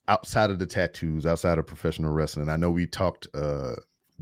outside 0.08 0.50
of 0.50 0.60
the 0.60 0.66
tattoos, 0.66 1.26
outside 1.26 1.58
of 1.58 1.68
professional 1.68 2.12
wrestling, 2.14 2.48
I 2.50 2.56
know 2.56 2.72
we 2.72 2.88
talked 2.88 3.28
uh 3.34 3.76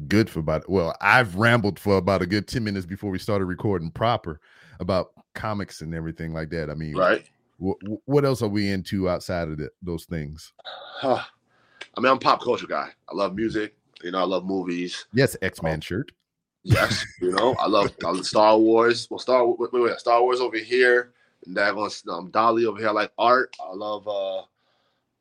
good 0.07 0.29
for 0.29 0.39
about 0.39 0.69
well, 0.69 0.95
I've 1.01 1.35
rambled 1.35 1.79
for 1.79 1.97
about 1.97 2.21
a 2.21 2.25
good 2.25 2.47
10 2.47 2.63
minutes 2.63 2.85
before 2.85 3.11
we 3.11 3.19
started 3.19 3.45
recording 3.45 3.91
proper 3.91 4.39
about 4.79 5.11
comics 5.33 5.81
and 5.81 5.93
everything 5.93 6.33
like 6.33 6.49
that. 6.49 6.69
I 6.69 6.73
mean, 6.73 6.95
Right. 6.95 7.25
wh- 7.63 7.79
wh- 7.85 8.07
what 8.07 8.25
else 8.25 8.41
are 8.41 8.49
we 8.49 8.69
into 8.69 9.09
outside 9.09 9.47
of 9.47 9.57
the, 9.57 9.69
those 9.81 10.05
things? 10.05 10.53
I 11.01 11.23
mean, 11.97 12.07
I'm 12.11 12.17
a 12.17 12.19
pop 12.19 12.41
culture 12.43 12.67
guy. 12.67 12.89
I 13.09 13.15
love 13.15 13.35
music. 13.35 13.75
You 14.03 14.11
know, 14.11 14.19
I 14.19 14.23
love 14.25 14.45
movies. 14.45 15.05
Yes, 15.13 15.37
X-Men 15.41 15.81
shirt. 15.81 16.11
Yes, 16.63 17.05
you 17.21 17.31
know, 17.31 17.55
I 17.59 17.67
love, 17.67 17.93
I 18.03 18.07
love 18.09 18.25
Star 18.25 18.57
Wars. 18.57 19.07
Well, 19.09 19.19
Star 19.19 19.45
wait, 19.45 19.71
wait, 19.71 19.83
wait, 19.83 19.99
Star 19.99 20.21
Wars 20.21 20.39
over 20.41 20.57
here, 20.57 21.13
and 21.45 21.55
that 21.55 21.75
one, 21.75 21.91
um, 22.09 22.29
Dolly 22.31 22.65
over 22.65 22.79
here. 22.79 22.89
I 22.89 22.91
like 22.91 23.11
art. 23.17 23.55
I 23.63 23.73
love. 23.73 24.07
uh 24.07 24.41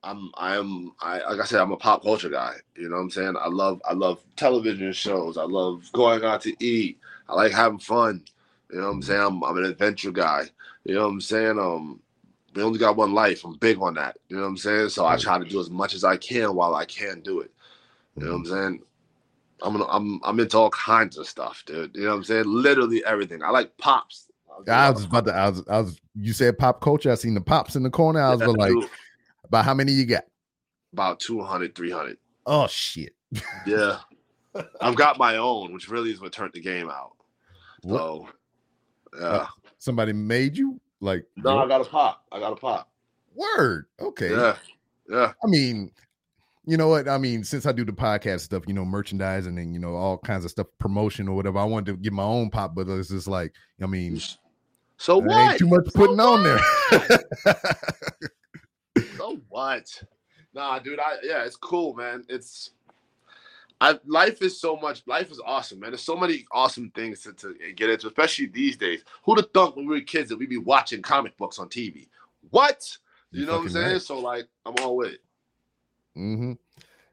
I'm, 0.04 0.30
I'm, 0.36 0.92
I 1.00 1.18
like 1.30 1.40
I 1.40 1.44
said, 1.44 1.60
I'm 1.60 1.72
a 1.72 1.76
pop 1.76 2.02
culture 2.02 2.28
guy. 2.28 2.56
You 2.76 2.88
know 2.88 2.96
what 2.96 3.02
I'm 3.02 3.10
saying? 3.10 3.36
I 3.40 3.48
love, 3.48 3.80
I 3.88 3.94
love 3.94 4.20
television 4.36 4.92
shows. 4.92 5.38
I 5.38 5.44
love 5.44 5.90
going 5.92 6.24
out 6.24 6.42
to 6.42 6.54
eat. 6.64 6.98
I 7.28 7.34
like 7.34 7.52
having 7.52 7.78
fun. 7.78 8.22
You 8.70 8.80
know 8.80 8.86
what 8.88 8.92
I'm 8.92 9.02
saying? 9.02 9.20
I'm, 9.20 9.42
I'm 9.42 9.56
an 9.56 9.64
adventure 9.64 10.10
guy. 10.10 10.44
You 10.84 10.94
know 10.94 11.02
what 11.02 11.12
I'm 11.12 11.20
saying? 11.20 11.58
Um, 11.58 12.00
we 12.54 12.62
only 12.62 12.78
got 12.78 12.96
one 12.96 13.14
life. 13.14 13.44
I'm 13.44 13.56
big 13.56 13.80
on 13.80 13.94
that. 13.94 14.18
You 14.28 14.36
know 14.36 14.42
what 14.42 14.48
I'm 14.48 14.56
saying? 14.56 14.90
So 14.90 15.06
I 15.06 15.16
try 15.16 15.38
to 15.38 15.44
do 15.44 15.60
as 15.60 15.70
much 15.70 15.94
as 15.94 16.04
I 16.04 16.16
can 16.16 16.54
while 16.54 16.74
I 16.74 16.84
can 16.84 17.20
do 17.20 17.40
it. 17.40 17.50
You 18.16 18.26
know 18.26 18.32
what 18.32 18.38
I'm 18.38 18.46
saying? 18.46 18.82
I'm 19.62 19.72
gonna, 19.72 19.86
I'm 19.88 20.20
I'm 20.24 20.38
into 20.38 20.58
all 20.58 20.70
kinds 20.70 21.16
of 21.16 21.26
stuff, 21.26 21.62
dude. 21.66 21.94
You 21.94 22.04
know 22.04 22.10
what 22.10 22.16
I'm 22.16 22.24
saying? 22.24 22.44
Literally 22.46 23.04
everything. 23.04 23.42
I 23.42 23.50
like 23.50 23.76
pops. 23.78 24.26
I 24.68 24.90
was 24.90 25.04
about 25.04 25.26
to 25.26 25.34
I 25.34 25.48
was 25.48 25.62
I 25.68 25.80
was 25.80 26.00
you 26.14 26.32
said 26.32 26.58
pop 26.58 26.80
culture. 26.80 27.10
I 27.10 27.14
seen 27.14 27.34
the 27.34 27.40
pops 27.40 27.76
in 27.76 27.82
the 27.82 27.90
corner. 27.90 28.20
I 28.20 28.34
was 28.34 28.40
Yeah, 28.40 28.46
like 28.48 28.72
about 29.44 29.64
how 29.64 29.74
many 29.74 29.92
you 29.92 30.06
got? 30.06 30.24
about 30.92 31.18
200, 31.20 31.74
300. 31.74 32.16
Oh 32.46 32.66
shit. 32.68 33.14
Yeah. 33.66 33.98
I've 34.80 34.94
got 34.94 35.18
my 35.18 35.38
own, 35.38 35.72
which 35.72 35.88
really 35.88 36.12
is 36.12 36.20
what 36.20 36.32
turned 36.32 36.52
the 36.54 36.60
game 36.60 36.88
out. 36.88 37.12
What? 37.82 37.98
So 37.98 38.28
yeah. 39.18 39.26
Uh, 39.26 39.46
Somebody 39.78 40.12
made 40.12 40.56
you 40.56 40.80
like 41.00 41.24
no, 41.36 41.58
I 41.58 41.66
got 41.66 41.80
a 41.80 41.84
pop. 41.84 42.24
I 42.30 42.38
got 42.38 42.52
a 42.52 42.56
pop. 42.56 42.88
word. 43.34 43.86
Okay. 44.00 44.30
Yeah. 44.30 44.56
Yeah. 45.10 45.32
I 45.42 45.46
mean, 45.48 45.90
you 46.64 46.76
know 46.76 46.88
what? 46.88 47.08
I 47.08 47.18
mean, 47.18 47.42
since 47.42 47.66
I 47.66 47.72
do 47.72 47.84
the 47.84 47.92
podcast 47.92 48.40
stuff, 48.42 48.62
you 48.68 48.72
know, 48.72 48.84
merchandising 48.84 49.58
and 49.58 49.74
you 49.74 49.80
know 49.80 49.96
all 49.96 50.16
kinds 50.18 50.44
of 50.44 50.52
stuff, 50.52 50.68
promotion 50.78 51.26
or 51.28 51.34
whatever. 51.34 51.58
I 51.58 51.64
wanted 51.64 51.86
to 51.92 51.96
get 51.98 52.12
my 52.12 52.22
own 52.22 52.48
pop, 52.50 52.74
but 52.76 52.88
it's 52.88 53.08
just 53.08 53.26
like, 53.26 53.52
I 53.82 53.86
mean, 53.86 54.20
So 54.96 55.18
what? 55.18 55.50
ain't 55.50 55.58
too 55.58 55.66
much 55.66 55.86
So 55.86 55.98
putting 55.98 56.20
on 56.20 56.42
there. 56.44 56.60
What? 59.48 60.02
Nah, 60.54 60.78
dude. 60.78 61.00
I 61.00 61.16
yeah, 61.22 61.44
it's 61.44 61.56
cool, 61.56 61.94
man. 61.94 62.24
It's 62.28 62.70
I 63.80 63.98
life 64.06 64.40
is 64.40 64.60
so 64.60 64.76
much. 64.76 65.02
Life 65.06 65.30
is 65.30 65.40
awesome, 65.44 65.80
man. 65.80 65.90
There's 65.90 66.02
so 66.02 66.16
many 66.16 66.46
awesome 66.52 66.90
things 66.94 67.22
to, 67.22 67.32
to 67.34 67.54
get 67.74 67.90
into, 67.90 68.06
especially 68.06 68.46
these 68.46 68.76
days. 68.76 69.02
Who'd 69.24 69.38
have 69.38 69.50
thunk 69.52 69.76
when 69.76 69.86
we 69.86 69.94
were 69.94 70.00
kids 70.00 70.28
that 70.30 70.38
we'd 70.38 70.48
be 70.48 70.58
watching 70.58 71.02
comic 71.02 71.36
books 71.36 71.58
on 71.58 71.68
TV? 71.68 72.08
What? 72.50 72.96
You, 73.32 73.40
You 73.40 73.46
know 73.46 73.54
what 73.54 73.62
I'm 73.62 73.68
saying? 73.70 73.92
right. 73.92 74.02
So 74.02 74.18
like, 74.18 74.46
I'm 74.64 74.74
all 74.80 74.96
with 74.96 75.14
it. 75.14 75.20
Mm-hmm. 76.16 76.52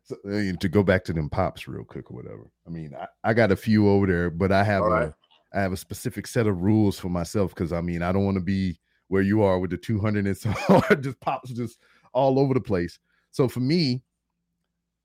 So, 0.03 0.15
uh, 0.25 0.57
to 0.59 0.69
go 0.69 0.83
back 0.83 1.03
to 1.05 1.13
them 1.13 1.29
pops 1.29 1.67
real 1.67 1.83
quick 1.83 2.11
or 2.11 2.15
whatever. 2.15 2.49
I 2.67 2.69
mean, 2.69 2.95
I, 2.95 3.07
I 3.23 3.33
got 3.33 3.51
a 3.51 3.55
few 3.55 3.89
over 3.89 4.05
there, 4.05 4.29
but 4.29 4.51
I 4.51 4.63
have 4.63 4.83
All 4.83 4.91
a 4.91 5.05
right. 5.05 5.13
I 5.53 5.61
have 5.61 5.73
a 5.73 5.77
specific 5.77 6.27
set 6.27 6.47
of 6.47 6.61
rules 6.61 6.97
for 6.97 7.09
myself 7.09 7.53
because 7.53 7.73
I 7.73 7.81
mean 7.81 8.01
I 8.01 8.11
don't 8.11 8.23
want 8.25 8.35
to 8.35 8.43
be 8.43 8.79
where 9.09 9.21
you 9.21 9.41
are 9.43 9.59
with 9.59 9.71
the 9.71 9.77
200 9.77 10.25
and 10.25 10.37
so 10.37 10.53
just 11.01 11.19
pops 11.19 11.49
just 11.49 11.79
all 12.13 12.39
over 12.39 12.53
the 12.53 12.61
place. 12.61 12.99
So 13.31 13.47
for 13.47 13.59
me, 13.59 14.01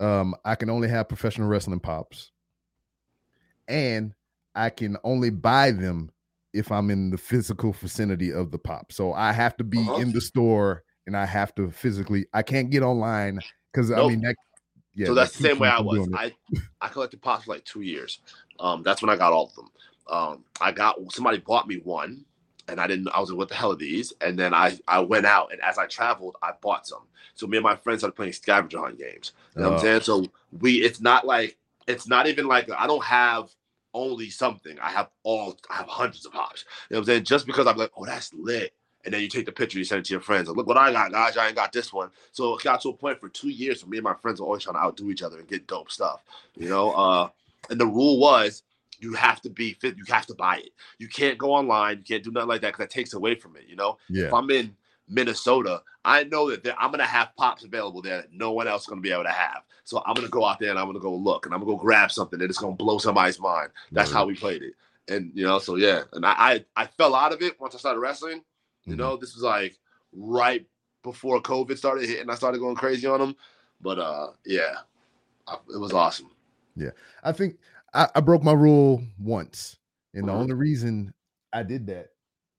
um, 0.00 0.34
I 0.44 0.54
can 0.54 0.68
only 0.70 0.88
have 0.88 1.08
professional 1.08 1.48
wrestling 1.48 1.80
pops, 1.80 2.32
and 3.68 4.12
I 4.54 4.70
can 4.70 4.96
only 5.04 5.30
buy 5.30 5.70
them 5.70 6.10
if 6.52 6.72
I'm 6.72 6.90
in 6.90 7.10
the 7.10 7.18
physical 7.18 7.72
vicinity 7.72 8.32
of 8.32 8.50
the 8.50 8.58
pop. 8.58 8.92
So 8.92 9.12
I 9.12 9.32
have 9.32 9.56
to 9.58 9.64
be 9.64 9.78
Uh-huh. 9.78 10.00
in 10.00 10.12
the 10.12 10.20
store 10.20 10.84
and 11.06 11.16
I 11.16 11.26
have 11.26 11.54
to 11.56 11.70
physically. 11.70 12.26
I 12.32 12.42
can't 12.42 12.70
get 12.70 12.82
online 12.82 13.40
because 13.72 13.90
I 13.90 14.06
mean 14.06 14.20
that. 14.22 14.36
Yeah, 14.94 15.08
so 15.08 15.14
that 15.14 15.20
that's 15.22 15.36
the 15.36 15.42
same 15.44 15.58
way 15.58 15.68
I 15.68 15.80
was. 15.80 16.08
I 16.14 16.34
I 16.80 16.88
collected 16.88 17.20
pops 17.20 17.44
for 17.44 17.52
like 17.52 17.64
two 17.64 17.82
years. 17.82 18.20
Um, 18.58 18.82
that's 18.82 19.02
when 19.02 19.10
I 19.10 19.16
got 19.16 19.32
all 19.32 19.46
of 19.46 19.54
them. 19.54 19.70
Um, 20.08 20.44
I 20.60 20.72
got 20.72 20.96
somebody 21.12 21.38
bought 21.38 21.68
me 21.68 21.76
one, 21.84 22.24
and 22.68 22.80
I 22.80 22.86
didn't. 22.86 23.08
I 23.08 23.20
was 23.20 23.30
like, 23.30 23.38
"What 23.38 23.48
the 23.48 23.54
hell 23.54 23.72
are 23.72 23.76
these?" 23.76 24.12
And 24.20 24.38
then 24.38 24.52
I 24.54 24.78
I 24.88 25.00
went 25.00 25.26
out, 25.26 25.52
and 25.52 25.60
as 25.60 25.78
I 25.78 25.86
traveled, 25.86 26.36
I 26.42 26.52
bought 26.60 26.86
some. 26.86 27.02
So 27.34 27.46
me 27.46 27.58
and 27.58 27.64
my 27.64 27.76
friends 27.76 28.00
started 28.00 28.16
playing 28.16 28.32
scavenger 28.32 28.78
hunt 28.78 28.98
games. 28.98 29.32
You 29.54 29.62
know 29.62 29.68
what 29.70 29.74
Oh. 29.74 29.76
I'm 29.78 29.82
saying? 29.82 30.00
So 30.02 30.26
we, 30.58 30.76
it's 30.82 31.00
not 31.00 31.26
like 31.26 31.56
it's 31.86 32.06
not 32.08 32.26
even 32.26 32.46
like 32.46 32.70
I 32.70 32.86
don't 32.86 33.04
have 33.04 33.50
only 33.94 34.30
something. 34.30 34.78
I 34.80 34.90
have 34.90 35.08
all. 35.22 35.56
I 35.70 35.76
have 35.76 35.88
hundreds 35.88 36.26
of 36.26 36.32
pops. 36.32 36.64
You 36.90 36.94
know 36.94 37.00
what 37.00 37.02
I'm 37.02 37.06
saying? 37.06 37.24
Just 37.24 37.46
because 37.46 37.66
I'm 37.66 37.76
like, 37.76 37.92
oh, 37.96 38.04
that's 38.04 38.32
lit. 38.34 38.72
And 39.04 39.14
then 39.14 39.20
you 39.20 39.28
take 39.28 39.46
the 39.46 39.52
picture, 39.52 39.78
you 39.78 39.84
send 39.84 40.00
it 40.00 40.06
to 40.06 40.14
your 40.14 40.20
friends. 40.20 40.48
Like, 40.48 40.56
look 40.56 40.66
what 40.66 40.76
I 40.76 40.90
got, 40.90 41.12
guys. 41.12 41.36
I 41.36 41.46
ain't 41.46 41.54
got 41.54 41.72
this 41.72 41.92
one. 41.92 42.10
So 42.32 42.56
it 42.56 42.64
got 42.64 42.80
to 42.80 42.88
a 42.88 42.92
point 42.92 43.20
for 43.20 43.28
two 43.28 43.50
years 43.50 43.84
where 43.84 43.90
me 43.90 43.98
and 43.98 44.04
my 44.04 44.14
friends 44.14 44.40
were 44.40 44.46
always 44.46 44.64
trying 44.64 44.74
to 44.74 44.80
outdo 44.80 45.10
each 45.12 45.22
other 45.22 45.38
and 45.38 45.46
get 45.46 45.68
dope 45.68 45.92
stuff. 45.92 46.24
You 46.56 46.68
know, 46.68 46.90
uh, 46.90 47.28
and 47.70 47.80
the 47.80 47.86
rule 47.86 48.18
was 48.18 48.64
you 49.00 49.14
have 49.14 49.40
to 49.42 49.50
be 49.50 49.74
fit, 49.74 49.96
you 49.96 50.04
have 50.08 50.26
to 50.26 50.34
buy 50.34 50.58
it. 50.58 50.70
You 50.98 51.08
can't 51.08 51.38
go 51.38 51.52
online, 51.52 51.98
you 51.98 52.04
can't 52.04 52.24
do 52.24 52.30
nothing 52.30 52.48
like 52.48 52.60
that 52.62 52.68
because 52.68 52.84
that 52.84 52.90
takes 52.90 53.14
away 53.14 53.34
from 53.34 53.56
it, 53.56 53.64
you 53.68 53.76
know. 53.76 53.98
Yeah, 54.08 54.26
If 54.26 54.34
I'm 54.34 54.50
in 54.50 54.76
Minnesota, 55.08 55.82
I 56.04 56.24
know 56.24 56.50
that 56.50 56.64
there, 56.64 56.74
I'm 56.78 56.90
gonna 56.90 57.04
have 57.04 57.34
pops 57.36 57.64
available 57.64 58.02
there 58.02 58.18
that 58.22 58.32
no 58.32 58.52
one 58.52 58.68
else 58.68 58.82
is 58.82 58.88
gonna 58.88 59.00
be 59.00 59.12
able 59.12 59.24
to 59.24 59.30
have. 59.30 59.62
So 59.84 60.02
I'm 60.04 60.14
gonna 60.14 60.28
go 60.28 60.44
out 60.44 60.58
there 60.58 60.70
and 60.70 60.78
I'm 60.78 60.86
gonna 60.86 60.98
go 60.98 61.14
look 61.14 61.46
and 61.46 61.54
I'm 61.54 61.60
gonna 61.60 61.72
go 61.72 61.76
grab 61.78 62.10
something 62.10 62.40
and 62.40 62.48
it's 62.50 62.58
gonna 62.58 62.74
blow 62.74 62.98
somebody's 62.98 63.38
mind. 63.40 63.70
That's 63.92 64.10
how 64.12 64.26
we 64.26 64.34
played 64.34 64.62
it. 64.62 64.74
And 65.08 65.30
you 65.34 65.44
know, 65.46 65.58
so 65.60 65.76
yeah. 65.76 66.02
And 66.12 66.26
I 66.26 66.32
I, 66.32 66.64
I 66.76 66.86
fell 66.86 67.14
out 67.14 67.32
of 67.32 67.40
it 67.42 67.60
once 67.60 67.74
I 67.74 67.78
started 67.78 68.00
wrestling. 68.00 68.42
You 68.84 68.94
Mhm. 68.94 68.98
know, 68.98 69.16
this 69.16 69.34
was 69.34 69.42
like 69.44 69.78
right 70.12 70.66
before 71.02 71.40
COVID 71.40 71.76
started 71.78 72.08
hitting. 72.08 72.28
I 72.30 72.34
started 72.34 72.58
going 72.58 72.74
crazy 72.76 73.06
on 73.06 73.20
them. 73.20 73.36
But 73.80 73.98
uh 74.00 74.28
yeah, 74.44 74.78
I, 75.46 75.54
it 75.72 75.78
was 75.78 75.92
awesome. 75.92 76.30
Yeah, 76.74 76.90
I 77.22 77.32
think 77.32 77.58
I, 77.94 78.08
I 78.14 78.20
broke 78.20 78.42
my 78.42 78.52
rule 78.52 79.02
once, 79.18 79.78
and 80.14 80.28
the 80.28 80.32
Mhm. 80.32 80.36
only 80.36 80.54
reason 80.54 81.12
I 81.52 81.62
did 81.62 81.86
that 81.86 82.08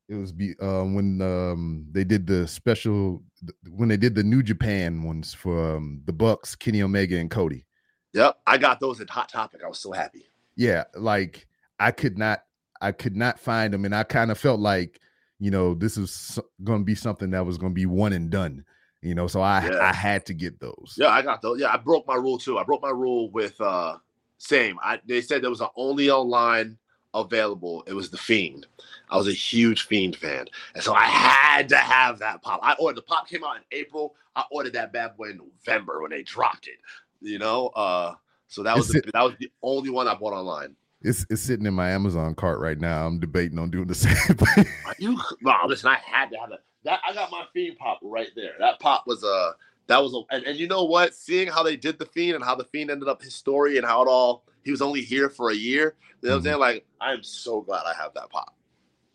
it 0.09 0.15
was 0.15 0.31
be 0.31 0.53
uh, 0.61 0.83
when 0.83 1.21
um, 1.21 1.85
they 1.91 2.03
did 2.03 2.25
the 2.25 2.47
special 2.47 3.23
when 3.69 3.89
they 3.89 3.97
did 3.97 4.15
the 4.15 4.23
New 4.23 4.41
Japan 4.41 5.03
ones 5.03 5.33
for 5.33 5.75
um, 5.75 6.01
the 6.05 6.13
Bucks, 6.13 6.55
Kenny 6.55 6.81
Omega 6.81 7.17
and 7.17 7.29
Cody. 7.29 7.65
Yep, 8.13 8.37
I 8.47 8.57
got 8.57 8.79
those 8.79 9.01
at 9.01 9.09
Hot 9.09 9.29
Topic. 9.29 9.61
I 9.63 9.67
was 9.67 9.79
so 9.79 9.91
happy. 9.91 10.29
Yeah, 10.55 10.85
like 10.95 11.45
I 11.79 11.91
could 11.91 12.17
not, 12.17 12.43
I 12.81 12.91
could 12.93 13.15
not 13.15 13.39
find 13.39 13.73
them, 13.73 13.85
and 13.85 13.93
I 13.93 14.03
kind 14.03 14.31
of 14.31 14.37
felt 14.37 14.59
like 14.59 14.99
you 15.39 15.51
know 15.51 15.73
this 15.73 15.97
is 15.97 16.39
going 16.63 16.79
to 16.79 16.85
be 16.85 16.95
something 16.95 17.29
that 17.31 17.45
was 17.45 17.57
going 17.57 17.73
to 17.73 17.75
be 17.75 17.85
one 17.85 18.13
and 18.13 18.29
done. 18.29 18.63
You 19.01 19.13
know, 19.13 19.27
so 19.27 19.41
I 19.41 19.69
Yeah. 19.69 19.89
I 19.89 19.93
had 19.93 20.25
to 20.27 20.33
get 20.33 20.59
those. 20.59 20.95
Yeah, 20.97 21.09
I 21.09 21.21
got 21.21 21.41
those. 21.41 21.59
Yeah, 21.59 21.71
I 21.73 21.77
broke 21.77 22.07
my 22.07 22.15
rule 22.15 22.37
too. 22.37 22.57
I 22.57 22.63
broke 22.63 22.81
my 22.81 22.89
rule 22.89 23.29
with 23.31 23.59
uh 23.61 23.97
same. 24.37 24.77
I 24.83 24.99
they 25.05 25.21
said 25.21 25.41
there 25.41 25.49
was 25.49 25.59
the 25.59 25.69
only 25.75 26.09
online 26.09 26.77
available. 27.13 27.83
It 27.87 27.93
was 27.93 28.09
the 28.09 28.17
Fiend. 28.17 28.67
I 29.09 29.17
was 29.17 29.27
a 29.27 29.33
huge 29.33 29.83
Fiend 29.83 30.15
fan, 30.15 30.45
and 30.75 30.83
so 30.83 30.93
I 30.93 31.05
had 31.05 31.69
to 31.69 31.77
have 31.77 32.19
that 32.19 32.41
pop. 32.41 32.59
I 32.63 32.75
ordered 32.79 32.97
the 32.97 33.03
pop 33.03 33.27
came 33.27 33.43
out 33.43 33.57
in 33.57 33.63
April. 33.71 34.15
I 34.35 34.43
ordered 34.51 34.73
that 34.73 34.93
bad 34.93 35.17
boy 35.17 35.29
in 35.29 35.37
November 35.37 36.01
when 36.01 36.11
they 36.11 36.23
dropped 36.23 36.67
it. 36.67 36.77
You 37.21 37.39
know, 37.39 37.67
uh, 37.69 38.13
so 38.47 38.63
that 38.63 38.75
was 38.75 38.89
the, 38.89 39.01
that 39.13 39.23
was 39.23 39.33
the 39.39 39.51
only 39.63 39.89
one 39.89 40.07
I 40.07 40.15
bought 40.15 40.33
online. 40.33 40.75
It's 41.01 41.25
it's 41.29 41.41
sitting 41.41 41.65
in 41.65 41.73
my 41.73 41.89
Amazon 41.89 42.35
cart 42.35 42.59
right 42.59 42.79
now. 42.79 43.05
I'm 43.05 43.19
debating 43.19 43.59
on 43.59 43.69
doing 43.69 43.87
the 43.87 43.95
same 43.95 44.15
thing. 44.15 44.65
You 44.99 45.19
no, 45.41 45.55
listen. 45.65 45.89
I 45.89 45.97
had 46.05 46.29
to 46.31 46.37
have 46.37 46.49
that. 46.49 46.59
That 46.83 46.99
I 47.07 47.13
got 47.13 47.31
my 47.31 47.45
Fiend 47.53 47.77
pop 47.77 47.99
right 48.01 48.29
there. 48.35 48.53
That 48.59 48.79
pop 48.79 49.05
was 49.07 49.23
uh 49.23 49.51
that 49.87 50.01
was 50.01 50.13
a 50.13 50.35
and, 50.35 50.43
and 50.45 50.57
you 50.59 50.67
know 50.67 50.83
what? 50.83 51.13
Seeing 51.15 51.47
how 51.47 51.63
they 51.63 51.75
did 51.77 51.97
the 51.97 52.05
Fiend 52.05 52.35
and 52.35 52.43
how 52.43 52.55
the 52.55 52.65
Fiend 52.65 52.91
ended 52.91 53.07
up 53.09 53.21
his 53.21 53.33
story 53.35 53.77
and 53.77 53.85
how 53.85 54.01
it 54.01 54.07
all 54.07 54.43
he 54.63 54.71
was 54.71 54.81
only 54.81 55.01
here 55.01 55.29
for 55.29 55.49
a 55.51 55.55
year. 55.55 55.95
You 56.21 56.29
know 56.29 56.35
what 56.35 56.37
I'm 56.37 56.41
Mhm. 56.41 56.43
saying? 56.45 56.59
Like 56.59 56.85
I 57.01 57.13
am 57.13 57.23
so 57.23 57.61
glad 57.61 57.83
I 57.85 57.93
have 57.93 58.13
that 58.15 58.29
pop. 58.29 58.55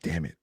Damn 0.03 0.25
it! 0.25 0.35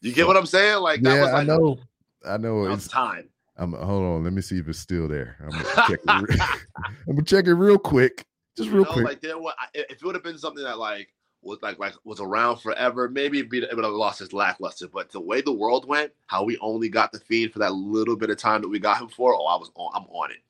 You 0.00 0.12
get 0.12 0.26
what 0.26 0.36
I'm 0.36 0.46
saying? 0.46 0.80
Like 0.82 1.02
that 1.02 1.14
yeah, 1.14 1.22
was 1.22 1.32
like 1.32 1.42
I 1.42 1.44
know. 1.44 1.78
I 2.26 2.36
know. 2.36 2.64
It's 2.66 2.88
time. 2.88 3.28
I'm 3.56 3.72
hold 3.72 4.02
on. 4.04 4.24
Let 4.24 4.32
me 4.32 4.42
see 4.42 4.58
if 4.58 4.68
it's 4.68 4.78
still 4.80 5.06
there. 5.08 5.36
I'm 5.40 5.52
gonna 5.52 5.64
check 5.86 6.00
it. 6.04 6.20
re- 6.20 6.40
I'm 7.08 7.14
gonna 7.14 7.22
check 7.22 7.46
it 7.46 7.54
real 7.54 7.78
quick, 7.78 8.24
just 8.56 8.68
You 8.70 8.76
real 8.76 8.84
know, 8.84 8.92
quick. 8.92 9.04
like 9.04 9.20
there 9.20 9.38
what 9.38 9.54
if 9.74 9.90
it 9.90 10.02
would 10.02 10.14
have 10.16 10.24
been 10.24 10.38
something 10.38 10.64
that 10.64 10.78
like 10.78 11.08
was 11.44 11.58
like 11.62 11.78
like 11.78 11.94
was 12.04 12.20
around 12.20 12.58
forever, 12.58 13.08
maybe 13.08 13.40
it 13.40 13.50
would 13.50 13.84
have 13.84 13.92
lost 13.92 14.20
its 14.20 14.32
lackluster. 14.32 14.88
But 14.88 15.10
the 15.10 15.20
way 15.20 15.40
the 15.40 15.52
world 15.52 15.86
went, 15.86 16.12
how 16.26 16.44
we 16.44 16.58
only 16.58 16.88
got 16.88 17.12
the 17.12 17.20
fiend 17.20 17.52
for 17.52 17.58
that 17.60 17.74
little 17.74 18.16
bit 18.16 18.30
of 18.30 18.38
time 18.38 18.62
that 18.62 18.68
we 18.68 18.78
got 18.78 19.00
him 19.00 19.08
for, 19.08 19.34
oh, 19.34 19.46
I 19.46 19.56
was 19.56 19.70
on. 19.74 19.92
I'm 19.94 20.08
on 20.08 20.30
it. 20.30 20.42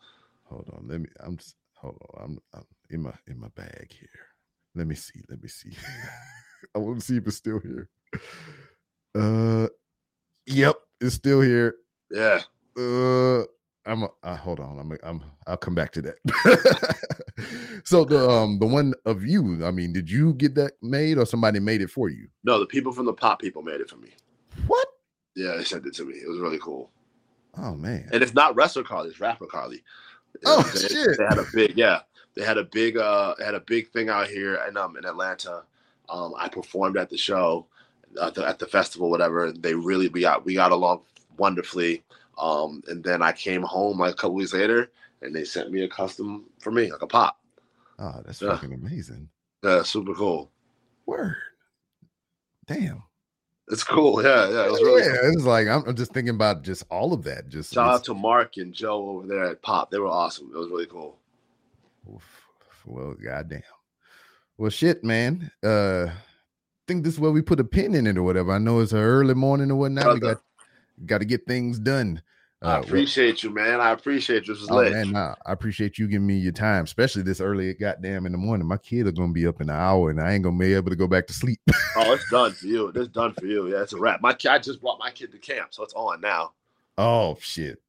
hold 0.45 0.69
on. 0.73 0.89
Let 0.89 1.01
me. 1.01 1.09
I'm. 1.21 1.37
Just, 1.37 1.57
hold 1.75 2.01
on. 2.15 2.25
I'm, 2.25 2.39
I'm 2.55 2.67
in 2.91 3.03
my 3.03 3.13
in 3.27 3.39
my 3.39 3.49
bag 3.55 3.89
here. 3.91 4.09
Let 4.75 4.87
me 4.87 4.95
see. 4.95 5.21
Let 5.29 5.43
me 5.43 5.49
see. 5.49 5.73
I 6.75 6.79
want 6.79 7.01
to 7.01 7.05
see 7.05 7.17
if 7.17 7.27
it's 7.27 7.37
still 7.37 7.61
here. 7.61 7.89
Uh, 9.15 9.69
yep, 10.47 10.77
it's 11.01 11.15
still 11.15 11.41
here. 11.41 11.77
Yeah. 12.11 12.41
Uh, 12.77 13.45
I'm. 13.87 14.05
A, 14.05 14.09
uh, 14.23 14.37
hold 14.37 14.61
on. 14.61 14.79
I'm. 14.79 14.99
I'm. 15.03 15.23
I'll 15.47 15.57
come 15.57 15.75
back 15.75 15.93
to 15.93 16.03
that. 16.03 16.17
so 17.85 18.05
the 18.05 18.29
um 18.29 18.59
the 18.59 18.67
one 18.67 18.95
of 19.05 19.25
you. 19.25 19.65
I 19.65 19.71
mean, 19.71 19.93
did 19.93 20.11
you 20.11 20.35
get 20.35 20.55
that 20.57 20.73
made 20.83 21.19
or 21.19 21.27
somebody 21.27 21.61
made 21.61 21.83
it 21.83 21.91
for 21.91 22.09
you? 22.09 22.29
No, 22.45 22.59
the 22.59 22.67
people 22.67 22.93
from 22.93 23.07
the 23.07 23.13
pop 23.13 23.41
people 23.41 23.63
made 23.63 23.81
it 23.81 23.91
for 23.91 23.97
me. 23.97 24.11
What? 24.67 24.87
Yeah, 25.37 25.57
they 25.57 25.65
sent 25.65 25.87
it 25.87 25.95
to 25.95 26.05
me. 26.05 26.15
It 26.15 26.29
was 26.29 26.39
really 26.39 26.59
cool. 26.59 26.91
Oh 27.59 27.75
man. 27.75 28.09
And 28.13 28.23
it's 28.23 28.35
not 28.35 28.55
wrestler 28.57 28.83
Carlie, 28.83 29.11
it's 29.11 29.21
rapper 29.21 29.47
Carlie. 29.47 29.83
Oh, 30.45 30.59
what 30.59 30.79
shit. 30.79 31.19
They 31.19 31.25
had 31.25 31.39
a 31.39 31.47
big, 31.53 31.77
yeah. 31.77 32.01
They 32.35 32.45
had 32.45 32.59
a 32.59 32.65
big 32.65 32.97
uh 32.97 33.35
had 33.39 33.55
a 33.55 33.61
big 33.61 33.89
thing 33.91 34.09
out 34.09 34.29
here 34.29 34.57
in 34.69 34.77
um 34.77 34.97
in 34.97 35.05
Atlanta. 35.05 35.63
Um 36.09 36.35
I 36.37 36.49
performed 36.49 36.97
at 36.97 37.11
the 37.11 37.19
show 37.19 37.67
at 38.21 38.35
the, 38.35 38.47
at 38.47 38.59
the 38.59 38.67
festival, 38.67 39.11
whatever. 39.11 39.53
They 39.53 39.75
really 39.75 40.09
we 40.09 40.21
got 40.21 40.45
we 40.45 40.55
got 40.55 40.73
along 40.73 41.03
wonderfully. 41.37 42.03
Um 42.39 42.83
and 42.89 43.03
then 43.03 43.23
I 43.23 43.33
came 43.33 43.63
home 43.63 43.99
like 43.99 44.13
a 44.13 44.17
couple 44.17 44.35
weeks 44.35 44.53
later 44.53 44.91
and 45.23 45.35
they 45.35 45.45
sent 45.45 45.71
me 45.71 45.83
a 45.83 45.89
custom 45.89 46.45
for 46.61 46.71
me, 46.71 46.91
like 46.91 47.03
a 47.03 47.07
pop. 47.07 47.41
Oh, 47.99 48.21
that's 48.25 48.41
Yeah. 48.43 48.51
fucking 48.51 48.73
amazing. 48.73 49.29
Yeah, 49.63 49.83
super 49.83 50.15
cool. 50.15 50.51
Word. 51.07 51.37
Damn. 52.67 53.03
It's 53.71 53.85
cool. 53.85 54.23
Yeah, 54.23 54.49
yeah. 54.51 54.67
It 54.67 54.73
was 54.73 54.83
really 54.83 55.03
yeah, 55.03 55.31
it's 55.33 55.45
like 55.45 55.69
I'm, 55.69 55.85
I'm 55.87 55.97
just 55.97 56.13
thinking 56.13 56.35
about 56.35 56.63
just 56.63 56.85
all 56.91 57.13
of 57.15 57.25
that. 57.25 57.49
Just 57.49 57.73
Shout 57.73 57.89
out 57.89 58.05
to 58.05 58.15
Mark 58.15 58.57
and 58.59 58.75
Joe 58.75 59.09
over 59.09 59.27
there 59.27 59.45
at 59.45 59.63
Pop. 59.63 59.91
They 59.91 59.99
were 59.99 60.07
awesome. 60.07 60.51
It 60.55 60.59
was 60.59 60.69
really 60.69 60.87
cool. 60.87 61.19
Oof. 62.13 62.23
Well, 62.85 63.15
goddamn. 63.15 63.63
Well, 64.59 64.71
shit, 64.71 65.03
man. 65.03 65.51
Uh, 65.63 66.09
think 66.87 67.05
this 67.05 67.15
is 67.15 67.21
where 67.21 67.31
we 67.31 67.41
put 67.41 67.61
a 67.61 67.65
pin 67.65 67.95
in 67.95 68.07
it 68.07 68.19
or 68.19 68.23
whatever. 68.23 68.53
I 68.53 68.59
know 68.59 68.81
it's 68.81 68.93
an 68.93 68.99
early 68.99 69.35
morning 69.35 69.71
or 69.71 69.77
whatnot. 69.77 70.13
We 70.15 70.21
got 70.21 70.43
got 71.07 71.19
to 71.19 71.25
get 71.25 71.47
things 71.47 71.79
done. 71.79 72.23
I 72.63 72.67
Uh, 72.67 72.71
well- 72.73 72.83
appreciate 72.85 73.43
you, 73.43 73.51
man. 73.51 73.81
I 73.81 73.91
appreciate 73.91 74.47
you. 74.47 74.55
This 74.55 74.67
Oh 74.71 74.83
man, 74.91 75.11
nah, 75.13 75.35
I 75.45 75.53
appreciate 75.53 75.99
you 75.99 76.09
giving 76.09 76.27
me 76.27 76.39
your 76.39 76.53
time, 76.53 76.85
especially 76.85 77.23
this 77.23 77.41
early 77.41 77.75
goddamn 77.75 78.25
in 78.25 78.33
the 78.33 78.39
morning. 78.39 78.67
My 78.67 78.79
kid 78.79 79.07
are 79.07 79.13
gonna 79.13 79.33
be 79.35 79.47
up 79.47 79.61
in 79.61 79.69
an 79.69 79.77
hour, 79.77 80.09
and 80.11 80.19
I 80.21 80.33
ain't 80.33 80.45
gonna 80.45 80.57
be 80.59 80.73
able 80.73 80.89
to 80.91 80.97
go 80.97 81.07
back 81.07 81.27
to 81.27 81.35
sleep. 81.35 81.61
Oh, 81.97 82.13
it's 82.13 82.29
done 82.29 82.51
for 82.53 82.67
you. 82.67 82.89
It's 82.89 83.07
done 83.07 83.35
for 83.35 83.47
you. 83.47 83.69
Yeah, 83.69 83.83
it's 83.83 83.93
a 83.93 83.99
wrap. 84.01 84.21
My 84.21 84.37
I 84.49 84.59
just 84.59 84.81
brought 84.81 84.99
my 84.99 85.13
kid 85.13 85.31
to 85.31 85.39
camp, 85.39 85.69
so 85.71 85.85
it's 85.85 85.95
on 85.95 86.21
now. 86.21 86.53
Oh 86.99 87.37
shit. 87.41 87.81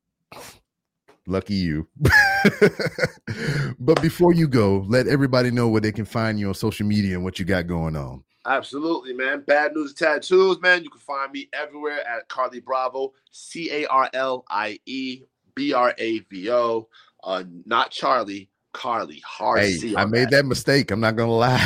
Lucky 1.26 1.56
you. 1.56 1.88
but 3.80 4.00
before 4.02 4.34
you 4.34 4.48
go, 4.48 4.86
let 4.88 5.08
everybody 5.08 5.50
know 5.50 5.70
where 5.70 5.82
they 5.82 5.92
can 5.92 6.06
find 6.06 6.40
you 6.40 6.50
on 6.50 6.54
social 6.54 6.86
media 6.86 7.16
and 7.16 7.24
what 7.24 7.40
you 7.40 7.46
got 7.46 7.66
going 7.66 7.96
on. 7.96 8.24
Absolutely, 8.46 9.14
man. 9.14 9.42
Bad 9.42 9.74
news 9.74 9.94
tattoos, 9.94 10.62
man. 10.62 10.84
You 10.84 10.90
can 10.90 11.00
find 11.00 11.32
me 11.32 11.50
everywhere 11.54 12.08
at 12.08 12.28
Carlie 12.28 12.60
Bravo, 12.60 13.14
C 13.32 13.72
A 13.72 13.88
R 13.88 14.10
L 14.14 14.46
I 14.50 14.80
E 14.86 15.24
B 15.56 15.74
R 15.74 15.94
A 15.98 16.20
V 16.20 16.52
O. 16.52 16.88
Uh, 17.24 17.44
not 17.66 17.90
Charlie, 17.90 18.50
Carlie. 18.72 19.24
Hard 19.26 19.62
Hey, 19.62 19.72
C. 19.72 19.96
I 19.96 20.04
on 20.04 20.12
made 20.12 20.30
that 20.30 20.46
mistake. 20.46 20.92
I'm 20.92 21.00
not 21.00 21.16
gonna 21.16 21.32
lie. 21.32 21.58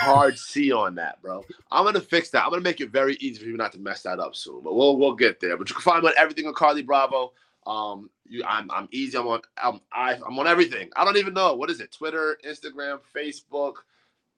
hard 0.00 0.36
C 0.38 0.72
on 0.72 0.96
that, 0.96 1.22
bro. 1.22 1.44
I'm 1.70 1.84
gonna 1.84 2.00
fix 2.00 2.30
that. 2.30 2.44
I'm 2.44 2.50
gonna 2.50 2.62
make 2.62 2.80
it 2.80 2.90
very 2.90 3.14
easy 3.16 3.40
for 3.40 3.48
you 3.48 3.56
not 3.56 3.72
to 3.72 3.78
mess 3.78 4.02
that 4.02 4.18
up 4.18 4.34
soon. 4.34 4.62
But 4.64 4.74
we'll 4.74 4.96
we'll 4.96 5.14
get 5.14 5.38
there. 5.38 5.56
But 5.56 5.68
you 5.68 5.76
can 5.76 5.82
find 5.82 6.02
me 6.02 6.08
on 6.08 6.14
everything 6.18 6.46
on 6.46 6.54
Carlie 6.54 6.82
Bravo. 6.82 7.32
Um, 7.64 8.10
you, 8.26 8.42
I'm 8.44 8.68
I'm 8.72 8.88
easy. 8.90 9.16
I'm 9.16 9.28
on 9.28 9.42
I'm 9.62 9.80
I, 9.92 10.14
I'm 10.14 10.36
on 10.36 10.48
everything. 10.48 10.90
I 10.96 11.04
don't 11.04 11.16
even 11.16 11.34
know 11.34 11.54
what 11.54 11.70
is 11.70 11.80
it. 11.80 11.92
Twitter, 11.92 12.38
Instagram, 12.44 12.98
Facebook, 13.14 13.74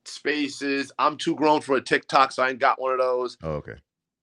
Spaces. 0.05 0.93
I'm 0.99 1.17
too 1.17 1.35
grown 1.35 1.61
for 1.61 1.77
a 1.77 1.81
TikTok, 1.81 2.33
so 2.33 2.43
I 2.43 2.51
ain't 2.51 2.59
got 2.59 2.81
one 2.81 2.93
of 2.93 2.99
those. 2.99 3.37
Oh, 3.43 3.53
okay. 3.53 3.75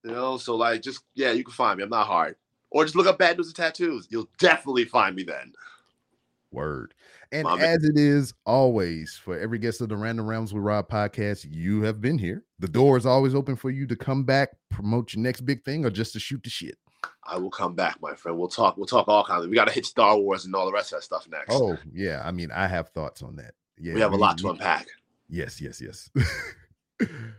You 0.04 0.12
know, 0.12 0.36
so 0.38 0.56
like 0.56 0.82
just 0.82 1.02
yeah, 1.14 1.32
you 1.32 1.44
can 1.44 1.52
find 1.52 1.76
me. 1.78 1.84
I'm 1.84 1.90
not 1.90 2.06
hard. 2.06 2.36
Or 2.70 2.84
just 2.84 2.96
look 2.96 3.06
up 3.06 3.18
Bad 3.18 3.36
News 3.38 3.46
and 3.48 3.56
Tattoos. 3.56 4.06
You'll 4.10 4.28
definitely 4.38 4.84
find 4.84 5.16
me 5.16 5.22
then. 5.22 5.52
Word. 6.52 6.94
And 7.30 7.44
My 7.44 7.56
man. 7.56 7.64
as 7.64 7.84
it 7.84 7.98
is 7.98 8.32
always 8.46 9.18
for 9.22 9.38
every 9.38 9.58
guest 9.58 9.80
of 9.82 9.90
the 9.90 9.96
Random 9.96 10.26
Realms 10.26 10.54
with 10.54 10.62
Rob 10.62 10.88
podcast, 10.88 11.46
you 11.50 11.82
have 11.82 12.00
been 12.00 12.16
here. 12.18 12.42
The 12.58 12.68
door 12.68 12.96
is 12.96 13.04
always 13.04 13.34
open 13.34 13.54
for 13.56 13.70
you 13.70 13.86
to 13.86 13.96
come 13.96 14.24
back, 14.24 14.50
promote 14.70 15.12
your 15.14 15.22
next 15.22 15.42
big 15.42 15.62
thing, 15.64 15.84
or 15.84 15.90
just 15.90 16.14
to 16.14 16.20
shoot 16.20 16.42
the 16.42 16.48
shit. 16.50 16.78
I 17.26 17.36
will 17.36 17.50
come 17.50 17.74
back, 17.74 17.98
my 18.00 18.14
friend. 18.14 18.38
We'll 18.38 18.48
talk. 18.48 18.78
We'll 18.78 18.86
talk 18.86 19.08
all 19.08 19.24
kinds. 19.24 19.44
Of, 19.44 19.50
we 19.50 19.56
got 19.56 19.66
to 19.66 19.72
hit 19.72 19.84
Star 19.84 20.16
Wars 20.16 20.46
and 20.46 20.54
all 20.54 20.64
the 20.64 20.72
rest 20.72 20.92
of 20.92 20.98
that 20.98 21.02
stuff 21.04 21.28
next. 21.30 21.54
Oh, 21.54 21.76
yeah. 21.92 22.22
I 22.24 22.32
mean, 22.32 22.50
I 22.50 22.66
have 22.66 22.88
thoughts 22.88 23.22
on 23.22 23.36
that. 23.36 23.52
Yeah. 23.78 23.92
we 23.94 24.00
have 24.00 24.12
a 24.14 24.16
lot 24.16 24.38
to 24.38 24.44
we- 24.44 24.50
unpack. 24.50 24.86
Yes, 25.28 25.60
yes, 25.60 25.80
yes. 25.80 26.10